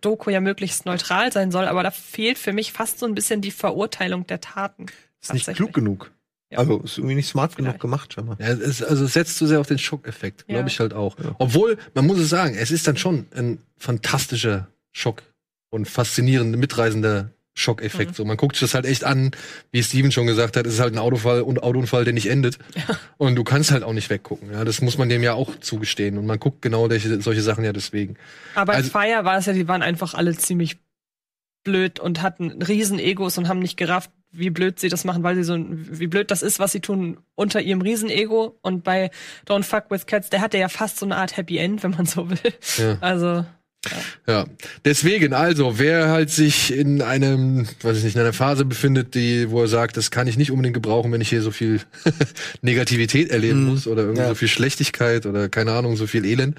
Doku 0.00 0.30
ja 0.30 0.40
möglichst 0.40 0.86
neutral 0.86 1.32
sein 1.32 1.50
soll, 1.50 1.66
aber 1.66 1.82
da 1.82 1.90
fehlt 1.90 2.38
für 2.38 2.52
mich 2.52 2.72
fast 2.72 2.98
so 2.98 3.06
ein 3.06 3.14
bisschen 3.14 3.40
die 3.40 3.50
Verurteilung 3.50 4.26
der 4.26 4.40
Taten. 4.40 4.86
Ist 5.20 5.32
nicht 5.34 5.46
klug 5.54 5.72
genug. 5.72 6.12
Ja. 6.50 6.58
Also 6.58 6.80
ist 6.80 6.96
irgendwie 6.96 7.16
nicht 7.16 7.28
smart 7.28 7.56
genug 7.56 7.78
gemacht, 7.78 8.14
scheinbar. 8.14 8.36
Ja, 8.40 8.46
es, 8.48 8.82
also 8.82 9.04
es 9.04 9.12
setzt 9.12 9.36
zu 9.36 9.46
sehr 9.46 9.60
auf 9.60 9.66
den 9.66 9.78
Schockeffekt, 9.78 10.44
Ja. 10.48 10.54
glaube 10.54 10.68
ich 10.70 10.80
halt 10.80 10.94
auch. 10.94 11.16
Obwohl, 11.38 11.76
man 11.94 12.06
muss 12.06 12.18
es 12.18 12.30
sagen, 12.30 12.54
es 12.56 12.70
ist 12.70 12.86
dann 12.88 12.96
schon 12.96 13.26
ein 13.34 13.58
fantastischer 13.76 14.68
Schock 14.92 15.22
und 15.70 15.86
faszinierender, 15.86 16.56
mitreisender 16.56 17.30
Schockeffekt. 17.58 18.12
Mhm. 18.12 18.14
So, 18.14 18.24
man 18.24 18.36
guckt 18.36 18.56
sich 18.56 18.60
das 18.62 18.74
halt 18.74 18.86
echt 18.86 19.04
an, 19.04 19.32
wie 19.72 19.82
Steven 19.82 20.12
schon 20.12 20.26
gesagt 20.26 20.56
hat, 20.56 20.66
es 20.66 20.74
ist 20.74 20.80
halt 20.80 20.94
ein 20.94 20.98
Autofall 20.98 21.42
und 21.42 21.62
Autounfall, 21.62 22.04
der 22.04 22.12
nicht 22.14 22.30
endet. 22.30 22.58
Und 23.16 23.34
du 23.36 23.44
kannst 23.44 23.70
halt 23.72 23.82
auch 23.82 23.92
nicht 23.92 24.08
weggucken. 24.10 24.52
Ja, 24.52 24.64
das 24.64 24.80
muss 24.80 24.96
man 24.98 25.08
dem 25.08 25.22
ja 25.22 25.34
auch 25.34 25.58
zugestehen. 25.60 26.16
Und 26.18 26.26
man 26.26 26.38
guckt 26.38 26.62
genau 26.62 26.88
solche, 26.88 27.20
solche 27.20 27.42
Sachen 27.42 27.64
ja 27.64 27.72
deswegen. 27.72 28.16
Aber 28.54 28.74
Also- 28.74 28.90
Fire 28.90 29.24
war 29.24 29.38
es 29.38 29.46
ja, 29.46 29.52
die 29.52 29.68
waren 29.68 29.82
einfach 29.82 30.14
alle 30.14 30.36
ziemlich 30.36 30.78
blöd 31.64 32.00
und 32.00 32.22
hatten 32.22 32.62
riesen 32.62 32.98
Egos 32.98 33.36
und 33.36 33.48
haben 33.48 33.58
nicht 33.58 33.76
gerafft, 33.76 34.10
wie 34.30 34.50
blöd 34.50 34.78
sie 34.78 34.88
das 34.88 35.04
machen, 35.04 35.22
weil 35.22 35.34
sie 35.34 35.42
so, 35.42 35.56
wie 35.58 36.06
blöd 36.06 36.30
das 36.30 36.42
ist, 36.42 36.58
was 36.58 36.72
sie 36.72 36.80
tun 36.80 37.18
unter 37.34 37.60
ihrem 37.60 37.80
Riesenego. 37.80 38.58
Und 38.62 38.84
bei 38.84 39.10
Don't 39.46 39.64
Fuck 39.64 39.90
with 39.90 40.06
Cats, 40.06 40.30
der 40.30 40.40
hatte 40.40 40.58
ja 40.58 40.68
fast 40.68 40.98
so 40.98 41.06
eine 41.06 41.16
Art 41.16 41.36
Happy 41.36 41.58
End, 41.58 41.82
wenn 41.82 41.90
man 41.92 42.06
so 42.06 42.30
will. 42.30 42.38
Ja. 42.76 42.98
Also, 43.00 43.44
Ja, 44.26 44.44
deswegen 44.84 45.32
also, 45.32 45.78
wer 45.78 46.08
halt 46.08 46.30
sich 46.30 46.74
in 46.76 47.02
einem, 47.02 47.66
weiß 47.82 47.98
ich 47.98 48.04
nicht, 48.04 48.14
in 48.14 48.20
einer 48.20 48.32
Phase 48.32 48.64
befindet, 48.64 49.14
die, 49.14 49.50
wo 49.50 49.62
er 49.62 49.68
sagt, 49.68 49.96
das 49.96 50.10
kann 50.10 50.26
ich 50.26 50.36
nicht 50.36 50.50
unbedingt 50.50 50.74
gebrauchen, 50.74 51.10
wenn 51.12 51.20
ich 51.20 51.28
hier 51.30 51.42
so 51.42 51.50
viel 51.50 51.80
Negativität 52.62 53.30
erleben 53.30 53.64
muss 53.64 53.86
oder 53.86 54.02
irgendwie 54.02 54.22
Ja. 54.22 54.28
so 54.28 54.34
viel 54.34 54.48
Schlechtigkeit 54.48 55.26
oder 55.26 55.48
keine 55.48 55.72
Ahnung, 55.72 55.96
so 55.96 56.06
viel 56.06 56.24
Elend, 56.24 56.56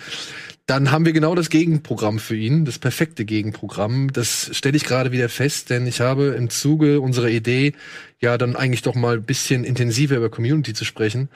dann 0.65 0.91
haben 0.91 1.05
wir 1.05 1.13
genau 1.13 1.33
das 1.33 1.49
Gegenprogramm 1.49 2.19
für 2.19 2.35
ihn, 2.35 2.63
das 2.65 2.77
perfekte 2.77 3.25
Gegenprogramm. 3.25 4.13
Das 4.13 4.49
stelle 4.55 4.77
ich 4.77 4.83
gerade 4.83 5.11
wieder 5.11 5.27
fest, 5.27 5.71
denn 5.71 5.87
ich 5.87 5.99
habe 5.99 6.27
im 6.37 6.49
Zuge 6.49 7.01
unserer 7.01 7.29
Idee, 7.29 7.73
ja 8.19 8.37
dann 8.37 8.55
eigentlich 8.55 8.83
doch 8.83 8.95
mal 8.95 9.15
ein 9.15 9.23
bisschen 9.23 9.63
intensiver 9.63 10.17
über 10.17 10.29
Community 10.29 10.73
zu 10.73 10.85
sprechen, 10.85 11.29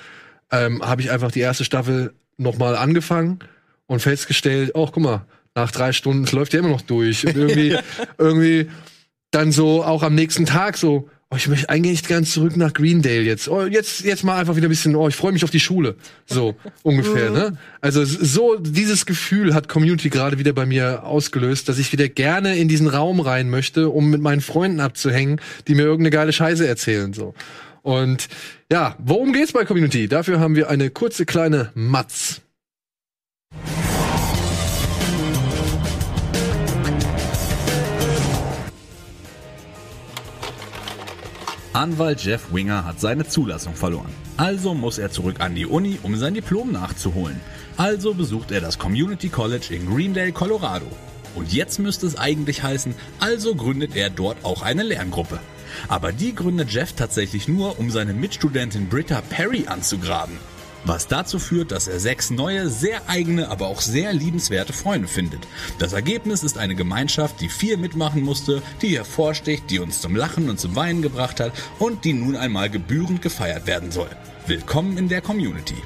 ähm, 0.52 0.84
habe 0.84 1.02
ich 1.02 1.10
einfach 1.10 1.32
die 1.32 1.39
erste 1.39 1.66
Staffel 1.66 2.14
nochmal 2.38 2.76
angefangen 2.76 3.39
und 3.88 4.02
festgestellt, 4.02 4.72
oh, 4.76 4.86
guck 4.91 5.02
mal, 5.02 5.26
nach 5.56 5.72
drei 5.72 5.91
Stunden, 5.93 6.24
es 6.24 6.32
läuft 6.32 6.54
ja 6.54 6.60
immer 6.60 6.70
noch 6.70 6.82
durch. 6.82 7.26
Und 7.26 7.36
irgendwie, 7.38 7.78
irgendwie 8.18 8.70
dann 9.32 9.51
so 9.51 9.84
auch 9.84 10.04
am 10.04 10.16
nächsten 10.16 10.45
Tag 10.45 10.78
so, 10.78 11.10
oh, 11.32 11.36
ich 11.36 11.47
möchte 11.47 11.70
eigentlich 11.70 12.08
ganz 12.08 12.32
zurück 12.34 12.56
nach 12.58 12.74
Greendale 12.74 13.22
jetzt. 13.22 13.47
Oh, 13.49 13.66
jetzt, 13.66 14.01
jetzt 14.01 14.24
mal 14.24 14.38
einfach 14.39 14.56
wieder 14.56 14.68
ein 14.68 14.70
bisschen, 14.70 14.95
oh, 14.95 15.08
ich 15.08 15.16
freue 15.16 15.32
mich 15.32 15.43
auf 15.43 15.49
die 15.49 15.60
Schule. 15.60 15.95
So 16.26 16.56
ungefähr, 16.84 17.32
ne? 17.32 17.58
Also 17.82 18.01
s- 18.04 18.12
so 18.12 18.56
dieses 18.60 19.06
Gefühl 19.08 19.54
hat 19.56 19.68
Community 19.68 20.10
gerade 20.10 20.38
wieder 20.38 20.54
bei 20.54 20.66
mir 20.68 21.04
ausgelöst, 21.04 21.68
dass 21.70 21.80
ich 21.80 21.91
wieder 21.91 22.08
gerne 22.10 22.56
in 22.58 22.68
diesen 22.68 22.88
Raum 22.88 23.20
rein 23.20 23.49
möchte, 23.49 23.89
um 23.89 24.10
mit 24.12 24.22
meinen 24.22 24.41
Freunden 24.41 24.80
abzuhängen, 24.80 25.39
die 25.68 25.74
mir 25.76 25.84
irgendeine 25.84 26.12
geile 26.12 26.34
Scheiße 26.34 26.68
erzählen. 26.68 27.14
so. 27.14 27.34
Und 27.82 28.28
ja, 28.72 28.95
worum 28.99 29.34
geht's 29.34 29.51
bei 29.51 29.66
Community? 29.66 30.08
Dafür 30.08 30.39
haben 30.39 30.56
wir 30.56 30.70
eine 30.70 30.89
kurze 30.89 31.26
kleine 31.26 31.72
Matz. 31.76 32.41
Anwalt 41.74 42.24
Jeff 42.24 42.53
Winger 42.53 42.86
hat 42.86 42.99
seine 42.99 43.28
Zulassung 43.28 43.74
verloren. 43.74 44.11
Also 44.38 44.76
muss 44.76 44.99
er 44.99 45.09
zurück 45.09 45.38
an 45.39 45.55
die 45.55 45.65
Uni, 45.65 45.97
um 46.03 46.15
sein 46.15 46.36
Diplom 46.36 46.71
nachzuholen. 46.71 47.41
Also 47.78 48.13
besucht 48.13 48.51
er 48.51 48.61
das 48.61 48.78
Community 48.78 49.28
College 49.30 49.74
in 49.74 49.88
Greendale, 49.88 50.34
Colorado. 50.34 50.86
Und 51.34 51.51
jetzt 51.51 51.80
müsste 51.80 52.05
es 52.05 52.15
eigentlich 52.15 52.61
heißen, 52.61 52.93
also 53.19 53.55
gründet 53.55 53.95
er 53.95 54.11
dort 54.11 54.38
auch 54.45 54.61
eine 54.61 54.84
Lerngruppe. 54.84 55.39
Aber 55.88 56.11
die 56.11 56.36
gründet 56.36 56.69
Jeff 56.69 56.93
tatsächlich 56.93 57.47
nur, 57.47 57.80
um 57.80 57.89
seine 57.89 58.13
Mitstudentin 58.13 58.88
Britta 58.88 59.21
Perry 59.21 59.65
anzugraben. 59.65 60.38
Was 60.86 61.08
dazu 61.08 61.40
führt, 61.40 61.72
dass 61.72 61.88
er 61.88 62.00
sechs 62.00 62.30
neue, 62.30 62.70
sehr 62.70 63.08
eigene, 63.08 63.50
aber 63.50 63.68
auch 63.68 63.80
sehr 63.80 64.12
liebenswerte 64.12 64.74
Freunde 64.74 65.08
findet. 65.08 65.48
Das 65.80 65.94
Ergebnis 65.94 66.44
ist 66.44 66.58
eine 66.58 66.76
Gemeinschaft, 66.76 67.40
die 67.40 67.48
viel 67.48 67.78
mitmachen 67.78 68.22
musste, 68.22 68.62
die 68.82 68.98
hervorsticht, 68.98 69.70
die 69.70 69.80
uns 69.80 70.02
zum 70.02 70.14
Lachen 70.14 70.50
und 70.50 70.60
zum 70.60 70.76
Weinen 70.76 71.02
gebracht 71.02 71.40
hat 71.40 71.54
und 71.80 72.04
die 72.04 72.14
nun 72.14 72.36
einmal 72.36 72.70
gebührend 72.70 73.22
gefeiert 73.22 73.66
werden 73.66 73.92
soll. 73.92 74.10
Willkommen 74.46 74.98
in 74.98 75.08
der 75.08 75.22
Community. 75.22 75.78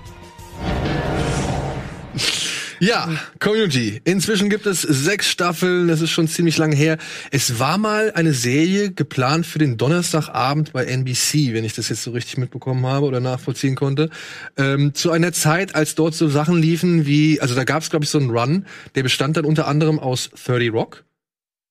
Ja, 2.80 3.09
Community. 3.39 4.01
Inzwischen 4.03 4.49
gibt 4.49 4.65
es 4.65 4.82
sechs 4.82 5.30
Staffeln, 5.30 5.88
das 5.88 6.01
ist 6.01 6.11
schon 6.11 6.28
ziemlich 6.28 6.57
lange 6.57 6.75
her. 6.75 6.97
Es 7.32 7.59
war 7.59 7.78
mal 7.78 8.11
eine 8.13 8.34
Serie 8.34 8.91
geplant 8.91 9.45
für 9.45 9.59
den 9.59 9.78
Donnerstagabend 9.78 10.73
bei 10.73 10.86
NBC, 10.86 11.53
wenn 11.53 11.63
ich 11.63 11.73
das 11.73 11.89
jetzt 11.89 12.03
so 12.03 12.11
richtig 12.11 12.38
mitbekommen 12.38 12.86
habe 12.86 13.05
oder 13.05 13.19
nachvollziehen 13.19 13.75
konnte. 13.75 14.09
Ähm, 14.57 14.93
zu 14.93 15.11
einer 15.11 15.34
Zeit, 15.34 15.75
als 15.75 15.95
dort 15.95 16.13
so 16.13 16.30
Sachen 16.30 16.61
liefen 16.61 17.05
wie, 17.05 17.41
also 17.41 17.55
da 17.55 17.63
gab 17.63 17.82
es, 17.82 17.89
glaube 17.89 18.05
ich, 18.05 18.09
so 18.09 18.19
einen 18.19 18.30
Run, 18.30 18.65
der 18.95 19.03
bestand 19.03 19.38
dann 19.38 19.45
unter 19.45 19.67
anderem 19.67 19.99
aus 19.99 20.30
30 20.45 20.71
Rock, 20.71 21.03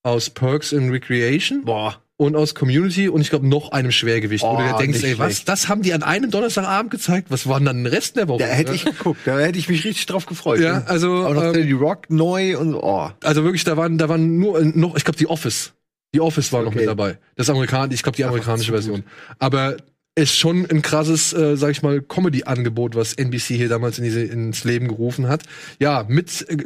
aus 0.02 0.30
Perks 0.30 0.72
and 0.72 0.90
Recreation. 0.90 1.64
Boah. 1.64 2.02
Und 2.18 2.34
aus 2.34 2.54
Community 2.54 3.10
und 3.10 3.20
ich 3.20 3.28
glaube 3.28 3.46
noch 3.46 3.72
einem 3.72 3.90
Schwergewicht, 3.90 4.42
wo 4.42 4.56
du 4.56 4.62
Oh, 4.62 4.72
dir 4.72 4.76
denkst, 4.78 5.02
ey, 5.04 5.18
was, 5.18 5.34
schlecht. 5.34 5.48
das 5.50 5.68
haben 5.68 5.82
die 5.82 5.92
an 5.92 6.02
einem 6.02 6.30
Donnerstagabend 6.30 6.90
gezeigt? 6.90 7.30
Was 7.30 7.46
war 7.46 7.58
denn 7.58 7.66
dann 7.66 7.76
den 7.84 7.86
Rest 7.86 8.16
der 8.16 8.26
Woche? 8.28 8.38
Da 8.38 8.46
hätte 8.46 8.72
ich 8.72 8.86
geguckt, 8.86 9.20
da 9.26 9.38
hätte 9.38 9.58
ich 9.58 9.68
mich 9.68 9.84
richtig 9.84 10.06
drauf 10.06 10.24
gefreut. 10.24 10.60
Ja, 10.60 10.78
ne? 10.78 10.84
also, 10.86 11.26
Auch 11.26 11.34
noch 11.34 11.54
ähm, 11.54 11.66
die 11.66 11.72
Rock 11.72 12.08
neu 12.08 12.56
und 12.58 12.74
oh. 12.74 13.10
Also 13.22 13.44
wirklich, 13.44 13.64
da 13.64 13.76
waren, 13.76 13.98
da 13.98 14.08
waren 14.08 14.38
nur 14.38 14.58
äh, 14.60 14.64
noch, 14.64 14.96
ich 14.96 15.04
glaube, 15.04 15.18
die 15.18 15.26
Office. 15.28 15.74
Die 16.14 16.20
Office 16.22 16.52
war 16.54 16.62
noch 16.62 16.68
Okay. 16.68 16.78
mit 16.78 16.88
dabei. 16.88 17.18
Das 17.34 17.50
Amerikan, 17.50 17.90
ich 17.90 18.02
glaube, 18.02 18.16
die 18.16 18.24
amerikanische 18.24 18.68
zu 18.68 18.72
Version. 18.72 19.04
Aber 19.38 19.76
ist 20.14 20.34
schon 20.38 20.64
ein 20.70 20.80
krasses, 20.80 21.34
äh, 21.34 21.58
sag 21.58 21.72
ich 21.72 21.82
mal, 21.82 22.00
Comedy-Angebot, 22.00 22.94
was 22.94 23.12
NBC 23.12 23.56
hier 23.56 23.68
damals 23.68 23.98
in 23.98 24.04
diese, 24.04 24.22
ins 24.22 24.64
Leben 24.64 24.88
gerufen 24.88 25.28
hat. 25.28 25.42
Ja, 25.78 26.06
mit, 26.08 26.48
äh, 26.48 26.56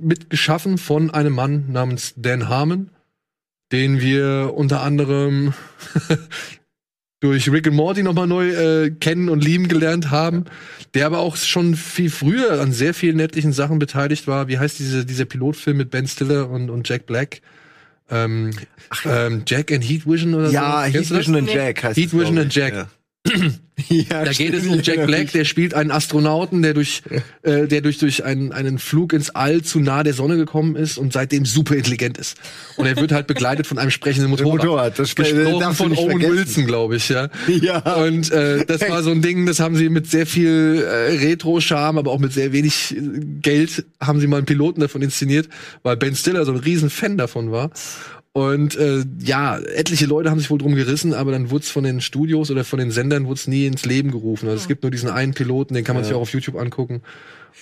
mit 0.00 0.30
geschaffen 0.30 0.78
von 0.78 1.10
einem 1.10 1.32
Mann 1.32 1.64
namens 1.72 2.14
Dan 2.16 2.48
Harmon, 2.48 2.90
den 3.72 4.00
wir 4.00 4.52
unter 4.54 4.82
anderem 4.82 5.54
durch 7.20 7.50
Rick 7.50 7.66
and 7.66 7.76
Morty 7.76 8.02
nochmal 8.02 8.26
neu 8.26 8.50
äh, 8.50 8.90
kennen 8.90 9.28
und 9.28 9.44
lieben 9.44 9.68
gelernt 9.68 10.10
haben, 10.10 10.46
der 10.94 11.06
aber 11.06 11.18
auch 11.18 11.36
schon 11.36 11.74
viel 11.76 12.10
früher 12.10 12.60
an 12.60 12.72
sehr 12.72 12.94
vielen 12.94 13.16
nettlichen 13.16 13.52
Sachen 13.52 13.78
beteiligt 13.78 14.26
war. 14.26 14.48
Wie 14.48 14.58
heißt 14.58 14.78
diese, 14.78 15.04
dieser 15.04 15.26
Pilotfilm 15.26 15.76
mit 15.76 15.90
Ben 15.90 16.06
Stiller 16.06 16.48
und, 16.50 16.70
und 16.70 16.88
Jack 16.88 17.06
Black? 17.06 17.42
Ähm, 18.10 18.50
ähm, 19.04 19.42
Jack 19.46 19.70
and 19.70 19.84
Heat 19.84 20.06
Vision 20.06 20.34
oder 20.34 20.50
Ja, 20.50 20.84
so? 20.86 20.92
Heat 20.92 20.94
du 20.94 20.98
das? 21.00 21.10
Vision 21.10 21.36
and 21.36 21.50
Jack 21.52 21.84
heißt 21.84 21.96
Heat 21.98 22.12
Vision 22.12 22.38
and 22.38 22.54
Jack. 22.54 22.72
Ja. 22.74 22.88
Ja, 23.88 24.24
Da 24.24 24.32
geht 24.32 24.52
es 24.54 24.66
um 24.66 24.80
Jack 24.82 24.96
ja, 24.96 25.06
Black, 25.06 25.32
der 25.32 25.44
spielt 25.44 25.74
einen 25.74 25.90
Astronauten, 25.90 26.62
der 26.62 26.74
durch, 26.74 27.02
äh, 27.42 27.66
der 27.66 27.80
durch, 27.80 27.98
durch 27.98 28.24
einen, 28.24 28.52
einen 28.52 28.78
Flug 28.78 29.12
ins 29.12 29.30
All 29.30 29.62
zu 29.62 29.80
nah 29.80 30.02
der 30.02 30.12
Sonne 30.14 30.36
gekommen 30.36 30.76
ist 30.76 30.98
und 30.98 31.12
seitdem 31.12 31.44
super 31.46 31.74
intelligent 31.76 32.18
ist. 32.18 32.36
Und 32.76 32.86
er 32.86 32.96
wird 32.96 33.12
halt 33.12 33.26
begleitet 33.26 33.66
von 33.66 33.78
einem 33.78 33.90
sprechenden 33.90 34.30
Motorrad. 34.30 34.52
Motorrad, 34.58 34.98
das 34.98 35.10
sp- 35.14 35.22
Gesprochen 35.22 35.74
von 35.74 35.92
Owen 35.96 36.10
vergessen. 36.20 36.36
Wilson, 36.36 36.66
glaube 36.66 36.96
ich, 36.96 37.08
ja. 37.08 37.28
Ja. 37.48 37.78
Und 37.78 38.30
äh, 38.32 38.64
das 38.66 38.80
war 38.82 39.02
so 39.02 39.10
ein 39.10 39.22
Ding, 39.22 39.46
das 39.46 39.60
haben 39.60 39.76
sie 39.76 39.88
mit 39.88 40.10
sehr 40.10 40.26
viel 40.26 40.84
äh, 40.84 41.16
Retro-Charme, 41.24 41.98
aber 41.98 42.10
auch 42.10 42.18
mit 42.18 42.32
sehr 42.32 42.52
wenig 42.52 42.96
äh, 42.96 43.00
Geld, 43.40 43.84
haben 44.00 44.20
sie 44.20 44.26
mal 44.26 44.38
einen 44.38 44.46
Piloten 44.46 44.80
davon 44.80 45.02
inszeniert, 45.02 45.48
weil 45.82 45.96
Ben 45.96 46.14
Stiller 46.14 46.44
so 46.44 46.52
ein 46.52 46.58
riesen 46.58 46.90
Fan 46.90 47.16
davon 47.16 47.50
war. 47.52 47.70
Und 48.32 48.76
äh, 48.76 49.04
ja, 49.18 49.58
etliche 49.58 50.06
Leute 50.06 50.30
haben 50.30 50.38
sich 50.38 50.50
wohl 50.50 50.58
drum 50.58 50.76
gerissen, 50.76 51.14
aber 51.14 51.32
dann 51.32 51.50
wurde 51.50 51.64
es 51.64 51.70
von 51.70 51.82
den 51.82 52.00
Studios 52.00 52.50
oder 52.50 52.62
von 52.62 52.78
den 52.78 52.92
Sendern 52.92 53.26
wurde 53.26 53.40
nie 53.46 53.66
ins 53.66 53.84
Leben 53.84 54.12
gerufen. 54.12 54.48
Also 54.48 54.60
es 54.60 54.68
gibt 54.68 54.84
nur 54.84 54.92
diesen 54.92 55.10
einen 55.10 55.34
Piloten, 55.34 55.74
den 55.74 55.84
kann 55.84 55.96
man 55.96 56.04
sich 56.04 56.14
auch 56.14 56.20
auf 56.20 56.32
YouTube 56.32 56.56
angucken. 56.56 57.02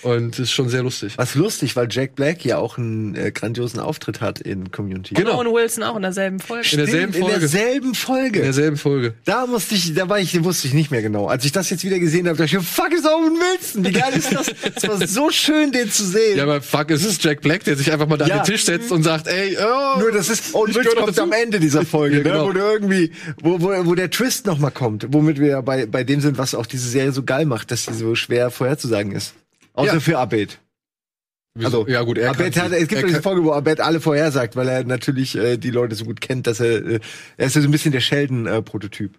Und 0.03 0.31
das 0.31 0.39
ist 0.39 0.51
schon 0.51 0.69
sehr 0.69 0.83
lustig. 0.83 1.13
Was 1.17 1.35
lustig, 1.35 1.75
weil 1.75 1.87
Jack 1.89 2.15
Black 2.15 2.45
ja 2.45 2.57
auch 2.57 2.77
einen 2.77 3.15
äh, 3.15 3.31
grandiosen 3.31 3.79
Auftritt 3.79 4.21
hat 4.21 4.39
in 4.39 4.71
Community. 4.71 5.13
Genau. 5.15 5.39
Und 5.39 5.47
Owen 5.47 5.55
Wilson 5.55 5.83
auch 5.83 5.95
in 5.95 6.01
derselben 6.01 6.39
Folge. 6.39 6.67
In 6.71 6.77
derselben 6.77 7.13
In 7.13 7.21
Folge. 7.21 7.39
derselben 7.39 7.95
Folge. 7.95 8.39
In 8.39 8.45
derselben 8.45 8.77
Folge. 8.77 9.13
Da 9.25 9.45
musste 9.45 9.75
ich, 9.75 9.93
da 9.93 10.07
war 10.09 10.19
ich, 10.19 10.43
wusste 10.43 10.67
ich 10.67 10.73
nicht 10.73 10.91
mehr 10.91 11.01
genau. 11.01 11.27
Als 11.27 11.45
ich 11.45 11.51
das 11.51 11.69
jetzt 11.69 11.83
wieder 11.83 11.99
gesehen 11.99 12.27
habe, 12.27 12.37
dachte 12.37 12.57
ich, 12.57 12.63
fuck 12.65 12.91
ist 12.93 13.05
Owen 13.05 13.33
Wilson. 13.35 13.85
Wie 13.85 13.91
geil 13.91 14.13
ist 14.15 14.33
das? 14.33 14.51
Es 14.75 14.87
war 14.87 15.05
so 15.07 15.29
schön, 15.31 15.71
den 15.71 15.91
zu 15.91 16.05
sehen. 16.05 16.37
Ja, 16.37 16.43
aber 16.43 16.61
fuck, 16.61 16.91
es 16.91 17.03
ist 17.05 17.23
Jack 17.23 17.41
Black, 17.41 17.63
der 17.63 17.75
sich 17.75 17.91
einfach 17.91 18.07
mal 18.07 18.17
da 18.17 18.25
Ja. 18.27 18.35
an 18.39 18.43
den 18.45 18.51
Tisch 18.53 18.65
setzt 18.65 18.91
und 18.91 19.03
sagt, 19.03 19.27
ey, 19.27 19.57
oh, 19.59 19.99
Nur 19.99 20.11
das 20.11 20.29
ist, 20.29 20.53
Owen 20.55 20.69
ich 20.71 20.75
Wilson 20.77 20.95
kommt 20.95 21.09
dazu. 21.09 21.21
am 21.23 21.31
Ende 21.31 21.59
dieser 21.59 21.85
Folge, 21.85 22.17
Ja, 22.17 22.23
genau. 22.23 22.43
ne, 22.43 22.47
wo 22.49 22.53
du 22.53 22.59
irgendwie, 22.59 23.11
wo, 23.41 23.61
wo, 23.61 23.85
wo 23.85 23.95
der 23.95 24.09
Twist 24.09 24.45
noch 24.45 24.59
mal 24.59 24.71
kommt, 24.71 25.07
womit 25.11 25.39
wir 25.39 25.47
ja 25.47 25.61
bei, 25.61 25.85
bei 25.85 26.03
dem 26.03 26.21
sind, 26.21 26.37
was 26.37 26.55
auch 26.55 26.65
diese 26.65 26.87
Serie 26.89 27.11
so 27.11 27.23
geil 27.23 27.45
macht, 27.45 27.71
dass 27.71 27.85
sie 27.85 27.93
so 27.93 28.15
schwer 28.15 28.51
vorherzusagen 28.51 29.11
ist. 29.11 29.33
Außer 29.73 29.93
Ja. 29.95 29.99
für 29.99 30.17
Abed. 30.19 30.59
Also, 31.61 31.87
ja 31.87 32.03
gut, 32.03 32.17
er 32.17 32.29
Abed 32.29 32.53
kann 32.53 32.65
hat, 32.65 32.71
es 32.73 32.79
gibt 32.87 32.93
er 32.93 33.01
doch 33.01 33.07
diese 33.07 33.13
kann- 33.21 33.23
Folge, 33.23 33.43
wo 33.43 33.51
Abed 33.51 33.81
alle 33.81 33.99
vorhersagt, 33.99 34.55
weil 34.55 34.67
er 34.69 34.83
natürlich 34.85 35.35
äh, 35.35 35.57
die 35.57 35.71
Leute 35.71 35.95
so 35.95 36.05
gut 36.05 36.21
kennt, 36.21 36.47
dass 36.47 36.59
er, 36.59 36.85
äh, 36.85 36.99
er 37.37 37.47
ist 37.47 37.55
ja 37.55 37.61
so 37.61 37.67
ein 37.67 37.71
bisschen 37.71 37.91
der 37.91 37.99
Sheldon-Prototyp. 38.01 39.17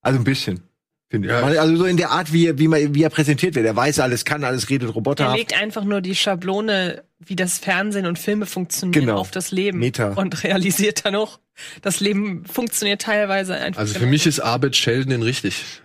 also 0.00 0.18
ein 0.18 0.24
bisschen. 0.24 0.62
Finde 1.08 1.28
ich. 1.28 1.32
Ja. 1.34 1.40
Also 1.42 1.76
so 1.76 1.84
in 1.84 1.96
der 1.96 2.10
Art, 2.10 2.32
wie 2.32 2.46
er, 2.48 2.58
wie, 2.58 2.66
man, 2.68 2.92
wie 2.94 3.02
er 3.04 3.10
präsentiert 3.10 3.54
wird. 3.54 3.64
Er 3.66 3.76
weiß 3.76 4.00
alles, 4.00 4.24
kann 4.24 4.42
alles, 4.42 4.70
redet 4.70 4.88
Er 4.88 4.94
Roboter. 4.94 5.32
legt 5.36 5.54
einfach 5.60 5.84
nur 5.84 6.00
die 6.00 6.16
Schablone, 6.16 7.04
wie 7.20 7.36
das 7.36 7.58
Fernsehen 7.58 8.06
und 8.06 8.18
Filme 8.18 8.44
funktionieren, 8.46 9.06
Genau. 9.06 9.18
auf 9.18 9.30
das 9.30 9.52
Leben. 9.52 9.78
Meta. 9.78 10.14
Und 10.14 10.42
realisiert 10.42 11.04
dann 11.04 11.14
auch, 11.14 11.38
das 11.82 12.00
Leben 12.00 12.44
funktioniert 12.44 13.02
teilweise 13.02 13.54
einfach. 13.54 13.80
Also 13.80 13.92
für 13.94 14.00
genau. 14.00 14.10
mich 14.10 14.26
ist 14.26 14.40
Abed 14.40 14.74
Sheldon 14.74 15.22
richtig. 15.22 15.80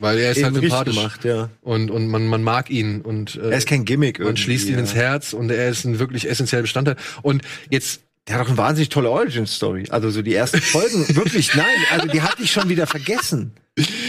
Weil 0.00 0.18
er 0.18 0.30
ist 0.30 0.42
halt 0.42 0.54
sympathisch. 0.54 0.94
gemacht, 0.94 1.24
ja. 1.24 1.50
Und, 1.60 1.90
und 1.90 2.06
man, 2.08 2.26
man 2.26 2.42
mag 2.42 2.70
ihn. 2.70 3.00
Und 3.00 3.36
äh, 3.36 3.50
Er 3.50 3.58
ist 3.58 3.66
kein 3.68 3.84
Gimmick 3.84 4.18
man 4.18 4.28
irgendwie, 4.28 4.42
schließt 4.44 4.68
ihn 4.68 4.74
ja. 4.74 4.80
ins 4.80 4.94
Herz 4.94 5.32
und 5.32 5.50
er 5.50 5.68
ist 5.68 5.84
ein 5.84 5.98
wirklich 5.98 6.28
essentieller 6.30 6.62
Bestandteil. 6.62 6.96
Und 7.22 7.42
jetzt 7.70 8.02
Der 8.28 8.36
hat 8.36 8.44
auch 8.44 8.48
eine 8.48 8.58
wahnsinnig 8.58 8.90
tolle 8.90 9.10
Origin-Story. 9.10 9.86
Also 9.90 10.10
so 10.10 10.22
die 10.22 10.34
ersten 10.34 10.60
Folgen, 10.60 11.04
wirklich, 11.16 11.54
nein, 11.56 11.66
also 11.90 12.06
die 12.06 12.22
hatte 12.22 12.42
ich 12.42 12.52
schon 12.52 12.68
wieder 12.68 12.86
vergessen. 12.86 13.52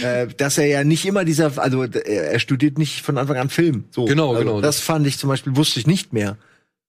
Äh, 0.04 0.28
dass 0.36 0.58
er 0.58 0.66
ja 0.66 0.84
nicht 0.84 1.06
immer 1.06 1.26
dieser, 1.26 1.58
also 1.58 1.84
er 1.84 2.32
er 2.32 2.40
studiert 2.40 2.78
nicht 2.80 3.02
von 3.04 3.18
Anfang 3.18 3.38
an 3.38 3.50
Film. 3.50 3.86
So. 3.92 4.06
Genau, 4.06 4.32
also, 4.32 4.40
genau. 4.40 4.62
Das 4.62 4.80
fand 4.80 5.06
ich 5.08 5.18
zum 5.18 5.30
Beispiel, 5.30 5.56
wusste 5.56 5.80
ich 5.80 5.88
nicht 5.88 6.12
mehr. 6.12 6.38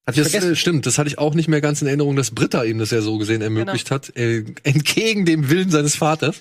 Das 0.07 0.34
äh, 0.34 0.57
stimmt, 0.57 0.86
das 0.86 0.98
hatte 0.98 1.09
ich 1.09 1.18
auch 1.18 1.34
nicht 1.34 1.48
mehr 1.48 1.61
ganz 1.61 1.82
in 1.82 1.86
Erinnerung, 1.88 2.16
dass 2.16 2.32
Britta 2.32 2.64
ihm 2.64 2.78
das 2.78 2.90
ja 2.90 3.01
so 3.01 3.18
gesehen 3.18 3.42
ermöglicht 3.42 3.90
hat, 3.90 4.16
äh, 4.16 4.44
entgegen 4.64 5.24
dem 5.24 5.51
Willen 5.51 5.70
seines 5.70 5.94
Vaters 5.94 6.40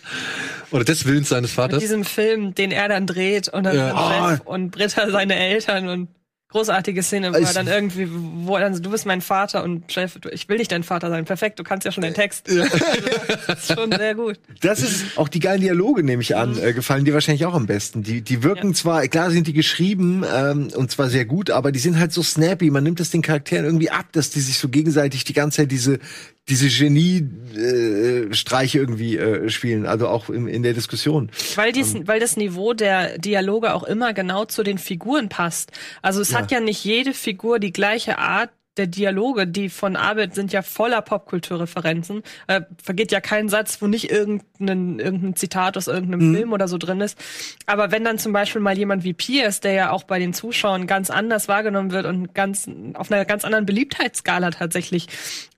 oder 0.72 0.84
des 0.84 1.06
Willens 1.06 1.30
seines 1.30 1.52
Mit 1.52 1.56
Vaters. 1.56 1.80
diesem 1.80 2.04
Film, 2.04 2.56
den 2.56 2.72
er 2.72 2.88
dann 2.88 3.06
dreht 3.06 3.48
und 3.50 3.64
dann 3.66 3.76
Ja. 3.76 4.30
Chef 4.38 4.42
und 4.46 4.72
Britta 4.72 5.12
seine 5.12 5.36
Eltern 5.36 5.88
und 5.90 6.08
großartige 6.50 7.04
Szene, 7.04 7.28
Also- 7.28 7.40
er 7.46 7.54
dann 7.54 7.68
irgendwie, 7.68 8.08
wo 8.10 8.58
dann 8.58 8.74
so, 8.74 8.82
du 8.82 8.90
bist 8.90 9.06
mein 9.06 9.22
Vater 9.22 9.64
und 9.64 9.92
Chef, 9.92 10.18
ich 10.32 10.50
will 10.50 10.58
nicht 10.58 10.72
dein 10.72 10.82
Vater 10.84 11.10
sein. 11.10 11.24
Perfekt, 11.26 11.60
du 11.60 11.64
kannst 11.64 11.86
ja 11.86 11.92
schon 11.92 12.02
den 12.02 12.16
Text. 12.16 12.48
das 13.48 13.70
ist 13.70 13.74
schon 13.80 13.92
sehr 13.92 14.16
gut. 14.16 14.40
Das 14.62 14.82
ist 14.82 15.18
auch 15.18 15.28
die 15.28 15.40
geilen 15.40 15.62
Dialoge, 15.62 16.02
nehme 16.04 16.22
ich 16.24 16.36
an, 16.36 16.58
äh, 16.58 16.74
gefallen 16.74 17.06
dir 17.06 17.14
wahrscheinlich 17.14 17.46
auch 17.46 17.54
am 17.54 17.68
besten. 17.68 18.02
Die, 18.02 18.22
die 18.22 18.42
wirken 18.44 18.70
Ja. 18.70 18.74
zwar, 18.74 19.08
klar 19.08 19.30
sind 19.30 19.46
die 19.46 19.54
geschrieben 19.54 20.24
ähm, 20.34 20.70
und 20.76 20.90
zwar 20.90 21.10
sehr 21.10 21.26
gut, 21.26 21.52
aber 21.52 21.72
die 21.72 21.80
sind 21.80 22.00
halt 22.00 22.12
so 22.14 22.24
snappy. 22.24 22.72
Man 22.72 22.84
nimmt 22.84 23.00
es 23.00 23.12
den 23.12 23.22
Charakteren 23.22 23.66
irgendwie 23.66 23.92
ab, 23.92 24.08
dass 24.12 24.32
die 24.32 24.40
sich 24.42 24.58
so 24.58 24.70
gegenseitig 24.70 25.26
die 25.26 25.34
ganze 25.34 25.58
Zeit 25.58 25.72
diese 25.72 26.00
diese 26.50 26.68
Genie-Streiche 26.68 28.78
äh, 28.78 28.82
irgendwie 28.82 29.18
äh, 29.18 29.50
spielen, 29.50 29.86
also 29.86 30.08
auch 30.08 30.30
im, 30.30 30.48
in 30.48 30.64
der 30.64 30.74
Diskussion. 30.74 31.30
Weil, 31.56 31.72
dies, 31.72 31.96
weil 32.06 32.20
das 32.20 32.38
Niveau 32.38 32.74
der 32.74 33.18
Dialoge 33.18 33.74
auch 33.74 33.84
immer 33.84 34.14
genau 34.14 34.46
zu 34.46 34.64
den 34.64 34.78
Figuren 34.78 35.30
passt. 35.30 35.72
Also 36.02 36.22
es 36.22 36.36
hat 36.36 36.52
ja 36.52 36.60
nicht 36.60 36.84
jede 36.84 37.14
Figur 37.14 37.60
die 37.60 37.72
gleiche 37.72 38.18
Art 38.18 38.50
der 38.80 38.88
Dialoge, 38.88 39.46
die 39.46 39.70
von 39.70 39.96
Abed 39.96 40.34
sind 40.34 40.52
ja 40.52 40.62
voller 40.62 41.02
Popkulturreferenzen. 41.02 42.24
Äh, 42.48 42.62
vergeht 42.82 43.12
ja 43.12 43.22
kein 43.22 43.50
Satz, 43.50 43.82
wo 43.82 43.88
nicht 43.88 44.10
irgendein, 44.10 45.00
irgendein 45.00 45.36
Zitat 45.36 45.78
aus 45.78 45.88
irgendeinem 45.88 46.34
Film 46.34 46.54
oder 46.54 46.68
so 46.68 46.78
drin 46.78 47.02
ist. 47.02 47.20
Aber 47.68 47.92
wenn 47.92 48.04
dann 48.04 48.18
zum 48.18 48.34
Beispiel 48.34 48.62
mal 48.62 48.78
jemand 48.78 49.04
wie 49.04 49.14
Pierce, 49.14 49.60
der 49.60 49.74
ja 49.74 49.92
auch 49.92 50.04
bei 50.04 50.18
den 50.18 50.34
Zuschauern 50.34 50.88
ganz 50.88 51.10
anders 51.12 51.48
wahrgenommen 51.48 51.92
wird 51.92 52.06
und 52.06 52.34
ganz 52.34 52.68
auf 52.94 53.12
einer 53.12 53.26
ganz 53.26 53.46
anderen 53.46 53.66
Beliebtheitsskala 53.66 54.52
tatsächlich 54.52 55.08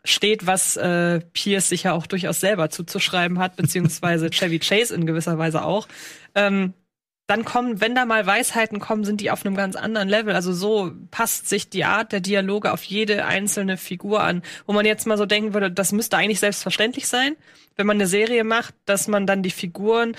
steht, 0.03 0.47
was 0.47 0.77
äh, 0.77 1.21
Pierce 1.33 1.69
sich 1.69 1.83
ja 1.83 1.93
auch 1.93 2.07
durchaus 2.07 2.39
selber 2.39 2.69
zuzuschreiben 2.69 3.39
hat, 3.39 3.55
beziehungsweise 3.55 4.29
Chevy 4.31 4.59
Chase 4.59 4.95
in 4.95 5.05
gewisser 5.05 5.37
Weise 5.37 5.63
auch. 5.63 5.87
Ähm, 6.33 6.73
dann 7.31 7.45
kommen, 7.45 7.79
wenn 7.79 7.95
da 7.95 8.03
mal 8.03 8.25
Weisheiten 8.25 8.79
kommen, 8.79 9.05
sind 9.05 9.21
die 9.21 9.31
auf 9.31 9.45
einem 9.45 9.55
ganz 9.55 9.77
anderen 9.77 10.09
Level. 10.09 10.35
Also 10.35 10.51
so 10.51 10.91
passt 11.11 11.47
sich 11.47 11.69
die 11.69 11.85
Art 11.85 12.11
der 12.11 12.19
Dialoge 12.19 12.73
auf 12.73 12.83
jede 12.83 13.23
einzelne 13.23 13.77
Figur 13.77 14.21
an. 14.21 14.43
Wo 14.65 14.73
man 14.73 14.85
jetzt 14.85 15.07
mal 15.07 15.17
so 15.17 15.25
denken 15.25 15.53
würde, 15.53 15.71
das 15.71 15.93
müsste 15.93 16.17
eigentlich 16.17 16.41
selbstverständlich 16.41 17.07
sein, 17.07 17.37
wenn 17.77 17.87
man 17.87 17.95
eine 17.95 18.07
Serie 18.07 18.43
macht, 18.43 18.75
dass 18.83 19.07
man 19.07 19.25
dann 19.27 19.43
die 19.43 19.49
Figuren 19.49 20.17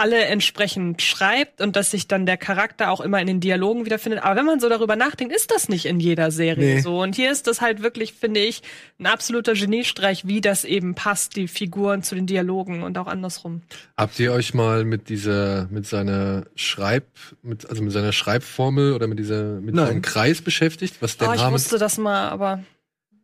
alle 0.00 0.24
entsprechend 0.24 1.02
schreibt 1.02 1.60
und 1.60 1.76
dass 1.76 1.90
sich 1.92 2.08
dann 2.08 2.26
der 2.26 2.36
Charakter 2.36 2.90
auch 2.90 3.00
immer 3.00 3.20
in 3.20 3.26
den 3.28 3.40
Dialogen 3.40 3.84
wiederfindet. 3.84 4.22
Aber 4.24 4.34
wenn 4.34 4.46
man 4.46 4.58
so 4.58 4.68
darüber 4.68 4.96
nachdenkt, 4.96 5.34
ist 5.34 5.50
das 5.52 5.68
nicht 5.68 5.84
in 5.86 6.00
jeder 6.00 6.30
Serie 6.30 6.76
Nee. 6.76 6.80
so. 6.80 7.00
Und 7.00 7.14
hier 7.14 7.30
ist 7.30 7.46
das 7.46 7.60
halt 7.60 7.82
wirklich, 7.82 8.14
finde 8.14 8.40
ich, 8.40 8.62
ein 8.98 9.06
absoluter 9.06 9.52
Geniestreich, 9.54 10.26
wie 10.26 10.40
das 10.40 10.64
eben 10.64 10.94
passt, 10.94 11.36
die 11.36 11.46
Figuren 11.46 12.02
zu 12.02 12.14
den 12.14 12.26
Dialogen 12.26 12.82
und 12.82 12.98
auch 12.98 13.06
andersrum. 13.06 13.62
Habt 13.96 14.18
ihr 14.18 14.32
euch 14.32 14.54
mal 14.54 14.84
mit 14.84 15.08
dieser, 15.08 15.68
mit 15.70 15.86
seiner 15.86 16.46
Schreib, 16.56 17.04
mit, 17.42 17.68
also 17.68 17.82
mit 17.82 17.92
seiner 17.92 18.12
Schreibformel 18.12 18.94
oder 18.94 19.06
mit 19.06 19.18
dieser, 19.18 19.60
mit 19.60 19.74
Nein. 19.74 19.86
seinem 19.86 20.02
Kreis 20.02 20.40
beschäftigt, 20.42 20.96
was 21.00 21.16
Oh, 21.20 21.24
Dan 21.26 21.34
ich 21.36 21.50
wusste 21.50 21.78
das 21.78 21.98
mal, 21.98 22.28
aber 22.30 22.64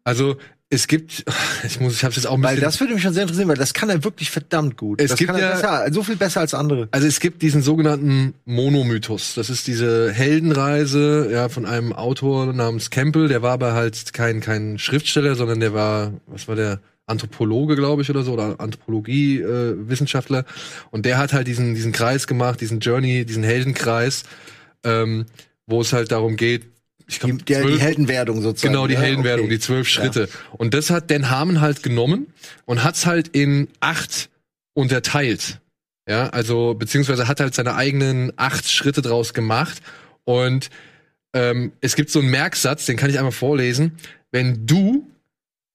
Also 0.05 0.37
es 0.69 0.89
gibt, 0.89 1.25
ich 1.65 1.81
muss, 1.81 1.95
ich 1.95 2.05
habe 2.05 2.15
jetzt 2.15 2.27
auch 2.27 2.35
ein 2.35 2.43
Weil 2.43 2.57
bisschen 2.57 2.65
das 2.65 2.81
würde 2.81 2.95
mich 2.95 3.03
schon 3.03 3.13
sehr 3.13 3.23
interessieren, 3.23 3.49
weil 3.49 3.57
das 3.57 3.73
kann 3.73 3.89
er 3.89 4.03
wirklich 4.03 4.31
verdammt 4.31 4.77
gut. 4.77 5.01
Es 5.01 5.11
das 5.11 5.19
gibt 5.19 5.31
kann 5.31 5.41
er 5.41 5.49
ja- 5.49 5.55
besser, 5.55 5.93
so 5.93 6.03
viel 6.03 6.17
besser 6.17 6.41
als 6.41 6.55
andere. 6.55 6.89
Also 6.91 7.07
es 7.07 7.21
gibt 7.21 7.43
diesen 7.43 7.63
sogenannten 7.63 8.35
Monomythos. 8.45 9.35
Das 9.35 9.49
ist 9.51 9.67
diese 9.67 10.13
Heldenreise 10.13 11.29
ja, 11.31 11.49
von 11.49 11.67
einem 11.67 11.93
Autor 11.93 12.53
namens 12.53 12.91
Campbell. 12.91 13.29
Der 13.29 13.43
war 13.43 13.53
aber 13.53 13.75
halt 13.75 14.13
kein, 14.13 14.41
kein 14.41 14.79
Schriftsteller, 14.79 15.35
sondern 15.37 15.61
der 15.61 15.73
war, 15.73 16.13
was 16.27 16.49
war 16.49 16.57
der? 16.57 16.81
Anthropologe, 17.09 17.77
glaube 17.77 18.03
ich, 18.03 18.11
oder 18.11 18.25
so, 18.25 18.33
oder 18.33 18.57
Anthropologie-Wissenschaftler. 18.59 20.45
Und 20.91 21.07
der 21.07 21.19
hat 21.19 21.33
halt 21.33 21.47
diesen, 21.47 21.77
diesen 21.77 21.93
Kreis 21.93 22.27
gemacht, 22.27 22.61
diesen 22.61 22.81
Journey, 22.81 23.25
diesen 23.25 23.45
Heldenkreis, 23.45 24.25
ähm, 24.83 25.27
wo 25.69 25.81
es 25.81 25.93
halt 25.93 26.11
darum 26.11 26.35
geht, 26.37 26.67
ich 27.09 27.19
Die, 27.21 27.27
glaube, 27.27 27.45
der, 27.45 27.65
die 27.67 27.81
Heldenwerdung 27.81 28.43
sozusagen. 28.43 28.73
Genau, 28.73 28.87
die 28.87 28.95
ja? 28.95 29.01
Heldenwerdung, 29.01 29.47
Okay. 29.47 29.55
die 29.55 29.61
zwölf 29.61 29.89
Schritte. 29.89 30.29
Und 30.53 30.75
das 30.75 30.91
hat 30.91 31.11
Dan 31.11 31.31
Harmon 31.31 31.61
halt 31.61 31.83
genommen 31.83 32.27
und 32.65 32.83
hat's 32.83 33.07
halt 33.07 33.29
in 33.29 33.69
acht 33.81 34.29
unterteilt. 34.75 35.61
Ja, 36.09 36.29
also, 36.29 36.75
beziehungsweise 36.75 37.27
hat 37.27 37.41
halt 37.41 37.55
seine 37.55 37.75
eigenen 37.75 38.33
acht 38.37 38.69
Schritte 38.71 39.03
draus 39.03 39.35
gemacht. 39.35 39.83
Und 40.25 40.71
ähm, 41.33 41.73
es 41.81 41.97
gibt 41.97 42.11
so 42.11 42.21
einen 42.21 42.31
Merksatz, 42.31 42.87
den 42.87 42.97
kann 42.97 43.11
ich 43.11 43.19
einmal 43.19 43.33
vorlesen. 43.33 43.93
Wenn 44.31 44.67
du, 44.67 45.07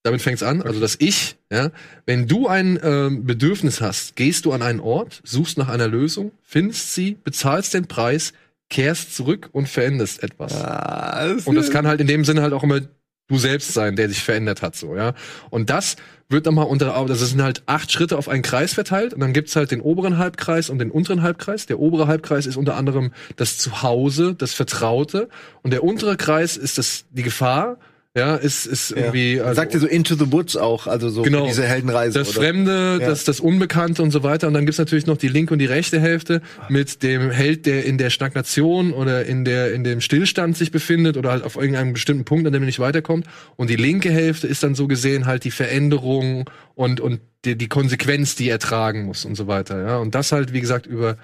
damit 0.02 0.22
fängt's 0.22 0.42
an, 0.42 0.62
also 0.62 0.80
das 0.80 0.96
Ich, 1.00 1.36
ja, 1.50 1.70
wenn 2.06 2.28
du 2.28 2.48
ein 2.48 2.78
ähm, 2.82 3.26
Bedürfnis 3.26 3.80
hast, 3.80 4.16
gehst 4.16 4.44
du 4.46 4.52
an 4.52 4.62
einen 4.62 4.80
Ort, 4.80 5.20
suchst 5.24 5.58
nach 5.58 5.68
einer 5.68 5.88
Lösung, 5.88 6.32
findest 6.42 6.94
sie, 6.94 7.16
bezahlst 7.24 7.74
den 7.74 7.86
Preis, 7.86 8.32
kehrst 8.68 9.14
zurück 9.14 9.50
und 9.52 9.68
veränderst 9.68 10.22
etwas. 10.22 10.52
Das 10.52 11.46
Und 11.46 11.54
das 11.56 11.70
kann 11.70 11.86
halt 11.86 12.00
in 12.00 12.06
dem 12.06 12.24
Sinne 12.24 12.42
halt 12.42 12.52
auch 12.52 12.62
immer 12.62 12.80
du 13.28 13.38
selbst 13.38 13.72
sein, 13.72 13.96
der 13.96 14.08
sich 14.08 14.22
verändert 14.22 14.62
hat, 14.62 14.76
so, 14.76 14.96
ja. 14.96 15.14
Und 15.50 15.70
das 15.70 15.96
wird 16.28 16.46
nochmal 16.46 16.66
unter, 16.66 17.04
das 17.06 17.20
sind 17.20 17.42
halt 17.42 17.62
acht 17.66 17.92
Schritte 17.92 18.18
auf 18.18 18.28
einen 18.28 18.42
Kreis 18.42 18.74
verteilt 18.74 19.14
und 19.14 19.20
dann 19.20 19.32
gibt's 19.32 19.54
halt 19.56 19.70
den 19.70 19.80
oberen 19.80 20.18
Halbkreis 20.18 20.70
und 20.70 20.78
den 20.78 20.90
unteren 20.90 21.22
Halbkreis. 21.22 21.66
Der 21.66 21.78
obere 21.78 22.06
Halbkreis 22.06 22.46
ist 22.46 22.56
unter 22.56 22.76
anderem 22.76 23.12
das 23.36 23.58
Zuhause, 23.58 24.34
das 24.34 24.54
Vertraute 24.54 25.28
und 25.62 25.72
der 25.72 25.84
untere 25.84 26.16
Kreis 26.16 26.56
ist 26.56 26.78
das, 26.78 27.04
die 27.10 27.22
Gefahr, 27.22 27.78
ja, 28.14 28.36
ist, 28.36 28.66
ist 28.66 28.90
irgendwie, 28.90 29.36
Man 29.36 29.46
also, 29.46 29.56
sagt 29.62 29.72
ja 29.72 29.80
so 29.80 29.86
Into 29.86 30.14
the 30.16 30.30
Woods 30.32 30.54
auch, 30.56 30.86
also 30.86 31.08
so 31.08 31.22
Genau. 31.22 31.46
diese 31.46 31.64
Heldenreise. 31.64 32.18
das 32.18 32.28
oder? 32.36 32.40
Fremde, 32.46 32.98
Ja. 33.00 33.08
das, 33.08 33.24
das 33.24 33.40
Unbekannte 33.40 34.02
und 34.02 34.10
so 34.10 34.22
weiter. 34.22 34.48
Und 34.48 34.54
dann 34.54 34.66
gibt's 34.66 34.78
natürlich 34.78 35.06
noch 35.06 35.16
die 35.16 35.28
linke 35.28 35.54
und 35.54 35.60
die 35.60 35.64
rechte 35.66 35.98
Hälfte 35.98 36.42
mit 36.68 37.02
dem 37.02 37.30
Held, 37.30 37.64
der 37.64 37.86
in 37.86 37.96
der 37.96 38.10
Stagnation 38.10 38.92
oder 38.92 39.24
in 39.24 39.46
der 39.46 39.72
in 39.72 39.82
dem 39.82 40.02
Stillstand 40.02 40.58
sich 40.58 40.70
befindet 40.70 41.16
oder 41.16 41.30
halt 41.30 41.42
auf 41.42 41.56
irgendeinem 41.56 41.94
bestimmten 41.94 42.24
Punkt, 42.26 42.46
an 42.46 42.52
dem 42.52 42.62
er 42.62 42.66
nicht 42.66 42.80
weiterkommt. 42.80 43.26
Und 43.56 43.70
die 43.70 43.76
linke 43.76 44.10
Hälfte 44.10 44.46
ist 44.46 44.62
dann 44.62 44.74
so 44.74 44.86
gesehen 44.88 45.24
halt 45.24 45.44
die 45.44 45.50
Veränderung 45.50 46.50
und 46.74 47.00
und 47.00 47.20
die, 47.46 47.56
die 47.56 47.68
Konsequenz, 47.68 48.34
die 48.36 48.48
er 48.50 48.58
tragen 48.58 49.04
muss 49.04 49.24
und 49.24 49.36
so 49.36 49.46
weiter. 49.46 49.82
Ja, 49.82 49.96
und 49.96 50.14
das 50.14 50.32
halt 50.32 50.52
wie 50.52 50.60
gesagt 50.60 50.84
über 50.86 51.16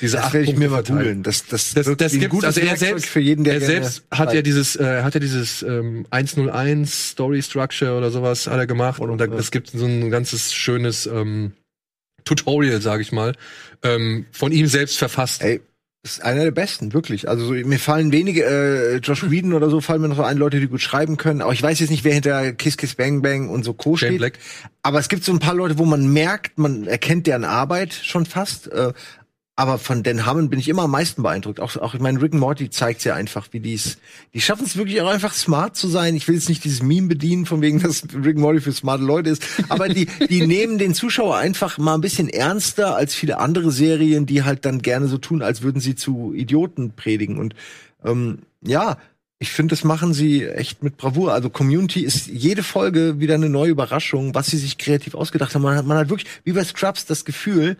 diese 0.00 0.16
Das 0.16 0.32
werde 0.32 0.50
ich 0.50 0.56
mir 0.56 0.68
mal 0.68 0.82
googeln. 0.82 1.22
Das, 1.22 1.46
das, 1.46 1.74
Das, 1.74 1.86
das 1.96 2.12
gibt 2.12 2.44
also 2.44 2.60
er 2.60 2.76
selbst 2.76 3.06
für 3.06 3.20
jeden, 3.20 3.44
der 3.44 3.54
er 3.54 3.60
selbst 3.60 4.04
hat 4.10 4.32
ja 4.34 4.42
dieses 4.42 4.76
äh, 4.76 5.02
hat 5.02 5.14
ja 5.14 5.20
dieses 5.20 5.62
ähm, 5.62 6.06
101 6.10 7.10
Story 7.10 7.42
Structure 7.42 7.96
oder 7.96 8.10
sowas 8.10 8.46
hat 8.46 8.58
er 8.58 8.66
gemacht 8.66 9.00
und 9.00 9.18
da, 9.18 9.24
es 9.26 9.50
gibt 9.50 9.70
so 9.70 9.84
ein 9.86 10.10
ganzes 10.10 10.52
schönes 10.52 11.06
ähm, 11.06 11.52
Tutorial 12.24 12.80
sage 12.80 13.02
ich 13.02 13.12
mal 13.12 13.34
ähm, 13.82 14.26
von 14.32 14.52
ihm 14.52 14.66
selbst 14.66 14.98
verfasst. 14.98 15.42
Ey, 15.42 15.60
ist 16.04 16.24
einer 16.24 16.42
der 16.42 16.50
besten, 16.50 16.92
wirklich. 16.92 17.28
Also 17.28 17.46
so, 17.46 17.52
mir 17.52 17.78
fallen 17.78 18.10
wenige, 18.10 18.44
äh, 18.44 18.96
Josh 18.96 19.22
Whedon 19.30 19.52
oder 19.52 19.70
so, 19.70 19.80
fallen 19.80 20.02
mir 20.02 20.08
noch 20.08 20.16
so 20.16 20.24
ein, 20.24 20.36
Leute, 20.36 20.58
die 20.58 20.66
gut 20.66 20.80
schreiben 20.80 21.16
können. 21.16 21.40
Aber 21.40 21.52
ich 21.52 21.62
weiß 21.62 21.78
jetzt 21.78 21.90
nicht, 21.90 22.04
wer 22.04 22.14
hinter 22.14 22.52
Kiss 22.52 22.76
Kiss 22.76 22.96
Bang 22.96 23.22
Bang 23.22 23.48
und 23.48 23.64
so 23.64 23.72
Co. 23.72 23.96
Shane 23.96 24.08
steht. 24.08 24.18
Black. 24.18 24.38
Aber 24.82 24.98
es 24.98 25.08
gibt 25.08 25.24
so 25.24 25.32
ein 25.32 25.38
paar 25.38 25.54
Leute, 25.54 25.78
wo 25.78 25.84
man 25.84 26.12
merkt, 26.12 26.58
man 26.58 26.88
erkennt 26.88 27.26
deren 27.28 27.44
Arbeit 27.44 27.94
schon 27.94 28.26
fast. 28.26 28.70
Äh, 28.72 28.92
aber 29.62 29.78
von 29.78 30.02
Dan 30.02 30.26
Harmon 30.26 30.50
bin 30.50 30.58
ich 30.58 30.68
immer 30.68 30.82
am 30.82 30.90
meisten 30.90 31.22
beeindruckt. 31.22 31.60
Auch, 31.60 31.76
auch 31.76 31.94
ich 31.94 32.00
meine, 32.00 32.20
Rick 32.20 32.32
and 32.32 32.40
Morty 32.40 32.68
zeigt 32.68 33.04
ja 33.04 33.14
einfach, 33.14 33.46
wie 33.52 33.60
die's, 33.60 33.98
die 34.34 34.40
schaffen 34.40 34.66
es 34.66 34.76
wirklich 34.76 35.00
auch 35.00 35.08
einfach 35.08 35.32
smart 35.32 35.76
zu 35.76 35.86
sein. 35.86 36.16
Ich 36.16 36.26
will 36.26 36.34
jetzt 36.34 36.48
nicht 36.48 36.64
dieses 36.64 36.82
Meme 36.82 37.06
bedienen, 37.06 37.46
von 37.46 37.62
wegen, 37.62 37.78
dass 37.82 38.02
Rick 38.12 38.34
and 38.34 38.38
Morty 38.38 38.60
für 38.60 38.72
smarte 38.72 39.04
Leute 39.04 39.30
ist. 39.30 39.44
Aber 39.68 39.88
die, 39.88 40.06
die 40.28 40.44
nehmen 40.48 40.78
den 40.78 40.94
Zuschauer 40.94 41.36
einfach 41.36 41.78
mal 41.78 41.94
ein 41.94 42.00
bisschen 42.00 42.28
ernster 42.28 42.96
als 42.96 43.14
viele 43.14 43.38
andere 43.38 43.70
Serien, 43.70 44.26
die 44.26 44.42
halt 44.42 44.64
dann 44.64 44.82
gerne 44.82 45.06
so 45.06 45.16
tun, 45.16 45.42
als 45.42 45.62
würden 45.62 45.80
sie 45.80 45.94
zu 45.94 46.34
Idioten 46.34 46.94
predigen. 46.96 47.38
Und 47.38 47.54
ähm, 48.04 48.40
ja, 48.66 48.96
ich 49.38 49.52
finde, 49.52 49.76
das 49.76 49.84
machen 49.84 50.12
sie 50.12 50.44
echt 50.44 50.82
mit 50.82 50.96
Bravour. 50.96 51.34
Also 51.34 51.50
Community 51.50 52.00
ist 52.00 52.26
jede 52.26 52.64
Folge 52.64 53.20
wieder 53.20 53.34
eine 53.34 53.48
neue 53.48 53.70
Überraschung, 53.70 54.34
was 54.34 54.48
sie 54.48 54.58
sich 54.58 54.76
kreativ 54.76 55.14
ausgedacht 55.14 55.54
haben. 55.54 55.62
Man 55.62 55.76
hat, 55.76 55.86
man 55.86 55.98
hat 55.98 56.08
wirklich, 56.08 56.28
wie 56.42 56.52
bei 56.52 56.64
Scrubs, 56.64 57.06
das 57.06 57.24
Gefühl, 57.24 57.76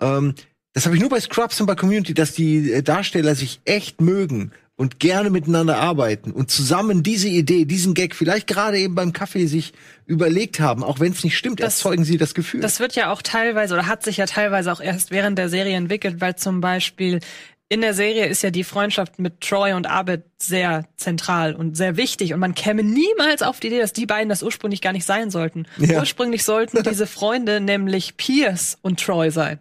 ähm, 0.00 0.34
das 0.74 0.84
habe 0.86 0.94
ich 0.96 1.00
nur 1.00 1.10
bei 1.10 1.20
Scrubs 1.20 1.60
und 1.60 1.66
bei 1.66 1.74
Community, 1.74 2.12
dass 2.14 2.32
die 2.32 2.70
äh, 2.72 2.82
Darsteller 2.82 3.34
sich 3.34 3.60
echt 3.64 4.00
mögen 4.00 4.52
und 4.76 4.98
gerne 4.98 5.30
miteinander 5.30 5.76
arbeiten 5.78 6.32
und 6.32 6.50
zusammen 6.50 7.04
diese 7.04 7.28
Idee, 7.28 7.64
diesen 7.64 7.94
Gag 7.94 8.14
vielleicht 8.16 8.48
gerade 8.48 8.76
eben 8.78 8.96
beim 8.96 9.12
Kaffee 9.12 9.46
sich 9.46 9.72
überlegt 10.06 10.58
haben, 10.58 10.82
auch 10.82 10.98
wenn 10.98 11.12
es 11.12 11.22
nicht 11.22 11.38
stimmt, 11.38 11.60
Das- 11.60 11.76
erzeugen 11.76 12.04
sie 12.04 12.18
das 12.18 12.34
Gefühl. 12.34 12.60
Das 12.60 12.80
wird 12.80 12.96
ja 12.96 13.12
auch 13.12 13.22
teilweise 13.22 13.74
oder 13.74 13.86
hat 13.86 14.02
sich 14.02 14.16
ja 14.16 14.26
teilweise 14.26 14.72
auch 14.72 14.80
erst 14.80 15.10
während 15.12 15.38
der 15.38 15.48
Serie 15.48 15.76
entwickelt, 15.76 16.20
weil 16.20 16.34
zum 16.36 16.60
Beispiel 16.60 17.20
in 17.68 17.80
der 17.80 17.94
Serie 17.94 18.26
ist 18.26 18.42
ja 18.42 18.50
die 18.50 18.64
Freundschaft 18.64 19.18
mit 19.20 19.40
Troy 19.40 19.72
und 19.72 19.86
Abed 19.86 20.24
sehr 20.38 20.86
zentral 20.96 21.54
und 21.54 21.76
sehr 21.76 21.96
wichtig 21.96 22.34
und 22.34 22.40
man 22.40 22.54
käme 22.54 22.82
niemals 22.82 23.42
auf 23.42 23.60
die 23.60 23.68
Idee, 23.68 23.78
dass 23.80 23.92
die 23.92 24.06
beiden 24.06 24.28
das 24.28 24.42
ursprünglich 24.42 24.80
gar 24.82 24.92
nicht 24.92 25.06
sein 25.06 25.30
sollten. 25.30 25.66
Ja. 25.78 26.00
Ursprünglich 26.00 26.42
sollten 26.44 26.82
diese 26.88 27.06
Freunde 27.06 27.60
nämlich 27.60 28.16
Pierce 28.16 28.76
und 28.82 29.00
Troy 29.00 29.30
sein. 29.30 29.60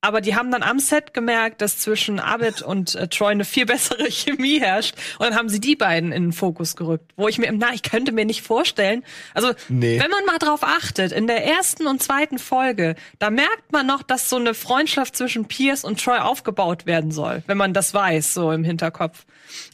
Aber 0.00 0.20
die 0.20 0.36
haben 0.36 0.52
dann 0.52 0.62
am 0.62 0.78
Set 0.78 1.12
gemerkt, 1.12 1.60
dass 1.60 1.78
zwischen 1.78 2.20
Abed 2.20 2.62
und 2.62 2.94
äh, 2.94 3.08
Troy 3.08 3.32
eine 3.32 3.44
viel 3.44 3.66
bessere 3.66 4.04
Chemie 4.12 4.60
herrscht. 4.60 4.94
Und 5.18 5.26
dann 5.26 5.34
haben 5.34 5.48
sie 5.48 5.58
die 5.58 5.74
beiden 5.74 6.12
in 6.12 6.26
den 6.26 6.32
Fokus 6.32 6.76
gerückt. 6.76 7.10
Wo 7.16 7.26
ich 7.26 7.38
mir, 7.38 7.50
na, 7.52 7.72
ich 7.74 7.82
könnte 7.82 8.12
mir 8.12 8.24
nicht 8.24 8.42
vorstellen. 8.42 9.02
Also, 9.34 9.52
Nee. 9.68 9.98
wenn 10.00 10.10
man 10.10 10.24
mal 10.24 10.38
drauf 10.38 10.60
achtet, 10.62 11.10
in 11.10 11.26
der 11.26 11.44
ersten 11.44 11.88
und 11.88 12.00
zweiten 12.00 12.38
Folge, 12.38 12.94
da 13.18 13.30
merkt 13.30 13.72
man 13.72 13.86
noch, 13.88 14.02
dass 14.04 14.30
so 14.30 14.36
eine 14.36 14.54
Freundschaft 14.54 15.16
zwischen 15.16 15.46
Pierce 15.46 15.82
und 15.84 16.00
Troy 16.02 16.18
aufgebaut 16.18 16.86
werden 16.86 17.10
soll. 17.10 17.42
Wenn 17.48 17.58
man 17.58 17.74
das 17.74 17.92
weiß, 17.92 18.34
so 18.34 18.52
im 18.52 18.62
Hinterkopf. 18.62 19.24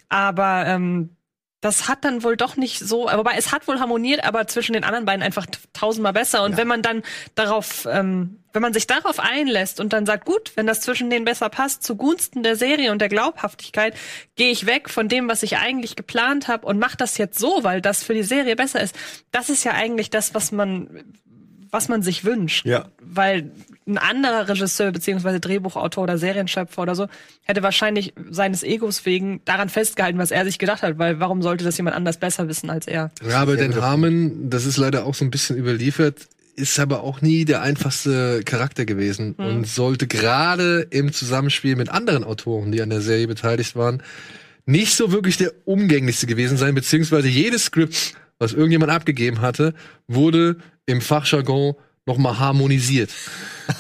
Aber, 0.09 0.64
ähm, 0.66 1.11
das 1.61 1.89
hat 1.89 2.05
dann 2.05 2.22
wohl 2.22 2.37
doch 2.37 2.57
nicht 2.57 2.79
so, 2.79 3.07
wobei 3.11 3.37
es 3.39 3.51
hat 3.51 3.66
wohl 3.68 3.81
harmoniert, 3.81 4.22
aber 4.25 4.47
zwischen 4.47 4.75
den 4.75 4.85
anderen 4.85 5.07
beiden 5.07 5.22
einfach 5.22 5.47
tausendmal 5.72 6.12
besser. 6.12 6.43
Und 6.45 6.59
wenn 6.59 6.68
man 6.68 6.83
dann 6.83 7.03
darauf, 7.35 7.87
ähm, 7.91 8.43
wenn 8.55 8.62
man 8.62 8.72
sich 8.72 8.86
darauf 8.86 9.18
einlässt 9.18 9.80
und 9.80 9.92
dann 9.92 10.07
sagt, 10.07 10.24
gut, 10.24 10.52
wenn 10.55 10.66
das 10.66 10.80
zwischen 10.80 11.11
denen 11.11 11.24
besser 11.24 11.48
passt, 11.48 11.82
zugunsten 11.82 12.44
der 12.44 12.55
Serie 12.55 12.92
und 12.92 13.00
der 13.00 13.09
Glaubhaftigkeit, 13.09 13.94
gehe 14.36 14.52
ich 14.52 14.64
weg 14.64 14.88
von 14.88 15.09
dem, 15.09 15.28
was 15.28 15.42
ich 15.42 15.59
eigentlich 15.59 15.96
geplant 15.96 16.46
habe 16.46 16.64
und 16.66 16.78
mache 16.78 16.96
das 16.96 17.18
jetzt 17.18 17.38
so, 17.38 17.64
weil 17.64 17.80
das 17.82 18.05
für 18.05 18.14
die 18.14 18.22
Serie 18.22 18.55
besser 18.55 18.80
ist. 18.80 18.94
Das 19.32 19.50
ist 19.50 19.64
ja 19.64 19.72
eigentlich 19.72 20.09
das, 20.09 20.34
was 20.34 20.52
man, 20.52 20.88
was 21.70 21.88
man 21.88 22.02
sich 22.02 22.24
wünscht. 22.24 22.64
Ja. 22.64 22.86
Weil 23.00 23.50
ein 23.88 23.98
anderer 23.98 24.48
Regisseur 24.48 24.92
beziehungsweise 24.92 25.40
Drehbuchautor 25.40 26.05
oder 26.05 26.16
Serienschöpfer 26.16 26.80
oder 26.80 26.94
so 26.94 27.09
hätte 27.42 27.64
wahrscheinlich 27.64 28.14
seines 28.30 28.62
Egos 28.62 29.05
wegen 29.05 29.42
daran 29.44 29.68
festgehalten, 29.68 30.18
was 30.18 30.30
er 30.30 30.44
sich 30.44 30.61
gedacht 30.61 30.82
hat, 30.82 30.96
weil 30.98 31.18
warum 31.18 31.42
sollte 31.42 31.64
das 31.64 31.76
jemand 31.76 31.96
anders 31.96 32.18
besser 32.18 32.46
wissen 32.46 32.70
als 32.70 32.86
er? 32.86 33.11
Ja, 33.28 33.42
aber 33.42 33.57
guter 33.57 33.82
Harmon, 33.82 34.48
das 34.48 34.64
ist 34.64 34.76
leider 34.76 35.07
auch 35.07 35.14
so 35.14 35.24
ein 35.24 35.32
bisschen 35.32 35.57
überliefert, 35.57 36.28
ist 36.57 36.78
aber 36.78 37.02
auch 37.02 37.20
nie 37.20 37.44
der 37.44 37.62
einfachste 37.62 38.42
Charakter 38.44 38.84
gewesen 38.84 39.34
und 39.34 39.66
sollte 39.66 40.07
gerade 40.07 40.86
im 40.90 41.12
Zusammenspiel 41.12 41.76
mit 41.76 41.88
anderen 41.88 42.24
Autoren, 42.24 42.72
die 42.72 42.80
an 42.82 42.90
der 42.90 43.00
Serie 43.00 43.26
beteiligt 43.26 43.76
waren, 43.76 44.02
nicht 44.66 44.94
so 44.94 45.12
wirklich 45.12 45.36
der 45.36 45.52
umgänglichste 45.64 46.26
gewesen 46.26 46.57
sein, 46.57 46.74
beziehungsweise 46.74 47.28
jedes 47.28 47.66
Skript, 47.66 48.14
was 48.38 48.52
irgendjemand 48.52 48.90
abgegeben 48.90 49.40
hatte, 49.40 49.74
wurde 50.09 50.57
im 50.86 51.00
Fachjargon 51.00 51.74
nochmal 52.07 52.38
harmonisiert. 52.38 53.11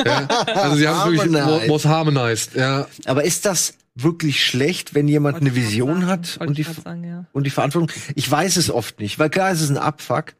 ja, 0.04 0.26
also 0.46 0.76
sie 0.76 0.88
haben 0.88 1.14
es 1.14 1.24
wirklich 1.24 1.70
was 1.70 1.84
harmonized. 1.84 2.54
Ja, 2.54 2.86
Aber 3.04 3.24
ist 3.24 3.44
das 3.46 3.74
wirklich 3.94 4.44
schlecht, 4.44 4.94
wenn 4.94 5.08
jemand 5.08 5.36
eine 5.36 5.50
Wollte 5.50 5.60
ich 5.60 5.66
Vision 5.66 6.00
grad 6.00 6.08
hat 6.10 6.26
sagen. 6.26 6.48
und 6.48 6.58
die, 6.58 6.62
sagen, 6.64 7.04
ja. 7.04 7.24
und 7.32 7.44
die 7.44 7.50
Verantwortung? 7.50 7.90
Ich 8.14 8.30
weiß 8.30 8.56
es 8.56 8.70
oft 8.70 8.98
nicht, 9.00 9.18
weil 9.18 9.30
klar, 9.30 9.52
es 9.52 9.60
ist 9.60 9.70
ein 9.70 9.78
Abfuck. 9.78 10.34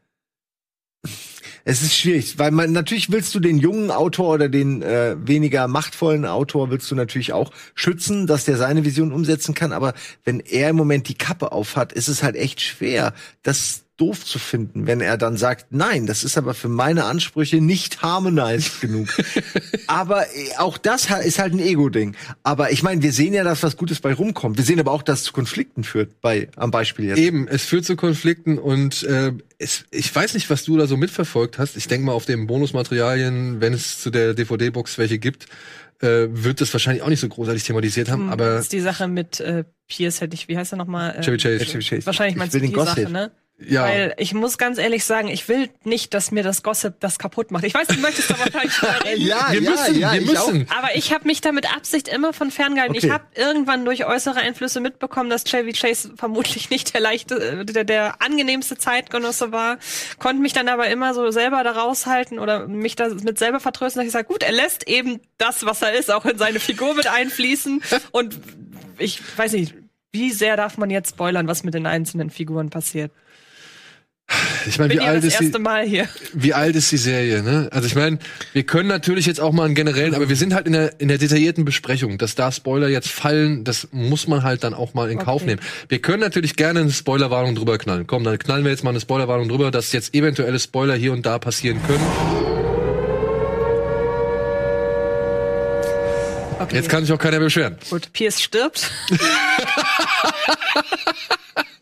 Es 1.67 1.81
ist 1.81 1.97
schwierig, 1.97 2.37
weil 2.37 2.51
man 2.51 2.73
natürlich 2.73 3.11
willst 3.11 3.33
du 3.33 3.39
den 3.39 3.57
jungen 3.57 3.89
Autor 3.89 4.35
oder 4.35 4.49
den 4.49 4.83
äh, 4.83 5.15
weniger 5.19 5.67
machtvollen 5.67 6.23
Autor 6.23 6.69
willst 6.69 6.91
du 6.91 6.95
natürlich 6.95 7.33
auch 7.33 7.51
schützen, 7.73 8.27
dass 8.27 8.45
der 8.45 8.55
seine 8.55 8.85
Vision 8.85 9.11
umsetzen 9.11 9.55
kann. 9.55 9.73
Aber 9.73 9.95
wenn 10.25 10.41
er 10.41 10.69
im 10.69 10.75
Moment 10.75 11.09
die 11.09 11.17
Kappe 11.17 11.51
aufhat, 11.51 11.91
ist 11.91 12.07
es 12.07 12.21
halt 12.21 12.35
echt 12.35 12.61
schwer, 12.61 13.15
das 13.41 13.84
doof 13.97 14.25
zu 14.25 14.39
finden, 14.39 14.87
wenn 14.87 14.99
er 14.99 15.17
dann 15.17 15.37
sagt, 15.37 15.67
nein, 15.69 16.05
das 16.05 16.23
ist 16.23 16.37
aber 16.37 16.53
für 16.53 16.67
meine 16.67 17.05
Ansprüche 17.05 17.61
nicht 17.61 18.01
harmonized 18.01 18.81
genug. 18.81 19.07
aber 19.87 20.23
äh, 20.35 20.55
auch 20.57 20.77
das 20.77 21.09
ist 21.23 21.39
halt 21.39 21.53
ein 21.53 21.59
Ego-Ding. 21.59 22.15
Aber 22.43 22.71
ich 22.71 22.83
meine, 22.83 23.01
wir 23.01 23.13
sehen 23.13 23.33
ja, 23.33 23.43
dass 23.43 23.63
was 23.63 23.77
Gutes 23.77 24.01
bei 24.01 24.13
rumkommt. 24.13 24.57
Wir 24.57 24.65
sehen 24.65 24.79
aber 24.79 24.91
auch, 24.91 25.01
dass 25.01 25.19
es 25.19 25.25
zu 25.25 25.33
Konflikten 25.33 25.83
führt, 25.83 26.19
bei, 26.21 26.49
am 26.57 26.71
Beispiel 26.71 27.05
jetzt. 27.05 27.19
Eben, 27.19 27.47
es 27.47 27.63
führt 27.63 27.85
zu 27.85 27.95
Konflikten 27.95 28.57
und 28.57 29.03
äh, 29.03 29.31
es, 29.57 29.85
ich 29.91 30.13
weiß 30.13 30.33
nicht, 30.33 30.49
was 30.49 30.65
du 30.65 30.77
da 30.77 30.87
so 30.87 30.97
mitverfolgt 30.97 31.57
hast. 31.57 31.77
Ich 31.77 31.87
denke 31.87 32.07
mal, 32.07 32.13
auf 32.13 32.25
den 32.25 32.47
Bonusmaterialien, 32.47 33.61
wenn 33.61 33.73
es 33.73 34.01
zu 34.01 34.09
der 34.09 34.33
DVD-Box 34.33 34.97
welche 34.97 35.19
gibt, 35.19 35.45
äh, 36.01 36.27
wird 36.29 36.59
das 36.59 36.73
wahrscheinlich 36.73 37.03
auch 37.03 37.09
nicht 37.09 37.21
so 37.21 37.29
großartig 37.29 37.63
thematisiert 37.63 38.09
haben. 38.09 38.23
Hm, 38.23 38.29
Aber 38.31 38.55
das 38.55 38.63
ist 38.63 38.73
die 38.73 38.81
Sache 38.81 39.07
mit 39.07 39.39
äh, 39.39 39.63
Pierce, 39.87 40.19
hätte 40.19 40.35
ich, 40.35 40.49
wie 40.49 40.57
heißt 40.57 40.73
er 40.73 40.77
nochmal? 40.77 41.15
Äh, 41.15 41.21
Chevy 41.21 41.37
Chase. 41.37 41.65
Chevy 41.65 41.83
Chase. 41.83 42.05
Wahrscheinlich 42.05 42.35
Ich 42.35 42.39
meinst 42.39 42.53
du 42.55 42.59
die 42.59 42.71
Gossip. 42.71 43.03
Sache, 43.03 43.11
ne? 43.11 43.31
Ja, 43.57 43.83
Weil 43.83 44.13
ich 44.17 44.33
muss 44.33 44.57
ganz 44.57 44.77
ehrlich 44.77 45.05
sagen, 45.05 45.29
ich 45.29 45.47
will 45.47 45.69
nicht, 45.85 46.13
dass 46.13 46.31
mir 46.31 46.43
das 46.43 46.61
Gossip 46.61 46.99
das 46.99 47.17
kaputt 47.17 47.51
macht. 47.51 47.63
Ich 47.63 47.73
weiß, 47.73 47.87
du 47.87 47.99
möchtest 47.99 48.29
da 48.29 48.37
wahrscheinlich 48.37 48.73
drüber 48.79 49.05
reden. 49.05 49.21
ja, 49.21 49.47
wir 49.49 49.61
ja, 49.61 49.69
müssen, 49.69 49.99
ja, 49.99 50.11
wir 50.11 50.21
ich 50.21 50.29
müssen. 50.29 50.67
Aber 50.77 50.93
ich 50.95 51.13
habe 51.13 51.25
mich 51.25 51.39
da 51.39 51.53
mit 51.53 51.73
Absicht 51.73 52.09
immer 52.09 52.33
von 52.33 52.51
ferngehalten. 52.51 52.97
Okay. 52.97 53.07
Ich 53.07 53.13
habe 53.13 53.23
irgendwann 53.33 53.85
durch 53.85 54.05
äußere 54.05 54.41
Einflüsse 54.41 54.81
mitbekommen, 54.81 55.29
dass 55.29 55.45
Chevy 55.45 55.71
Chase 55.71 56.11
vermutlich 56.17 56.69
nicht 56.69 56.93
der 56.93 56.99
leichte, 56.99 57.35
äh, 57.35 57.65
der, 57.65 57.85
der 57.85 58.21
angenehmste 58.21 58.77
Zeitgenosse 58.77 59.53
war. 59.53 59.77
Konnte 60.19 60.41
mich 60.41 60.51
dann 60.51 60.67
aber 60.67 60.89
immer 60.89 61.13
so 61.13 61.31
selber 61.31 61.63
da 61.63 61.71
raushalten 61.71 62.39
oder 62.39 62.67
mich 62.67 62.97
da 62.97 63.07
mit 63.07 63.39
selber 63.39 63.61
vertrösten, 63.61 64.01
dass 64.01 64.07
ich 64.07 64.13
sage, 64.13 64.27
gut, 64.27 64.43
er 64.43 64.51
lässt 64.51 64.85
eben 64.89 65.21
das, 65.37 65.65
was 65.65 65.81
er 65.81 65.93
ist, 65.93 66.11
auch 66.11 66.25
in 66.25 66.37
seine 66.37 66.59
Figur 66.59 66.93
mit 66.93 67.07
einfließen. 67.07 67.81
Und 68.11 68.37
ich 68.97 69.21
weiß 69.37 69.53
nicht, 69.53 69.75
wie 70.11 70.31
sehr 70.31 70.57
darf 70.57 70.77
man 70.77 70.89
jetzt 70.89 71.11
spoilern, 71.11 71.47
was 71.47 71.63
mit 71.63 71.73
den 71.73 71.85
einzelnen 71.87 72.29
Figuren 72.29 72.69
passiert? 72.69 73.11
Ich 74.67 74.79
meine, 74.79 74.93
wie 74.93 74.99
alt 74.99 75.23
ist 75.23 75.39
die? 75.39 75.53
wie 76.33 76.53
alt 76.53 76.75
ist 76.75 76.91
die 76.91 76.97
Serie, 76.97 77.43
ne? 77.43 77.69
Also 77.71 77.87
ich 77.87 77.95
meine, 77.95 78.19
wir 78.53 78.63
können 78.63 78.89
natürlich 78.89 79.25
jetzt 79.25 79.39
auch 79.39 79.51
mal 79.51 79.65
einen 79.65 79.75
generellen, 79.75 80.15
aber 80.15 80.27
wir 80.29 80.35
sind 80.35 80.53
halt 80.53 80.65
in 80.67 80.73
der, 80.73 80.99
in 80.99 81.07
der 81.07 81.17
detaillierten 81.17 81.65
Besprechung, 81.65 82.17
dass 82.17 82.35
da 82.35 82.51
Spoiler 82.51 82.87
jetzt 82.87 83.09
fallen, 83.09 83.63
das 83.63 83.87
muss 83.91 84.27
man 84.27 84.43
halt 84.43 84.63
dann 84.63 84.73
auch 84.73 84.93
mal 84.93 85.09
in 85.11 85.19
Kauf 85.19 85.41
Okay. 85.41 85.51
nehmen. 85.51 85.61
Wir 85.89 85.99
können 85.99 86.21
natürlich 86.21 86.55
gerne 86.55 86.79
eine 86.81 86.91
Spoilerwarnung 86.91 87.55
drüber 87.55 87.77
knallen. 87.77 88.07
Komm, 88.07 88.23
dann 88.23 88.37
knallen 88.39 88.63
wir 88.63 88.71
jetzt 88.71 88.83
mal 88.83 88.89
eine 88.91 88.99
Spoilerwarnung 89.01 89.47
drüber, 89.49 89.71
dass 89.71 89.91
jetzt 89.91 90.13
eventuelle 90.15 90.59
Spoiler 90.59 90.95
hier 90.95 91.11
und 91.13 91.25
da 91.25 91.37
passieren 91.39 91.79
können. 91.85 92.03
Okay. 96.57 96.75
Jetzt 96.77 96.89
kann 96.89 97.03
sich 97.03 97.13
auch 97.13 97.19
keiner 97.19 97.39
beschweren. 97.39 97.77
Gut, 97.89 98.11
Pierce 98.13 98.41
stirbt. 98.41 98.89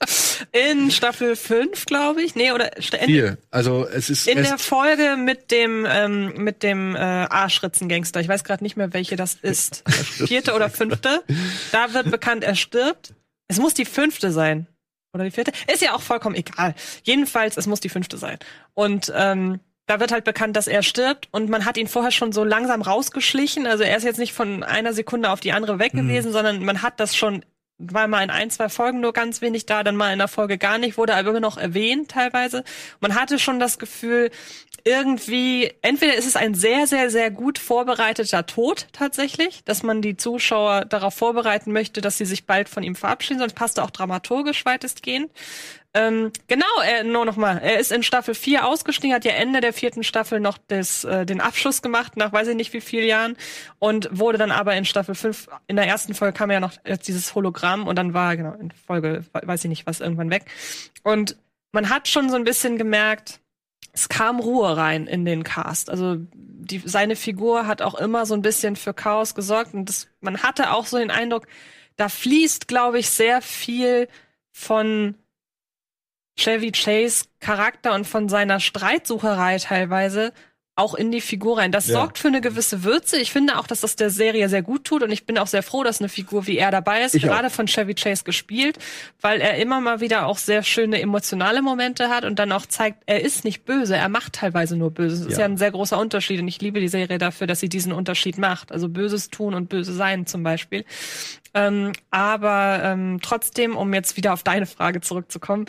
In 0.51 0.91
Staffel 0.91 1.36
5, 1.36 1.86
glaube 1.86 2.22
ich. 2.22 2.36
Nee, 2.36 2.51
oder 2.51 2.78
in, 2.78 3.08
Hier, 3.08 3.38
also 3.51 3.88
es 3.88 4.10
ist 4.10 4.28
in 4.28 4.43
der 4.43 4.58
Folge 4.58 5.18
mit 5.18 5.51
dem 5.51 5.86
ähm, 5.89 6.34
mit 6.36 6.64
dem 6.64 6.95
äh, 6.95 6.99
Arschritzengangster. 6.99 8.20
Ich 8.20 8.28
weiß 8.28 8.43
gerade 8.43 8.64
nicht 8.64 8.78
mehr, 8.78 8.93
welche 8.93 9.16
das 9.16 9.36
ist. 9.36 9.84
Vierte 9.89 10.54
oder 10.54 10.70
fünfte. 10.70 11.24
Da 11.72 11.93
wird 11.93 12.12
bekannt, 12.12 12.43
er 12.43 12.56
stirbt. 12.56 13.14
Es 13.47 13.60
muss 13.60 13.74
die 13.74 13.86
fünfte 13.86 14.32
sein. 14.32 14.68
Oder 15.14 15.26
die 15.26 15.32
vierte? 15.32 15.51
Ist 15.72 15.82
ja 15.82 15.93
auch 15.93 16.01
vollkommen 16.01 16.36
egal. 16.36 16.74
Jedenfalls, 17.04 17.56
es 17.56 17.68
muss 17.68 17.80
die 17.80 17.89
fünfte 17.89 18.18
sein. 18.18 18.39
Und 18.74 19.14
ähm, 19.16 19.60
da 19.86 19.99
wird 19.99 20.12
halt 20.12 20.24
bekannt, 20.24 20.56
dass 20.56 20.68
er 20.68 20.82
stirbt 20.82 21.28
und 21.32 21.49
man 21.49 21.66
hat 21.66 21.78
ihn 21.78 21.88
vorher 21.88 22.12
schon 22.12 22.32
so 22.32 22.43
langsam 22.43 22.82
rausgeschlichen. 22.82 23.68
Also 23.68 23.84
er 23.84 23.97
ist 23.97 24.04
jetzt 24.04 24.18
nicht 24.18 24.34
von 24.34 24.64
einer 24.64 24.93
Sekunde 24.93 25.30
auf 25.30 25.41
die 25.41 25.51
andere 25.51 25.78
weg 25.78 25.91
gewesen, 25.91 26.32
sondern 26.32 26.64
man 26.64 26.82
hat 26.82 26.99
das 26.99 27.16
schon, 27.16 27.43
war 27.78 28.08
mal 28.08 28.24
in 28.24 28.30
ein, 28.30 28.50
zwei 28.50 28.70
Folgen 28.70 29.00
nur 29.00 29.14
ganz 29.14 29.42
wenig 29.42 29.66
da, 29.66 29.84
dann 29.84 29.96
mal 29.96 30.14
in 30.14 30.20
der 30.20 30.28
Folge 30.28 30.58
gar 30.58 30.78
nicht, 30.78 30.98
wurde 30.98 31.16
aber 31.16 31.30
immer 31.32 31.40
noch 31.40 31.58
erwähnt 31.58 32.12
teilweise. 32.12 32.64
Man 33.00 33.16
hatte 33.16 33.40
schon 33.40 33.60
das 33.60 33.80
Gefühl, 33.80 34.32
irgendwie, 34.86 35.72
entweder 35.82 36.16
ist 36.16 36.28
es 36.28 36.36
ein 36.36 36.56
sehr, 36.56 36.88
sehr, 36.88 37.10
sehr 37.10 37.32
gut 37.32 37.58
vorbereiteter 37.58 38.46
Tod 38.46 38.88
tatsächlich, 38.92 39.64
dass 39.64 39.82
man 39.82 40.02
die 40.02 40.18
Zuschauer 40.18 40.86
darauf 40.86 41.14
vorbereiten 41.14 41.72
möchte, 41.72 42.02
dass 42.02 42.18
sie 42.18 42.26
sich 42.26 42.46
bald 42.46 42.68
von 42.68 42.84
ihm 42.84 42.96
verabschieden, 42.96 43.40
sonst 43.40 43.54
passt 43.54 43.78
er 43.78 43.86
auch 43.86 43.92
dramaturgisch 43.92 44.66
weitestgehend. 44.66 45.32
Ähm, 45.96 46.32
genau, 46.48 46.66
er, 46.84 47.04
nur 47.04 47.24
noch 47.24 47.38
mal. 47.38 47.60
Er 47.60 47.80
ist 47.80 47.92
in 47.92 48.04
Staffel 48.04 48.34
4 48.34 48.66
ausgestiegen, 48.66 49.16
hat 49.16 49.26
ja 49.26 49.34
Ende 49.34 49.62
der 49.62 49.74
vierten 49.74 50.04
Staffel 50.04 50.40
noch 50.40 50.58
des, 50.58 51.04
äh, 51.04 51.26
den 51.26 51.40
Abschluss 51.40 51.82
gemacht, 51.82 52.18
nach 52.18 52.34
weiß 52.34 52.48
ich 52.48 52.56
nicht 52.56 52.74
wie 52.74 52.82
vielen 52.82 53.08
Jahren, 53.08 53.38
und 53.80 54.10
wurde 54.12 54.40
dann 54.40 54.52
aber 54.52 54.76
in 54.76 54.86
Staffel 54.86 55.14
5, 55.14 55.50
in 55.68 55.76
der 55.76 55.86
ersten 55.86 56.16
Folge 56.16 56.36
kam 56.36 56.50
ja 56.52 56.60
noch 56.60 56.74
dieses 57.06 57.36
Hologramm 57.36 57.88
und 57.88 57.96
dann 57.96 58.14
war 58.14 58.36
genau, 58.36 58.54
in 58.54 58.72
Folge, 58.72 59.24
weiß 59.34 59.64
ich 59.64 59.70
nicht 59.70 59.86
was, 59.86 60.02
irgendwann 60.02 60.32
weg. 60.32 60.46
Und 61.04 61.38
man 61.72 61.90
hat 61.90 62.08
schon 62.08 62.30
so 62.30 62.36
ein 62.36 62.44
bisschen 62.44 62.78
gemerkt, 62.78 63.40
es 63.92 64.10
kam 64.10 64.40
Ruhe 64.40 64.78
rein 64.78 65.08
in 65.08 65.26
den 65.26 65.44
Cast. 65.44 65.90
Also 65.90 66.18
die, 66.34 66.82
seine 66.86 67.16
Figur 67.16 67.68
hat 67.68 67.82
auch 67.82 67.96
immer 67.96 68.26
so 68.26 68.34
ein 68.34 68.42
bisschen 68.42 68.76
für 68.76 68.94
Chaos 68.94 69.36
gesorgt 69.36 69.74
und 69.74 69.90
das, 69.90 70.08
man 70.22 70.44
hatte 70.44 70.72
auch 70.72 70.86
so 70.86 70.98
den 70.98 71.12
Eindruck, 71.12 71.48
da 71.98 72.10
fließt, 72.10 72.68
glaube 72.68 73.00
ich, 73.00 73.10
sehr 73.10 73.42
viel 73.42 74.08
von 74.52 75.16
Chevy 76.38 76.72
Chase 76.72 77.26
Charakter 77.40 77.94
und 77.94 78.08
von 78.08 78.30
seiner 78.30 78.60
Streitsucherei 78.60 79.58
teilweise 79.60 80.34
auch 80.76 80.96
in 80.96 81.12
die 81.12 81.22
Figur 81.22 81.60
rein. 81.60 81.72
Das 81.72 81.86
Ja. 81.88 81.94
sorgt 81.94 82.18
für 82.18 82.30
eine 82.30 82.42
gewisse 82.42 82.84
Würze. 82.84 83.20
Ich 83.20 83.32
finde 83.32 83.60
auch, 83.60 83.68
dass 83.68 83.82
das 83.82 83.96
der 83.96 84.10
Serie 84.10 84.50
sehr 84.50 84.64
gut 84.64 84.86
tut 84.86 85.04
und 85.04 85.12
ich 85.12 85.26
bin 85.28 85.38
auch 85.38 85.46
sehr 85.46 85.62
froh, 85.62 85.84
dass 85.84 86.00
eine 86.00 86.10
Figur 86.10 86.48
wie 86.48 86.58
er 86.58 86.72
dabei 86.72 87.04
ist, 87.04 87.14
Ich 87.14 87.26
auch. 87.26 87.30
gerade 87.30 87.52
von 87.52 87.68
Chevy 87.68 87.94
Chase 87.94 88.24
gespielt, 88.24 88.80
weil 89.22 89.40
er 89.40 89.58
immer 89.58 89.80
mal 89.82 90.00
wieder 90.00 90.26
auch 90.26 90.40
sehr 90.40 90.64
schöne 90.64 91.00
emotionale 91.00 91.62
Momente 91.62 92.10
hat 92.10 92.26
und 92.26 92.40
dann 92.40 92.52
auch 92.52 92.66
zeigt, 92.66 93.04
er 93.06 93.22
ist 93.22 93.44
nicht 93.44 93.66
böse, 93.66 93.96
er 93.96 94.10
macht 94.10 94.34
teilweise 94.34 94.76
nur 94.76 94.90
Böses. 94.90 95.20
Das 95.20 95.28
ist 95.28 95.34
Ja. 95.34 95.40
ja 95.42 95.46
ein 95.46 95.58
sehr 95.58 95.70
großer 95.72 96.00
Unterschied 96.00 96.40
und 96.42 96.48
ich 96.48 96.60
liebe 96.60 96.80
die 96.80 96.88
Serie 96.88 97.20
dafür, 97.20 97.46
dass 97.46 97.60
sie 97.60 97.70
diesen 97.70 97.92
Unterschied 97.94 98.40
macht. 98.40 98.72
Also 98.72 98.90
Böses 98.90 99.30
tun 99.30 99.54
und 99.54 99.70
böse 99.70 99.94
sein 99.94 100.26
zum 100.26 100.42
Beispiel. 100.42 100.86
Ähm, 101.54 101.92
aber 102.10 102.82
ähm, 102.84 103.20
trotzdem, 103.22 103.78
um 103.78 103.94
jetzt 103.94 104.18
wieder 104.18 104.34
auf 104.34 104.42
deine 104.42 104.66
Frage 104.66 105.02
zurückzukommen, 105.02 105.66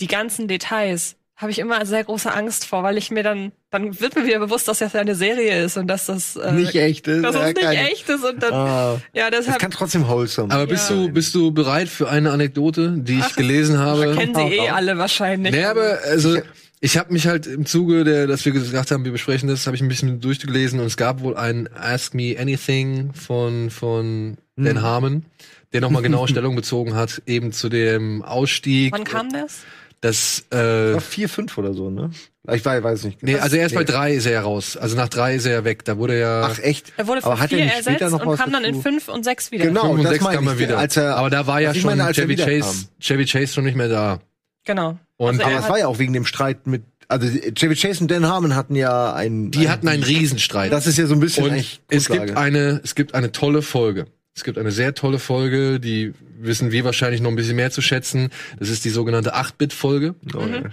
die 0.00 0.06
ganzen 0.06 0.46
Details 0.46 1.16
habe 1.36 1.50
ich 1.50 1.58
immer 1.58 1.84
sehr 1.84 2.04
große 2.04 2.32
Angst 2.32 2.64
vor, 2.64 2.82
weil 2.84 2.96
ich 2.96 3.10
mir 3.10 3.22
dann, 3.24 3.50
dann 3.70 3.98
wird 4.00 4.14
mir 4.14 4.24
wieder 4.24 4.38
bewusst, 4.38 4.68
dass 4.68 4.78
das 4.78 4.92
ja 4.92 5.00
eine 5.00 5.16
Serie 5.16 5.64
ist 5.64 5.76
und 5.76 5.88
dass 5.88 6.06
das 6.06 6.36
äh, 6.36 6.52
Nicht 6.52 6.74
echt 6.76 7.08
ist. 7.08 7.24
dass 7.24 7.34
ja, 7.34 7.40
es 7.48 7.54
nicht 7.54 7.60
keine- 7.60 7.90
echt 7.90 8.08
ist 8.08 8.24
und 8.24 8.40
dann, 8.42 8.52
Ah, 8.52 9.00
ja, 9.12 9.30
das 9.30 9.40
deshalb 9.46 9.60
kann 9.60 9.70
trotzdem 9.72 10.06
wholesome. 10.06 10.54
aber 10.54 10.66
bist 10.68 10.90
Ja. 10.90 10.96
du 10.96 11.08
bist 11.10 11.34
du 11.34 11.50
bereit 11.50 11.88
für 11.88 12.08
eine 12.08 12.30
Anekdote, 12.30 12.94
die 12.98 13.18
ich 13.18 13.34
gelesen 13.34 13.78
habe? 13.78 14.14
kennen 14.16 14.34
sie 14.34 14.42
eh 14.58 14.68
alle 14.68 14.96
wahrscheinlich. 14.96 15.52
Nee, 15.52 15.64
aber 15.64 15.98
also 16.08 16.38
ich 16.80 16.98
habe 16.98 17.12
mich 17.12 17.26
halt 17.26 17.46
im 17.48 17.66
Zuge 17.66 18.04
der, 18.04 18.26
dass 18.28 18.44
wir 18.44 18.52
gesagt 18.52 18.92
haben, 18.92 19.04
wir 19.04 19.12
besprechen 19.12 19.48
das, 19.48 19.66
habe 19.66 19.74
ich 19.74 19.82
ein 19.82 19.88
bisschen 19.88 20.20
durchgelesen 20.20 20.78
und 20.78 20.86
es 20.86 20.96
gab 20.96 21.20
wohl 21.22 21.36
ein 21.36 21.68
Ask 21.74 22.14
Me 22.14 22.36
Anything 22.38 23.12
von 23.12 23.70
von 23.70 24.36
Hm. 24.56 24.64
Dan 24.66 24.82
Harmon, 24.82 25.24
der 25.72 25.80
nochmal 25.80 26.02
genau 26.02 26.26
Stellung 26.28 26.54
bezogen 26.54 26.94
hat, 26.94 27.22
eben 27.26 27.50
zu 27.50 27.68
dem 27.68 28.22
Ausstieg. 28.22 28.92
Wann 28.92 29.02
kam 29.02 29.32
das? 29.32 29.62
Das, 30.04 30.44
äh, 30.50 30.56
War 30.92 31.00
vier, 31.00 31.30
fünf 31.30 31.56
oder 31.56 31.72
so, 31.72 31.88
ne? 31.88 32.10
Ich 32.52 32.62
weiß, 32.62 32.82
weiß 32.82 33.04
nicht. 33.04 33.22
nee, 33.22 33.38
also 33.38 33.56
erst 33.56 33.74
bei 33.74 33.80
Nee. 33.80 33.86
drei 33.86 34.12
ist 34.12 34.26
er 34.26 34.42
raus. 34.42 34.76
Also 34.76 34.96
nach 34.96 35.08
drei 35.08 35.34
ist 35.34 35.46
er 35.46 35.64
weg. 35.64 35.82
Da 35.86 35.96
wurde 35.96 36.20
ja 36.20 36.42
Ach, 36.52 36.58
echt? 36.58 36.92
Er 36.98 37.06
wurde 37.06 37.24
Aber 37.24 37.36
von 37.36 37.40
hat 37.42 37.50
er 37.52 37.56
vier 37.56 37.64
nicht 37.64 37.74
später 37.76 37.90
ersetzt 37.92 38.12
noch 38.12 38.26
und 38.26 38.36
kam 38.36 38.52
dann 38.52 38.64
in 38.64 38.82
fünf 38.82 39.08
und 39.08 39.24
sechs 39.24 39.50
wieder. 39.50 39.64
Genau, 39.64 39.80
fünf 39.80 39.92
und 39.94 40.02
das 40.04 40.12
sechs 40.12 40.24
kam 40.26 40.46
er 40.46 40.58
wieder. 40.58 40.76
als 40.76 40.98
er- 40.98 41.16
aber 41.16 41.30
da 41.30 41.46
war 41.46 41.62
ja 41.62 41.72
schon 41.72 41.84
meine, 41.86 42.04
als 42.04 42.18
er 42.18 42.24
Chevy. 42.26 42.36
Chase, 42.36 42.88
Chevy 43.00 43.24
Chase 43.24 43.54
schon 43.54 43.64
nicht 43.64 43.76
mehr 43.78 43.88
da. 43.88 44.20
Genau. 44.66 44.98
Und 45.16 45.28
Also 45.28 45.42
Aber 45.42 45.52
er 45.52 45.58
es 45.60 45.68
war 45.70 45.78
ja 45.78 45.86
auch 45.86 45.98
wegen 45.98 46.12
dem 46.12 46.26
Streit 46.26 46.66
mit, 46.66 46.82
also 47.08 47.26
Chevy 47.54 47.74
Chase 47.76 48.02
und 48.02 48.10
Dan 48.10 48.26
Harmon 48.26 48.54
hatten 48.54 48.74
ja 48.76 49.14
einen. 49.14 49.50
die 49.50 49.70
hatten 49.70 49.88
einen 49.88 50.02
Riesenstreit. 50.02 50.70
Das 50.70 50.86
ist 50.86 50.98
ja 50.98 51.06
so 51.06 51.14
ein 51.14 51.20
bisschen 51.20 51.44
Und 51.44 51.80
es 51.88 52.08
gibt 52.10 52.36
eine, 52.36 52.78
es 52.84 52.94
gibt 52.94 53.14
eine 53.14 53.32
tolle 53.32 53.62
Folge. 53.62 54.04
Es 54.36 54.42
gibt 54.42 54.58
eine 54.58 54.72
sehr 54.72 54.94
tolle 54.94 55.20
Folge, 55.20 55.78
die 55.78 56.12
wissen 56.40 56.72
wir 56.72 56.84
wahrscheinlich 56.84 57.20
noch 57.20 57.30
ein 57.30 57.36
bisschen 57.36 57.54
mehr 57.54 57.70
zu 57.70 57.80
schätzen. 57.80 58.30
Das 58.58 58.68
ist 58.68 58.84
die 58.84 58.90
sogenannte 58.90 59.36
8-Bit-Folge, 59.36 60.16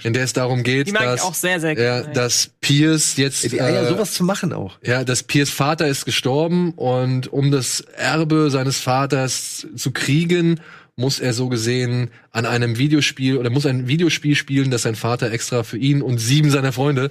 in 0.03 0.13
der 0.13 0.23
es 0.23 0.33
darum 0.33 0.63
geht, 0.63 0.93
dass, 0.93 1.21
auch 1.21 1.35
sehr, 1.35 1.59
sehr 1.59 1.77
ja, 1.77 2.01
gerne. 2.01 2.13
dass 2.13 2.49
Pierce 2.59 3.17
jetzt, 3.17 3.43
die 3.51 3.61
Eier, 3.61 3.83
äh, 3.83 3.87
sowas 3.87 4.13
zu 4.13 4.23
machen 4.23 4.51
auch. 4.51 4.79
ja, 4.83 5.03
dass 5.03 5.21
Piers 5.21 5.51
Vater 5.51 5.87
ist 5.87 6.05
gestorben 6.05 6.73
und 6.73 7.31
um 7.31 7.51
das 7.51 7.81
Erbe 7.81 8.49
seines 8.49 8.79
Vaters 8.79 9.67
zu 9.75 9.91
kriegen, 9.91 10.59
muss 10.97 11.19
er 11.19 11.33
so 11.33 11.47
gesehen 11.49 12.11
an 12.31 12.45
einem 12.45 12.77
Videospiel 12.77 13.37
oder 13.37 13.49
muss 13.49 13.65
ein 13.65 13.87
Videospiel 13.87 14.35
spielen, 14.35 14.71
das 14.71 14.83
sein 14.83 14.95
Vater 14.95 15.31
extra 15.31 15.63
für 15.63 15.77
ihn 15.77 16.01
und 16.01 16.17
sieben 16.19 16.51
seiner 16.51 16.71
Freunde 16.73 17.09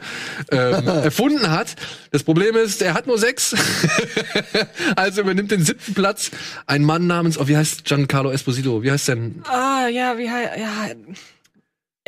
ähm, 0.51 0.87
erfunden 0.87 1.51
hat. 1.51 1.77
Das 2.11 2.23
Problem 2.23 2.57
ist, 2.57 2.83
er 2.83 2.95
hat 2.95 3.07
nur 3.07 3.19
sechs. 3.19 3.55
also 4.97 5.23
übernimmt 5.23 5.51
den 5.51 5.65
siebten 5.65 5.95
Platz 5.95 6.31
ein 6.67 6.85
Mann 6.85 7.07
namens, 7.07 7.39
oh, 7.39 7.49
wie 7.49 7.57
heißt 7.57 7.85
Giancarlo 7.85 8.31
Esposito? 8.31 8.83
Wie 8.83 8.91
heißt 8.93 9.09
denn? 9.09 9.43
Ah, 9.45 9.89
ja, 9.89 10.17
wie 10.19 10.31
hei- 10.31 10.59
ja. 10.61 10.87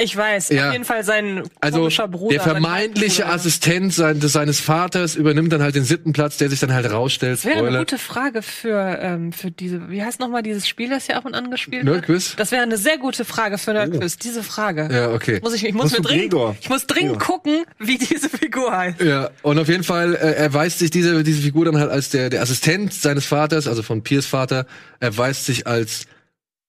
Ich 0.03 0.17
weiß, 0.17 0.49
Ja. 0.51 0.67
auf 0.69 0.73
jeden 0.73 0.85
Fall 0.85 1.05
sein 1.05 1.43
Also 1.61 1.79
komischer 1.79 2.09
Bruder. 2.09 2.35
der 2.35 2.41
vermeintliche. 2.43 3.27
Assistent 3.27 3.95
sein, 3.95 4.21
des, 4.21 4.33
seines 4.33 4.61
Vaters 4.61 5.15
übernimmt 5.17 5.53
dann 5.53 5.63
halt 5.63 5.75
den 5.75 5.85
siebten 5.85 6.13
Platz, 6.13 6.37
der 6.37 6.51
sich 6.51 6.61
dann 6.61 6.73
halt 6.73 6.91
rausstellt. 6.91 7.39
Das 7.39 7.45
wäre 7.45 7.67
eine 7.67 7.79
gute 7.79 7.99
Frage 7.99 8.43
für, 8.43 8.99
ähm, 9.01 9.33
für 9.33 9.51
diese, 9.51 9.91
wie 9.91 10.03
heißt 10.03 10.21
nochmal 10.21 10.43
dieses 10.43 10.67
Spiel, 10.67 10.91
das 10.91 11.07
hier 11.07 11.17
ab 11.17 11.25
und 11.25 11.35
an 11.35 11.51
gespielt 11.51 11.85
wird? 11.85 11.95
Nerdquiz? 11.97 12.35
Das 12.37 12.51
wäre 12.53 12.63
eine 12.63 12.77
sehr 12.77 12.99
gute 12.99 13.25
Frage 13.25 13.59
für 13.59 13.73
Nerdquiz, 13.73 14.17
diese 14.17 14.43
Frage. 14.43 14.89
Ja, 14.93 15.11
okay. 15.13 15.41
Muss 15.43 15.55
ich, 15.55 15.65
ich 15.65 15.75
muss 15.75 15.93
mir 15.93 16.01
dringend, 16.03 16.31
Gregor. 16.33 16.57
ich 16.61 16.69
muss 16.69 16.87
dringend 16.87 17.21
gucken, 17.21 17.65
wie 17.79 17.99
diese 17.99 18.29
Figur 18.29 18.77
heißt. 18.77 19.01
Ja, 19.01 19.31
und 19.43 19.59
auf 19.59 19.69
jeden 19.69 19.85
Fall 19.85 20.15
äh, 20.15 20.33
erweist 20.35 20.79
sich 20.81 20.91
diese, 20.91 21.23
diese 21.23 21.43
Figur 21.43 21.65
dann 21.67 21.79
halt 21.79 21.91
als 21.91 22.11
der, 22.11 22.29
der 22.31 22.43
Assistent 22.43 22.93
seines 22.93 23.27
Vaters, 23.27 23.67
also 23.69 23.83
von 23.83 24.03
Piers 24.03 24.27
Vater, 24.27 24.67
erweist 25.01 25.47
sich 25.47 25.67
als 25.67 26.07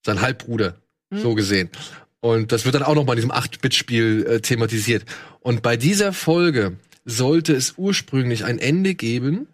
sein 0.06 0.20
Halbbruder, 0.20 0.74
so 1.10 1.34
gesehen. 1.34 1.70
Und 2.24 2.52
das 2.52 2.64
wird 2.64 2.74
dann 2.74 2.82
auch 2.82 2.94
noch 2.94 3.04
mal 3.04 3.12
in 3.12 3.16
diesem 3.16 3.32
8-Bit-Spiel 3.32 4.26
äh, 4.26 4.40
thematisiert. 4.40 5.04
Und 5.40 5.60
bei 5.60 5.76
dieser 5.76 6.14
Folge 6.14 6.78
sollte 7.04 7.52
es 7.54 7.74
ursprünglich 7.76 8.46
ein 8.46 8.58
Ende 8.58 8.94
geben, 8.94 9.46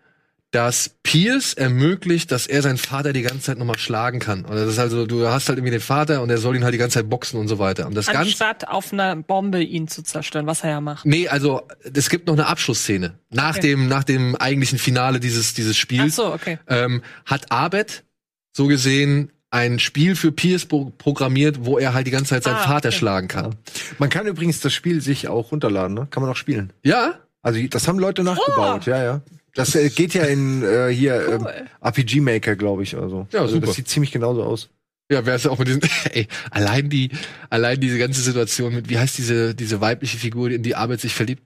das 0.52 0.94
Piers 1.02 1.54
ermöglicht, 1.54 2.30
dass 2.30 2.46
er 2.46 2.62
seinen 2.62 2.78
Vater 2.78 3.12
die 3.12 3.22
ganze 3.22 3.40
Zeit 3.40 3.58
noch 3.58 3.66
mal 3.66 3.76
schlagen 3.76 4.20
kann. 4.20 4.44
Oder 4.44 4.66
das 4.66 4.74
ist 4.74 4.78
also, 4.78 5.04
du 5.04 5.26
hast 5.26 5.48
halt 5.48 5.58
irgendwie 5.58 5.72
den 5.72 5.80
Vater 5.80 6.22
und 6.22 6.30
er 6.30 6.38
soll 6.38 6.54
ihn 6.54 6.62
halt 6.62 6.72
die 6.72 6.78
ganze 6.78 7.00
Zeit 7.00 7.10
boxen 7.10 7.40
und 7.40 7.48
so 7.48 7.58
weiter. 7.58 7.88
Und 7.88 7.96
das 7.96 8.06
Ganze 8.06 8.20
Anstatt 8.20 8.68
auf 8.68 8.92
einer 8.92 9.16
Bombe 9.16 9.60
ihn 9.60 9.88
zu 9.88 10.04
zerstören, 10.04 10.46
was 10.46 10.62
er 10.62 10.70
ja 10.70 10.80
macht. 10.80 11.04
Nee, 11.04 11.26
also 11.26 11.62
es 11.92 12.08
gibt 12.08 12.28
noch 12.28 12.34
eine 12.34 12.46
Abschlussszene. 12.46 13.18
Nach 13.30 13.56
Okay. 13.56 13.62
dem, 13.62 13.88
nach 13.88 14.04
dem 14.04 14.36
eigentlichen 14.36 14.78
Finale 14.78 15.18
dieses, 15.18 15.54
dieses 15.54 15.74
Ach 15.74 15.80
Spiels 15.80 16.14
so, 16.14 16.32
okay. 16.32 16.60
ähm, 16.68 17.02
hat 17.26 17.50
Abed 17.50 18.04
so 18.52 18.68
gesehen 18.68 19.32
ein 19.51 19.78
Spiel 19.78 20.14
für 20.16 20.30
Piers 20.32 20.64
pro 20.66 20.92
programmiert, 20.96 21.64
wo 21.64 21.78
er 21.78 21.92
halt 21.94 22.07
die 22.07 22.11
ganze 22.12 22.30
Zeit 22.30 22.44
seinen 22.44 22.57
Ah, 22.57 22.66
Vater 22.68 22.88
okay. 22.88 22.98
schlagen 22.98 23.28
kann. 23.28 23.55
Man 23.98 24.09
kann 24.09 24.26
übrigens 24.26 24.61
das 24.61 24.72
Spiel 24.72 25.01
sich 25.01 25.28
auch 25.28 25.51
runterladen, 25.53 25.94
ne? 25.94 26.07
Kann 26.11 26.22
man 26.22 26.30
auch 26.30 26.36
spielen. 26.36 26.72
Ja? 26.84 27.14
Also 27.42 27.61
das 27.68 27.88
haben 27.88 27.98
Leute 27.98 28.22
nachgebaut, 28.22 28.86
ja, 28.86 29.03
ja. 29.03 29.20
Das 29.55 29.74
äh, 29.74 29.88
geht 29.88 30.14
ja 30.14 30.24
in 30.24 30.62
äh, 30.62 30.88
hier 30.90 31.14
ähm, 31.28 31.42
Cool. 31.42 31.66
RPG 31.82 32.20
Maker, 32.20 32.55
glaube 32.55 32.84
ich, 32.84 32.94
oder 32.96 33.09
so. 33.09 33.26
Ja, 33.32 33.40
also 33.40 33.55
super. 33.55 33.66
Das 33.66 33.76
sieht 33.76 33.88
ziemlich 33.88 34.12
genauso 34.12 34.44
aus. 34.44 34.68
Ja, 35.11 35.26
wer 35.26 35.34
ist 35.34 35.48
auch 35.48 35.59
mit 35.59 35.66
diesen, 35.66 35.82
ey, 36.12 36.28
allein 36.53 36.88
die, 36.88 37.11
allein 37.48 37.80
diese 37.80 37.98
ganze 37.98 38.20
Situation 38.20 38.72
mit, 38.74 38.88
wie 38.88 38.98
heißt 38.98 39.18
diese, 39.18 39.55
diese 39.57 39.80
weibliche 39.80 40.18
Figur, 40.18 40.51
in 40.51 40.62
die 40.62 40.76
Arbeit 40.76 41.01
sich 41.01 41.14
verliebt? 41.14 41.42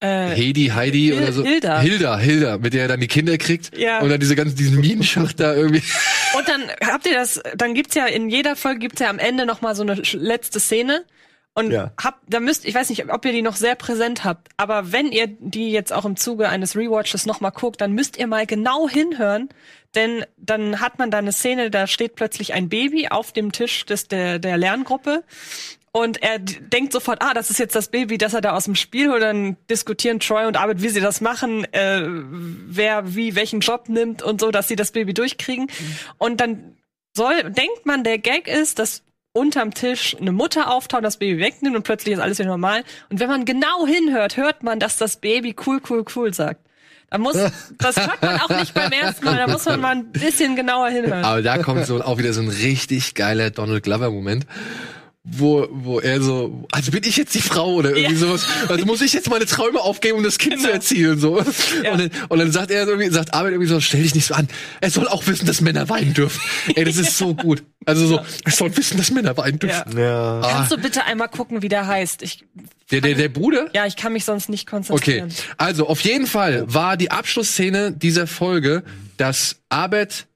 Äh, 0.00 0.06
Heidi, 0.36 0.66
Heidi 0.74 1.06
Hil- 1.08 1.18
oder 1.18 1.32
so? 1.32 1.42
Hilda. 1.44 1.80
Hilda, 1.80 2.18
Hilda, 2.18 2.58
mit 2.58 2.74
der 2.74 2.82
er 2.82 2.88
dann 2.88 3.00
die 3.00 3.06
Kinder 3.08 3.38
kriegt. 3.38 3.76
Ja. 3.76 4.00
Und 4.00 4.10
dann 4.10 4.20
diese 4.20 4.36
ganzen, 4.36 4.56
diesen 4.56 4.80
Minenschacht 4.80 5.40
da 5.40 5.54
irgendwie. 5.54 5.82
Und 6.36 6.48
dann 6.48 6.62
habt 6.86 7.06
ihr 7.06 7.14
das, 7.14 7.40
dann 7.56 7.72
gibt's 7.74 7.94
ja 7.94 8.06
in 8.06 8.28
jeder 8.28 8.56
Folge 8.56 8.80
gibt's 8.80 9.00
ja 9.00 9.08
am 9.08 9.18
Ende 9.18 9.46
noch 9.46 9.62
mal 9.62 9.74
so 9.74 9.82
eine 9.82 9.94
letzte 9.94 10.60
Szene. 10.60 11.04
Und 11.54 11.70
Ja. 11.70 11.92
habt, 11.98 12.20
da 12.28 12.40
müsst, 12.40 12.66
ich 12.66 12.74
weiß 12.74 12.90
nicht, 12.90 13.10
ob 13.10 13.24
ihr 13.24 13.32
die 13.32 13.40
noch 13.40 13.56
sehr 13.56 13.76
präsent 13.76 14.24
habt, 14.24 14.48
aber 14.58 14.92
wenn 14.92 15.10
ihr 15.10 15.26
die 15.26 15.70
jetzt 15.72 15.90
auch 15.90 16.04
im 16.04 16.16
Zuge 16.16 16.50
eines 16.50 16.76
Rewatches 16.76 17.24
noch 17.24 17.40
mal 17.40 17.48
guckt, 17.48 17.80
dann 17.80 17.92
müsst 17.92 18.18
ihr 18.18 18.26
mal 18.26 18.44
genau 18.44 18.86
hinhören, 18.90 19.48
denn 19.94 20.26
dann 20.36 20.80
hat 20.80 20.98
man 20.98 21.10
da 21.10 21.16
eine 21.16 21.32
Szene, 21.32 21.70
da 21.70 21.86
steht 21.86 22.14
plötzlich 22.14 22.52
ein 22.52 22.68
Baby 22.68 23.08
auf 23.08 23.32
dem 23.32 23.52
Tisch 23.52 23.86
des, 23.86 24.06
der, 24.06 24.38
der 24.38 24.58
Lerngruppe 24.58 25.24
und 25.96 26.22
er 26.22 26.38
denkt 26.38 26.92
sofort, 26.92 27.22
ah, 27.22 27.32
das 27.32 27.48
ist 27.48 27.58
jetzt 27.58 27.74
das 27.74 27.88
Baby, 27.88 28.18
das 28.18 28.34
er 28.34 28.42
da 28.42 28.52
aus 28.52 28.64
dem 28.64 28.74
Spiel 28.74 29.10
holt. 29.10 29.22
Dann 29.22 29.56
diskutieren 29.70 30.20
Troy 30.20 30.44
und 30.44 30.58
Arbeit, 30.58 30.82
wie 30.82 30.90
sie 30.90 31.00
das 31.00 31.22
machen, 31.22 31.64
äh, 31.72 32.02
wer 32.04 33.14
wie 33.16 33.34
welchen 33.34 33.60
Job 33.60 33.88
nimmt 33.88 34.22
und 34.22 34.38
so, 34.42 34.50
dass 34.50 34.68
sie 34.68 34.76
das 34.76 34.92
Baby 34.92 35.14
durchkriegen. 35.14 35.68
Und 36.18 36.42
dann 36.42 36.76
soll, 37.16 37.44
denkt 37.44 37.86
man, 37.86 38.04
der 38.04 38.18
Gag 38.18 38.46
ist, 38.46 38.78
dass 38.78 39.04
unterm 39.32 39.72
Tisch 39.72 40.14
eine 40.20 40.32
Mutter 40.32 40.70
auftaucht, 40.70 41.02
das 41.02 41.16
Baby 41.16 41.40
wegnimmt 41.40 41.76
und 41.76 41.84
plötzlich 41.84 42.12
ist 42.12 42.20
alles 42.20 42.38
wieder 42.38 42.50
normal. 42.50 42.84
Und 43.08 43.18
wenn 43.18 43.30
man 43.30 43.46
genau 43.46 43.86
hinhört, 43.86 44.36
hört 44.36 44.62
man, 44.62 44.78
dass 44.78 44.98
das 44.98 45.16
Baby 45.16 45.56
cool, 45.66 45.80
cool, 45.88 46.04
cool 46.14 46.34
sagt. 46.34 46.60
Da 47.08 47.16
muss, 47.16 47.38
das 47.78 47.96
hört 47.96 48.20
man 48.20 48.38
auch 48.42 48.50
nicht 48.50 48.74
beim 48.74 48.92
ersten 48.92 49.24
Mal, 49.24 49.38
da 49.38 49.46
muss 49.46 49.64
man 49.64 49.80
mal 49.80 49.96
ein 49.96 50.12
bisschen 50.12 50.56
genauer 50.56 50.90
hinhören. 50.90 51.24
Aber 51.24 51.40
da 51.40 51.56
kommt 51.56 51.86
so 51.86 52.02
auch 52.02 52.18
wieder 52.18 52.34
so 52.34 52.42
ein 52.42 52.48
richtig 52.48 53.14
geiler 53.14 53.48
Donald 53.48 53.82
Glover 53.82 54.10
Moment. 54.10 54.46
Wo, 55.28 55.66
wo 55.72 55.98
er 55.98 56.20
so, 56.22 56.66
also 56.70 56.92
bin 56.92 57.02
ich 57.04 57.16
jetzt 57.16 57.34
die 57.34 57.40
Frau 57.42 57.74
oder 57.74 57.90
irgendwie 57.96 58.14
Ja. 58.14 58.20
sowas. 58.20 58.46
Also 58.68 58.86
muss 58.86 59.00
ich 59.02 59.12
jetzt 59.12 59.28
meine 59.28 59.44
Träume 59.44 59.80
aufgeben, 59.80 60.18
um 60.18 60.22
das 60.22 60.38
Kind 60.38 60.54
zu 60.54 60.66
Genau. 60.66 60.74
erzielen, 60.74 61.18
so. 61.18 61.38
Ja. 61.82 61.92
Und, 61.92 61.98
dann, 62.00 62.10
und 62.28 62.38
dann 62.38 62.52
sagt 62.52 62.70
er 62.70 62.86
irgendwie, 62.86 63.10
sagt 63.10 63.34
Arbeit 63.34 63.50
irgendwie 63.52 63.68
so, 63.68 63.80
stell 63.80 64.02
dich 64.04 64.14
nicht 64.14 64.26
so 64.26 64.34
an. 64.34 64.46
Er 64.80 64.88
soll 64.90 65.08
auch 65.08 65.26
wissen, 65.26 65.44
dass 65.44 65.60
Männer 65.60 65.88
weinen 65.88 66.14
dürfen. 66.14 66.40
Ey, 66.76 66.84
das 66.84 66.96
ist 66.96 67.18
so 67.18 67.34
gut. 67.34 67.64
Also 67.86 68.06
so, 68.06 68.20
er 68.44 68.52
soll 68.52 68.76
wissen, 68.76 68.98
dass 68.98 69.10
Männer 69.10 69.36
weinen 69.36 69.58
dürfen. 69.58 69.98
Ja. 69.98 70.40
Kannst 70.44 70.70
du 70.70 70.76
bitte 70.78 71.02
einmal 71.04 71.28
gucken, 71.28 71.60
wie 71.60 71.68
der 71.68 71.88
heißt? 71.88 72.22
Ich, 72.22 72.44
Der, 72.92 73.00
der, 73.00 73.14
der 73.14 73.28
Bruder? 73.28 73.68
ja, 73.74 73.84
ich 73.84 73.96
kann 73.96 74.12
mich 74.12 74.24
sonst 74.24 74.48
nicht 74.48 74.68
Okay, 74.72 74.76
konzentrieren. 74.76 75.32
also 75.56 75.88
auf 75.88 76.00
jeden 76.02 76.28
Fall 76.28 76.72
war 76.72 76.96
die 76.96 77.10
Abschlussszene 77.10 77.90
dieser 77.90 78.28
Folge, 78.28 78.84
dass 79.16 79.56
Abed 79.70 80.28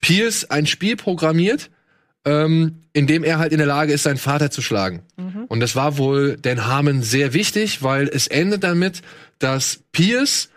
Pierce 0.00 0.50
ein 0.50 0.66
Spiel 0.66 0.96
programmiert, 0.96 1.70
ähm, 2.24 2.82
in 2.92 3.06
dem 3.06 3.24
er 3.24 3.38
halt 3.38 3.52
in 3.52 3.58
der 3.58 3.66
Lage 3.66 3.92
ist, 3.92 4.04
seinen 4.04 4.16
Vater 4.16 4.50
zu 4.50 4.62
schlagen. 4.62 5.02
Und 5.48 5.60
das 5.60 5.76
war 5.76 5.98
wohl 5.98 6.36
Dan 6.40 6.66
Harmon 6.66 7.02
sehr 7.02 7.34
wichtig, 7.34 7.82
weil 7.82 8.08
es 8.08 8.26
endet 8.26 8.64
damit, 8.64 9.02
dass 9.38 9.80
Pierce 9.92 10.48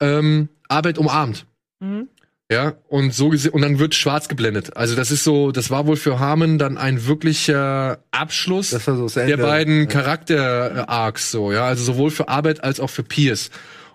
ähm, 0.00 0.48
Abed 0.68 0.98
umarmt. 0.98 1.46
Mhm. 1.80 2.08
Ja, 2.50 2.74
und 2.88 3.12
so 3.12 3.26
und 3.28 3.60
dann 3.60 3.78
wird 3.78 3.94
schwarz 3.94 4.26
geblendet. 4.26 4.74
Also 4.74 4.96
das 4.96 5.10
ist 5.10 5.22
so, 5.22 5.52
das 5.52 5.70
war 5.70 5.86
wohl 5.86 5.96
für 5.96 6.18
Harmon 6.18 6.56
dann 6.56 6.78
ein 6.78 7.06
wirklicher 7.06 7.98
Abschluss 8.10 8.70
Das 8.70 8.86
war 8.86 8.96
so 8.96 9.02
das 9.02 9.14
der 9.14 9.36
beiden 9.36 9.86
Charakter-Arcs 9.86 11.30
so, 11.30 11.52
ja, 11.52 11.66
also 11.66 11.84
sowohl 11.84 12.10
für 12.10 12.28
Arbeit 12.28 12.64
als 12.64 12.80
auch 12.80 12.88
für 12.88 13.02
Pierce. 13.02 13.50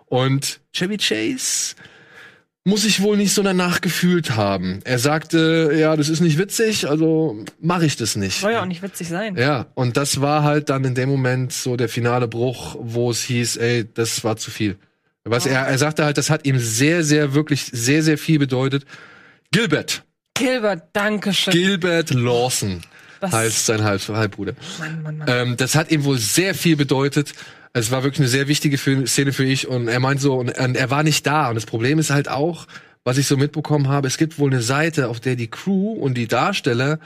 Und 0.05 0.59
Chevy 0.71 0.97
Chase 0.97 1.75
muss 2.65 2.85
ich 2.85 3.01
wohl 3.01 3.17
nicht 3.17 3.33
so 3.33 3.43
danach 3.43 3.81
gefühlt 3.81 4.35
haben. 4.37 4.79
Er 4.85 4.97
sagte, 4.99 5.73
ja, 5.77 5.95
das 5.97 6.07
ist 6.07 6.21
nicht 6.21 6.37
witzig, 6.37 6.87
also 6.89 7.43
mache 7.59 7.85
ich 7.85 7.97
das 7.97 8.15
nicht. 8.15 8.39
Soll 8.39 8.53
ja 8.53 8.61
auch 8.61 8.65
nicht 8.65 8.81
witzig 8.81 9.09
sein. 9.09 9.35
Ja, 9.35 9.65
und 9.75 9.97
das 9.97 10.21
war 10.21 10.43
halt 10.43 10.69
dann 10.69 10.85
in 10.85 10.95
dem 10.95 11.09
Moment 11.09 11.51
so 11.51 11.75
der 11.75 11.89
finale 11.89 12.27
Bruch, 12.27 12.77
wo 12.79 13.11
es 13.11 13.21
hieß, 13.23 13.57
ey, 13.57 13.85
das 13.93 14.23
war 14.23 14.37
zu 14.37 14.49
viel. 14.49 14.77
Was 15.25 15.45
er, 15.45 15.61
er 15.61 15.77
sagte 15.77 16.05
halt, 16.05 16.17
das 16.17 16.29
hat 16.29 16.45
ihm 16.45 16.57
sehr, 16.59 17.03
sehr, 17.03 17.33
wirklich 17.33 17.65
sehr, 17.71 18.01
sehr 18.03 18.17
viel 18.17 18.39
bedeutet. 18.39 18.85
Gilbert. 19.51 20.03
Gilbert, 20.33 20.83
danke 20.93 21.33
schön. 21.33 21.53
Gilbert 21.53 22.09
Lawson 22.11 22.81
Das- 23.21 23.31
heißt 23.33 23.65
sein 23.65 23.83
Halb 23.83 24.01
Halbbruder. 24.07 24.53
Mann, 24.79 25.01
Mann, 25.03 25.17
Mann. 25.17 25.27
Ähm, 25.29 25.57
das 25.57 25.75
hat 25.75 25.91
ihm 25.91 26.03
wohl 26.05 26.17
sehr 26.17 26.55
viel 26.55 26.75
bedeutet. 26.75 27.33
Es 27.73 27.89
war 27.89 28.03
wirklich 28.03 28.19
eine 28.19 28.29
sehr 28.29 28.47
wichtige 28.47 28.77
Fil- 28.77 29.07
Szene 29.07 29.33
für 29.33 29.43
ich 29.45 29.67
und 29.67 29.87
er 29.87 29.99
meint 29.99 30.21
so, 30.21 30.35
und, 30.35 30.57
und 30.57 30.77
er 30.77 30.89
war 30.91 31.03
nicht 31.03 31.25
da. 31.25 31.49
Und 31.49 31.55
das 31.55 31.65
Problem 31.65 31.97
ist 31.99 32.11
halt 32.11 32.29
auch, 32.29 32.67
was 33.03 33.17
ich 33.17 33.27
so 33.27 33.35
mitbekommen 33.35 33.87
habe, 33.87 34.07
es 34.07 34.17
gibt 34.17 34.37
wohl 34.39 34.51
eine 34.51 34.61
Seite, 34.61 35.09
auf 35.09 35.19
der 35.19 35.35
die 35.35 35.49
Crew 35.49 35.93
und 35.93 36.13
die 36.15 36.27
Darsteller 36.27 36.99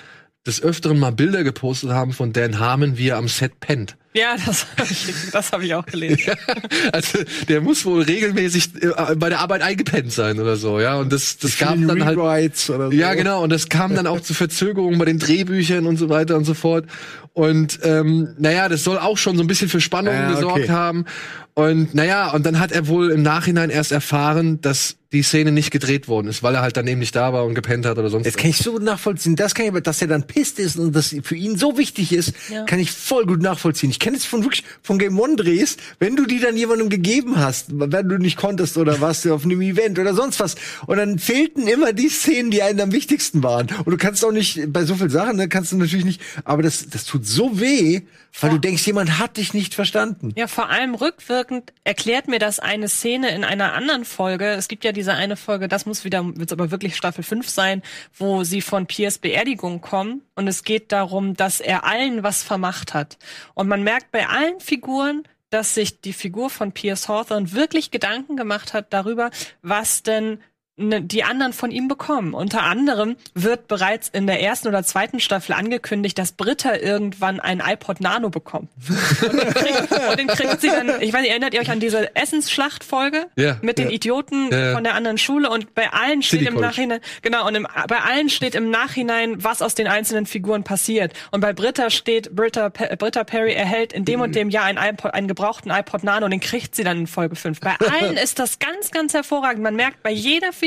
des 0.47 0.61
Öfteren 0.61 0.97
mal 0.97 1.11
Bilder 1.11 1.43
gepostet 1.43 1.91
haben 1.91 2.13
von 2.13 2.33
Dan 2.33 2.59
Harmon, 2.59 2.97
wie 2.97 3.09
er 3.09 3.17
am 3.17 3.27
Set 3.27 3.59
pennt. 3.59 3.97
Ja, 4.13 4.35
das 4.43 4.65
habe 4.77 4.89
ich, 4.89 5.05
das 5.31 5.51
hab 5.51 5.61
ich 5.61 5.75
auch 5.75 5.85
gelesen. 5.85 6.33
Also 6.91 7.19
der 7.47 7.61
muss 7.61 7.85
wohl 7.85 8.01
regelmäßig 8.01 8.81
äh, 8.81 9.15
bei 9.15 9.29
der 9.29 9.39
Arbeit 9.39 9.61
eingepennt 9.61 10.11
sein 10.11 10.39
oder 10.39 10.55
so, 10.55 10.79
ja. 10.79 10.97
Und 10.97 11.11
das, 11.11 11.37
das 11.37 11.57
gab 11.57 11.75
dann 11.75 12.05
halt 12.05 12.55
so. 12.55 12.91
Ja, 12.91 13.13
genau. 13.13 13.43
Und 13.43 13.51
das 13.51 13.69
kam 13.69 13.93
dann 13.93 14.07
auch 14.07 14.21
zu 14.21 14.33
Verzögerungen 14.33 14.97
bei 14.97 15.05
den 15.05 15.19
Drehbüchern 15.19 15.85
und 15.85 15.97
so 15.97 16.09
weiter 16.09 16.37
und 16.37 16.45
so 16.45 16.53
fort. 16.53 16.85
Und 17.33 17.79
ähm, 17.83 18.29
naja, 18.39 18.69
das 18.69 18.83
soll 18.83 18.97
auch 18.97 19.17
schon 19.17 19.35
so 19.37 19.43
ein 19.43 19.47
bisschen 19.47 19.69
für 19.69 19.81
Spannung 19.81 20.13
Ja, 20.13 20.31
gesorgt 20.31 20.63
okay. 20.63 20.69
haben. 20.69 21.05
Und 21.53 21.93
naja, 21.93 22.31
und 22.31 22.45
dann 22.45 22.59
hat 22.59 22.71
er 22.71 22.87
wohl 22.87 23.11
im 23.11 23.21
Nachhinein 23.21 23.69
erst 23.69 23.91
erfahren, 23.91 24.61
dass 24.61 24.95
die 25.13 25.21
Szene 25.23 25.53
nicht 25.53 25.71
gedreht 25.71 26.07
worden 26.09 26.27
ist, 26.27 26.43
weil 26.43 26.55
er 26.55 26.61
halt 26.61 26.75
daneben 26.75 26.99
nicht 26.99 27.15
da 27.15 27.31
war 27.31 27.45
und 27.45 27.55
gepennt 27.55 27.85
hat 27.85 27.97
oder 27.97 28.09
sonst 28.09 28.25
Das 28.25 28.33
was. 28.35 28.41
kann 28.41 28.49
ich 28.49 28.57
so 28.57 28.73
gut 28.73 28.83
nachvollziehen. 28.83 29.37
Das 29.37 29.55
kann 29.55 29.65
ich, 29.65 29.71
aber, 29.71 29.79
dass 29.79 30.01
er 30.01 30.07
dann 30.09 30.27
pisst 30.27 30.59
ist 30.59 30.75
und 30.77 30.93
das 30.93 31.15
für 31.23 31.35
ihn 31.35 31.57
so 31.57 31.77
wichtig 31.77 32.11
ist, 32.11 32.33
Ja. 32.51 32.65
kann 32.65 32.79
ich 32.79 32.91
voll 32.91 33.25
gut 33.25 33.41
nachvollziehen. 33.41 33.89
Ich 33.89 33.99
kenne 33.99 34.17
es 34.17 34.25
von 34.25 34.43
wirklich 34.43 34.63
von 34.81 34.99
Game 34.99 35.17
One 35.17 35.37
Drehs, 35.37 35.77
wenn 35.99 36.15
du 36.17 36.25
die 36.25 36.39
dann 36.39 36.57
jemandem 36.57 36.89
gegeben 36.89 37.37
hast, 37.37 37.67
wenn 37.69 38.09
du 38.09 38.17
nicht 38.17 38.35
konntest 38.37 38.75
oder 38.77 38.99
warst 38.99 39.23
du 39.23 39.33
auf 39.33 39.45
einem 39.45 39.61
Event 39.61 39.97
oder 39.97 40.13
sonst 40.13 40.39
was, 40.41 40.55
und 40.87 40.97
dann 40.97 41.19
fehlten 41.19 41.67
immer 41.67 41.93
die 41.93 42.09
Szenen, 42.09 42.51
die 42.51 42.61
einem 42.61 42.79
am 42.81 42.91
wichtigsten 42.91 43.43
waren. 43.43 43.67
Und 43.85 43.91
du 43.91 43.97
kannst 43.97 44.25
auch 44.25 44.31
nicht 44.33 44.73
bei 44.73 44.83
so 44.83 44.95
vielen 44.95 45.09
Sachen, 45.09 45.37
ne, 45.37 45.47
kannst 45.47 45.71
du 45.71 45.77
natürlich 45.77 46.05
nicht. 46.05 46.21
Aber 46.43 46.63
das, 46.63 46.89
das 46.89 47.05
tut 47.05 47.25
so 47.25 47.59
weh, 47.61 48.01
weil 48.39 48.51
du 48.51 48.57
denkst, 48.59 48.85
jemand 48.85 49.17
hat 49.17 49.37
dich 49.37 49.53
nicht 49.53 49.73
verstanden. 49.73 50.31
Ja, 50.35 50.45
vor 50.47 50.69
allem 50.69 50.93
rückwirkend 50.95 51.73
erklärt 51.83 52.27
mir 52.27 52.37
das 52.39 52.59
eine 52.59 52.87
Szene 52.87 53.33
in 53.33 53.43
einer 53.43 53.73
anderen 53.73 54.05
Folge. 54.05 54.45
Es 54.51 54.67
gibt 54.67 54.83
ja 54.83 54.91
diese 54.97 55.13
eine 55.13 55.37
Folge, 55.37 55.67
das 55.67 55.85
muss 55.85 56.03
wieder, 56.03 56.25
wird's 56.35 56.51
aber 56.51 56.71
wirklich 56.71 56.95
Staffel 56.95 57.23
5 57.23 57.47
sein, 57.47 57.83
wo 58.17 58.43
sie 58.43 58.61
von 58.61 58.87
Piers 58.87 59.19
Beerdigung 59.19 59.79
kommen 59.79 60.23
und 60.35 60.47
es 60.47 60.63
geht 60.63 60.91
darum, 60.91 61.35
dass 61.35 61.59
er 61.61 61.85
allen 61.85 62.23
was 62.23 62.43
vermacht 62.43 62.93
hat. 62.93 63.17
Und 63.53 63.67
man 63.67 63.83
merkt 63.83 64.11
bei 64.11 64.27
allen 64.27 64.59
Figuren, 64.59 65.23
dass 65.49 65.75
sich 65.75 66.01
die 66.01 66.13
Figur 66.13 66.49
von 66.49 66.71
Piers 66.71 67.07
Hawthorne 67.07 67.53
wirklich 67.53 67.91
Gedanken 67.91 68.35
gemacht 68.35 68.73
hat 68.73 68.91
darüber, 68.91 69.29
was 69.61 70.03
denn 70.03 70.41
die 70.79 71.23
anderen 71.23 71.53
von 71.53 71.71
ihm 71.71 71.87
bekommen. 71.87 72.35
Unter 72.35 72.61
anderem 72.61 73.15
wird 73.33 73.67
bereits 73.67 74.09
in 74.09 74.27
der 74.27 74.41
ersten 74.43 74.67
oder 74.67 74.83
zweiten 74.83 75.19
Staffel 75.19 75.53
angekündigt, 75.53 76.19
dass 76.19 76.33
Britta 76.33 76.75
irgendwann 76.75 77.39
ein 77.39 77.63
iPod 77.65 77.99
Nano 77.99 78.29
bekommt. 78.29 78.69
Und 79.27 79.33
den 79.33 79.53
kriegt, 79.53 79.91
und 79.91 80.19
den 80.19 80.27
kriegt 80.27 80.61
sie 80.61 80.67
dann, 80.67 81.01
ich 81.01 81.11
weiß 81.11 81.21
nicht, 81.21 81.31
erinnert 81.31 81.55
ihr 81.55 81.61
euch 81.61 81.71
an 81.71 81.79
diese 81.79 82.15
Essensschlachtfolge 82.15 83.25
Ja, 83.35 83.57
mit 83.61 83.79
den 83.79 83.87
ja. 83.89 83.95
Idioten 83.95 84.49
Ja, 84.51 84.73
von 84.73 84.83
der 84.83 84.93
anderen 84.93 85.17
Schule 85.17 85.49
und 85.49 85.73
bei 85.73 85.91
allen 85.91 86.21
steht 86.21 86.41
City 86.41 86.45
im 86.49 86.53
College. 86.55 86.67
Nachhinein, 86.67 86.99
genau, 87.23 87.47
und 87.47 87.55
im, 87.55 87.67
bei 87.87 87.97
allen 87.99 88.29
steht 88.29 88.53
im 88.53 88.69
Nachhinein, 88.69 89.43
was 89.43 89.61
aus 89.63 89.73
den 89.73 89.87
einzelnen 89.87 90.27
Figuren 90.27 90.63
passiert. 90.63 91.13
Und 91.31 91.41
bei 91.41 91.53
Britta 91.53 91.89
steht, 91.89 92.35
Britta, 92.35 92.69
Pe- 92.69 92.95
Britta 92.97 93.23
Perry 93.23 93.53
erhält 93.53 93.93
in 93.93 94.05
dem 94.05 94.21
und 94.21 94.35
dem 94.35 94.49
Jahr 94.51 94.65
einen, 94.65 94.77
iPod, 94.77 95.13
einen 95.15 95.27
gebrauchten 95.27 95.71
iPod 95.71 96.03
Nano 96.03 96.25
und 96.25 96.31
den 96.31 96.39
kriegt 96.39 96.75
sie 96.75 96.83
dann 96.83 96.99
in 96.99 97.07
Folge 97.07 97.35
5. 97.35 97.59
Bei 97.61 97.75
allen 97.99 98.15
ist 98.15 98.37
das 98.39 98.59
ganz, 98.59 98.91
ganz 98.91 99.13
hervorragend. 99.15 99.63
Man 99.63 99.75
merkt 99.75 100.03
bei 100.03 100.11
jeder 100.11 100.53
Figur, 100.53 100.66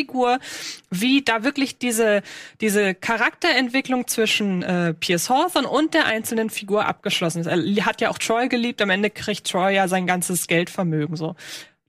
wie 0.90 1.22
da 1.22 1.44
wirklich 1.44 1.78
diese, 1.78 2.22
diese 2.60 2.94
Charakterentwicklung 2.94 4.06
zwischen 4.06 4.62
äh, 4.62 4.94
Pierce 4.94 5.31
Hawthorne 5.31 5.68
und 5.68 5.94
der 5.94 6.06
einzelnen 6.06 6.51
Figur 6.51 6.86
abgeschlossen 6.86 7.40
ist. 7.40 7.47
Er 7.47 7.86
hat 7.86 8.01
ja 8.01 8.10
auch 8.10 8.18
Troy 8.18 8.48
geliebt, 8.48 8.81
am 8.82 8.90
Ende 8.90 9.10
kriegt 9.10 9.51
Troy 9.51 9.74
ja 9.74 9.89
sein 9.89 10.06
ganzes 10.06 10.47
Geldvermögen 10.47 11.16
so. 11.16 11.36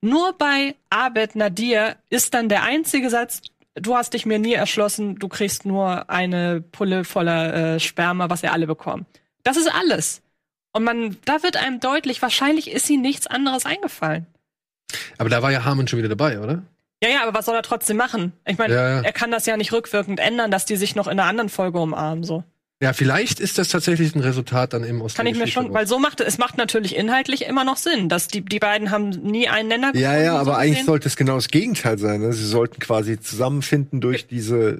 Nur 0.01 0.33
bei 0.33 0.75
Abed 0.89 1.35
Nadir 1.35 1.95
ist 2.09 2.33
dann 2.33 2.49
der 2.49 2.63
einzige 2.63 3.09
Satz, 3.09 3.41
du 3.75 3.95
hast 3.95 4.13
dich 4.13 4.25
mir 4.25 4.39
nie 4.39 4.53
erschlossen, 4.53 5.17
du 5.17 5.27
kriegst 5.27 5.65
nur 5.65 6.09
eine 6.09 6.61
Pulle 6.61 7.03
voller 7.03 7.75
äh, 7.75 7.79
Sperma, 7.79 8.29
was 8.29 8.43
ihr 8.43 8.51
alle 8.51 8.67
bekommen. 8.67 9.05
Das 9.43 9.57
ist 9.57 9.73
alles. 9.73 10.21
Und 10.73 10.83
man, 10.83 11.17
da 11.25 11.43
wird 11.43 11.57
einem 11.57 11.79
deutlich, 11.79 12.21
wahrscheinlich 12.21 12.71
ist 12.71 12.89
ihm 12.89 13.01
nichts 13.01 13.27
anderes 13.27 13.65
eingefallen. 13.65 14.25
Aber 15.17 15.29
da 15.29 15.41
war 15.41 15.51
ja 15.51 15.63
Harmon 15.63 15.88
schon 15.88 15.99
wieder 15.99 16.09
dabei, 16.09 16.39
oder? 16.39 16.63
Ja, 17.03 17.10
ja, 17.10 17.23
aber 17.23 17.34
was 17.38 17.45
soll 17.45 17.56
er 17.56 17.64
trotzdem 17.64 17.98
machen? 17.98 18.34
Ich 18.48 18.57
meine, 18.57 18.73
Ja, 18.73 18.90
ja. 18.98 19.02
er 19.02 19.11
kann 19.14 19.32
das 19.32 19.45
ja 19.45 19.57
nicht 19.57 19.73
rückwirkend 19.73 20.19
ändern, 20.19 20.52
dass 20.52 20.65
die 20.65 20.76
sich 20.76 20.95
noch 20.95 21.07
in 21.07 21.14
einer 21.19 21.26
anderen 21.28 21.49
Folge 21.49 21.80
umarmen, 21.80 22.23
so. 22.23 22.44
Ja, 22.84 22.94
vielleicht 22.94 23.40
ist 23.40 23.60
das 23.60 23.68
tatsächlich 23.69 24.15
ein 24.15 24.22
Resultat 24.22 24.73
dann 24.73 24.84
eben 24.84 25.02
aus 25.03 25.14
Kann 25.14 25.26
der 25.26 25.34
ich 25.34 25.40
mir 25.40 25.48
schon, 25.48 25.72
weil 25.72 25.86
so 25.86 25.99
macht 25.99 26.19
es 26.19 26.40
macht 26.40 26.57
natürlich 26.57 26.95
inhaltlich 26.95 27.45
immer 27.45 27.64
noch 27.64 27.78
Sinn, 27.78 28.10
dass 28.10 28.28
die 28.28 28.41
die 28.44 28.57
beiden 28.57 28.90
haben 28.90 29.10
nie 29.10 29.48
einen 29.48 29.68
Nenner 29.69 29.88
Ja, 29.95 30.10
gefunden, 30.14 30.23
ja, 30.26 30.32
so 30.34 30.38
aber 30.40 30.57
eigentlich 30.57 30.72
gesehen. 30.80 30.86
sollte 30.88 31.07
es 31.07 31.15
genau 31.15 31.36
das 31.36 31.49
Gegenteil 31.49 31.99
sein. 31.99 32.22
Ne? 32.22 32.34
Sie 32.34 32.45
sollten 32.48 32.80
quasi 32.80 33.19
zusammenfinden 33.19 34.02
durch 34.02 34.26
diese 34.26 34.80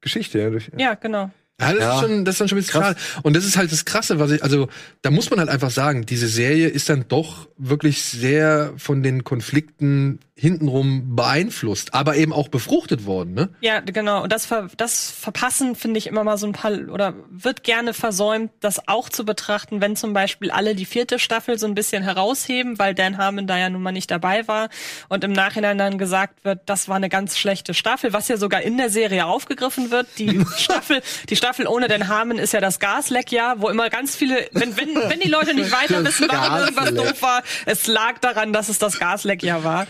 Geschichte. 0.00 0.38
Ja, 0.38 0.48
durch, 0.48 0.70
Ja, 0.78 0.94
genau. 0.94 1.30
Ja, 1.60 1.72
das, 1.74 1.78
Ja. 1.80 1.94
Ist 1.96 2.00
schon, 2.00 2.24
das 2.24 2.34
ist 2.36 2.40
dann 2.40 2.48
schon 2.48 2.56
ein 2.56 2.62
bisschen 2.62 2.80
Krass. 2.80 2.94
krass. 2.96 3.20
Und 3.22 3.36
das 3.36 3.44
ist 3.44 3.58
halt 3.58 3.70
das 3.70 3.84
Krasse, 3.84 4.18
was 4.18 4.30
ich, 4.30 4.42
also 4.42 4.68
da 5.02 5.10
muss 5.10 5.28
man 5.28 5.38
halt 5.38 5.50
einfach 5.50 5.70
sagen, 5.70 6.06
diese 6.06 6.28
Serie 6.28 6.68
ist 6.68 6.88
dann 6.88 7.04
doch 7.08 7.48
wirklich 7.58 8.02
sehr 8.02 8.72
von 8.78 9.02
den 9.02 9.24
Konflikten 9.24 10.20
hintenrum 10.42 11.14
beeinflusst, 11.14 11.94
aber 11.94 12.16
eben 12.16 12.32
auch 12.32 12.48
befruchtet 12.48 13.06
worden, 13.06 13.32
ne? 13.32 13.50
Ja, 13.60 13.78
genau. 13.78 14.24
Und 14.24 14.32
das, 14.32 14.44
ver 14.44 14.66
das 14.76 15.08
Verpassen 15.08 15.76
finde 15.76 15.98
ich 15.98 16.08
immer 16.08 16.24
mal 16.24 16.36
so 16.36 16.48
ein 16.48 16.52
paar 16.52 16.72
oder 16.72 17.14
wird 17.30 17.62
gerne 17.62 17.94
versäumt, 17.94 18.50
das 18.58 18.88
auch 18.88 19.08
zu 19.08 19.24
betrachten, 19.24 19.80
wenn 19.80 19.94
zum 19.94 20.14
Beispiel 20.14 20.50
alle 20.50 20.74
die 20.74 20.84
vierte 20.84 21.20
Staffel 21.20 21.60
so 21.60 21.66
ein 21.68 21.76
bisschen 21.76 22.02
herausheben, 22.02 22.80
weil 22.80 22.92
Dan 22.92 23.18
Harmon 23.18 23.46
da 23.46 23.56
ja 23.56 23.70
nun 23.70 23.82
mal 23.82 23.92
nicht 23.92 24.10
dabei 24.10 24.48
war 24.48 24.68
und 25.08 25.22
im 25.22 25.30
Nachhinein 25.30 25.78
dann 25.78 25.96
gesagt 25.96 26.44
wird, 26.44 26.62
das 26.66 26.88
war 26.88 26.96
eine 26.96 27.08
ganz 27.08 27.38
schlechte 27.38 27.72
Staffel, 27.72 28.12
was 28.12 28.26
ja 28.26 28.36
sogar 28.36 28.62
in 28.62 28.76
der 28.78 28.90
Serie 28.90 29.26
aufgegriffen 29.26 29.92
wird. 29.92 30.08
Die 30.18 30.44
Staffel, 30.56 31.02
die 31.28 31.36
Staffel 31.36 31.68
ohne 31.68 31.86
Dan 31.86 32.08
Harmon 32.08 32.38
ist 32.38 32.52
ja 32.52 32.60
das 32.60 32.80
Gasleckjahr, 32.80 33.60
wo 33.60 33.68
immer 33.68 33.90
ganz 33.90 34.16
viele, 34.16 34.48
wenn, 34.50 34.76
wenn, 34.76 34.96
wenn 34.96 35.20
die 35.20 35.30
Leute 35.30 35.54
nicht 35.54 35.70
weiter 35.70 36.04
wissen, 36.04 36.26
warum 36.28 36.58
irgendwas 36.58 36.92
doof 36.92 37.22
war, 37.22 37.44
es 37.64 37.86
lag 37.86 38.18
daran, 38.18 38.52
dass 38.52 38.68
es 38.68 38.80
das 38.80 38.98
Gasleckjahr 38.98 39.62
war. 39.62 39.86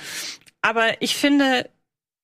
Aber 0.62 1.01
ich 1.02 1.16
finde, 1.16 1.68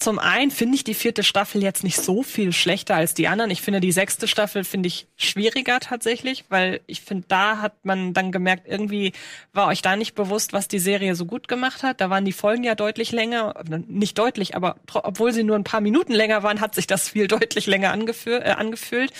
zum 0.00 0.20
einen 0.20 0.52
finde 0.52 0.76
ich 0.76 0.84
die 0.84 0.94
vierte 0.94 1.24
Staffel 1.24 1.60
jetzt 1.60 1.82
nicht 1.82 2.00
so 2.00 2.22
viel 2.22 2.52
schlechter 2.52 2.94
als 2.94 3.14
die 3.14 3.26
anderen. 3.26 3.50
Ich 3.50 3.62
finde 3.62 3.80
die 3.80 3.90
sechste 3.90 4.28
Staffel 4.28 4.62
finde 4.62 4.86
ich 4.86 5.08
schwieriger 5.16 5.80
tatsächlich, 5.80 6.44
weil 6.50 6.80
ich 6.86 7.00
finde, 7.00 7.26
da 7.26 7.60
hat 7.60 7.84
man 7.84 8.14
dann 8.14 8.30
gemerkt, 8.30 8.68
irgendwie 8.68 9.12
war 9.52 9.66
euch 9.66 9.82
da 9.82 9.96
nicht 9.96 10.14
bewusst, 10.14 10.52
was 10.52 10.68
die 10.68 10.78
Serie 10.78 11.16
so 11.16 11.26
gut 11.26 11.48
gemacht 11.48 11.82
hat. 11.82 12.00
Da 12.00 12.10
waren 12.10 12.24
die 12.24 12.32
Folgen 12.32 12.62
ja 12.62 12.76
deutlich 12.76 13.10
länger, 13.10 13.54
nicht 13.88 14.16
deutlich, 14.18 14.54
aber 14.54 14.76
obwohl 14.94 15.32
sie 15.32 15.42
nur 15.42 15.56
ein 15.56 15.64
paar 15.64 15.80
Minuten 15.80 16.12
länger 16.12 16.44
waren, 16.44 16.60
hat 16.60 16.76
sich 16.76 16.86
das 16.86 17.08
viel 17.08 17.26
deutlich 17.26 17.66
länger 17.66 17.90
angefü 17.90 18.36
äh, 18.36 18.52
angefühlt. 18.52 19.12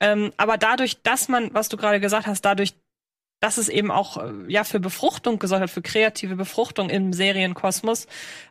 Ähm, 0.00 0.32
aber 0.36 0.58
dadurch, 0.58 1.02
dass 1.02 1.28
man, 1.28 1.52
was 1.54 1.70
du 1.70 1.78
gerade 1.78 1.98
gesagt 1.98 2.26
hast, 2.26 2.42
dadurch, 2.42 2.74
dass 3.40 3.58
es 3.58 3.68
eben 3.68 3.90
auch 3.90 4.18
äh, 4.18 4.32
ja 4.48 4.64
für 4.64 4.80
Befruchtung 4.80 5.38
gesorgt 5.38 5.62
hat, 5.62 5.70
für 5.70 5.82
kreative 5.82 6.36
Befruchtung 6.36 6.90
im 6.90 7.12
Serienkosmos, 7.12 8.06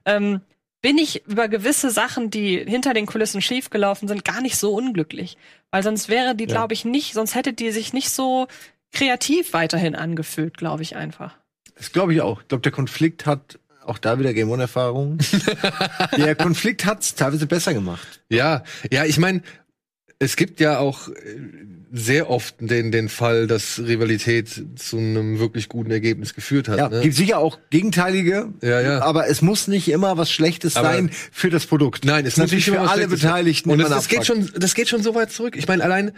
ähm, 0.06 0.41
bin 0.82 0.98
ich 0.98 1.26
über 1.28 1.48
gewisse 1.48 1.91
Sachen, 1.91 2.30
die 2.30 2.57
hinter 2.57 2.94
den 2.94 3.06
Kulissen 3.06 3.41
schiefgelaufen 3.41 4.07
sind, 4.07 4.24
gar 4.24 4.41
nicht 4.41 4.57
so 4.57 4.74
unglücklich. 4.74 5.38
Weil 5.72 5.84
sonst 5.84 6.10
wäre 6.10 6.36
die, 6.36 6.45
glaube 6.45 6.74
ich, 6.74 6.86
nicht, 6.86 7.14
sonst 7.14 7.36
hätte 7.36 7.53
die 7.53 7.72
sich 7.72 7.94
nicht 7.94 8.10
so 8.10 8.48
kreativ 8.91 9.53
weiterhin 9.53 9.95
angefühlt, 9.95 10.57
glaube 10.57 10.84
ich 10.84 10.95
einfach. 10.95 11.36
Das 11.76 11.91
glaube 11.91 12.14
ich 12.14 12.22
auch. 12.22 12.41
Ich 12.41 12.48
glaube, 12.48 12.61
der 12.61 12.72
Konflikt 12.72 13.26
hat 13.26 13.60
auch 13.86 13.98
da 13.98 14.20
wieder 14.20 14.34
Game 14.34 14.49
One-Erfahrung. 14.49 15.18
der 16.18 16.36
Konflikt 16.36 16.86
hat's 16.86 17.16
teilweise 17.16 17.48
besser 17.48 17.74
gemacht. 17.74 18.22
Ja, 18.30 18.64
ja, 18.91 19.06
ich 19.06 19.18
meine, 19.18 19.41
es 20.20 20.36
gibt 20.36 20.60
ja 20.60 20.80
auch 20.80 21.08
äh, 21.08 21.14
sehr 21.91 22.30
oft 22.30 22.56
den, 22.60 22.91
den 22.91 23.10
Fall, 23.10 23.48
dass 23.48 23.80
Rivalität 23.80 24.64
zu 24.76 24.98
einem 24.98 25.40
wirklich 25.40 25.70
guten 25.70 25.90
Ergebnis 25.90 26.36
geführt 26.36 26.68
hat. 26.68 26.78
Ja, 26.78 26.90
ne? 26.90 27.02
gibt 27.02 27.16
sicher 27.16 27.40
auch 27.40 27.58
gegenteilige, 27.72 28.50
Ja, 28.62 28.82
ja. 28.82 29.02
aber 29.02 29.28
es 29.28 29.41
muss 29.41 29.68
nicht 29.68 29.90
immer 29.90 30.18
was 30.18 30.30
Schlechtes 30.32 30.76
Aber- 30.76 30.90
sein 30.94 31.10
für 31.32 31.50
das 31.50 31.66
Produkt. 31.66 32.06
Nein, 32.06 32.26
es 32.26 32.34
ist 32.34 32.38
natürlich 32.38 32.68
muss 32.68 32.76
nicht 32.80 32.86
für 32.86 32.91
alle. 32.91 33.08
Beteiligten 33.08 33.72
Und 33.72 33.80
das, 33.80 33.90
das 33.90 34.08
geht 34.08 34.26
schon, 34.26 34.52
das 34.56 34.76
geht 34.76 34.88
schon 34.90 35.02
so 35.02 35.16
weit 35.16 35.32
zurück. 35.32 35.56
Ich 35.58 35.68
meine, 35.68 35.84
allein, 35.84 36.12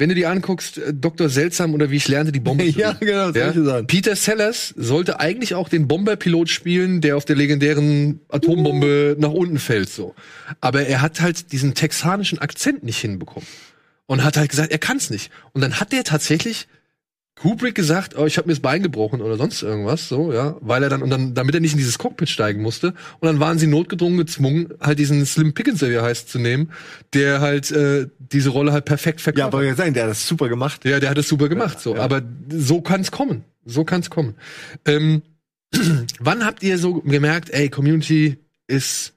wenn 0.00 0.08
du 0.08 0.14
dir 0.14 0.30
anguckst, 0.30 0.78
äh, 0.78 0.94
Dr. 0.94 1.28
Seltsam 1.28 1.74
oder 1.74 1.90
wie 1.90 1.96
ich 1.96 2.08
lernte, 2.08 2.32
die 2.32 2.40
Bombe. 2.40 2.64
Ja, 2.80 2.92
genau, 2.92 3.32
solche 3.32 3.62
Sachen. 3.64 3.86
Peter 3.86 4.16
Sellers 4.16 4.72
sollte 4.76 5.20
eigentlich 5.20 5.54
auch 5.54 5.68
den 5.68 5.86
Bomberpilot 5.86 6.48
spielen, 6.48 7.02
der 7.02 7.16
auf 7.16 7.26
der 7.26 7.36
legendären 7.36 8.20
Atombombe 8.30 9.16
nach 9.18 9.30
unten 9.30 9.58
fällt, 9.58 9.90
so. 9.90 10.14
Aber 10.62 10.86
er 10.86 11.02
hat 11.02 11.20
halt 11.20 11.52
diesen 11.52 11.74
texanischen 11.74 12.38
Akzent 12.38 12.82
nicht 12.82 12.98
hinbekommen. 12.98 13.46
Und 14.06 14.24
hat 14.24 14.36
halt 14.38 14.50
gesagt, 14.50 14.72
er 14.72 14.78
kann's 14.78 15.10
nicht. 15.10 15.30
Und 15.52 15.60
dann 15.60 15.78
hat 15.78 15.92
der 15.92 16.02
tatsächlich 16.02 16.66
Kubrick 17.40 17.74
gesagt, 17.74 18.18
oh, 18.18 18.26
ich 18.26 18.36
habe 18.36 18.48
mir 18.48 18.52
das 18.52 18.60
Bein 18.60 18.82
gebrochen 18.82 19.22
oder 19.22 19.38
sonst 19.38 19.62
irgendwas, 19.62 20.10
so, 20.10 20.30
ja, 20.30 20.56
weil 20.60 20.82
er 20.82 20.90
dann 20.90 21.00
und 21.00 21.08
dann 21.08 21.32
damit 21.32 21.54
er 21.54 21.62
nicht 21.62 21.72
in 21.72 21.78
dieses 21.78 21.96
Cockpit 21.98 22.28
steigen 22.28 22.60
musste 22.60 22.88
und 22.88 23.26
dann 23.26 23.40
waren 23.40 23.58
sie 23.58 23.66
notgedrungen 23.66 24.18
gezwungen, 24.18 24.74
halt 24.78 24.98
diesen 24.98 25.24
Slim 25.24 25.54
Pickens, 25.54 25.80
wie 25.80 25.86
er 25.86 26.02
heißt, 26.02 26.28
zu 26.28 26.38
nehmen, 26.38 26.70
der 27.14 27.40
halt 27.40 27.70
äh, 27.70 28.08
diese 28.18 28.50
Rolle 28.50 28.72
halt 28.72 28.84
perfekt 28.84 29.20
Ja, 29.20 29.24
verkörpert. 29.24 29.52
wollte 29.54 29.70
ich 29.70 29.76
sagen, 29.76 29.94
der 29.94 30.02
hat 30.02 30.10
das 30.10 30.28
super 30.28 30.50
gemacht. 30.50 30.84
Ja, 30.84 31.00
der 31.00 31.08
hat 31.08 31.16
es 31.16 31.28
super 31.28 31.48
gemacht, 31.48 31.80
so. 31.80 31.96
Aber 31.96 32.20
so 32.50 32.82
kann's 32.82 33.10
kommen. 33.10 33.44
So 33.64 33.84
kann's 33.84 34.10
kommen. 34.10 34.34
Ähm, 34.84 35.22
wann 36.18 36.44
habt 36.44 36.62
ihr 36.62 36.76
so 36.76 37.00
gemerkt, 37.00 37.48
ey, 37.50 37.70
Community 37.70 38.36
ist, 38.66 39.14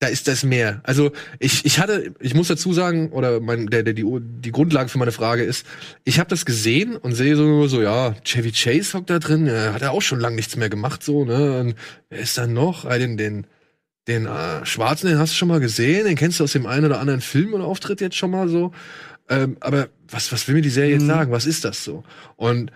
da 0.00 0.08
ist 0.08 0.28
das 0.28 0.44
mehr? 0.44 0.80
Also, 0.82 1.12
ich, 1.38 1.64
ich 1.66 1.78
hatte, 1.78 2.14
ich 2.20 2.34
muss 2.34 2.48
dazu 2.48 2.72
sagen, 2.72 3.10
oder 3.12 3.38
mein, 3.38 3.66
der, 3.66 3.82
der, 3.82 3.92
die, 3.92 4.04
die 4.20 4.50
Grundlage 4.50 4.88
für 4.88 4.98
meine 4.98 5.12
Frage 5.12 5.44
ist, 5.44 5.66
ich 6.04 6.18
habe 6.18 6.30
das 6.30 6.46
gesehen 6.46 6.96
und 6.96 7.14
sehe 7.14 7.36
so, 7.36 7.66
so, 7.68 7.82
ja, 7.82 8.14
Chevy 8.24 8.50
Chase 8.50 8.96
hockt 8.96 9.10
da 9.10 9.18
drin, 9.18 9.46
ja, 9.46 9.74
hat 9.74 9.82
er 9.82 9.92
auch 9.92 10.00
schon 10.00 10.18
lang 10.18 10.34
nichts 10.34 10.56
mehr 10.56 10.70
gemacht, 10.70 11.02
so, 11.02 11.26
ne? 11.26 11.60
Und 11.60 11.74
wer 12.08 12.18
ist 12.18 12.38
dann 12.38 12.54
noch? 12.54 12.86
Ah, 12.86 12.96
den, 12.96 13.18
den, 13.18 13.46
den 14.08 14.24
äh, 14.24 14.64
Schwarzen, 14.64 15.08
den 15.08 15.18
hast 15.18 15.34
du 15.34 15.36
schon 15.36 15.48
mal 15.48 15.60
gesehen, 15.60 16.06
den 16.06 16.16
kennst 16.16 16.40
du 16.40 16.44
aus 16.44 16.52
dem 16.52 16.66
einen 16.66 16.86
oder 16.86 16.98
anderen 16.98 17.20
Film 17.20 17.52
oder 17.52 17.64
Auftritt 17.64 18.00
jetzt 18.00 18.16
schon 18.16 18.30
mal 18.30 18.48
so. 18.48 18.72
Ähm, 19.28 19.58
aber 19.60 19.90
was, 20.08 20.32
was 20.32 20.48
will 20.48 20.54
mir 20.54 20.62
die 20.62 20.70
Serie 20.70 20.94
jetzt 20.94 21.06
sagen? 21.06 21.30
Was 21.30 21.44
ist 21.44 21.64
das 21.64 21.84
so? 21.84 22.04
Und 22.36 22.72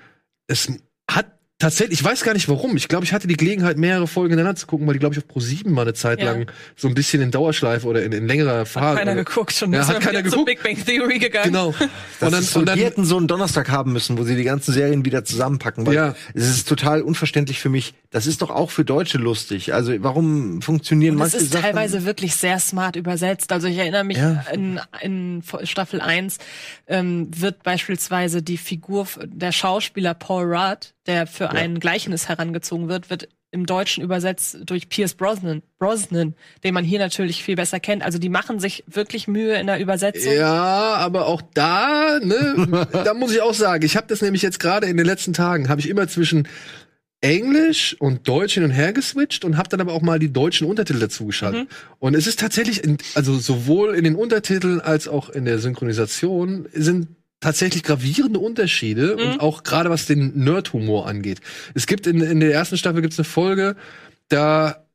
es 0.47 0.71
hat 1.11 1.34
tatsächlich, 1.65 1.99
ich 2.01 2.05
weiß 2.05 2.23
gar 2.23 2.35
nicht 2.35 2.49
warum. 2.49 2.77
Ich 2.77 2.89
glaube, 2.89 3.05
ich 3.05 3.13
hatte 3.13 3.27
die 3.27 3.37
Gelegenheit, 3.37 3.79
mehrere 3.79 4.07
Folgen 4.07 4.31
hintereinander 4.31 4.59
zu 4.61 4.67
gucken, 4.67 4.87
weil 4.87 4.93
die, 4.95 4.99
glaube 5.01 5.15
ich, 5.15 5.23
auf 5.25 5.35
Pro7 5.35 5.69
mal 5.71 5.83
eine 5.83 5.95
Zeit 5.95 6.21
Ja. 6.21 6.33
lang 6.33 6.47
so 6.77 6.89
ein 6.89 6.95
bisschen 6.95 7.23
in 7.23 7.31
Dauerschleife 7.31 7.87
oder 7.87 8.03
in, 8.05 8.13
in 8.13 8.27
längerer 8.27 8.67
Phase. 8.67 8.99
Keiner 8.99 9.15
geguckt 9.15 9.61
und 9.63 9.73
Ja, 9.73 9.81
ist 9.81 9.89
hat 9.89 9.97
dann 9.97 10.03
keiner 10.03 10.19
wieder 10.21 10.31
zu 10.31 10.45
geguckt. 10.45 10.63
Big 10.63 10.77
Bang 10.77 10.85
Theory 10.87 11.19
gegangen. 11.19 11.47
Genau. 11.53 11.75
Das 12.21 12.29
und 12.29 12.33
dann, 12.33 12.43
so, 12.45 12.59
und 12.61 12.67
dann 12.67 12.79
die 12.79 12.85
hätten 12.85 13.05
so 13.05 13.17
einen 13.17 13.27
Donnerstag 13.27 13.69
haben 13.71 13.93
müssen, 13.93 14.17
wo 14.17 14.23
sie 14.25 14.37
die 14.37 14.45
ganzen 14.45 14.73
Serien 14.73 15.05
wieder 15.05 15.25
zusammenpacken. 15.25 15.87
Weil 15.87 15.95
Ja. 15.95 16.15
es 16.33 16.49
ist 16.49 16.69
total 16.69 17.03
unverständlich 17.03 17.59
für 17.61 17.69
mich. 17.69 17.95
Das 18.11 18.27
ist 18.27 18.41
doch 18.41 18.51
auch 18.51 18.71
für 18.71 18.85
Deutsche 18.85 19.19
lustig. 19.19 19.75
Also 19.75 19.93
warum 19.99 20.63
funktionieren 20.63 21.17
Und 21.17 21.21
das 21.23 21.33
manche 21.33 21.45
ist 21.45 21.53
Sachen? 21.53 21.63
teilweise 21.65 22.05
wirklich 22.05 22.37
sehr 22.37 22.59
smart 22.61 22.97
übersetzt. 22.97 23.53
Also 23.53 23.67
ich 23.67 23.77
erinnere 23.77 24.05
mich, 24.05 24.19
Ja. 24.19 24.45
in, 24.53 24.81
in 25.03 25.43
Staffel 25.65 26.01
1 26.01 26.39
ähm, 26.87 27.29
wird 27.37 27.63
beispielsweise 27.63 28.43
die 28.43 28.57
Figur 28.59 29.07
der 29.25 29.53
Schauspieler 29.53 30.15
Paul 30.15 30.55
Rudd, 30.55 30.94
der 31.07 31.27
für 31.27 31.51
ein 31.51 31.81
Gleichnis 31.81 32.29
herangezogen 32.29 32.89
wird, 32.89 33.11
wird 33.11 33.29
im 33.55 33.67
Deutschen 33.67 34.03
übersetzt 34.03 34.59
durch 34.67 34.89
Pierce 34.89 35.15
Brosnan, 35.15 35.63
Brosnan, 35.79 36.35
den 36.65 36.75
man 36.75 36.85
hier 36.85 36.99
natürlich 36.99 37.45
viel 37.45 37.55
besser 37.55 37.79
kennt. 37.79 38.03
Also 38.03 38.19
die 38.19 38.29
machen 38.29 38.59
sich 38.59 38.83
wirklich 38.89 39.29
Mühe 39.29 39.55
in 39.55 39.69
der 39.69 39.79
Übersetzung. 39.79 40.33
Ja, 40.33 40.95
aber 40.97 41.27
auch 41.27 41.41
da, 41.55 42.19
ne, 42.21 42.89
da 43.05 43.15
muss 43.15 43.33
ich 43.33 43.41
auch 43.41 43.55
sagen, 43.55 43.85
ich 43.85 43.97
habe 43.97 44.09
das 44.09 44.23
nämlich 44.23 44.43
jetzt 44.43 44.59
gerade 44.59 44.89
in 44.89 44.97
den 44.97 45.07
letzten 45.07 45.33
Tagen, 45.33 45.69
habe 45.69 45.81
ich 45.81 45.89
immer 45.89 46.09
zwischen 46.09 46.49
Englisch 47.21 47.97
und 48.01 48.29
Deutsch 48.29 48.55
hin 48.55 48.65
und 48.65 48.71
her 48.71 48.93
geswitcht 48.93 49.45
und 49.45 49.57
habe 49.57 49.69
dann 49.69 49.81
aber 49.81 49.93
auch 49.93 50.03
mal 50.03 50.19
die 50.19 50.33
deutschen 50.33 50.67
Untertitel 50.67 50.99
dazu 50.99 51.25
geschaltet. 51.25 51.69
Und 51.99 52.15
es 52.15 52.27
ist 52.27 52.41
tatsächlich, 52.41 52.85
in, 52.85 52.99
also 53.15 53.39
sowohl 53.39 53.95
in 53.95 54.05
den 54.05 54.15
Untertiteln 54.15 54.81
als 54.81 55.09
auch 55.09 55.31
in 55.31 55.47
der 55.47 55.59
Synchronisation 55.59 56.67
sind 56.75 57.07
tatsächlich 57.45 57.83
gravierende 57.83 58.41
Unterschiede 58.41 59.17
und 59.17 59.41
auch 59.41 59.65
gerade 59.65 59.91
was 59.91 60.07
den 60.07 60.33
Nerd-Humor 60.35 61.07
angeht. 61.07 61.41
Es 61.75 61.87
gibt 61.87 62.07
in, 62.07 62.23
in 62.23 62.41
der 62.41 62.55
ersten 62.55 62.79
Staffel 62.79 63.03
gibt's 63.03 63.19
eine 63.19 63.27
Folge, 63.27 63.77
da 64.29 64.87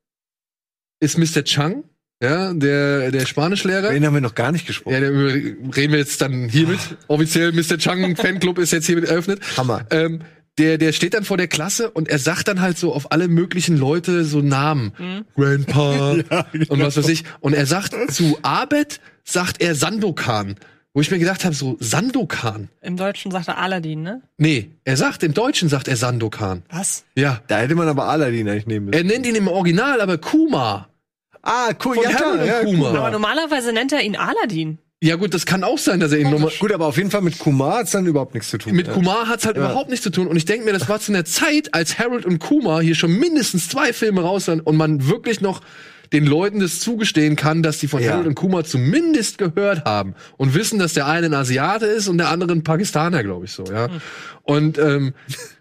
ist 1.00 1.20
Mr. 1.20 1.44
Chang, 1.44 1.84
ja, 2.24 2.52
der, 2.54 3.12
der 3.12 3.28
Spanischlehrer. 3.28 3.92
Den 3.92 4.04
haben 4.04 4.16
wir 4.16 4.22
noch 4.22 4.34
gar 4.34 4.52
nicht 4.52 4.66
gesprochen. 4.66 4.96
Ja, 4.96 5.00
darüber 5.00 5.32
reden 5.32 5.94
wir 5.94 6.00
jetzt 6.00 6.20
dann 6.22 6.50
hiermit. 6.50 6.80
Offiziell 7.08 7.52
Mr. 7.52 7.78
Chang 7.78 8.16
Fanclub 8.18 8.58
ist 8.58 8.72
jetzt 8.72 8.88
hiermit 8.88 9.06
eröffnet. 9.06 9.42
Hammer. 9.56 9.86
Ähm, 9.92 10.22
der, 10.58 10.80
der 10.80 10.92
steht 10.92 11.14
dann 11.14 11.26
vor 11.26 11.38
der 11.38 11.48
Klasse 11.48 11.92
und 11.92 12.10
er 12.10 12.18
sagt 12.18 12.48
dann 12.48 12.62
halt 12.62 12.80
so 12.80 12.94
auf 12.96 13.12
alle 13.12 13.28
möglichen 13.28 13.78
Leute 13.78 14.26
so 14.26 14.42
Namen. 14.42 15.26
Grandpa 15.36 16.12
und 16.70 16.82
was 16.82 16.98
weiß 16.98 17.10
ich. 17.10 17.26
Und 17.42 17.54
er 17.54 17.68
sagt 17.68 17.96
zu 18.12 18.40
Abed, 18.42 19.00
sagt 19.24 19.62
er 19.62 19.76
Sandokan. 19.76 20.56
Wo 21.00 21.02
ich 21.02 21.12
mir 21.12 21.20
gedacht 21.20 21.46
habe, 21.46 21.56
so 21.56 21.78
Sandokan. 21.80 22.68
Im 22.82 22.98
Deutschen 22.98 23.32
sagt 23.32 23.48
er 23.48 23.58
Aladdin, 23.58 24.02
ne? 24.02 24.22
Nee, 24.38 24.72
er 24.84 24.98
sagt, 24.98 25.24
im 25.24 25.34
Deutschen 25.34 25.70
sagt 25.70 25.88
er 25.88 25.96
Sandokan. 25.96 26.64
Was? 26.70 27.06
Ja. 27.16 27.40
Da 27.48 27.60
hätte 27.60 27.74
man 27.76 27.88
aber 27.88 28.10
Aladdin 28.10 28.50
eigentlich 28.50 28.68
nehmen 28.68 28.88
müssen. 28.88 28.98
Er 28.98 29.06
nennt 29.06 29.26
ihn 29.26 29.36
im 29.36 29.48
Original 29.48 30.02
aber 30.02 30.18
Kuma. 30.18 30.90
ah, 31.42 31.70
cool, 31.86 31.96
Von 31.96 32.04
ja, 32.04 32.10
Harold 32.10 32.18
klar, 32.18 32.34
und 32.42 32.46
ja, 32.46 32.64
Kumar. 32.66 32.92
cool. 32.92 32.98
Aber 33.00 33.12
normalerweise 33.12 33.72
nennt 33.72 33.94
er 33.94 34.02
ihn 34.02 34.18
Aladdin. 34.18 34.78
Ja 35.02 35.16
gut, 35.16 35.34
das 35.34 35.46
kann 35.46 35.64
auch 35.64 35.78
sein, 35.78 36.02
dass 36.02 36.12
er 36.12 36.20
ihn 36.20 36.30
nochmal... 36.32 36.52
Gut, 36.60 36.74
aber 36.74 36.88
auf 36.88 36.98
jeden 36.98 37.12
Fall 37.12 37.22
mit 37.22 37.40
Kumar 37.40 37.78
hat's 37.78 37.92
dann 37.92 38.06
überhaupt 38.06 38.34
nichts 38.34 38.50
zu 38.50 38.58
tun. 38.58 38.74
Mit 38.74 38.88
Ja. 38.88 38.94
Kumar 38.94 39.30
hat's 39.30 39.46
halt 39.46 39.56
überhaupt 39.56 39.90
nichts 39.90 40.04
zu 40.04 40.10
tun. 40.10 40.28
Und 40.28 40.36
ich 40.36 40.44
denke 40.44 40.66
mir, 40.66 40.74
das 40.74 40.90
war 40.90 41.00
zu 41.00 41.14
einer 41.14 41.24
Zeit, 41.24 41.74
als 41.74 41.98
Harold 41.98 42.26
und 42.26 42.40
Kumar 42.40 42.82
hier 42.82 42.96
schon 42.96 43.18
mindestens 43.18 43.70
zwei 43.70 43.94
Filme 43.94 44.20
raus 44.20 44.50
waren 44.50 44.60
und 44.60 44.76
man 44.76 45.08
wirklich 45.08 45.40
noch 45.40 45.62
den 46.14 46.26
Leuten 46.26 46.60
das 46.60 46.80
zugestehen 46.80 47.36
kann, 47.36 47.62
dass 47.64 47.78
die 47.80 47.88
von 47.88 48.02
Ja. 48.02 48.12
Harold 48.12 48.28
und 48.28 48.36
Kumar 48.36 48.64
zumindest 48.64 49.38
gehört 49.38 49.86
haben 49.86 50.16
und 50.38 50.54
wissen, 50.56 50.80
dass 50.80 50.94
der 50.94 51.08
eine 51.08 51.28
ein 51.28 51.34
Asiate 51.34 51.86
ist 51.86 52.08
und 52.08 52.18
der 52.18 52.30
andere 52.30 52.52
ein 52.52 52.64
Pakistaner, 52.64 53.24
glaube 53.24 53.46
ich 53.46 53.52
so, 53.52 53.64
ja. 53.66 53.90
Und 54.44 54.78
ähm, 54.80 55.14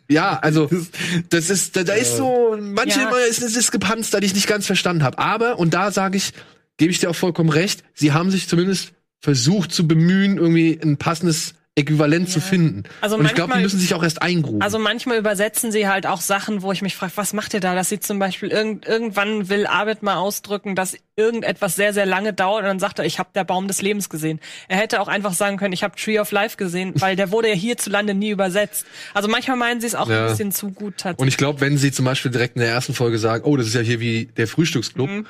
ja, 0.09 0.39
also 0.39 0.71
das 1.31 1.51
ist, 1.51 1.77
da, 1.77 1.85
da 1.85 1.93
ist 1.95 2.17
so, 2.17 2.57
manche 2.59 3.01
Ja. 3.01 3.11
ist 3.29 3.43
eine 3.43 3.53
Diskrepanz, 3.53 4.11
da 4.11 4.21
die 4.21 4.27
ich 4.27 4.35
nicht 4.35 4.47
ganz 4.47 4.67
verstanden 4.67 5.03
habe. 5.03 5.19
Aber, 5.19 5.59
und 5.59 5.75
da 5.75 5.91
sage 5.91 6.17
ich, 6.17 6.33
gebe 6.79 6.91
ich 6.91 6.99
dir 6.99 7.11
auch 7.11 7.17
vollkommen 7.17 7.51
recht, 7.51 7.85
sie 7.95 8.13
haben 8.13 8.31
sich 8.31 8.49
zumindest 8.49 8.93
versucht 9.21 9.73
zu 9.73 9.87
bemühen, 9.87 10.39
irgendwie 10.39 10.79
ein 10.83 10.97
passendes 10.97 11.55
Äquivalent 11.79 12.29
zu 12.29 12.41
finden. 12.41 12.83
Also 13.01 13.17
und 13.17 13.25
ich 13.25 13.35
glaube, 13.35 13.49
die 13.49 13.51
manchmal- 13.51 13.63
müssen 13.63 13.79
sich 13.79 13.95
auch 13.95 14.03
erst 14.03 14.21
eingrufen. 14.21 14.61
Also 14.61 14.79
manchmal 14.79 15.19
übersetzen 15.19 15.73
sie 15.73 15.89
halt 15.89 16.07
auch 16.07 16.21
Sachen, 16.21 16.63
wo 16.63 16.73
ich 16.73 16.83
mich 16.83 16.97
frage, 16.97 17.13
was 17.17 17.33
macht 17.33 17.55
ihr 17.55 17.61
da? 17.61 17.75
Dass 17.75 17.89
sie 17.89 18.01
zum 18.01 18.19
Beispiel 18.19 18.51
irgend, 18.51 18.87
irgendwann 18.87 19.49
will 19.49 19.67
Abed 19.67 20.03
mal 20.03 20.17
ausdrücken, 20.17 20.75
dass 20.75 20.97
irgendetwas 21.17 21.75
sehr, 21.77 21.93
sehr 21.95 22.07
lange 22.07 22.33
dauert 22.33 22.63
und 22.63 22.69
dann 22.69 22.79
sagt 22.79 22.99
er, 22.99 23.05
ich 23.05 23.19
habe 23.19 23.31
der 23.35 23.45
Baum 23.45 23.67
des 23.69 23.81
Lebens 23.83 24.09
gesehen. 24.09 24.41
Er 24.69 24.77
hätte 24.77 25.01
auch 25.01 25.09
einfach 25.09 25.33
sagen 25.33 25.57
können, 25.57 25.73
ich 25.73 25.83
habe 25.83 25.97
Tree 25.97 26.19
of 26.21 26.31
Life 26.33 26.57
gesehen, 26.57 26.93
weil 26.97 27.17
der 27.17 27.31
wurde 27.33 27.49
ja 27.49 27.55
hierzulande 27.55 28.15
nie 28.15 28.31
übersetzt. 28.31 28.85
Also 29.15 29.29
manchmal 29.29 29.57
meinen 29.57 29.81
sie 29.81 29.87
es 29.89 29.95
auch 29.95 30.09
Ja. 30.09 30.25
ein 30.25 30.31
bisschen 30.31 30.53
zu 30.53 30.71
gut 30.71 30.95
tatsächlich. 30.99 31.21
Und 31.23 31.29
ich 31.29 31.37
glaube, 31.37 31.61
wenn 31.61 31.77
sie 31.79 31.91
zum 31.93 32.05
Beispiel 32.05 32.31
direkt 32.31 32.57
in 32.57 32.61
der 32.63 32.71
ersten 32.71 32.95
Folge 32.95 33.19
sagen, 33.19 33.45
oh, 33.45 33.57
das 33.57 33.67
ist 33.67 33.75
ja 33.75 33.81
hier 33.81 34.01
wie 34.01 34.27
der 34.37 34.47
Frühstücksclub, 34.47 35.09
Mhm. 35.11 35.27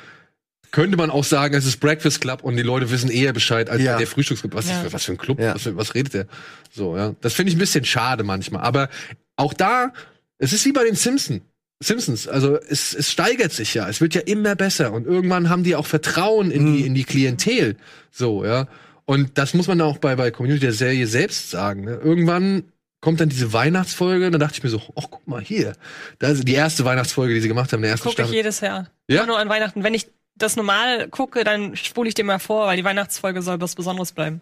Könnte 0.70 0.96
man 0.96 1.10
auch 1.10 1.24
sagen, 1.24 1.54
es 1.54 1.64
ist 1.66 1.78
Breakfast 1.80 2.20
Club 2.20 2.42
und 2.44 2.56
die 2.56 2.62
Leute 2.62 2.90
wissen 2.90 3.10
eher 3.10 3.32
Bescheid 3.32 3.70
als 3.70 3.82
Ja. 3.82 3.96
der 3.98 4.06
Frühstücksclub. 4.06 4.54
Was, 4.54 4.68
Ja. 4.68 4.82
ist, 4.82 4.92
was 4.92 5.04
für 5.04 5.12
ein 5.12 5.18
Club? 5.18 5.40
Ja. 5.40 5.54
Was, 5.54 5.62
für, 5.62 5.76
was 5.76 5.94
redet 5.94 6.14
der? 6.14 6.26
So, 6.70 6.96
ja. 6.96 7.14
Das 7.20 7.32
finde 7.34 7.50
ich 7.50 7.56
ein 7.56 7.60
bisschen 7.60 7.84
schade 7.84 8.24
manchmal. 8.24 8.62
Aber 8.62 8.88
auch 9.36 9.52
da, 9.54 9.92
es 10.38 10.52
ist 10.52 10.64
wie 10.64 10.72
bei 10.72 10.84
den 10.84 10.94
Simpsons. 10.94 11.42
Simpsons, 11.80 12.26
also 12.26 12.56
es, 12.68 12.92
es 12.92 13.08
steigert 13.12 13.52
sich 13.52 13.72
ja, 13.74 13.88
es 13.88 14.00
wird 14.00 14.12
ja 14.14 14.20
immer 14.22 14.56
besser 14.56 14.92
und 14.92 15.06
irgendwann 15.06 15.48
haben 15.48 15.62
die 15.62 15.76
auch 15.76 15.86
Vertrauen 15.86 16.50
in 16.50 16.64
Mhm. 16.64 16.76
die 16.76 16.86
in 16.86 16.94
die 16.96 17.04
Klientel, 17.04 17.76
so 18.10 18.44
ja 18.44 18.66
und 19.04 19.38
das 19.38 19.54
muss 19.54 19.68
man 19.68 19.80
auch 19.80 19.98
bei 19.98 20.16
bei 20.16 20.32
Community 20.32 20.60
der 20.66 20.72
Serie 20.72 21.06
selbst 21.06 21.50
sagen. 21.50 21.84
Ne? 21.84 22.00
Irgendwann 22.02 22.64
kommt 23.00 23.20
dann 23.20 23.28
diese 23.28 23.52
Weihnachtsfolge, 23.52 24.26
und 24.26 24.32
dann 24.32 24.40
dachte 24.40 24.54
ich 24.56 24.64
mir 24.64 24.70
so, 24.70 24.82
ach 24.96 25.04
guck 25.08 25.24
mal 25.28 25.40
hier, 25.40 25.74
da 26.18 26.26
ist 26.30 26.48
die 26.48 26.52
erste 26.54 26.84
Weihnachtsfolge, 26.84 27.32
die 27.32 27.40
sie 27.40 27.46
gemacht 27.46 27.72
haben, 27.72 27.80
der 27.82 27.92
ersten 27.92 28.08
Gucke 28.08 28.22
ich 28.22 28.26
Staffel. 28.26 28.34
jedes 28.34 28.58
Jahr. 28.60 28.90
Ja? 29.06 29.18
Immer 29.18 29.26
nur 29.28 29.38
an 29.38 29.48
Weihnachten. 29.48 29.84
Wenn 29.84 29.94
ich 29.94 30.08
das 30.38 30.56
normal 30.56 31.08
gucke, 31.08 31.44
dann 31.44 31.76
spule 31.76 32.08
ich 32.08 32.14
dir 32.14 32.24
mal 32.24 32.38
vor, 32.38 32.66
weil 32.66 32.76
die 32.76 32.84
Weihnachtsfolge 32.84 33.42
soll 33.42 33.60
was 33.60 33.74
Besonderes 33.74 34.12
bleiben. 34.12 34.40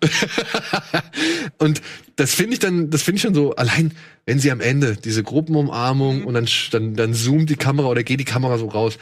Und 1.58 1.82
das 2.16 2.34
finde 2.34 2.54
ich 2.54 2.58
dann, 2.58 2.90
das 2.90 3.02
finde 3.02 3.16
ich 3.16 3.22
schon 3.22 3.34
so, 3.34 3.54
allein 3.56 3.92
wenn 4.26 4.38
sie 4.38 4.50
am 4.50 4.60
Ende 4.60 4.96
diese 4.96 5.22
Gruppenumarmung 5.22 6.24
und 6.24 6.34
dann, 6.34 6.48
dann, 6.72 6.94
dann 6.94 7.14
zoomt 7.14 7.48
die 7.48 7.56
Kamera 7.56 7.88
oder 7.88 8.02
geht 8.02 8.18
die 8.18 8.24
Kamera 8.24 8.58
so 8.58 8.66
raus, 8.66 8.98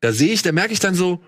da 0.00 0.12
sehe 0.12 0.32
ich, 0.32 0.42
da 0.42 0.52
merke 0.52 0.72
ich 0.72 0.78
dann 0.78 0.94
so, 0.94 1.20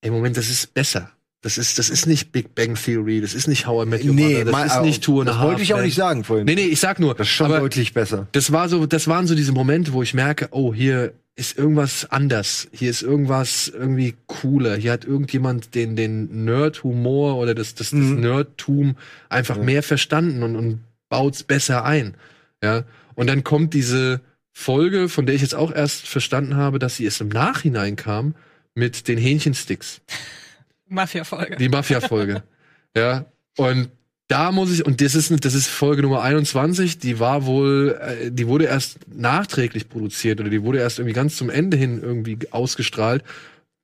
ey 0.00 0.10
Moment, 0.10 0.36
das 0.36 0.48
ist 0.48 0.72
besser. 0.72 1.10
Das 1.44 1.58
ist, 1.58 1.78
das 1.78 1.90
ist 1.90 2.06
nicht 2.06 2.32
Big 2.32 2.54
Bang 2.54 2.74
Theory, 2.74 3.20
das 3.20 3.34
ist 3.34 3.46
nicht 3.48 3.66
How 3.66 3.84
I 3.84 3.88
Met 3.88 4.02
Your 4.04 4.14
Nee, 4.14 4.28
Mother, 4.32 4.44
das 4.46 4.52
mal- 4.52 4.66
ist 4.66 4.80
nicht 4.82 5.04
Two 5.04 5.20
and 5.20 5.28
a 5.28 5.32
das 5.34 5.42
wollte 5.42 5.62
ich 5.62 5.74
auch 5.74 5.82
nicht 5.82 5.94
sagen 5.94 6.24
vorhin. 6.24 6.46
Nee, 6.46 6.54
nee, 6.54 6.66
ich 6.66 6.80
sag 6.80 6.98
nur, 6.98 7.14
Das 7.14 7.26
ist 7.28 7.34
schon 7.34 7.50
deutlich 7.50 7.92
besser. 7.92 8.26
das 8.32 8.50
war 8.50 8.68
so, 8.68 8.86
das 8.86 9.06
waren 9.08 9.26
so 9.26 9.34
diese 9.34 9.52
Momente, 9.52 9.92
wo 9.92 10.02
ich 10.02 10.14
merke, 10.14 10.48
oh, 10.52 10.72
hier 10.74 11.12
ist 11.36 11.58
irgendwas 11.58 12.10
anders. 12.10 12.68
Hier 12.72 12.88
ist 12.90 13.02
irgendwas 13.02 13.68
irgendwie 13.68 14.14
cooler. 14.26 14.76
Hier 14.76 14.92
hat 14.92 15.04
irgendjemand 15.04 15.74
den, 15.74 15.96
den 15.96 16.44
Nerd-Humor 16.44 17.36
oder 17.36 17.54
das, 17.54 17.74
das, 17.74 17.90
das 17.90 17.98
Mhm. 17.98 18.20
Nerdtum 18.20 18.96
einfach 19.28 19.58
mehr 19.58 19.82
verstanden 19.82 20.42
und, 20.44 20.56
und 20.56 20.80
baut's 21.08 21.42
besser 21.42 21.84
ein. 21.84 22.14
Ja. 22.62 22.84
Und 23.16 23.26
dann 23.28 23.44
kommt 23.44 23.74
diese 23.74 24.20
Folge, 24.52 25.08
von 25.08 25.26
der 25.26 25.34
ich 25.34 25.42
jetzt 25.42 25.56
auch 25.56 25.72
erst 25.74 26.06
verstanden 26.06 26.56
habe, 26.56 26.78
dass 26.78 26.96
sie 26.96 27.04
erst 27.04 27.20
im 27.20 27.28
Nachhinein 27.28 27.96
kam 27.96 28.34
mit 28.74 29.08
den 29.08 29.18
Hähnchensticks. 29.18 30.00
Mafia-Folge. 30.94 31.56
Die 31.56 31.68
Mafia-Folge. 31.68 32.42
ja. 32.96 33.26
Und 33.56 33.90
da 34.28 34.52
muss 34.52 34.72
ich, 34.72 34.86
und 34.86 35.00
das 35.00 35.14
ist, 35.14 35.44
das 35.44 35.54
ist 35.54 35.68
Folge 35.68 36.02
Nummer 36.02 36.22
21, 36.22 36.98
die 36.98 37.20
war 37.20 37.44
wohl, 37.44 37.98
äh, 38.00 38.30
die 38.30 38.48
wurde 38.48 38.64
erst 38.64 38.98
nachträglich 39.14 39.88
produziert 39.88 40.40
oder 40.40 40.48
die 40.48 40.62
wurde 40.62 40.78
erst 40.78 40.98
irgendwie 40.98 41.14
ganz 41.14 41.36
zum 41.36 41.50
Ende 41.50 41.76
hin 41.76 42.00
irgendwie 42.02 42.38
ausgestrahlt. 42.50 43.22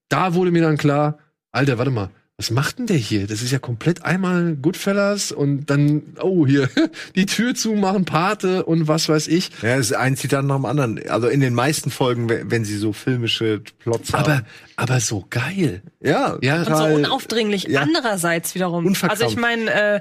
Da 0.09 0.35
wurde 0.35 0.51
mir 0.51 0.63
dann 0.63 0.79
klar, 0.79 1.19
Alter, 1.53 1.79
warte 1.79 1.91
mal, 1.91 2.11
was 2.41 2.51
macht 2.51 2.79
denn 2.79 2.87
der 2.87 2.97
hier? 2.97 3.27
Das 3.27 3.43
ist 3.43 3.51
ja 3.51 3.59
komplett 3.59 4.03
einmal 4.03 4.57
Goodfellas 4.57 5.31
und 5.31 5.67
dann, 5.67 6.15
oh, 6.23 6.47
hier, 6.47 6.71
die 7.15 7.27
Tür 7.27 7.55
zumachen, 7.55 8.07
Pate 8.07 8.65
und 8.65 8.89
was 8.89 9.11
weiß 9.11 9.29
ich. 9.29 9.51
Ja, 9.61 9.77
es 9.77 9.91
ist 9.91 9.93
ein 9.93 10.17
Zitat 10.17 10.47
nach 10.47 10.57
dem 10.57 10.65
anderen. 10.65 11.07
Also 11.11 11.29
in 11.29 11.41
den 11.41 11.53
meisten 11.53 11.91
Folgen, 11.91 12.31
wenn 12.51 12.65
sie 12.65 12.79
so 12.79 12.95
filmische 12.95 13.61
Plots 13.81 14.15
Aber, 14.15 14.37
haben. 14.37 14.47
aber 14.77 15.01
so 15.01 15.27
geil. 15.29 15.83
ja, 16.01 16.39
Ja. 16.41 16.63
Und 16.63 16.77
so 16.79 16.85
unaufdringlich. 16.85 17.65
ja. 17.65 17.83
Andererseits 17.83 18.55
wiederum. 18.55 18.87
Unverkrampft. 18.87 19.23
Also 19.23 19.35
ich 19.35 19.39
meine, 19.39 19.71
äh, 19.97 20.01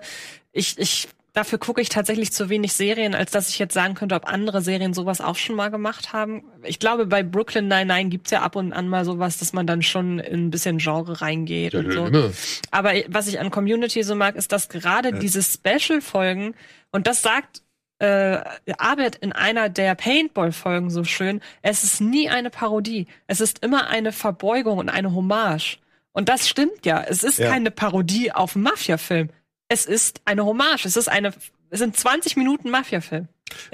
ich, 0.53 0.79
ich, 0.79 1.09
dafür 1.39 1.57
gucke 1.57 1.81
ich 1.81 1.89
tatsächlich 1.89 2.31
zu 2.33 2.49
wenig 2.49 2.73
Serien, 2.73 3.15
als 3.15 3.31
dass 3.31 3.49
ich 3.49 3.57
jetzt 3.59 3.73
sagen 3.73 3.93
könnte, 3.95 4.15
ob 4.15 4.27
andere 4.27 4.61
Serien 4.61 4.93
sowas 4.93 5.21
auch 5.21 5.35
schon 5.37 5.55
mal 5.55 5.69
gemacht 5.71 6.11
haben. 6.13 6.43
Ich 6.63 6.79
glaube, 6.79 7.05
bei 7.05 7.23
Brooklyn 7.23 7.67
Nine-Nine 7.67 8.09
gibt's 8.09 8.31
ja 8.31 8.41
ab 8.41 8.55
und 8.55 8.73
an 8.73 8.89
mal 8.89 9.05
sowas, 9.05 9.37
dass 9.37 9.53
man 9.53 9.65
dann 9.65 9.81
schon 9.81 10.19
in 10.19 10.47
ein 10.47 10.51
bisschen 10.51 10.77
Genre 10.79 11.21
reingeht 11.21 11.75
und 11.75 11.91
so. 11.91 12.05
immer. 12.07 12.31
Aber 12.71 12.91
was 13.07 13.27
ich 13.27 13.39
an 13.39 13.51
Community 13.51 14.03
so 14.03 14.15
mag, 14.15 14.35
ist, 14.35 14.51
dass 14.51 14.67
gerade 14.69 15.13
diese 15.13 15.41
Special-Folgen, 15.41 16.55
und 16.91 17.07
das 17.07 17.21
sagt 17.21 17.61
äh, 17.99 18.39
Abed 18.77 19.15
in 19.15 19.31
einer 19.33 19.69
der 19.69 19.95
Paintball-Folgen 19.95 20.89
so 20.89 21.03
schön, 21.03 21.41
es 21.61 21.83
ist 21.83 22.01
nie 22.01 22.29
eine 22.29 22.49
Parodie. 22.49 23.07
Es 23.27 23.41
ist 23.41 23.63
immer 23.63 23.87
eine 23.87 24.11
Verbeugung 24.11 24.77
und 24.77 24.89
eine 24.89 25.13
Hommage. 25.13 25.79
Und 26.11 26.27
das 26.27 26.49
stimmt 26.49 26.85
ja. 26.85 27.01
Es 27.07 27.23
ist 27.23 27.39
Ja. 27.39 27.49
keine 27.49 27.71
Parodie 27.71 28.31
auf 28.31 28.55
einen 28.55 28.63
Mafia-Film. 28.63 29.29
Es 29.69 29.85
ist 29.85 30.21
eine 30.25 30.45
Hommage. 30.45 30.85
Es 30.85 30.97
ist 30.97 31.07
eine, 31.07 31.31
es 31.69 31.79
sind 31.79 31.95
20 31.95 32.35
Minuten 32.35 32.69
Mafia-Film. 32.69 33.27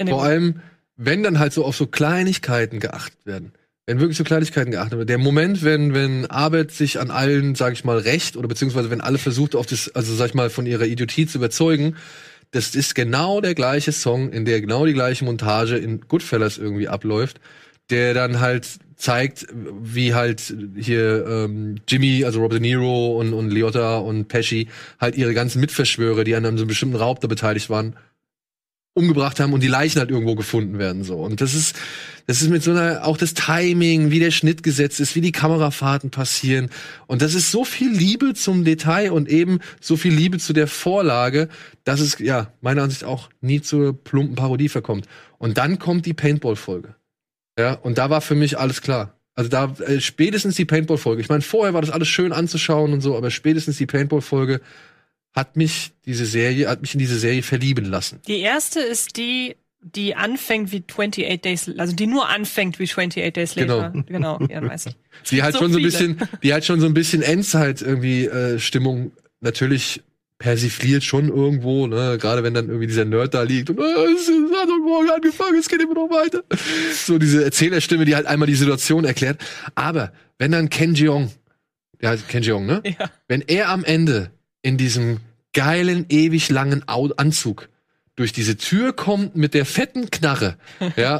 Vor 0.06 0.22
allem, 0.22 0.60
wenn 0.96 1.22
dann 1.22 1.38
halt 1.38 1.52
so 1.52 1.64
auf 1.64 1.76
so 1.76 1.86
Kleinigkeiten 1.86 2.78
geachtet 2.78 3.24
werden. 3.24 3.52
Wenn 3.86 4.00
wirklich 4.00 4.16
so 4.16 4.24
Kleinigkeiten 4.24 4.70
geachtet 4.70 4.98
werden. 4.98 5.06
Der 5.06 5.18
Moment, 5.18 5.62
wenn, 5.62 5.94
wenn 5.94 6.26
Arbeit 6.26 6.72
sich 6.72 6.98
an 7.00 7.10
allen, 7.10 7.54
sag 7.54 7.72
ich 7.72 7.84
mal, 7.84 7.98
recht 7.98 8.36
oder 8.36 8.48
beziehungsweise 8.48 8.90
wenn 8.90 9.00
alle 9.00 9.18
versucht, 9.18 9.54
auf 9.54 9.66
das, 9.66 9.94
also 9.94 10.14
sag 10.14 10.28
ich 10.28 10.34
mal, 10.34 10.50
von 10.50 10.66
ihrer 10.66 10.84
Idiotie 10.84 11.26
zu 11.26 11.38
überzeugen, 11.38 11.96
das 12.50 12.74
ist 12.74 12.94
genau 12.94 13.40
der 13.40 13.54
gleiche 13.54 13.92
Song, 13.92 14.32
in 14.32 14.44
der 14.44 14.60
genau 14.60 14.86
die 14.86 14.92
gleiche 14.92 15.24
Montage 15.24 15.76
in 15.76 16.00
Goodfellas 16.00 16.58
irgendwie 16.58 16.88
abläuft, 16.88 17.40
der 17.90 18.14
dann 18.14 18.40
halt 18.40 18.78
zeigt, 18.96 19.46
wie 19.52 20.14
halt 20.14 20.54
hier 20.76 21.26
ähm, 21.26 21.76
Jimmy, 21.86 22.24
also 22.24 22.40
Robert 22.40 22.60
De 22.60 22.60
Niro 22.60 23.18
und, 23.18 23.32
und 23.32 23.50
Liotta 23.50 23.98
und 23.98 24.28
Pesci 24.28 24.68
halt 24.98 25.16
ihre 25.16 25.34
ganzen 25.34 25.60
Mitverschwörer, 25.60 26.24
die 26.24 26.34
an 26.34 26.44
einem 26.44 26.58
so 26.58 26.66
bestimmten 26.66 26.96
Raub 26.96 27.20
da 27.20 27.28
beteiligt 27.28 27.68
waren, 27.70 27.96
umgebracht 28.94 29.38
haben 29.40 29.52
und 29.52 29.62
die 29.62 29.68
Leichen 29.68 29.98
halt 29.98 30.10
irgendwo 30.10 30.34
gefunden 30.34 30.78
werden 30.78 31.04
so. 31.04 31.16
Und 31.16 31.42
das 31.42 31.54
ist 31.54 31.76
das 32.26 32.42
ist 32.42 32.48
mit 32.48 32.62
so 32.62 32.72
einer 32.72 33.04
auch 33.04 33.18
das 33.18 33.34
Timing 33.34 34.10
wie 34.10 34.18
der 34.18 34.30
Schnitt 34.30 34.62
gesetzt 34.62 34.98
ist 34.98 35.14
wie 35.14 35.20
die 35.20 35.32
Kamerafahrten 35.32 36.10
passieren. 36.10 36.70
Und 37.06 37.20
das 37.20 37.34
ist 37.34 37.50
so 37.52 37.64
viel 37.64 37.92
Liebe 37.92 38.32
zum 38.32 38.64
Detail 38.64 39.12
und 39.12 39.28
eben 39.28 39.60
so 39.80 39.96
viel 39.96 40.14
Liebe 40.14 40.38
zu 40.38 40.52
der 40.52 40.66
Vorlage 40.66 41.48
dass 41.86 42.00
es 42.00 42.18
ja 42.18 42.52
meiner 42.60 42.82
Ansicht 42.82 43.04
auch 43.04 43.30
nie 43.40 43.62
zur 43.62 43.96
plumpen 44.02 44.34
Parodie 44.34 44.68
verkommt. 44.68 45.06
Und 45.38 45.56
dann 45.56 45.78
kommt 45.78 46.04
die 46.04 46.14
Paintball 46.14 46.56
Folge 46.56 46.96
Ja, 47.58 47.74
und 47.74 47.98
da 47.98 48.10
war 48.10 48.20
für 48.20 48.34
mich 48.34 48.58
alles 48.58 48.82
klar. 48.82 49.14
Also 49.34 49.50
da 49.50 49.74
äh, 49.86 50.00
spätestens 50.00 50.56
die 50.56 50.64
Paintball-Folge. 50.64 51.20
Ich 51.20 51.28
meine, 51.28 51.42
vorher 51.42 51.74
war 51.74 51.82
das 51.82 51.90
alles 51.90 52.08
schön 52.08 52.32
anzuschauen 52.32 52.92
und 52.92 53.00
so, 53.02 53.16
aber 53.16 53.30
spätestens 53.30 53.76
die 53.76 53.86
Paintball-Folge 53.86 54.60
hat 55.34 55.56
mich 55.56 55.92
diese 56.06 56.24
Serie, 56.24 56.68
hat 56.68 56.80
mich 56.80 56.94
in 56.94 56.98
diese 56.98 57.18
Serie 57.18 57.42
verlieben 57.42 57.84
lassen. 57.84 58.20
Die 58.26 58.40
erste 58.40 58.80
ist 58.80 59.18
die, 59.18 59.56
die 59.80 60.14
anfängt 60.14 60.72
wie 60.72 60.82
28 60.82 61.40
Days, 61.42 61.70
also 61.76 61.94
die 61.94 62.06
nur 62.06 62.28
anfängt 62.28 62.78
wie 62.78 62.84
28 62.84 63.32
Days 63.34 63.54
Later. 63.54 63.92
Genau, 64.06 64.40
ja, 64.48 64.62
weiß 64.62 64.86
ich. 64.86 64.96
Die 65.30 65.42
halt 65.42 65.52
so 65.52 65.60
schon 65.60 65.72
so 65.72 65.78
ein 65.78 65.84
viele. 65.84 65.90
bisschen, 65.90 66.28
die 66.42 66.52
halt 66.54 66.64
schon 66.64 66.80
so 66.80 66.86
ein 66.86 66.94
bisschen 66.94 67.20
Endzeit 67.20 67.82
irgendwie 67.82 68.24
äh, 68.24 68.58
Stimmung 68.58 69.12
natürlich 69.40 70.02
persifliert 70.38 71.02
schon 71.02 71.28
irgendwo, 71.28 71.86
ne? 71.86 72.18
Gerade 72.20 72.42
wenn 72.42 72.54
dann 72.54 72.68
irgendwie 72.68 72.86
dieser 72.86 73.04
Nerd 73.04 73.34
da 73.34 73.42
liegt 73.42 73.70
und 73.70 73.78
äh, 73.78 73.82
es 73.82 74.28
hat 74.28 74.68
doch 74.68 74.78
morgen 74.84 75.10
angefangen, 75.10 75.58
es 75.58 75.68
geht 75.68 75.80
immer 75.80 75.94
noch 75.94 76.10
weiter. 76.10 76.42
So 76.94 77.18
diese 77.18 77.42
Erzählerstimme, 77.44 78.04
die 78.04 78.14
halt 78.14 78.26
einmal 78.26 78.46
die 78.46 78.54
Situation 78.54 79.04
erklärt. 79.04 79.40
Aber 79.74 80.12
wenn 80.38 80.52
dann 80.52 80.68
Ken 80.68 80.94
Jeong, 80.94 81.30
der 82.00 82.10
heißt 82.10 82.28
Ken 82.28 82.42
Jeong, 82.42 82.66
ne? 82.66 82.82
Ja. 82.84 83.10
Wenn 83.28 83.40
er 83.40 83.70
am 83.70 83.84
Ende 83.84 84.30
in 84.62 84.76
diesem 84.76 85.18
geilen, 85.54 86.04
ewig 86.10 86.50
langen 86.50 86.86
Anzug 86.86 87.68
durch 88.14 88.32
diese 88.32 88.56
Tür 88.56 88.92
kommt 88.92 89.36
mit 89.36 89.54
der 89.54 89.64
fetten 89.64 90.10
Knarre, 90.10 90.58
ja, 90.96 91.18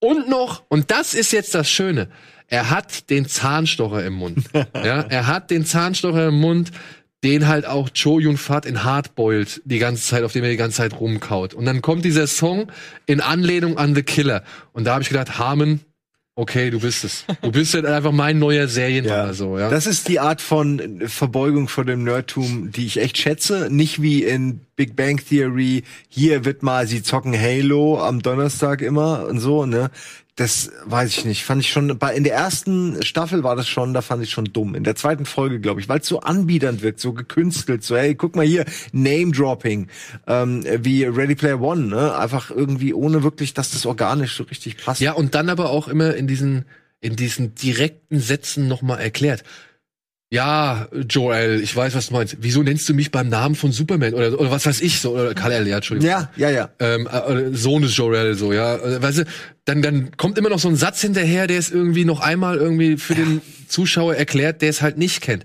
und 0.00 0.28
noch, 0.28 0.64
und 0.68 0.90
das 0.90 1.14
ist 1.14 1.32
jetzt 1.32 1.54
das 1.54 1.70
Schöne, 1.70 2.08
er 2.48 2.70
hat 2.70 3.10
den 3.10 3.26
Zahnstocher 3.26 4.04
im 4.04 4.14
Mund. 4.14 4.44
ja, 4.52 5.00
er 5.08 5.26
hat 5.26 5.50
den 5.50 5.64
Zahnstocher 5.64 6.28
im 6.28 6.40
Mund, 6.40 6.70
den 7.24 7.48
halt 7.48 7.66
auch 7.66 7.90
Cho 7.90 8.18
Yun 8.18 8.36
Fat 8.36 8.66
in 8.66 8.84
Hardboiled 8.84 9.62
die 9.64 9.78
ganze 9.78 10.04
Zeit, 10.04 10.22
auf 10.22 10.32
dem 10.32 10.44
er 10.44 10.50
die 10.50 10.56
ganze 10.56 10.78
Zeit 10.78 11.00
rumkaut. 11.00 11.54
Und 11.54 11.64
dann 11.64 11.82
kommt 11.82 12.04
dieser 12.04 12.26
Song 12.26 12.70
in 13.06 13.20
Anlehnung 13.20 13.78
an 13.78 13.94
The 13.94 14.02
Killer. 14.02 14.42
Und 14.72 14.84
da 14.84 14.92
habe 14.92 15.02
ich 15.02 15.08
gedacht, 15.08 15.38
Harmon, 15.38 15.80
okay, 16.36 16.70
du 16.70 16.80
bist 16.80 17.04
es. 17.04 17.24
Du 17.40 17.50
bist 17.50 17.74
halt 17.74 17.86
einfach 17.86 18.12
mein 18.12 18.38
neuer 18.38 18.68
Serienmacher, 18.68 19.34
so, 19.34 19.58
ja. 19.58 19.70
Das 19.70 19.86
ist 19.86 20.08
die 20.08 20.20
Art 20.20 20.42
von 20.42 21.00
Verbeugung 21.06 21.66
vor 21.68 21.84
dem 21.84 22.04
Nerdtum, 22.04 22.70
die 22.70 22.86
ich 22.86 22.98
echt 22.98 23.16
schätze. 23.18 23.68
Nicht 23.70 24.02
wie 24.02 24.22
in 24.22 24.60
Big 24.76 24.94
Bang 24.94 25.16
Theory, 25.16 25.82
hier 26.08 26.44
wird 26.44 26.62
mal, 26.62 26.86
sie 26.86 27.02
zocken 27.02 27.38
Halo 27.38 27.98
am 28.00 28.20
Donnerstag 28.20 28.82
immer 28.82 29.26
und 29.26 29.40
so, 29.40 29.64
ne? 29.64 29.90
Das 30.36 30.70
weiß 30.84 31.16
ich 31.16 31.24
nicht. 31.24 31.44
Fand 31.44 31.62
ich 31.62 31.70
schon, 31.70 31.98
bei, 31.98 32.14
in 32.14 32.22
der 32.22 32.34
ersten 32.34 33.02
Staffel 33.02 33.42
war 33.42 33.56
das 33.56 33.66
schon, 33.66 33.94
da 33.94 34.02
fand 34.02 34.22
ich 34.22 34.30
schon 34.30 34.44
dumm. 34.44 34.74
In 34.74 34.84
der 34.84 34.94
zweiten 34.94 35.24
Folge, 35.24 35.60
glaube 35.60 35.80
ich, 35.80 35.88
weil 35.88 36.00
es 36.00 36.06
so 36.06 36.20
anbiedernd 36.20 36.82
wirkt, 36.82 37.00
so 37.00 37.14
gekünstelt, 37.14 37.82
so, 37.82 37.96
hey, 37.96 38.14
guck 38.14 38.36
mal 38.36 38.44
hier, 38.44 38.66
Name-Dropping, 38.92 39.88
ähm, 40.26 40.62
wie 40.80 41.04
Ready 41.04 41.36
Player 41.36 41.62
One, 41.62 41.86
ne? 41.86 42.14
Einfach 42.18 42.50
irgendwie 42.50 42.92
ohne 42.92 43.22
wirklich, 43.22 43.54
dass 43.54 43.70
das 43.70 43.86
organisch 43.86 44.36
so 44.36 44.42
richtig 44.44 44.76
passt. 44.76 45.00
Ja, 45.00 45.12
und 45.12 45.34
dann 45.34 45.48
aber 45.48 45.70
auch 45.70 45.88
immer 45.88 46.14
in 46.14 46.26
diesen, 46.26 46.66
in 47.00 47.16
diesen 47.16 47.54
direkten 47.54 48.20
Sätzen 48.20 48.68
nochmal 48.68 49.00
erklärt. 49.00 49.42
Ja, 50.30 50.88
Joel, 51.08 51.60
ich 51.62 51.74
weiß, 51.76 51.94
was 51.94 52.08
du 52.08 52.14
meinst. 52.14 52.36
Wieso 52.40 52.62
nennst 52.64 52.88
du 52.88 52.94
mich 52.94 53.12
beim 53.12 53.28
Namen 53.28 53.54
von 53.54 53.70
Superman 53.70 54.12
oder, 54.12 54.38
oder 54.40 54.50
was 54.50 54.66
weiß 54.66 54.80
ich 54.80 55.00
so 55.00 55.12
oder 55.16 55.34
Kal-El, 55.34 55.68
ja, 55.68 55.76
Entschuldigung. 55.76 56.10
ja, 56.10 56.30
ja. 56.36 56.50
ja. 56.50 56.68
Ähm, 56.80 57.06
äh, 57.06 57.56
Sohn 57.56 57.82
des 57.82 57.96
Joel, 57.96 58.34
so, 58.34 58.52
ja. 58.52 58.74
Äh, 58.74 59.00
Weißt 59.00 59.18
du, 59.18 59.24
dann, 59.66 59.82
dann 59.82 60.16
kommt 60.16 60.36
immer 60.36 60.48
noch 60.48 60.58
so 60.58 60.68
ein 60.68 60.74
Satz 60.74 61.00
hinterher, 61.00 61.46
der 61.46 61.58
es 61.60 61.70
irgendwie 61.70 62.04
noch 62.04 62.18
einmal 62.20 62.56
irgendwie 62.56 62.96
für 62.96 63.14
den 63.14 63.40
Zuschauer 63.68 64.16
erklärt, 64.16 64.62
der 64.62 64.70
es 64.70 64.82
halt 64.82 64.98
nicht 64.98 65.20
kennt. 65.22 65.44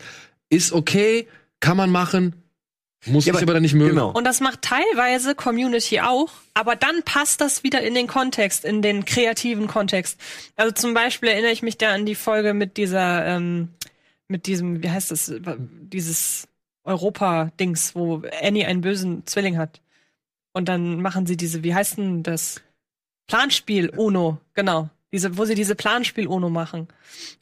Ist 0.49 0.71
okay, 0.73 1.27
kann 1.59 1.77
man 1.77 1.91
machen, 1.91 2.33
muss 3.05 3.25
Ja, 3.25 3.33
ich 3.33 3.37
aber- 3.37 3.43
aber 3.43 3.53
dann 3.53 3.61
nicht 3.63 3.75
mögen. 3.75 3.91
genau. 3.91 4.09
Und 4.09 4.23
das 4.25 4.39
macht 4.41 4.63
teilweise 4.63 5.35
Community 5.35 5.99
auch, 6.01 6.31
aber 6.55 6.75
dann 6.75 7.03
passt 7.05 7.39
das 7.39 7.63
wieder 7.63 7.81
in 7.81 7.93
den 7.93 8.07
Kontext, 8.07 8.65
in 8.65 8.81
den 8.81 9.05
kreativen 9.05 9.67
Kontext. 9.67 10.19
Also 10.55 10.71
zum 10.73 10.95
Beispiel 10.95 11.29
erinnere 11.29 11.51
ich 11.51 11.61
mich 11.61 11.77
da 11.77 11.91
an 11.93 12.07
die 12.07 12.15
Folge 12.15 12.55
mit 12.55 12.77
dieser, 12.77 13.25
ähm, 13.27 13.69
mit 14.31 14.47
diesem, 14.47 14.81
wie 14.81 14.89
heißt 14.89 15.11
das, 15.11 15.31
dieses 15.91 16.47
Europa-Dings, 16.83 17.95
wo 17.95 18.23
Annie 18.41 18.65
einen 18.67 18.81
bösen 18.81 19.25
Zwilling 19.27 19.57
hat. 19.57 19.81
Und 20.53 20.67
dann 20.67 21.01
machen 21.01 21.25
sie 21.27 21.37
diese, 21.37 21.63
wie 21.63 21.73
heißt 21.75 21.97
denn 21.97 22.23
das? 22.23 22.61
Planspiel 23.27 23.89
Uno, 23.89 24.39
genau. 24.53 24.89
Diese, 25.13 25.37
wo 25.37 25.45
sie 25.45 25.55
diese 25.55 25.75
Planspiel 25.75 26.27
Uno 26.27 26.49
machen. 26.49 26.87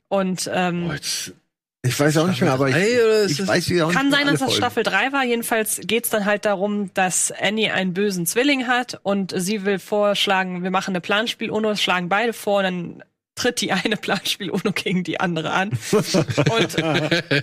Und 0.08 0.50
ähm, 0.54 0.86
Boah, 0.88 0.96
jetzt- 0.96 1.34
Ich 1.82 1.98
weiß 2.00 2.18
auch 2.18 2.28
nicht 2.28 2.42
mehr, 2.42 2.52
aber 2.52 2.70
ich, 2.70 2.76
ich 3.32 3.38
das- 3.38 3.48
weiß 3.48 3.70
ja 3.70 3.86
auch 3.86 3.92
Kann 3.94 4.08
nicht 4.10 4.18
sein, 4.18 4.28
dass 4.28 4.40
das. 4.42 4.56
Staffel 4.56 4.84
3 4.84 5.12
war. 5.14 5.24
Jedenfalls 5.24 5.80
geht's 5.84 6.10
dann 6.10 6.26
halt 6.26 6.46
darum, 6.46 6.92
dass 6.94 7.32
Annie 7.32 7.74
einen 7.74 7.94
bösen 7.94 8.26
Zwilling 8.26 8.68
hat 8.68 9.00
und 9.04 9.34
sie 9.36 9.66
will 9.66 9.80
vorschlagen, 9.80 10.62
wir 10.64 10.72
machen 10.72 10.92
eine 10.92 11.02
Planspiel-UNO, 11.02 11.76
schlagen 11.76 12.10
beide 12.10 12.34
vor 12.34 12.58
und 12.60 12.64
dann 12.64 13.04
tritt 13.40 13.62
die 13.62 13.72
eine 13.72 13.98
Planspiel-UNO 13.98 14.72
gegen 14.74 15.04
die 15.04 15.20
andere 15.20 15.52
an. 15.52 15.70
und, 15.92 16.84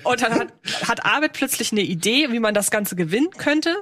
und 0.05 0.23
dann 0.23 0.33
hat, 0.33 0.49
hat 0.83 1.05
Arbeit 1.05 1.33
plötzlich 1.33 1.73
eine 1.73 1.81
Idee, 1.81 2.31
wie 2.31 2.41
man 2.41 2.55
das 2.55 2.71
Ganze 2.71 2.97
gewinnen 2.97 3.31
könnte. 3.37 3.77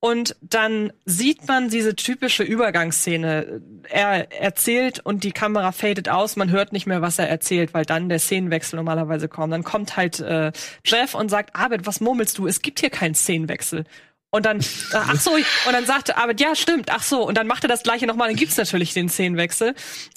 Und 0.00 0.36
dann 0.40 0.92
sieht 1.06 1.48
man 1.48 1.70
diese 1.70 1.96
typische 1.96 2.44
Übergangsszene. 2.44 3.60
Er 3.88 4.32
erzählt 4.32 5.00
und 5.00 5.24
die 5.24 5.32
Kamera 5.32 5.72
fadet 5.72 6.08
aus, 6.08 6.36
man 6.36 6.50
hört 6.50 6.72
nicht 6.72 6.86
mehr, 6.86 7.02
was 7.02 7.18
er 7.18 7.28
erzählt, 7.28 7.74
weil 7.74 7.84
dann 7.84 8.08
der 8.08 8.20
Szenenwechsel 8.20 8.76
normalerweise 8.76 9.28
kommt. 9.28 9.52
Dann 9.52 9.64
kommt 9.64 9.96
halt 9.96 10.20
äh, 10.20 10.52
Jeff 10.84 11.14
und 11.14 11.30
sagt, 11.30 11.56
Abed, 11.56 11.84
was 11.84 12.00
murmelst 12.00 12.38
du? 12.38 12.46
Es 12.46 12.62
gibt 12.62 12.78
hier 12.78 12.90
keinen 12.90 13.16
Szenenwechsel. 13.16 13.84
Und 14.30 14.44
dann, 14.44 14.60
äh, 14.60 14.64
ach 14.92 15.18
so, 15.20 15.32
und 15.32 15.72
dann 15.72 15.86
sagte 15.86 16.16
Abed, 16.18 16.40
ja, 16.40 16.54
stimmt, 16.54 16.90
ach 16.90 17.02
so, 17.02 17.26
und 17.26 17.36
dann 17.38 17.46
macht 17.46 17.64
er 17.64 17.68
das 17.68 17.82
gleiche 17.82 18.06
nochmal, 18.06 18.28
dann 18.28 18.36
gibt's 18.36 18.58
natürlich 18.58 18.92
den 18.92 19.08
Szenenwechsel. 19.08 19.74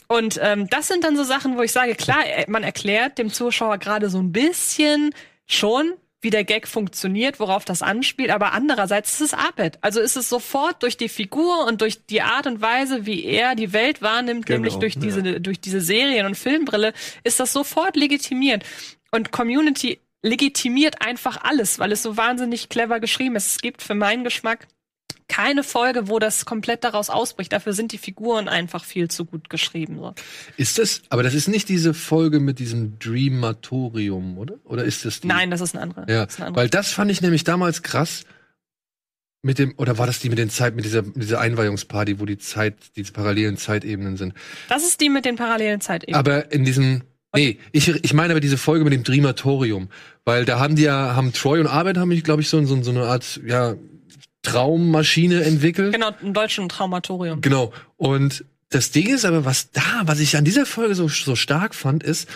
Und 0.07 0.37
ähm, 0.41 0.69
das 0.69 0.89
sind 0.89 1.05
dann 1.05 1.15
so 1.15 1.23
Sachen, 1.23 1.57
wo 1.57 1.61
ich 1.61 1.71
sage, 1.71 1.95
klar, 1.95 2.25
äh, 2.25 2.45
man 2.49 2.63
erklärt 2.63 3.17
dem 3.17 3.31
Zuschauer 3.31 3.77
gerade 3.77 4.09
so 4.09 4.19
ein 4.19 4.33
bisschen 4.33 5.15
schon, 5.47 5.93
wie 6.19 6.29
der 6.29 6.43
Gag 6.43 6.67
funktioniert, 6.67 7.39
worauf 7.39 7.65
das 7.65 7.81
anspielt, 7.81 8.29
aber 8.29 8.51
andererseits 8.51 9.13
ist 9.13 9.21
es 9.21 9.33
Abed. 9.33 9.79
Also 9.81 10.01
ist 10.01 10.17
es 10.17 10.29
sofort 10.29 10.83
durch 10.83 10.97
die 10.97 11.09
Figur 11.09 11.65
und 11.65 11.81
durch 11.81 12.05
die 12.05 12.21
Art 12.21 12.45
und 12.47 12.61
Weise, 12.61 13.05
wie 13.05 13.23
er 13.23 13.55
die 13.55 13.73
Welt 13.73 14.01
wahrnimmt, 14.01 14.45
Genau, 14.45 14.57
nämlich 14.57 14.75
durch 14.75 14.95
ja. 14.95 15.01
diese, 15.01 15.41
durch 15.41 15.59
diese 15.61 15.81
Serien- 15.81 16.25
und 16.27 16.35
Filmbrille, 16.35 16.93
ist 17.23 17.39
das 17.39 17.53
sofort 17.53 17.95
legitimiert. 17.95 18.63
Und 19.11 19.31
Community 19.31 19.99
legitimiert 20.23 21.01
einfach 21.01 21.43
alles, 21.43 21.79
weil 21.79 21.91
es 21.91 22.03
so 22.03 22.17
wahnsinnig 22.17 22.69
clever 22.69 22.99
geschrieben 22.99 23.35
ist. 23.35 23.47
Es 23.47 23.57
gibt 23.59 23.81
für 23.81 23.95
meinen 23.95 24.23
Geschmack 24.23 24.67
keine 25.27 25.63
Folge, 25.63 26.09
wo 26.09 26.19
das 26.19 26.43
komplett 26.43 26.83
daraus 26.83 27.09
ausbricht. 27.09 27.53
Dafür 27.53 27.71
sind 27.71 27.93
die 27.93 27.97
Figuren 27.97 28.49
einfach 28.49 28.83
viel 28.83 29.07
zu 29.07 29.23
gut 29.23 29.49
geschrieben. 29.49 29.97
So. 29.97 30.13
Ist 30.57 30.77
das, 30.77 31.03
aber 31.09 31.23
das 31.23 31.33
ist 31.33 31.47
nicht 31.47 31.69
diese 31.69 31.93
Folge 31.93 32.41
mit 32.41 32.59
diesem 32.59 32.99
Dreamatorium, 32.99 34.37
oder? 34.37 34.55
Oder 34.65 34.83
ist 34.83 35.05
das 35.05 35.21
die? 35.21 35.27
Nein, 35.27 35.49
das 35.49 35.61
ist 35.61 35.73
eine 35.73 35.83
andere. 35.83 36.01
Ja, 36.11 36.25
das 36.25 36.35
eine 36.35 36.47
andere. 36.47 36.63
weil 36.63 36.69
das 36.69 36.91
fand 36.91 37.11
ich 37.11 37.21
nämlich 37.21 37.45
damals 37.45 37.81
krass 37.81 38.25
mit 39.41 39.57
dem, 39.57 39.73
oder 39.77 39.97
war 39.97 40.05
das 40.05 40.19
die 40.19 40.29
mit 40.29 40.37
den 40.37 40.49
Zeit, 40.49 40.75
mit 40.75 40.85
dieser, 40.85 41.01
mit 41.01 41.21
dieser 41.21 41.39
Einweihungsparty, 41.39 42.19
wo 42.19 42.25
die 42.25 42.37
Zeit, 42.37 42.75
diese 42.95 43.11
parallelen 43.11 43.57
Zeitebenen 43.57 44.17
sind. 44.17 44.33
das 44.69 44.83
ist 44.83 45.01
die 45.01 45.09
mit 45.09 45.25
den 45.25 45.35
parallelen 45.35 45.81
Zeitebenen. 45.81 46.19
Aber 46.19 46.51
in 46.51 46.63
diesem, 46.63 47.03
nee, 47.33 47.57
ich, 47.71 47.87
ich 47.87 48.13
meine 48.13 48.33
aber 48.33 48.39
diese 48.39 48.57
Folge 48.57 48.83
mit 48.83 48.93
dem 48.93 49.03
Dreamatorium, 49.03 49.89
weil 50.25 50.45
da 50.45 50.59
haben 50.59 50.75
die 50.75 50.83
ja, 50.83 51.15
haben 51.15 51.33
Troy 51.33 51.59
und 51.59 51.67
Arbeit 51.67 51.97
haben 51.97 52.11
ich, 52.11 52.23
glaube 52.23 52.41
ich, 52.41 52.49
so, 52.49 52.63
so, 52.65 52.81
so 52.81 52.91
eine 52.91 53.03
Art, 53.03 53.39
ja, 53.45 53.75
Traummaschine 54.43 55.43
entwickelt. 55.43 55.93
Genau, 55.93 56.09
im 56.21 56.33
deutschen 56.33 56.67
Traumatorium. 56.67 57.41
Genau. 57.41 57.71
Und 57.97 58.43
das 58.69 58.91
Ding 58.91 59.07
ist 59.07 59.25
aber, 59.25 59.45
was 59.45 59.71
da, 59.71 60.01
was 60.05 60.19
ich 60.19 60.35
an 60.35 60.45
dieser 60.45 60.65
Folge 60.65 60.95
so, 60.95 61.07
so 61.07 61.35
stark 61.35 61.75
fand, 61.75 62.03
ist, 62.03 62.27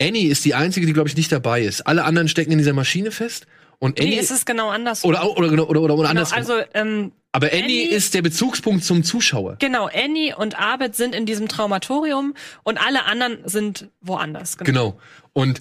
Annie 0.00 0.28
ist 0.28 0.44
die 0.44 0.54
einzige, 0.54 0.86
die, 0.86 0.92
glaube 0.92 1.08
ich, 1.08 1.16
nicht 1.16 1.30
dabei 1.30 1.62
ist. 1.62 1.86
Alle 1.86 2.04
anderen 2.04 2.28
stecken 2.28 2.52
in 2.52 2.58
dieser 2.58 2.72
Maschine 2.72 3.10
fest. 3.10 3.46
Und 3.78 4.00
Annie 4.00 4.16
Nee, 4.16 4.18
es 4.18 4.30
ist 4.30 4.46
genau 4.46 4.70
anders. 4.70 5.04
oder, 5.04 5.24
oder, 5.36 5.52
oder, 5.52 5.68
oder, 5.68 5.80
oder, 5.82 5.96
genau, 5.96 6.08
andersrum. 6.08 6.38
also, 6.38 6.54
ähm, 6.74 7.12
aber 7.36 7.48
Annie, 7.48 7.62
Annie- 7.64 7.88
ist 7.90 8.14
der 8.14 8.22
Bezugspunkt 8.22 8.82
zum 8.82 9.04
Zuschauer. 9.04 9.56
genau, 9.58 9.88
Annie 9.92 10.34
und 10.36 10.58
Abed 10.58 10.94
sind 10.96 11.14
in 11.14 11.26
diesem 11.26 11.48
Traumatorium 11.48 12.32
und 12.64 12.78
alle 12.78 13.04
anderen 13.04 13.38
sind 13.44 13.90
woanders. 14.00 14.56
Genau. 14.56 14.66
Genau. 14.66 15.00
Und 15.34 15.60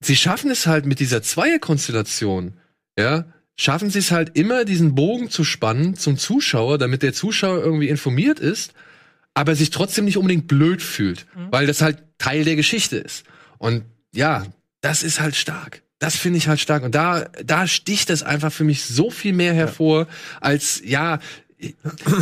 sie 0.00 0.16
schaffen 0.16 0.50
es 0.50 0.66
halt 0.66 0.84
mit 0.84 1.00
dieser 1.00 1.22
Zweierkonstellation, 1.22 2.52
ja, 2.98 3.24
schaffen 3.56 3.88
sie 3.90 4.00
es 4.00 4.10
halt 4.10 4.36
immer, 4.36 4.64
diesen 4.66 4.94
Bogen 4.94 5.30
zu 5.30 5.44
spannen 5.44 5.96
zum 5.96 6.18
Zuschauer, 6.18 6.76
damit 6.76 7.02
der 7.02 7.12
Zuschauer 7.14 7.58
irgendwie 7.58 7.88
informiert 7.88 8.38
ist, 8.38 8.74
aber 9.34 9.54
sich 9.54 9.70
trotzdem 9.70 10.04
nicht 10.04 10.18
unbedingt 10.18 10.46
blöd 10.46 10.82
fühlt, 10.82 11.26
weil 11.50 11.66
das 11.66 11.80
halt 11.80 12.02
Teil 12.18 12.44
der 12.44 12.56
Geschichte 12.56 12.96
ist. 12.98 13.24
Und 13.56 13.84
ja, 14.14 14.44
das 14.82 15.02
ist 15.02 15.20
halt 15.20 15.36
stark. 15.36 15.82
Das 15.98 16.16
finde 16.16 16.38
ich 16.38 16.46
halt 16.48 16.60
stark. 16.60 16.84
Und 16.84 16.94
da, 16.94 17.24
da 17.44 17.66
sticht 17.66 18.10
es 18.10 18.22
einfach 18.22 18.52
für 18.52 18.64
mich 18.64 18.84
so 18.84 19.10
viel 19.10 19.32
mehr 19.32 19.52
hervor, 19.54 20.06
als, 20.40 20.80
ja, 20.84 21.18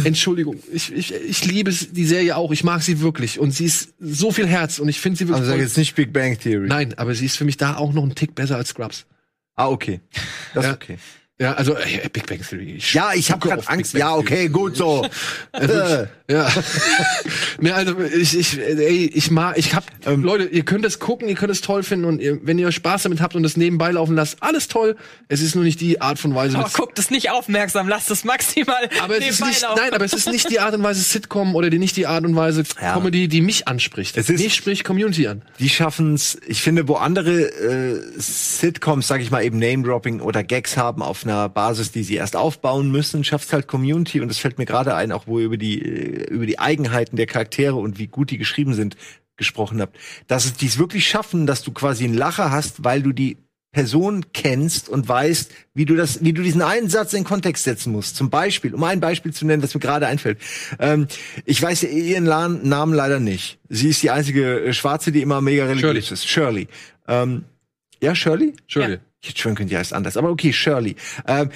Entschuldigung, 0.05 0.57
ich, 0.73 0.93
ich, 0.93 1.13
ich 1.15 1.45
liebe 1.45 1.71
die 1.71 2.07
Serie 2.07 2.37
auch, 2.37 2.53
ich 2.53 2.65
mag 2.65 2.83
sie 2.83 3.01
wirklich 3.01 3.39
und 3.39 3.51
sie 3.51 3.67
ist 3.67 3.93
so 4.01 4.33
viel 4.33 4.47
Herz 4.47 4.79
und 4.79 4.89
ich 4.89 4.99
finde 4.99 5.19
sie 5.19 5.29
wirklich 5.29 5.41
Also 5.41 5.51
sag 5.53 5.61
jetzt 5.61 5.77
nicht 5.77 5.95
Big 5.95 6.13
Bang 6.13 6.39
Theory. 6.39 6.67
Nein, 6.69 6.95
aber 6.97 7.15
sie 7.15 7.27
ist 7.27 7.37
für 7.37 7.45
mich 7.45 7.59
da 7.59 7.77
auch 7.77 7.93
noch 7.93 8.03
ein 8.03 8.15
Tick 8.15 8.35
besser 8.35 8.57
als 8.57 8.71
Scrubs. 8.71 9.05
Ah, 9.55 9.69
okay. 9.69 10.01
Das 10.55 10.65
Ja. 10.65 10.71
ist 10.71 10.77
okay. 10.77 10.99
Ja, 11.39 11.53
also 11.53 11.75
äh, 11.77 12.09
Big 12.11 12.27
Bang 12.27 12.41
Theory. 12.41 12.79
Ja, 12.93 13.13
ich 13.15 13.31
habe 13.31 13.47
gerade 13.47 13.69
Angst. 13.69 13.93
Ja, 13.93 14.15
okay, 14.15 14.49
gut 14.49 14.75
so. 14.77 15.07
äh, 15.53 16.07
Ja. 16.29 16.51
ne, 17.61 17.75
also 17.75 18.01
ich, 18.01 18.37
ich, 18.37 18.59
ey, 18.59 19.05
ich 19.15 19.31
mag, 19.31 19.57
ich 19.59 19.75
hab, 19.75 19.85
Ähm. 20.07 20.25
Leute, 20.25 20.45
ihr 20.45 20.65
könnt 20.65 20.85
es 20.87 20.99
gucken, 20.99 21.29
ihr 21.29 21.35
könnt 21.35 21.53
es 21.53 21.61
toll 21.61 21.83
finden 21.83 22.05
und 22.07 22.21
ihr, 22.23 22.39
wenn 22.43 22.59
ihr 22.59 22.73
Spaß 22.73 23.03
damit 23.05 23.21
habt 23.21 23.37
und 23.37 23.45
es 23.45 23.57
nebenbei 23.57 23.91
laufen 23.93 24.17
lasst, 24.17 24.39
alles 24.43 24.67
toll. 24.69 24.97
Es 25.29 25.41
ist 25.43 25.55
nur 25.55 25.63
nicht 25.63 25.81
die 25.83 26.01
Art 26.01 26.19
von 26.19 26.35
Weise. 26.35 26.59
Aber 26.59 26.71
guckt 26.71 26.99
es 26.99 27.11
nicht 27.11 27.31
aufmerksam, 27.31 27.87
lasst 27.87 28.11
es 28.11 28.25
maximal 28.25 28.89
aber 29.03 29.19
es 29.19 29.29
ist 29.29 29.41
nebenbei 29.41 29.47
nicht, 29.49 29.63
laufen. 29.63 29.81
nein, 29.83 29.93
aber 29.95 30.05
es 30.07 30.13
ist 30.15 30.29
nicht 30.33 30.51
die 30.51 30.59
Art 30.59 30.75
und 30.75 30.83
Weise 30.83 31.03
Sitcom 31.03 31.55
oder 31.55 31.69
die, 31.71 31.79
nicht 31.79 31.97
die 31.97 32.07
Art 32.07 32.25
und 32.25 32.35
Weise 32.35 32.65
Ja. 32.81 32.95
Comedy, 32.95 33.29
die 33.29 33.43
mich 33.43 33.69
anspricht. 33.69 34.17
Es 34.17 34.31
ist- 34.31 34.43
mich 34.43 34.55
spricht 34.55 34.85
Community 34.85 35.27
an. 35.29 35.43
die 35.61 35.69
schaffen's. 35.69 36.39
Ich 36.47 36.63
finde, 36.63 36.89
wo 36.89 36.95
andere 36.95 37.43
äh, 37.43 38.01
Sitcoms, 38.19 39.07
sag 39.07 39.21
ich 39.21 39.31
mal, 39.31 39.45
eben 39.45 39.59
Name-Dropping 39.59 40.21
oder 40.21 40.43
Gags 40.43 40.77
haben 40.79 41.03
auf 41.03 41.25
einer 41.29 41.49
Basis, 41.49 41.93
die 41.93 42.03
sie 42.03 42.15
erst 42.15 42.37
aufbauen 42.37 42.91
müssen, 42.91 43.25
schafft's 43.25 43.53
halt 43.53 43.67
Community. 43.67 44.21
Und 44.21 44.31
es 44.31 44.39
fällt 44.39 44.59
mir 44.59 44.67
gerade 44.67 44.95
ein, 44.95 45.13
auch 45.13 45.27
wo 45.27 45.39
ihr 45.39 45.47
über 45.47 45.57
die 45.57 45.83
äh, 45.83 46.25
über 46.31 46.47
die 46.47 46.59
Eigenheiten 46.59 47.17
der 47.17 47.27
Charaktere 47.27 47.77
und 47.77 47.99
wie 47.99 48.07
gut 48.07 48.31
die 48.31 48.39
geschrieben 48.39 48.75
sind 48.75 48.97
gesprochen 49.37 49.81
habt, 49.83 49.97
dass 50.29 50.47
es 50.47 50.55
dies 50.55 50.79
wirklich 50.79 51.07
schaffen, 51.07 51.47
dass 51.47 51.63
du 51.63 51.71
quasi 51.73 52.05
einen 52.05 52.15
Lacher 52.15 52.51
hast, 52.51 52.85
weil 52.85 53.03
du 53.03 53.13
die 53.13 53.37
Person 53.77 54.25
kennst 54.33 54.89
und 54.89 55.07
weißt, 55.07 55.53
wie 55.75 55.85
du 55.85 55.97
das, 55.97 56.25
wie 56.25 56.33
du 56.33 56.43
diesen 56.43 56.63
einen 56.63 56.89
Satz 56.89 57.13
in 57.13 57.25
Kontext 57.25 57.65
setzen 57.65 57.93
musst. 57.93 58.17
Zum 58.17 58.31
Beispiel, 58.31 58.75
um 58.75 58.83
ein 58.85 59.01
Beispiel 59.01 59.35
zu 59.35 59.45
nennen, 59.45 59.63
was 59.63 59.75
mir 59.75 59.81
gerade 59.81 60.07
einfällt. 60.07 60.39
Ähm, 60.79 61.09
ich 61.45 61.61
weiß 61.61 61.83
ihren 61.83 62.25
La 62.25 62.49
Namen 62.49 62.95
leider 62.95 63.21
nicht. 63.21 63.59
Sie 63.69 63.91
ist 63.91 64.03
die 64.03 64.11
einzige 64.11 64.65
äh, 64.65 64.73
Schwarze, 64.73 65.13
die 65.13 65.21
immer 65.21 65.43
mega 65.43 65.67
religiös 65.67 66.07
Shirley. 66.07 66.15
ist. 66.15 66.27
Shirley. 66.27 66.69
Ähm, 67.07 67.45
ja, 68.01 68.15
Shirley? 68.15 68.55
Shirley. 68.67 69.01
Ich 69.27 69.31
hätte 69.31 69.41
schwören 69.41 69.57
können, 69.57 69.69
die 69.69 69.77
heißt 69.77 69.93
anders. 69.93 70.17
Aber 70.17 70.31
okay, 70.31 70.53
Shirley. 70.53 70.95
Ähm, 71.27 71.51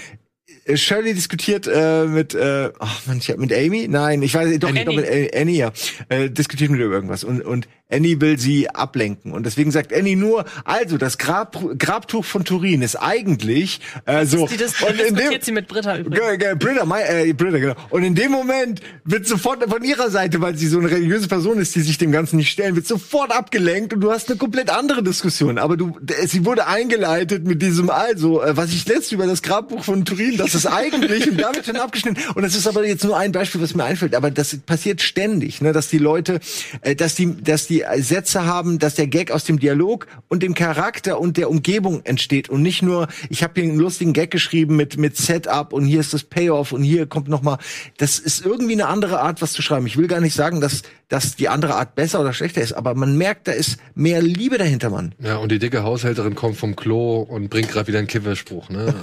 äh, 0.64 0.76
Shirley 0.76 1.14
diskutiert 1.14 1.68
äh, 1.72 2.04
mit, 2.04 2.34
äh, 2.34 2.70
ach 2.80 3.06
man, 3.06 3.18
ich 3.18 3.30
hab 3.30 3.38
mit 3.38 3.52
Amy? 3.52 3.86
Nein, 3.86 4.22
ich 4.22 4.34
weiß, 4.34 4.58
doch, 4.58 4.70
Annie. 4.70 4.82
glaub, 4.82 4.96
mit 4.96 5.36
Annie, 5.36 5.56
ja. 5.56 5.72
Äh, 6.08 6.30
diskutiert 6.30 6.70
mit 6.70 6.80
ihr 6.80 6.90
irgendwas. 6.90 7.22
Und, 7.22 7.42
und 7.42 7.68
Annie 7.90 8.20
will 8.20 8.38
sie 8.38 8.68
ablenken. 8.70 9.32
Und 9.32 9.44
deswegen 9.46 9.70
sagt 9.70 9.92
Annie 9.92 10.16
nur, 10.16 10.44
also, 10.64 10.96
das 10.98 11.18
Grab, 11.18 11.58
Grabtuch 11.78 12.24
von 12.24 12.44
Turin 12.44 12.82
ist 12.82 12.96
eigentlich 12.96 13.80
äh, 14.06 14.24
so. 14.26 14.46
Die 14.46 14.56
dis 14.56 14.80
und 14.82 15.00
in 15.00 15.14
dem, 15.14 15.32
sie 15.40 15.52
mit 15.52 15.68
Britta 15.68 15.98
übrigens. 15.98 16.20
Ge- 16.28 16.36
ge- 16.38 16.54
Britta, 16.54 16.84
mein, 16.84 17.02
äh, 17.06 17.32
Britta, 17.32 17.58
genau. 17.58 17.74
Und 17.90 18.02
in 18.04 18.14
dem 18.14 18.30
Moment 18.32 18.80
wird 19.04 19.26
sofort 19.26 19.64
von 19.68 19.82
ihrer 19.84 20.10
Seite, 20.10 20.40
weil 20.40 20.56
sie 20.56 20.66
so 20.68 20.78
eine 20.78 20.90
religiöse 20.90 21.28
Person 21.28 21.58
ist, 21.58 21.74
die 21.74 21.80
sich 21.80 21.98
dem 21.98 22.12
Ganzen 22.12 22.36
nicht 22.36 22.50
stellen, 22.50 22.76
wird 22.76 22.86
sofort 22.86 23.32
abgelenkt 23.32 23.92
und 23.94 24.00
du 24.00 24.10
hast 24.10 24.28
eine 24.28 24.38
komplett 24.38 24.70
andere 24.70 25.02
Diskussion. 25.02 25.58
Aber 25.58 25.76
du, 25.76 25.98
sie 26.26 26.44
wurde 26.44 26.66
eingeleitet 26.66 27.44
mit 27.46 27.62
diesem 27.62 27.90
also, 27.90 28.42
äh, 28.42 28.56
was 28.56 28.70
ich 28.72 28.86
letzte 28.86 29.14
über 29.14 29.26
das 29.26 29.42
Grabbuch 29.42 29.84
von 29.84 30.04
Turin, 30.04 30.36
das 30.36 30.54
ist 30.54 30.66
eigentlich 30.66 31.28
und 31.30 31.40
damit 31.40 31.66
schon 31.66 31.76
abgeschnitten. 31.76 32.22
Und 32.34 32.42
das 32.42 32.54
ist 32.54 32.66
aber 32.66 32.86
jetzt 32.86 33.04
nur 33.04 33.16
ein 33.16 33.32
Beispiel, 33.32 33.60
was 33.60 33.74
mir 33.74 33.84
einfällt. 33.84 34.14
Aber 34.14 34.30
das 34.30 34.56
passiert 34.58 35.02
ständig, 35.02 35.60
ne, 35.60 35.72
dass 35.72 35.88
die 35.88 35.98
Leute, 35.98 36.40
äh, 36.82 36.94
dass 36.94 37.14
die, 37.14 37.36
dass 37.42 37.66
die 37.66 37.79
Sätze 37.96 38.46
haben, 38.46 38.78
dass 38.78 38.94
der 38.94 39.06
Gag 39.06 39.30
aus 39.30 39.44
dem 39.44 39.58
Dialog 39.58 40.06
und 40.28 40.42
dem 40.42 40.54
Charakter 40.54 41.20
und 41.20 41.36
der 41.36 41.50
Umgebung 41.50 42.04
entsteht 42.04 42.48
und 42.48 42.62
nicht 42.62 42.82
nur, 42.82 43.08
ich 43.28 43.42
habe 43.42 43.60
hier 43.60 43.70
einen 43.70 43.78
lustigen 43.78 44.12
Gag 44.12 44.30
geschrieben 44.30 44.76
mit 44.76 44.96
mit 44.98 45.16
Setup 45.16 45.72
und 45.72 45.84
hier 45.84 46.00
ist 46.00 46.14
das 46.14 46.24
Payoff 46.24 46.72
und 46.72 46.82
hier 46.82 47.06
kommt 47.06 47.28
noch 47.28 47.42
mal. 47.42 47.58
Das 47.98 48.18
ist 48.18 48.44
irgendwie 48.44 48.72
eine 48.72 48.86
andere 48.86 49.20
Art, 49.20 49.42
was 49.42 49.52
zu 49.52 49.62
schreiben. 49.62 49.86
Ich 49.86 49.96
will 49.96 50.08
gar 50.08 50.20
nicht 50.20 50.34
sagen, 50.34 50.60
dass 50.60 50.82
dass 51.10 51.34
die 51.34 51.48
andere 51.48 51.74
Art 51.74 51.96
besser 51.96 52.20
oder 52.20 52.32
schlechter 52.32 52.62
ist, 52.62 52.72
aber 52.72 52.94
man 52.94 53.18
merkt, 53.18 53.48
da 53.48 53.52
ist 53.52 53.78
mehr 53.96 54.22
Liebe 54.22 54.58
dahinter, 54.58 54.90
Mann. 54.90 55.12
Ja, 55.18 55.36
und 55.36 55.50
die 55.50 55.58
dicke 55.58 55.82
Haushälterin 55.82 56.36
kommt 56.36 56.56
vom 56.56 56.76
Klo 56.76 57.22
und 57.22 57.50
bringt 57.50 57.70
gerade 57.70 57.88
wieder 57.88 57.98
einen 57.98 58.06
Kifferspruch, 58.06 58.70
ne? 58.70 58.94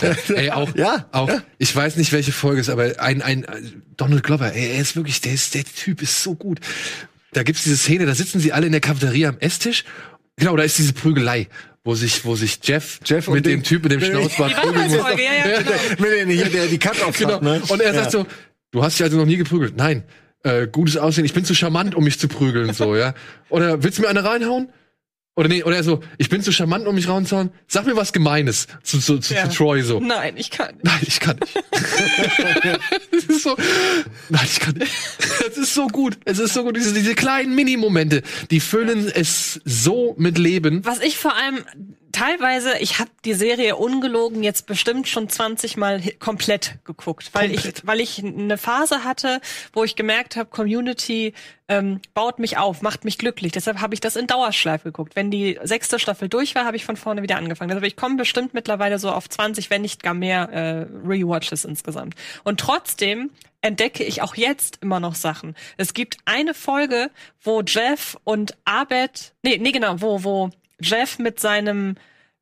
Also, 0.00 0.32
ey, 0.34 0.50
auch, 0.50 0.74
Ja, 0.74 1.04
auch, 1.12 1.28
ja. 1.28 1.42
ich 1.58 1.76
weiß 1.76 1.96
nicht, 1.96 2.12
welche 2.12 2.32
Folge 2.32 2.62
es 2.62 2.68
ist, 2.68 2.72
aber 2.72 2.98
ein, 2.98 3.20
ein, 3.20 3.46
Donald 3.98 4.24
Glover, 4.24 4.54
ey, 4.54 4.70
er 4.72 4.80
ist 4.80 4.96
wirklich, 4.96 5.20
der 5.20 5.34
ist, 5.34 5.54
der 5.54 5.64
Typ 5.64 6.00
ist 6.00 6.22
so 6.22 6.34
gut. 6.34 6.60
Da 7.32 7.42
gibt's 7.42 7.64
diese 7.64 7.76
Szene, 7.76 8.06
da 8.06 8.14
sitzen 8.14 8.40
sie 8.40 8.52
alle 8.52 8.66
in 8.66 8.72
der 8.72 8.80
Cafeteria 8.80 9.28
am 9.28 9.38
Esstisch. 9.38 9.84
Genau, 10.36 10.56
da 10.56 10.62
ist 10.62 10.78
diese 10.78 10.92
Prügelei, 10.92 11.48
wo 11.84 11.94
sich, 11.94 12.24
wo 12.24 12.36
sich 12.36 12.58
Jeff, 12.62 13.00
Jeff 13.04 13.28
mit 13.28 13.46
dem 13.46 13.62
Typ 13.62 13.82
mit 13.82 13.92
dem 13.92 14.00
Schnauzbart 14.02 14.54
prügeln 14.56 14.90
muss. 14.90 14.98
Wahrheitsfolge, 14.98 15.22
ja, 15.22 15.48
ja, 15.50 15.62
genau. 15.62 15.76
Mit 15.98 16.12
den, 16.12 16.28
hier, 16.30 16.48
der 16.50 16.66
die 16.66 16.78
Cut 16.78 17.02
off 17.02 17.18
Genau. 17.18 17.34
hat, 17.34 17.42
ne? 17.42 17.62
Und 17.68 17.80
er 17.80 17.94
Ja. 17.94 18.00
sagt 18.00 18.10
so, 18.12 18.26
du 18.70 18.82
hast 18.82 18.98
dich 18.98 19.04
also 19.04 19.16
noch 19.16 19.26
nie 19.26 19.36
geprügelt. 19.36 19.76
Nein, 19.76 20.02
äh, 20.44 20.66
gutes 20.66 20.96
Aussehen, 20.96 21.24
ich 21.24 21.32
bin 21.34 21.44
zu 21.44 21.54
charmant, 21.54 21.94
um 21.94 22.04
mich 22.04 22.18
zu 22.18 22.28
prügeln, 22.28 22.72
so, 22.74 22.94
ja. 22.96 23.14
Oder 23.48 23.82
willst 23.82 23.98
du 23.98 24.02
mir 24.02 24.08
eine 24.08 24.24
reinhauen? 24.24 24.68
Oder 25.38 25.48
nee, 25.48 25.62
oder 25.62 25.76
er 25.76 25.84
so, 25.84 26.00
ich 26.16 26.30
bin 26.30 26.40
zu 26.40 26.50
charmant, 26.50 26.86
um 26.86 26.94
mich 26.94 27.08
rauszuhauen. 27.08 27.50
Sag 27.68 27.84
mir 27.84 27.94
was 27.94 28.14
Gemeines 28.14 28.68
zu, 28.82 28.98
zu, 28.98 29.18
zu, 29.18 29.34
Ja. 29.34 29.50
zu 29.50 29.56
Troy 29.56 29.82
so. 29.82 30.00
Nein, 30.00 30.34
ich 30.38 30.50
kann. 30.50 30.76
Nein, 30.82 30.98
ich 31.02 31.20
kann 31.20 31.38
nicht. 31.38 31.54
das 33.12 33.24
ist 33.24 33.42
so, 33.42 33.54
nein, 34.30 34.46
ich 34.46 34.60
kann 34.60 34.74
nicht. 34.76 34.92
Es 35.46 35.58
ist 35.58 35.74
so 35.74 35.88
gut. 35.88 36.18
Es 36.24 36.38
ist 36.38 36.54
so 36.54 36.64
gut. 36.64 36.74
Diese, 36.76 36.94
diese 36.94 37.14
kleinen 37.14 37.54
Mini-Momente, 37.54 38.22
die 38.50 38.60
füllen 38.60 39.10
es 39.14 39.60
so 39.66 40.14
mit 40.18 40.38
Leben. 40.38 40.82
Was 40.86 41.00
ich 41.00 41.18
vor 41.18 41.36
allem 41.36 41.58
teilweise, 42.16 42.78
ich 42.78 42.98
habe 42.98 43.10
die 43.26 43.34
Serie 43.34 43.76
ungelogen 43.76 44.42
jetzt 44.42 44.66
bestimmt 44.66 45.06
schon 45.06 45.28
20 45.28 45.76
Mal 45.76 46.00
komplett 46.18 46.78
geguckt, 46.84 47.30
weil 47.34 47.50
Komplett. 47.50 47.78
ich 47.78 47.86
weil 47.86 48.00
ich 48.00 48.24
eine 48.24 48.56
Phase 48.56 49.04
hatte, 49.04 49.40
wo 49.74 49.84
ich 49.84 49.96
gemerkt 49.96 50.36
habe, 50.36 50.48
Community 50.48 51.34
ähm, 51.68 52.00
baut 52.14 52.38
mich 52.38 52.56
auf, 52.56 52.80
macht 52.80 53.04
mich 53.04 53.18
glücklich. 53.18 53.52
Deshalb 53.52 53.80
habe 53.80 53.92
ich 53.92 54.00
das 54.00 54.16
in 54.16 54.26
Dauerschleife 54.26 54.84
geguckt. 54.84 55.14
Wenn 55.14 55.30
die 55.30 55.58
sechste 55.62 55.98
Staffel 55.98 56.30
durch 56.30 56.54
war, 56.54 56.64
habe 56.64 56.76
ich 56.76 56.86
von 56.86 56.96
vorne 56.96 57.22
wieder 57.22 57.36
angefangen. 57.36 57.68
Deshalb 57.68 57.84
ich 57.84 57.96
komme 57.96 58.16
bestimmt 58.16 58.54
mittlerweile 58.54 58.98
so 58.98 59.10
auf 59.10 59.28
20, 59.28 59.68
wenn 59.68 59.82
nicht 59.82 60.02
gar 60.02 60.14
mehr 60.14 60.48
äh, 60.48 60.86
Rewatches 61.06 61.66
insgesamt. 61.66 62.14
Und 62.44 62.60
trotzdem 62.60 63.30
entdecke 63.60 64.04
ich 64.04 64.22
auch 64.22 64.36
jetzt 64.36 64.78
immer 64.80 65.00
noch 65.00 65.16
Sachen. 65.16 65.54
Es 65.76 65.92
gibt 65.92 66.16
eine 66.24 66.54
Folge, 66.54 67.10
wo 67.42 67.60
Jeff 67.60 68.16
und 68.24 68.56
Abed, 68.64 69.34
nee, 69.42 69.58
nee 69.58 69.72
genau, 69.72 70.00
wo 70.00 70.24
wo 70.24 70.50
Jeff 70.80 71.18
mit 71.18 71.40
seinem, 71.40 71.96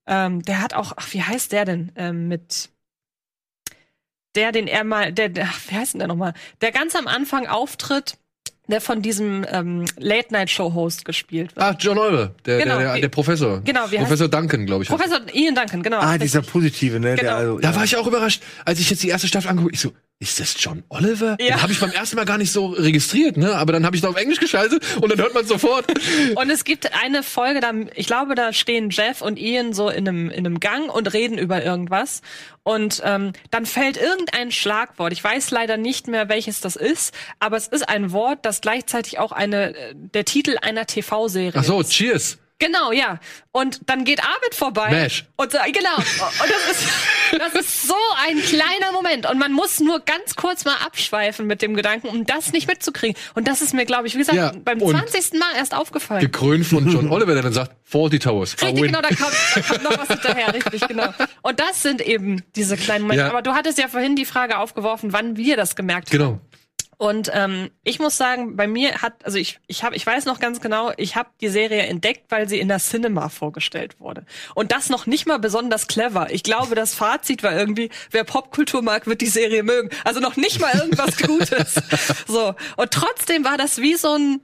ähm, 0.07 0.43
der 0.43 0.61
hat 0.61 0.75
auch, 0.75 0.93
ach, 0.97 1.13
wie 1.13 1.23
heißt 1.23 1.53
der 1.53 1.65
denn? 1.65 1.93
Ähm, 1.97 2.29
mit 2.29 2.71
der, 4.35 4.53
den 4.53 4.67
er 4.67 4.85
mal, 4.85 5.13
der, 5.13 5.29
der 5.29 5.45
ach, 5.47 5.61
wie 5.69 5.77
heißt 5.77 5.95
denn 5.95 6.01
der 6.01 6.09
nochmal? 6.09 6.35
Der 6.61 6.73
ganz 6.73 6.95
am 6.97 7.07
Anfang 7.07 7.47
auftritt, 7.47 8.17
der 8.67 8.81
von 8.81 9.03
diesem 9.03 9.45
ähm, 9.51 9.85
Late-Night-Show-Host 9.99 11.05
gespielt 11.05 11.55
wird. 11.55 11.65
Ah, 11.65 11.77
John 11.79 11.99
Oliver, 11.99 12.35
der, 12.47 12.59
Genau, 12.59 12.79
der, 12.79 12.93
der, 12.95 13.01
der 13.03 13.09
Professor. 13.09 13.61
Genau, 13.61 13.91
wie 13.91 13.97
heißt- 13.99 14.01
Professor 14.01 14.29
Duncan, 14.29 14.65
glaube 14.67 14.83
ich. 14.85 14.91
heißt 14.91 15.01
Professor 15.01 15.35
Ian 15.35 15.55
Duncan, 15.55 15.83
genau. 15.83 15.99
Ah, 16.01 16.17
dieser 16.19 16.41
positive, 16.43 16.99
ne? 16.99 17.11
Genau. 17.15 17.23
Der, 17.23 17.37
also, 17.37 17.59
Da 17.59 17.71
ja. 17.71 17.77
war 17.77 17.85
ich 17.85 17.97
auch 17.97 18.07
überrascht, 18.07 18.43
als 18.65 18.81
ich 18.81 18.89
jetzt 18.91 19.03
die 19.03 19.09
erste 19.09 19.29
Staffel 19.29 19.49
angeguckt, 19.51 19.75
ich 19.75 19.81
so, 19.81 19.93
ist 20.21 20.41
das 20.41 20.57
John 20.59 20.85
Oliver? 20.89 21.37
Ja. 21.41 21.57
Den 21.57 21.63
habe 21.63 21.73
ich 21.73 21.81
beim 21.81 21.91
ersten 21.91 22.17
Mal 22.17 22.25
gar 22.25 22.39
nicht 22.39 22.53
so 22.53 22.69
registriert, 22.69 23.37
ne? 23.37 23.57
Aber 23.57 23.73
dann 23.73 23.85
habe 23.85 23.97
ich 23.97 24.03
da 24.03 24.09
auf 24.09 24.17
Englisch 24.17 24.41
geschaltet 24.41 24.83
und 25.01 25.11
dann 25.11 25.19
hört 25.19 25.35
man 25.35 25.45
sofort. 25.45 25.87
Und 26.37 26.51
es 26.51 26.65
gibt 26.65 26.95
eine 26.95 27.23
Folge, 27.23 27.61
da, 27.61 27.73
ich 27.95 28.07
glaube, 28.07 28.35
da 28.35 28.53
stehen 28.53 28.91
Jeff 28.91 29.21
und 29.21 29.39
Ian 29.39 29.73
so 29.75 29.89
in 29.89 30.09
einem, 30.09 30.31
in 30.31 30.47
einem 30.47 30.61
Gang 30.61 30.91
und 30.91 31.13
reden 31.13 31.37
über 31.37 31.63
irgendwas. 31.63 32.23
Und 32.63 33.03
ähm, 33.05 33.33
dann 33.51 33.67
fällt 33.67 33.97
irgendein 33.99 34.51
Schlagwort. 34.51 35.13
Ich 35.13 35.23
weiß 35.23 35.51
leider 35.51 35.77
nicht 35.77 36.09
mehr, 36.09 36.29
welches 36.29 36.61
das 36.61 36.77
ist, 36.77 37.13
aber 37.39 37.57
es 37.57 37.69
ist 37.69 37.89
ein 37.89 38.13
Wort, 38.13 38.47
das 38.47 38.61
gleichzeitig 38.63 39.19
auch 39.19 39.33
eine, 39.33 39.77
äh, 39.77 39.95
der 39.95 40.25
Titel 40.25 40.57
einer 40.63 40.87
TV-Serie 40.87 41.53
Ach 41.61 41.65
so, 41.65 41.81
ist. 41.81 41.91
cheers. 41.91 42.39
Genau, 42.61 42.93
ja. 42.93 43.19
Und 43.51 43.81
dann 43.87 44.05
geht 44.05 44.21
Arvid 44.23 44.55
vorbei. 44.55 44.91
Mash. 44.91 45.25
Und 45.37 45.51
so, 45.51 45.59
genau. 45.67 45.97
Und 45.97 46.51
das 46.51 46.71
ist, 46.71 46.89
das 47.39 47.55
ist 47.55 47.89
so 47.89 47.97
ein 48.27 48.41
kleiner 48.41 48.93
Moment. 48.93 49.29
Und 49.29 49.39
man 49.39 49.53
muss 49.53 49.81
nur 49.81 50.01
ganz 50.01 50.37
kurz 50.37 50.65
mal 50.65 50.77
abschweifen 50.77 51.47
mit 51.47 51.63
dem 51.63 51.75
Gedanken, 51.75 52.09
um 52.09 52.25
das 52.27 52.53
nicht 52.53 52.69
mitzukriegen. 52.69 53.21
Und 53.35 53.49
das 53.49 53.61
ist 53.61 53.75
mir, 53.75 53.85
glaube 53.85 54.07
ich, 54.07 54.15
wie 54.15 54.19
gesagt, 54.19 54.39
Ja, 54.39 54.53
beim 54.65 54.81
und 54.81 54.93
20. 54.97 55.39
Mal 55.39 55.57
erst 55.57 55.75
aufgefallen. 55.75 56.21
Gekrönt 56.21 56.65
von 56.65 56.89
John 56.89 57.09
Oliver, 57.11 57.35
der 57.35 57.43
dann 57.43 57.53
sagt, 57.53 57.73
40 57.85 58.23
Towers. 58.23 58.57
Richtig, 58.63 58.83
genau, 58.83 59.01
da 59.03 59.09
kam, 59.09 59.33
da 59.55 59.61
kam 59.61 59.83
noch 59.83 59.99
was 59.99 60.09
hinterher, 60.09 60.55
richtig, 60.55 60.87
genau. 60.87 61.13
Und 61.43 61.59
das 61.59 61.83
sind 61.83 62.01
eben 62.01 62.43
diese 62.55 62.77
kleinen 62.77 63.03
Momente. 63.03 63.25
Ja. 63.25 63.31
Aber 63.31 63.43
du 63.43 63.53
hattest 63.53 63.79
ja 63.79 63.89
vorhin 63.89 64.15
die 64.17 64.25
Frage 64.25 64.59
aufgeworfen, 64.59 65.13
wann 65.13 65.37
wir 65.37 65.57
das 65.57 65.75
gemerkt 65.75 66.09
haben. 66.11 66.19
Genau. 66.19 66.41
Und 66.97 67.31
ähm, 67.33 67.71
ich 67.83 67.99
muss 67.99 68.17
sagen, 68.17 68.57
bei 68.57 68.67
mir 68.67 69.03
hat, 69.03 69.25
also 69.25 69.39
ich, 69.39 69.61
ich 69.67 69.83
habe, 69.85 69.97
ich 69.97 70.07
weiß 70.07 70.25
noch 70.27 70.41
ganz 70.41 70.61
genau, 70.61 70.93
ich 70.97 71.17
habe 71.17 71.29
die 71.41 71.49
Serie 71.49 71.83
entdeckt, 71.83 72.25
weil 72.31 72.49
sie 72.49 72.61
in 72.61 72.69
der 72.69 72.79
Cinema 72.79 73.29
vorgestellt 73.29 74.01
wurde. 74.01 74.25
Und 74.55 74.73
das 74.73 74.91
noch 74.91 75.07
nicht 75.07 75.27
mal 75.27 75.39
besonders 75.39 75.87
clever. 75.87 76.29
Ich 76.31 76.43
glaube, 76.43 76.75
das 76.75 76.95
Fazit 76.95 77.43
war 77.43 77.53
irgendwie, 77.57 77.91
wer 78.11 78.25
Popkultur 78.25 78.83
mag, 78.83 79.07
wird 79.07 79.21
die 79.21 79.27
Serie 79.27 79.63
mögen. 79.63 79.91
Also 80.05 80.21
noch 80.21 80.37
nicht 80.37 80.61
mal 80.61 80.73
irgendwas 80.75 81.17
Gutes. 81.23 81.75
So. 82.27 82.55
Und 82.77 82.91
trotzdem 82.91 83.45
war 83.45 83.57
das 83.59 83.79
wie 83.79 83.95
so 83.95 84.15
ein 84.15 84.41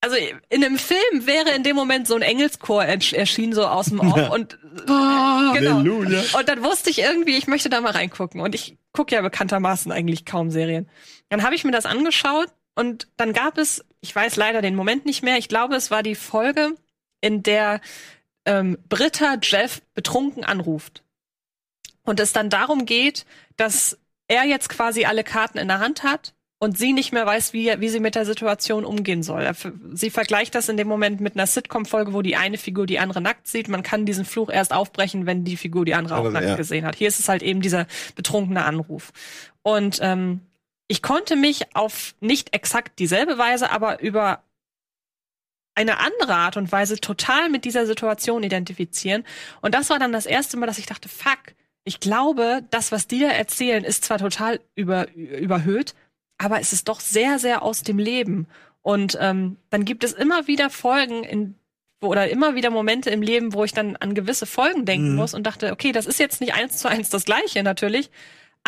also 0.00 0.16
in 0.48 0.64
einem 0.64 0.78
Film 0.78 1.26
wäre 1.26 1.50
in 1.56 1.64
dem 1.64 1.74
Moment 1.74 2.06
so 2.06 2.14
ein 2.14 2.22
Engelschor 2.22 2.82
ersch- 2.84 3.16
erschienen 3.16 3.52
so 3.52 3.66
aus 3.66 3.86
dem 3.86 3.98
Off 3.98 4.30
und 4.30 4.56
genau. 4.86 5.54
Halleluja. 5.54 6.22
Und 6.38 6.48
dann 6.48 6.62
wusste 6.62 6.90
ich 6.90 7.00
irgendwie, 7.00 7.36
ich 7.36 7.48
möchte 7.48 7.68
da 7.68 7.80
mal 7.80 7.90
reingucken 7.90 8.40
und 8.40 8.54
ich 8.54 8.76
gucke 8.92 9.16
ja 9.16 9.22
bekanntermaßen 9.22 9.90
eigentlich 9.90 10.24
kaum 10.24 10.50
Serien. 10.52 10.88
Dann 11.28 11.42
habe 11.42 11.54
ich 11.54 11.64
mir 11.64 11.72
das 11.72 11.86
angeschaut 11.86 12.48
und 12.74 13.08
dann 13.16 13.32
gab 13.32 13.58
es, 13.58 13.84
ich 14.00 14.14
weiß 14.14 14.36
leider 14.36 14.62
den 14.62 14.74
Moment 14.74 15.04
nicht 15.04 15.22
mehr, 15.22 15.36
ich 15.36 15.48
glaube, 15.48 15.74
es 15.76 15.90
war 15.90 16.02
die 16.02 16.14
Folge, 16.14 16.74
in 17.20 17.42
der 17.42 17.80
ähm, 18.44 18.78
Britta 18.88 19.36
Jeff 19.42 19.82
betrunken 19.94 20.44
anruft. 20.44 21.02
Und 22.04 22.20
es 22.20 22.32
dann 22.32 22.48
darum 22.48 22.86
geht, 22.86 23.26
dass 23.56 23.98
er 24.28 24.44
jetzt 24.44 24.68
quasi 24.68 25.04
alle 25.04 25.24
Karten 25.24 25.58
in 25.58 25.68
der 25.68 25.80
Hand 25.80 26.02
hat 26.02 26.34
und 26.58 26.76
sie 26.76 26.92
nicht 26.92 27.12
mehr 27.12 27.26
weiß, 27.26 27.52
wie, 27.52 27.72
wie 27.80 27.88
sie 27.88 28.00
mit 28.00 28.14
der 28.14 28.24
Situation 28.24 28.84
umgehen 28.84 29.22
soll. 29.22 29.48
Sie 29.92 30.10
vergleicht 30.10 30.54
das 30.54 30.68
in 30.68 30.76
dem 30.76 30.88
Moment 30.88 31.20
mit 31.20 31.34
einer 31.34 31.46
Sitcom-Folge, 31.46 32.12
wo 32.12 32.22
die 32.22 32.36
eine 32.36 32.58
Figur 32.58 32.86
die 32.86 32.98
andere 32.98 33.20
nackt 33.20 33.46
sieht. 33.46 33.68
Man 33.68 33.82
kann 33.82 34.06
diesen 34.06 34.24
Fluch 34.24 34.50
erst 34.50 34.72
aufbrechen, 34.72 35.26
wenn 35.26 35.44
die 35.44 35.56
Figur 35.56 35.84
die 35.84 35.94
andere 35.94 36.16
auch 36.16 36.20
Aber, 36.20 36.30
nackt 36.30 36.46
ja. 36.46 36.56
gesehen 36.56 36.84
hat. 36.84 36.96
Hier 36.96 37.08
ist 37.08 37.20
es 37.20 37.28
halt 37.28 37.42
eben 37.42 37.60
dieser 37.60 37.86
betrunkene 38.16 38.64
Anruf. 38.64 39.12
Und 39.62 39.98
ähm, 40.02 40.40
ich 40.88 41.02
konnte 41.02 41.36
mich 41.36 41.74
auf 41.76 42.14
nicht 42.20 42.54
exakt 42.54 42.98
dieselbe 42.98 43.38
Weise, 43.38 43.70
aber 43.70 44.00
über 44.00 44.42
eine 45.74 45.98
andere 46.00 46.34
Art 46.34 46.56
und 46.56 46.72
Weise 46.72 46.98
total 47.00 47.48
mit 47.50 47.64
dieser 47.64 47.86
Situation 47.86 48.42
identifizieren. 48.42 49.24
Und 49.60 49.74
das 49.74 49.90
war 49.90 49.98
dann 50.00 50.12
das 50.12 50.26
erste 50.26 50.56
Mal, 50.56 50.66
dass 50.66 50.78
ich 50.78 50.86
dachte, 50.86 51.08
fuck, 51.08 51.38
ich 51.84 52.00
glaube, 52.00 52.62
das, 52.70 52.90
was 52.90 53.06
die 53.06 53.20
da 53.20 53.28
erzählen, 53.28 53.84
ist 53.84 54.04
zwar 54.04 54.18
total 54.18 54.60
über, 54.74 55.12
überhöht, 55.14 55.94
aber 56.36 56.60
es 56.60 56.72
ist 56.72 56.88
doch 56.88 57.00
sehr, 57.00 57.38
sehr 57.38 57.62
aus 57.62 57.82
dem 57.82 57.98
Leben. 57.98 58.48
Und 58.82 59.16
ähm, 59.20 59.56
dann 59.70 59.84
gibt 59.84 60.02
es 60.02 60.12
immer 60.12 60.46
wieder 60.46 60.70
Folgen 60.70 61.22
in 61.22 61.54
oder 62.00 62.28
immer 62.30 62.54
wieder 62.54 62.70
Momente 62.70 63.10
im 63.10 63.22
Leben, 63.22 63.54
wo 63.54 63.64
ich 63.64 63.72
dann 63.72 63.96
an 63.96 64.14
gewisse 64.14 64.46
Folgen 64.46 64.84
denken 64.84 65.10
Mhm. 65.10 65.16
muss 65.16 65.34
und 65.34 65.44
dachte, 65.44 65.72
okay, 65.72 65.90
das 65.90 66.06
ist 66.06 66.20
jetzt 66.20 66.40
nicht 66.40 66.54
eins 66.54 66.78
zu 66.78 66.88
eins 66.88 67.10
das 67.10 67.24
Gleiche 67.24 67.62
natürlich, 67.64 68.10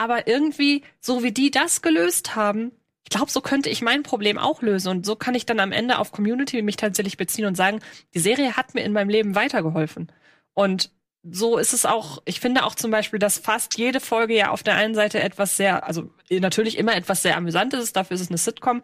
aber 0.01 0.27
irgendwie, 0.27 0.82
so 0.98 1.22
wie 1.22 1.31
die 1.31 1.51
das 1.51 1.82
gelöst 1.82 2.35
haben, 2.35 2.72
ich 3.05 3.10
glaube, 3.10 3.31
so 3.31 3.43
könnte 3.43 3.68
ich 3.68 3.82
mein 3.82 4.02
Problem 4.02 4.39
auch 4.39 4.62
lösen. 4.62 4.89
Und 4.89 5.05
so 5.05 5.14
kann 5.14 5.35
ich 5.35 5.44
dann 5.44 5.60
am 5.60 5.72
Ende 5.72 5.98
auf 5.98 6.10
Community 6.10 6.62
mich 6.62 6.77
tatsächlich 6.77 7.18
beziehen 7.18 7.44
und 7.44 7.55
sagen, 7.55 7.81
die 8.14 8.18
Serie 8.18 8.56
hat 8.56 8.72
mir 8.72 8.81
in 8.81 8.94
meinem 8.94 9.10
Leben 9.10 9.35
weitergeholfen. 9.35 10.10
Und 10.55 10.90
so 11.22 11.59
ist 11.59 11.74
es 11.74 11.85
auch, 11.85 12.22
ich 12.24 12.40
finde 12.40 12.64
auch 12.64 12.74
zum 12.74 12.90
Beispiel, 12.90 13.18
dass 13.18 13.39
fast 13.39 13.77
jede 13.77 14.01
Folge 14.01 14.35
ja 14.35 14.51
auf 14.51 14.62
der 14.62 14.77
einen 14.77 14.94
Seite 14.94 15.20
etwas 15.20 15.59
sehr, 15.59 15.86
also 15.86 16.09
natürlich 16.31 16.78
immer 16.78 16.97
etwas 16.97 17.20
sehr 17.20 17.36
Amüsantes 17.36 17.85
ist, 17.85 17.97
dafür 17.97 18.14
ist 18.14 18.22
es 18.22 18.28
eine 18.28 18.39
Sitcom, 18.39 18.82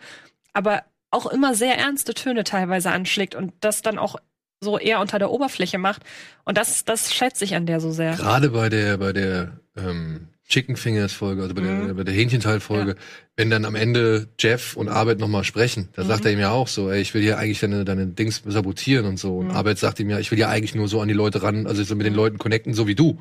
aber 0.52 0.84
auch 1.10 1.24
immer 1.24 1.54
sehr 1.54 1.78
ernste 1.78 2.12
Töne 2.12 2.44
teilweise 2.44 2.90
anschlägt 2.90 3.34
und 3.34 3.54
das 3.60 3.80
dann 3.80 3.96
auch 3.96 4.16
so 4.60 4.78
eher 4.78 5.00
unter 5.00 5.18
der 5.18 5.30
Oberfläche 5.30 5.78
macht. 5.78 6.02
Und 6.44 6.58
das, 6.58 6.84
das 6.84 7.14
schätze 7.14 7.44
ich 7.44 7.54
an 7.54 7.64
der 7.64 7.80
so 7.80 7.90
sehr. 7.90 8.16
Gerade 8.16 8.50
bei 8.50 8.68
der, 8.68 8.98
bei 8.98 9.14
der 9.14 9.60
ähm, 9.76 10.28
Chicken 10.48 10.76
Fingers 10.76 11.12
Folge, 11.12 11.42
also 11.42 11.54
bei 11.54 11.62
der, 11.62 11.70
Mhm. 11.72 11.96
bei 11.96 12.04
der 12.04 12.14
Hähnchenteil-Folge, 12.14 12.94
wenn 13.36 13.50
dann 13.50 13.64
am 13.64 13.74
Ende 13.74 14.28
Jeff 14.38 14.76
und 14.76 14.88
Arbeit 14.88 15.18
nochmal 15.18 15.42
sprechen, 15.44 15.88
da 15.94 16.04
sagt 16.04 16.20
Mhm. 16.20 16.26
er 16.26 16.32
ihm 16.34 16.38
ja 16.38 16.50
auch 16.50 16.68
so, 16.68 16.90
ey, 16.90 17.00
ich 17.00 17.12
will 17.14 17.22
hier 17.22 17.38
eigentlich 17.38 17.58
deine, 17.60 17.84
deine 17.84 18.06
Dings 18.06 18.42
sabotieren 18.46 19.06
und 19.06 19.18
so. 19.18 19.38
Und 19.38 19.48
Mhm. 19.48 19.54
Arbeit 19.56 19.78
sagt 19.78 19.98
ihm 20.00 20.08
ja, 20.08 20.18
ich 20.20 20.30
will 20.30 20.38
ja 20.38 20.48
eigentlich 20.48 20.74
nur 20.74 20.86
so 20.88 21.00
an 21.00 21.08
die 21.08 21.14
Leute 21.14 21.42
ran, 21.42 21.66
also 21.66 21.82
so 21.82 21.96
mit 21.96 22.06
den 22.06 22.14
Leuten 22.14 22.38
connecten, 22.38 22.74
so 22.74 22.86
wie 22.86 22.94
du. 22.94 23.18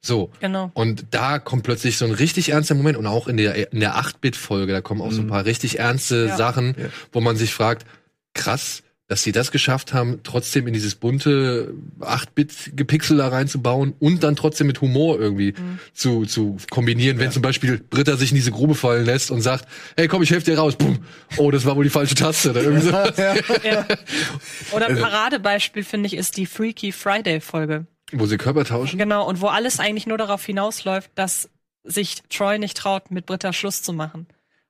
So. 0.00 0.30
Genau. 0.38 0.70
Und 0.74 1.06
da 1.10 1.40
kommt 1.40 1.64
plötzlich 1.64 1.96
so 1.96 2.04
ein 2.04 2.12
richtig 2.12 2.50
ernster 2.50 2.76
Moment 2.76 2.96
und 2.96 3.06
auch 3.08 3.26
in 3.26 3.36
der, 3.36 3.72
in 3.72 3.80
der 3.80 3.96
8-Bit-Folge, 3.96 4.72
da 4.72 4.80
kommen 4.80 5.00
auch 5.02 5.10
so 5.10 5.20
ein 5.22 5.26
paar 5.26 5.44
richtig 5.44 5.80
ernste 5.80 6.26
Ja. 6.28 6.36
Sachen, 6.36 6.76
wo 7.10 7.20
man 7.20 7.36
sich 7.36 7.52
fragt, 7.52 7.84
krass, 8.34 8.84
dass 9.08 9.22
sie 9.22 9.32
das 9.32 9.50
geschafft 9.50 9.94
haben, 9.94 10.20
trotzdem 10.22 10.66
in 10.66 10.74
dieses 10.74 10.94
bunte 10.94 11.74
8-Bit-Gepixel 12.00 13.16
da 13.16 13.28
reinzubauen 13.28 13.94
und 13.98 14.22
dann 14.22 14.36
trotzdem 14.36 14.66
mit 14.66 14.82
Humor 14.82 15.18
irgendwie 15.18 15.54
zu, 15.94 16.26
zu 16.26 16.58
kombinieren. 16.70 17.18
Wenn 17.18 17.32
zum 17.32 17.40
Beispiel 17.40 17.78
Britta 17.78 18.16
sich 18.16 18.32
in 18.32 18.34
diese 18.34 18.50
Grube 18.50 18.74
fallen 18.74 19.06
lässt 19.06 19.30
und 19.30 19.40
sagt, 19.40 19.66
hey 19.96 20.08
komm, 20.08 20.22
ich 20.22 20.30
helfe 20.30 20.50
dir 20.50 20.58
raus. 20.58 20.76
Bumm. 20.76 20.98
Oh, 21.38 21.50
das 21.50 21.64
war 21.64 21.74
wohl 21.74 21.84
die 21.84 21.90
falsche 21.90 22.14
Taste. 22.14 22.50
Oder 22.50 22.62
irgendwie 22.62 22.82
so. 22.86 22.90
Ja. 22.92 23.04
Oder 24.72 24.88
Also 24.88 25.02
ein 25.02 25.10
Paradebeispiel, 25.10 25.84
finde 25.84 26.06
ich, 26.08 26.14
ist 26.14 26.36
die 26.36 26.44
Freaky 26.44 26.92
Friday-Folge. 26.92 27.86
Wo 28.12 28.26
sie 28.26 28.36
Körper 28.36 28.64
tauschen. 28.64 28.98
Genau, 28.98 29.26
und 29.26 29.40
wo 29.40 29.46
alles 29.46 29.80
eigentlich 29.80 30.06
nur 30.06 30.18
darauf 30.18 30.44
hinausläuft, 30.44 31.10
dass 31.14 31.48
sich 31.82 32.22
Troy 32.28 32.58
nicht 32.58 32.76
traut, 32.76 33.10
mit 33.10 33.24
Britta 33.24 33.54
Schluss 33.54 33.82
zu 33.82 33.94
machen. 33.94 34.26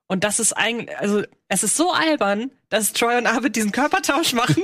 Und 0.07 0.23
das 0.23 0.39
ist 0.39 0.53
eigentlich, 0.53 0.97
also 0.97 1.23
es 1.49 1.63
ist 1.63 1.77
so 1.77 1.93
albern, 1.93 2.51
dass 2.69 2.93
Troy 2.93 3.17
und 3.17 3.27
Arvid 3.27 3.57
diesen 3.57 3.73
Körpertausch 3.73 4.33
machen. 4.35 4.63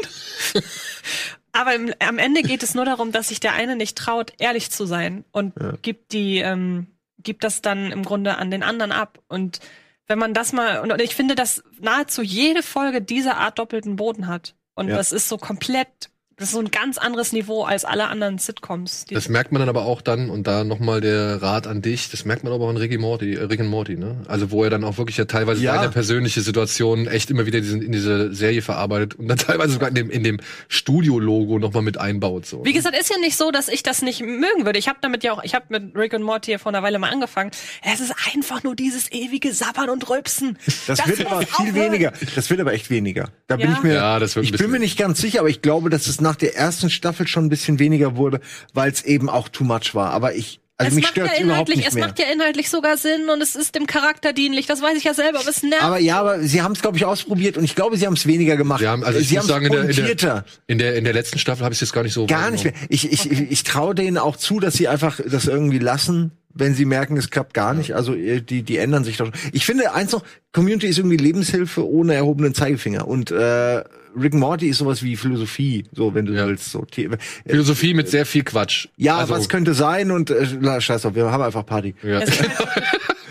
Aber 1.53 1.75
im, 1.75 1.95
am 2.01 2.19
Ende 2.19 2.43
geht 2.43 2.63
es 2.63 2.75
nur 2.75 2.85
darum, 2.85 3.13
dass 3.13 3.29
sich 3.29 3.41
der 3.41 3.53
eine 3.53 3.77
nicht 3.77 3.97
traut, 3.97 4.33
ehrlich 4.39 4.71
zu 4.71 4.87
sein 4.87 5.25
und 5.31 5.55
gibt 5.83 6.13
die, 6.13 6.39
ähm, 6.39 6.89
gibt 7.19 7.45
das 7.45 7.63
dann 7.63 7.93
im 7.93 8.05
Grunde 8.05 8.37
an 8.39 8.51
den 8.51 8.63
anderen 8.63 8.91
ab. 8.93 9.21
Und 9.29 9.61
wenn 10.07 10.19
man 10.19 10.35
das 10.35 10.53
mal, 10.53 10.81
und, 10.81 10.93
und 10.93 11.01
ich 11.01 11.15
finde, 11.15 11.35
dass 11.35 11.63
nahezu 11.81 12.23
jede 12.23 12.63
Folge 12.63 13.01
diese 13.01 13.37
Art 13.37 13.59
doppelten 13.59 13.97
Boden 13.97 14.27
hat. 14.27 14.55
Und 14.75 14.89
Ja. 14.89 14.97
das 14.97 15.13
ist 15.13 15.29
so 15.29 15.39
komplett, 15.39 16.11
das 16.37 16.49
ist 16.49 16.55
so 16.55 16.59
ein 16.61 16.71
ganz 16.71 16.99
anderes 16.99 17.33
Niveau 17.33 17.63
als 17.65 17.85
alle 17.85 18.09
anderen 18.09 18.39
Sitcoms. 18.39 19.05
die 19.05 19.15
Das 19.15 19.29
merkt 19.29 19.53
man 19.53 19.61
dann 19.61 19.69
aber 19.69 19.85
auch 19.85 20.01
dann, 20.03 20.31
und 20.31 20.47
da 20.47 20.65
nochmal 20.65 21.01
der 21.01 21.41
Rat 21.43 21.67
an 21.67 21.81
dich, 21.83 22.11
das 22.11 22.25
merkt 22.25 22.43
man 22.45 22.53
aber 22.53 22.65
auch 22.65 22.71
in 22.71 22.77
Ricky 22.77 22.99
Morty, 22.99 23.35
äh, 23.35 23.45
Rick 23.45 23.61
and 23.61 23.71
Morty, 23.71 23.97
ne? 23.97 24.17
Also 24.27 24.51
wo 24.51 24.65
er 24.65 24.71
dann 24.71 24.83
auch 24.85 24.99
wirklich 24.99 25.17
ja 25.17 25.27
teilweise 25.27 25.63
Ja. 25.63 25.77
seine 25.77 25.91
persönliche 25.91 26.41
Situation 26.41 27.07
echt 27.07 27.31
immer 27.31 27.47
wieder 27.47 27.61
diesen, 27.61 27.83
in 27.83 27.93
diese 27.93 28.35
Serie 28.35 28.63
verarbeitet 28.63 29.15
und 29.15 29.29
dann 29.29 29.39
teilweise 29.39 29.75
sogar 29.75 29.89
in 29.91 29.95
dem, 29.95 30.11
in 30.11 30.25
dem 30.25 30.41
Studio-Logo 30.69 31.59
nochmal 31.59 31.83
mit 31.83 31.99
einbaut. 31.99 32.47
So. 32.47 32.65
Wie 32.65 32.73
gesagt, 32.73 32.97
ist 32.99 33.11
ja 33.11 33.19
nicht 33.19 33.37
so, 33.37 33.51
dass 33.51 33.69
ich 33.69 33.83
das 33.83 34.03
nicht 34.03 34.21
mögen 34.21 34.65
würde. 34.67 34.79
Ich 34.79 34.89
habe 34.89 34.99
damit 35.01 35.23
ja 35.25 35.33
auch, 35.33 35.43
ich 35.45 35.55
habe 35.55 35.67
mit 35.69 35.97
Rick 35.97 36.13
und 36.15 36.23
Morty 36.23 36.51
ja 36.53 36.59
vor 36.59 36.73
einer 36.73 36.83
Weile 36.83 36.99
mal 36.99 37.11
angefangen. 37.13 37.51
Es 37.83 38.01
ist 38.01 38.13
einfach 38.35 38.63
nur 38.65 38.75
dieses 38.75 39.11
ewige 39.13 39.53
Sabbern 39.53 39.89
und 39.91 40.09
Rülpsen. 40.11 40.59
Das, 40.87 41.07
wird 41.07 41.19
muss 41.21 41.27
aber 41.27 41.41
viel 41.43 41.49
aufhören. 41.69 41.75
weniger. 41.93 42.13
Das 42.35 42.51
wird 42.51 42.61
aber 42.61 42.73
echt 42.73 42.91
weniger. 42.91 43.29
Da 43.47 43.57
bin 43.57 43.71
Ja. 43.71 43.77
ich 43.77 43.83
mir, 43.83 43.95
Ja, 43.95 44.19
das 44.19 44.37
wird 44.37 44.45
ein 44.45 44.47
ich 44.47 44.53
bin 44.53 44.61
mir 44.67 44.73
bisschen- 44.73 44.81
nicht 44.83 44.99
ganz 44.99 45.21
sicher, 45.21 45.41
aber 45.41 45.49
ich 45.49 45.63
glaube, 45.63 45.91
dass 45.91 46.07
es 46.07 46.21
nach 46.25 46.37
der 46.37 46.57
ersten 46.57 46.91
Staffel 46.91 47.29
schon 47.29 47.45
ein 47.47 47.49
bisschen 47.49 47.79
weniger 47.79 48.17
wurde, 48.17 48.41
weil 48.73 48.91
es 48.91 49.05
eben 49.05 49.29
auch 49.29 49.49
too 49.49 49.63
much 49.63 49.95
war. 49.95 50.11
Aber 50.11 50.35
ich, 50.35 50.61
also 50.77 50.89
es 50.89 50.95
mich 50.97 51.05
macht 51.05 51.13
stört 51.13 51.29
ja 51.29 51.35
es 51.35 51.41
überhaupt 51.41 51.69
inhaltlich, 51.69 51.77
nicht 51.77 51.89
es 51.89 51.95
mehr. 51.95 52.07
macht 52.07 52.19
ja 52.19 52.25
inhaltlich 52.33 52.69
sogar 52.69 52.97
Sinn 52.97 53.29
und 53.33 53.41
es 53.41 53.55
ist 53.55 53.77
dem 53.77 53.87
Charakter 53.87 54.33
dienlich. 54.33 54.67
Das 54.67 54.83
weiß 54.83 54.99
ich 54.99 55.05
ja 55.05 55.15
selber, 55.15 55.39
aber 55.39 55.49
es 55.49 55.63
nervt. 55.63 55.85
aber 55.85 55.99
ja, 55.99 56.19
aber 56.19 56.41
sie 56.41 56.63
haben 56.63 56.73
es, 56.73 56.83
glaube 56.83 56.97
ich, 56.97 57.05
ausprobiert 57.05 57.57
und 57.57 57.63
ich 57.63 57.77
glaube, 57.77 57.97
sie 57.97 58.07
haben 58.07 58.15
es 58.15 58.27
weniger 58.27 58.57
gemacht. 58.57 58.81
Wir 58.81 58.91
haben, 58.91 59.05
also 59.05 59.21
ich 59.21 59.29
sie 59.29 59.37
muss 59.37 59.45
haben's 59.45 59.53
sagen, 59.53 59.67
in 59.67 59.73
der, 59.73 59.89
in, 59.89 60.17
der, 60.17 60.45
in, 60.67 60.79
der, 60.79 60.97
in 60.97 61.05
der 61.05 61.13
letzten 61.13 61.39
Staffel 61.39 61.63
habe 61.65 61.73
ich 61.73 61.77
es 61.77 61.83
jetzt 61.83 61.93
gar 61.93 62.03
nicht 62.03 62.15
so 62.15 62.27
Gar 62.27 62.51
nicht 62.51 62.65
mehr. 62.65 62.75
Ich, 62.89 63.13
ich, 63.13 63.31
ich, 63.31 63.41
ich 63.53 63.63
traue 63.63 63.95
denen 63.95 64.19
auch 64.19 64.37
zu, 64.37 64.59
dass 64.59 64.75
sie 64.75 64.89
einfach 64.89 65.21
das 65.25 65.47
irgendwie 65.47 65.79
lassen, 65.79 66.33
wenn 66.55 66.75
sie 66.75 66.85
merken, 66.85 67.17
es 67.17 67.31
klappt 67.31 67.55
gar 67.55 67.75
nicht. 67.75 67.95
Also 67.95 68.15
äh, 68.15 68.41
die, 68.41 68.63
die 68.63 68.79
ändern 68.79 69.05
sich 69.05 69.17
doch. 69.17 69.31
Ich 69.53 69.67
finde 69.67 69.93
eins 69.93 70.13
noch, 70.13 70.25
Community 70.53 70.87
ist 70.87 70.99
irgendwie 70.99 71.17
Lebenshilfe 71.17 71.87
ohne 71.87 72.15
erhobenen 72.15 72.55
Zeigefinger. 72.55 73.07
Und 73.07 73.31
äh, 73.31 73.85
Rick 74.17 74.33
and 74.35 74.41
Morty 74.41 74.69
ist 74.69 74.79
sowas 74.79 75.03
wie 75.03 75.17
Philosophie, 75.17 75.85
so 75.93 76.15
wenn 76.15 76.27
du 76.27 76.33
Ja. 76.35 76.47
willst. 76.47 76.71
So. 76.71 76.87
The- 76.95 77.09
Philosophie 77.47 77.95
mit 77.95 78.09
sehr 78.09 78.27
viel 78.27 78.45
Quatsch. 78.45 78.89
Ja, 78.97 79.19
also, 79.19 79.35
was 79.35 79.49
könnte 79.49 79.75
sein 79.75 80.11
und 80.11 80.31
äh, 80.31 80.47
na, 80.61 80.81
scheiß 80.81 81.05
auf, 81.07 81.15
wir 81.15 81.31
haben 81.31 81.43
einfach 81.43 81.67
Party. 81.67 81.95
Ja. 82.03 82.21
Es, 82.21 82.31
ist 82.31 82.41
halt, 82.59 82.85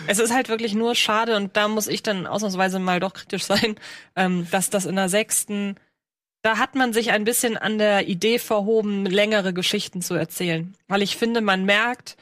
es 0.07 0.19
ist 0.19 0.33
halt 0.33 0.49
wirklich 0.49 0.73
nur 0.73 0.95
schade 0.95 1.35
und 1.35 1.55
da 1.57 1.67
muss 1.67 1.87
ich 1.87 2.03
dann 2.03 2.27
ausnahmsweise 2.27 2.79
mal 2.79 2.99
doch 2.99 3.13
kritisch 3.13 3.43
sein, 3.45 3.75
ähm, 4.15 4.47
dass 4.51 4.69
das 4.69 4.85
in 4.85 4.95
der 4.95 5.09
sechsten, 5.09 5.75
da 6.41 6.57
hat 6.57 6.75
man 6.75 6.91
sich 6.93 7.11
ein 7.11 7.23
bisschen 7.23 7.55
an 7.57 7.77
der 7.77 8.07
Idee 8.07 8.37
verhoben, 8.39 9.05
längere 9.05 9.53
Geschichten 9.53 10.01
zu 10.01 10.13
erzählen. 10.15 10.73
Weil 10.89 11.01
ich 11.01 11.15
finde, 11.15 11.39
man 11.41 11.63
merkt, 11.65 12.17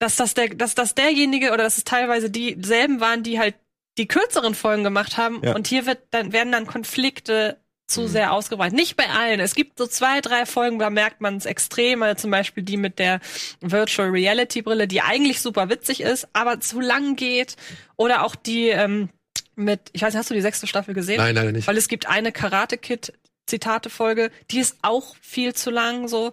dass 0.00 0.16
das 0.16 0.34
der, 0.34 0.48
dass 0.48 0.74
das 0.74 0.94
derjenige 0.94 1.48
oder 1.52 1.64
dass 1.64 1.78
es 1.78 1.84
teilweise 1.84 2.30
dieselben 2.30 3.00
waren, 3.00 3.22
die 3.22 3.38
halt 3.38 3.54
die 3.96 4.06
kürzeren 4.06 4.54
Folgen 4.54 4.84
gemacht 4.84 5.16
haben 5.16 5.40
Ja. 5.42 5.54
und 5.56 5.66
hier 5.66 5.84
wird 5.86 5.98
dann 6.10 6.32
werden 6.32 6.52
dann 6.52 6.66
Konflikte 6.68 7.56
zu 7.88 8.06
sehr 8.06 8.32
ausgeweitet. 8.32 8.76
Nicht 8.76 8.96
bei 8.96 9.08
allen. 9.08 9.40
Es 9.40 9.54
gibt 9.54 9.78
so 9.78 9.86
zwei, 9.86 10.20
drei 10.20 10.46
Folgen, 10.46 10.78
da 10.78 10.90
merkt 10.90 11.20
man 11.20 11.36
es 11.36 11.46
extrem. 11.46 12.04
Zum 12.16 12.30
Beispiel 12.30 12.62
die 12.62 12.76
mit 12.76 12.98
der 12.98 13.20
Virtual 13.60 14.10
Reality 14.10 14.62
Brille, 14.62 14.86
die 14.86 15.00
eigentlich 15.00 15.40
super 15.40 15.68
witzig 15.70 16.02
ist, 16.02 16.28
aber 16.34 16.60
zu 16.60 16.80
lang 16.80 17.16
geht. 17.16 17.56
Oder 17.96 18.24
auch 18.24 18.36
die 18.36 18.68
ähm, 18.68 19.08
mit, 19.56 19.80
ich 19.92 20.02
weiß 20.02 20.12
nicht, 20.12 20.18
hast 20.18 20.30
du 20.30 20.34
die 20.34 20.40
sechste 20.40 20.66
Staffel 20.66 20.94
gesehen? 20.94 21.16
Nein, 21.16 21.34
leider 21.34 21.50
nicht. 21.50 21.66
Weil 21.66 21.76
es 21.76 21.88
gibt 21.88 22.06
eine 22.08 22.30
Karate 22.30 22.78
Kid 22.78 23.12
Zitate 23.46 23.88
Folge, 23.88 24.30
die 24.50 24.58
ist 24.58 24.76
auch 24.82 25.16
viel 25.20 25.54
zu 25.54 25.70
lang 25.70 26.06
so. 26.06 26.32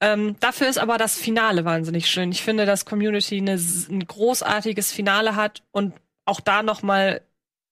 Ähm, 0.00 0.36
dafür 0.40 0.68
ist 0.68 0.78
aber 0.78 0.98
das 0.98 1.16
Finale 1.16 1.64
wahnsinnig 1.64 2.10
schön. 2.10 2.32
Ich 2.32 2.42
finde, 2.42 2.66
dass 2.66 2.84
Community 2.84 3.36
eine, 3.36 3.54
ein 3.54 4.06
großartiges 4.06 4.90
Finale 4.90 5.36
hat 5.36 5.62
und 5.70 5.94
auch 6.24 6.40
da 6.40 6.62
noch 6.62 6.82
mal 6.82 7.20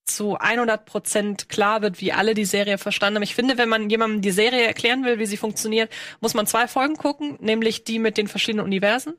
zu 0.04 0.36
100 0.36 0.84
Prozent 0.84 1.48
klar 1.48 1.82
wird, 1.82 2.00
wie 2.00 2.12
alle 2.12 2.34
die 2.34 2.44
Serie 2.44 2.78
verstanden 2.78 3.16
haben. 3.16 3.22
Ich 3.22 3.34
finde, 3.34 3.58
wenn 3.58 3.68
man 3.68 3.88
jemandem 3.88 4.20
die 4.20 4.30
Serie 4.30 4.66
erklären 4.66 5.04
will, 5.04 5.18
wie 5.18 5.26
sie 5.26 5.36
funktioniert, 5.36 5.92
muss 6.20 6.34
man 6.34 6.46
zwei 6.46 6.68
Folgen 6.68 6.96
gucken, 6.96 7.36
nämlich 7.40 7.84
die 7.84 7.98
mit 7.98 8.16
den 8.16 8.28
verschiedenen 8.28 8.64
Universen, 8.64 9.14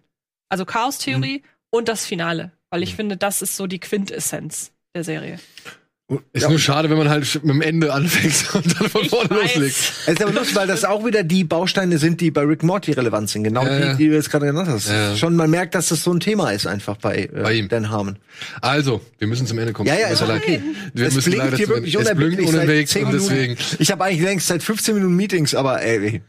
also 0.49 0.65
Chaos-Theorie 0.65 1.43
und 1.69 1.87
das 1.87 2.05
Finale, 2.05 2.51
weil 2.69 2.83
ich 2.83 2.95
finde, 2.95 3.17
das 3.17 3.41
ist 3.41 3.55
so 3.55 3.67
die 3.67 3.79
Quintessenz 3.79 4.73
der 4.93 5.03
Serie. 5.03 5.39
Ist 6.33 6.49
nur 6.49 6.59
schade, 6.59 6.89
wenn 6.89 6.97
man 6.97 7.09
halt 7.09 7.43
mit 7.43 7.53
dem 7.53 7.61
Ende 7.61 7.93
anfängt 7.93 8.45
und 8.53 8.79
dann 8.79 8.89
von 8.89 9.05
vorne 9.05 9.29
loslegt. 9.29 9.75
Es 9.75 10.07
ist 10.07 10.21
aber 10.23 10.33
lustig, 10.33 10.55
weil 10.55 10.67
das 10.67 10.85
auch 10.85 11.05
wieder 11.05 11.23
die 11.23 11.43
Bausteine 11.43 11.97
sind, 11.97 12.21
die 12.21 12.31
bei 12.31 12.41
Rick 12.41 12.63
Morty 12.63 12.91
relevant 12.91 13.29
sind. 13.29 13.43
Genau 13.43 13.63
Ja, 13.65 13.79
ja. 13.79 13.91
die, 13.93 13.97
die 14.03 14.09
du 14.09 14.15
jetzt 14.15 14.29
gerade 14.29 14.45
genannt 14.45 14.69
hast. 14.69 14.89
Ja, 14.89 15.11
ja. 15.11 15.15
Schon, 15.15 15.35
man 15.35 15.49
merkt, 15.49 15.75
dass 15.75 15.89
das 15.89 16.03
so 16.03 16.11
ein 16.13 16.19
Thema 16.19 16.51
ist 16.51 16.67
einfach 16.67 16.97
bei, 16.97 17.23
äh, 17.23 17.27
Bei 17.27 17.53
ihm. 17.53 17.69
Dan 17.69 17.89
Harmon. 17.89 18.17
Also, 18.61 19.01
wir 19.19 19.27
müssen 19.27 19.47
zum 19.47 19.59
Ende 19.59 19.73
kommen. 19.73 19.87
Ja, 19.87 19.95
ja, 19.97 20.07
ist 20.07 20.21
leid. 20.21 20.41
okay. 20.41 20.61
Wir 20.93 21.07
es 21.07 21.15
müssen 21.15 21.31
blinkt 21.31 21.45
leider 21.45 21.57
hier 21.57 21.67
wirklich. 21.67 21.95
Es 21.95 22.15
blinkt 22.15 22.89
10 22.89 23.05
und 23.05 23.11
Minuten. 23.13 23.29
deswegen. 23.29 23.57
Ich 23.79 23.91
habe 23.91 24.03
eigentlich 24.03 24.21
längst 24.21 24.47
seit 24.47 24.63
15 24.63 24.95
Minuten 24.95 25.15
Meetings, 25.15 25.55
aber 25.55 25.81
ey, 25.81 26.21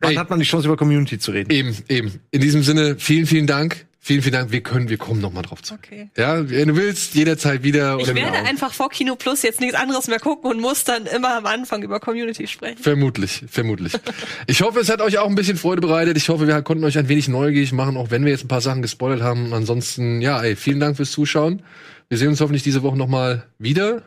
wann 0.00 0.10
Ey. 0.12 0.16
hat 0.16 0.30
man 0.30 0.38
die 0.38 0.44
Chance, 0.46 0.66
über 0.66 0.76
Community 0.76 1.18
zu 1.18 1.30
reden? 1.30 1.50
Eben, 1.50 1.76
eben. 1.88 2.20
In 2.30 2.40
diesem 2.40 2.62
Sinne, 2.62 2.96
vielen, 2.98 3.26
vielen 3.26 3.46
Dank 3.46 3.86
Vielen, 4.10 4.22
vielen 4.22 4.32
Dank. 4.32 4.50
Wir 4.50 4.60
können, 4.60 4.88
wir 4.88 4.96
kommen 4.96 5.20
noch 5.20 5.32
mal 5.32 5.42
drauf 5.42 5.62
zu. 5.62 5.74
Okay. 5.74 6.10
Ja, 6.16 6.50
wenn 6.50 6.66
du 6.66 6.74
willst, 6.74 7.14
jederzeit 7.14 7.62
wieder. 7.62 7.96
Ich 8.00 8.12
werde 8.12 8.38
einfach 8.38 8.74
vor 8.74 8.90
Kino 8.90 9.14
Plus 9.14 9.42
jetzt 9.42 9.60
nichts 9.60 9.76
anderes 9.76 10.08
mehr 10.08 10.18
gucken 10.18 10.50
und 10.50 10.60
muss 10.60 10.82
dann 10.82 11.06
immer 11.06 11.36
am 11.36 11.46
Anfang 11.46 11.80
über 11.84 12.00
Community 12.00 12.48
sprechen. 12.48 12.82
Vermutlich, 12.82 13.44
vermutlich. 13.48 13.92
Ich 14.48 14.62
hoffe, 14.62 14.80
es 14.80 14.88
hat 14.88 15.00
euch 15.00 15.18
auch 15.18 15.28
ein 15.28 15.36
bisschen 15.36 15.56
Freude 15.56 15.80
bereitet. 15.80 16.16
Ich 16.16 16.28
hoffe, 16.28 16.48
wir 16.48 16.60
konnten 16.62 16.82
euch 16.82 16.98
ein 16.98 17.08
wenig 17.08 17.28
neugierig 17.28 17.70
machen, 17.70 17.96
auch 17.96 18.10
wenn 18.10 18.24
wir 18.24 18.32
jetzt 18.32 18.44
ein 18.44 18.48
paar 18.48 18.60
Sachen 18.60 18.82
gespoilert 18.82 19.22
haben. 19.22 19.54
Ansonsten, 19.54 20.20
ja, 20.20 20.42
ey, 20.42 20.56
vielen 20.56 20.80
Dank 20.80 20.96
fürs 20.96 21.12
Zuschauen. 21.12 21.62
Wir 22.08 22.18
sehen 22.18 22.30
uns 22.30 22.40
hoffentlich 22.40 22.64
diese 22.64 22.82
Woche 22.82 22.96
noch 22.96 23.06
mal 23.06 23.46
wieder. 23.60 24.02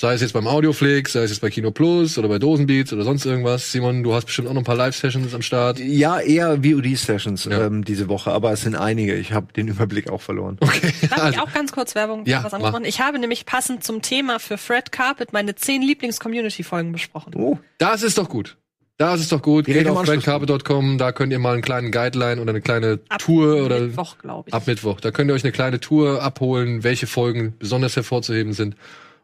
Sei 0.00 0.14
es 0.14 0.20
jetzt 0.20 0.32
beim 0.32 0.46
Audioflix, 0.46 1.14
sei 1.14 1.22
es 1.24 1.30
jetzt 1.32 1.40
bei 1.40 1.50
Kino 1.50 1.72
Plus 1.72 2.18
oder 2.18 2.28
bei 2.28 2.38
Dosenbeats 2.38 2.92
oder 2.92 3.02
sonst 3.02 3.26
irgendwas. 3.26 3.72
Simon, 3.72 4.04
du 4.04 4.14
hast 4.14 4.26
bestimmt 4.26 4.46
auch 4.46 4.52
noch 4.52 4.60
ein 4.60 4.64
paar 4.64 4.76
Live-Sessions 4.76 5.34
am 5.34 5.42
Start. 5.42 5.80
Ja, 5.80 6.20
eher 6.20 6.58
VOD-Sessions 6.62 7.46
Ja. 7.46 7.66
ähm, 7.66 7.84
diese 7.84 8.08
Woche, 8.08 8.30
aber 8.30 8.52
es 8.52 8.60
sind 8.62 8.76
einige. 8.76 9.16
Ich 9.16 9.32
habe 9.32 9.52
den 9.52 9.66
Überblick 9.66 10.08
auch 10.08 10.22
verloren. 10.22 10.56
Okay. 10.60 10.92
Darf 11.10 11.30
ich 11.32 11.40
auch 11.40 11.52
ganz 11.52 11.72
kurz 11.72 11.96
Werbung 11.96 12.24
Ja, 12.26 12.44
was 12.44 12.54
anderes 12.54 12.72
mach. 12.72 12.78
machen? 12.78 12.84
Ich 12.84 13.00
habe 13.00 13.18
nämlich 13.18 13.44
passend 13.44 13.82
zum 13.82 14.00
Thema 14.00 14.38
für 14.38 14.56
Fred 14.56 14.92
Carpet 14.92 15.32
meine 15.32 15.56
zehn 15.56 15.82
Lieblings-Community-Folgen 15.82 16.92
besprochen. 16.92 17.34
Oh, 17.34 17.58
Das 17.78 18.04
ist 18.04 18.18
doch 18.18 18.28
gut. 18.28 18.56
Das 18.98 19.20
ist 19.20 19.32
doch 19.32 19.42
gut. 19.42 19.64
Geht 19.66 19.88
auf 19.88 19.96
Anschluss. 19.98 20.16
redcarpet.com, 20.26 20.98
da 20.98 21.10
könnt 21.10 21.32
ihr 21.32 21.38
mal 21.40 21.54
einen 21.54 21.62
kleinen 21.62 21.90
Guideline 21.90 22.40
oder 22.40 22.50
eine 22.50 22.60
kleine 22.60 23.00
Ab 23.08 23.18
Tour 23.18 23.64
oder 23.64 23.80
Mittwoch, 23.80 24.16
glaube 24.18 24.48
ich. 24.48 24.54
ab 24.54 24.66
Mittwoch. 24.68 25.00
Da 25.00 25.10
könnt 25.10 25.28
ihr 25.30 25.34
euch 25.34 25.42
eine 25.44 25.52
kleine 25.52 25.80
Tour 25.80 26.22
abholen, 26.22 26.84
welche 26.84 27.08
Folgen 27.08 27.54
besonders 27.58 27.96
hervorzuheben 27.96 28.52
sind. 28.52 28.76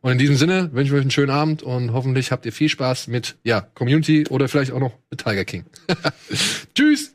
Und 0.04 0.12
in 0.12 0.18
diesem 0.18 0.36
Sinne 0.36 0.68
wünsche 0.74 0.92
ich 0.92 0.98
euch 0.98 1.00
einen 1.00 1.10
schönen 1.10 1.30
Abend 1.30 1.62
und 1.62 1.94
hoffentlich 1.94 2.30
habt 2.30 2.44
ihr 2.44 2.52
viel 2.52 2.68
Spaß 2.68 3.06
mit 3.06 3.36
ja, 3.42 3.62
Community 3.62 4.26
oder 4.28 4.50
vielleicht 4.50 4.70
auch 4.72 4.78
noch 4.78 4.92
mit 5.10 5.24
Tiger 5.24 5.46
King. 5.46 5.64
Tschüss! 6.74 7.14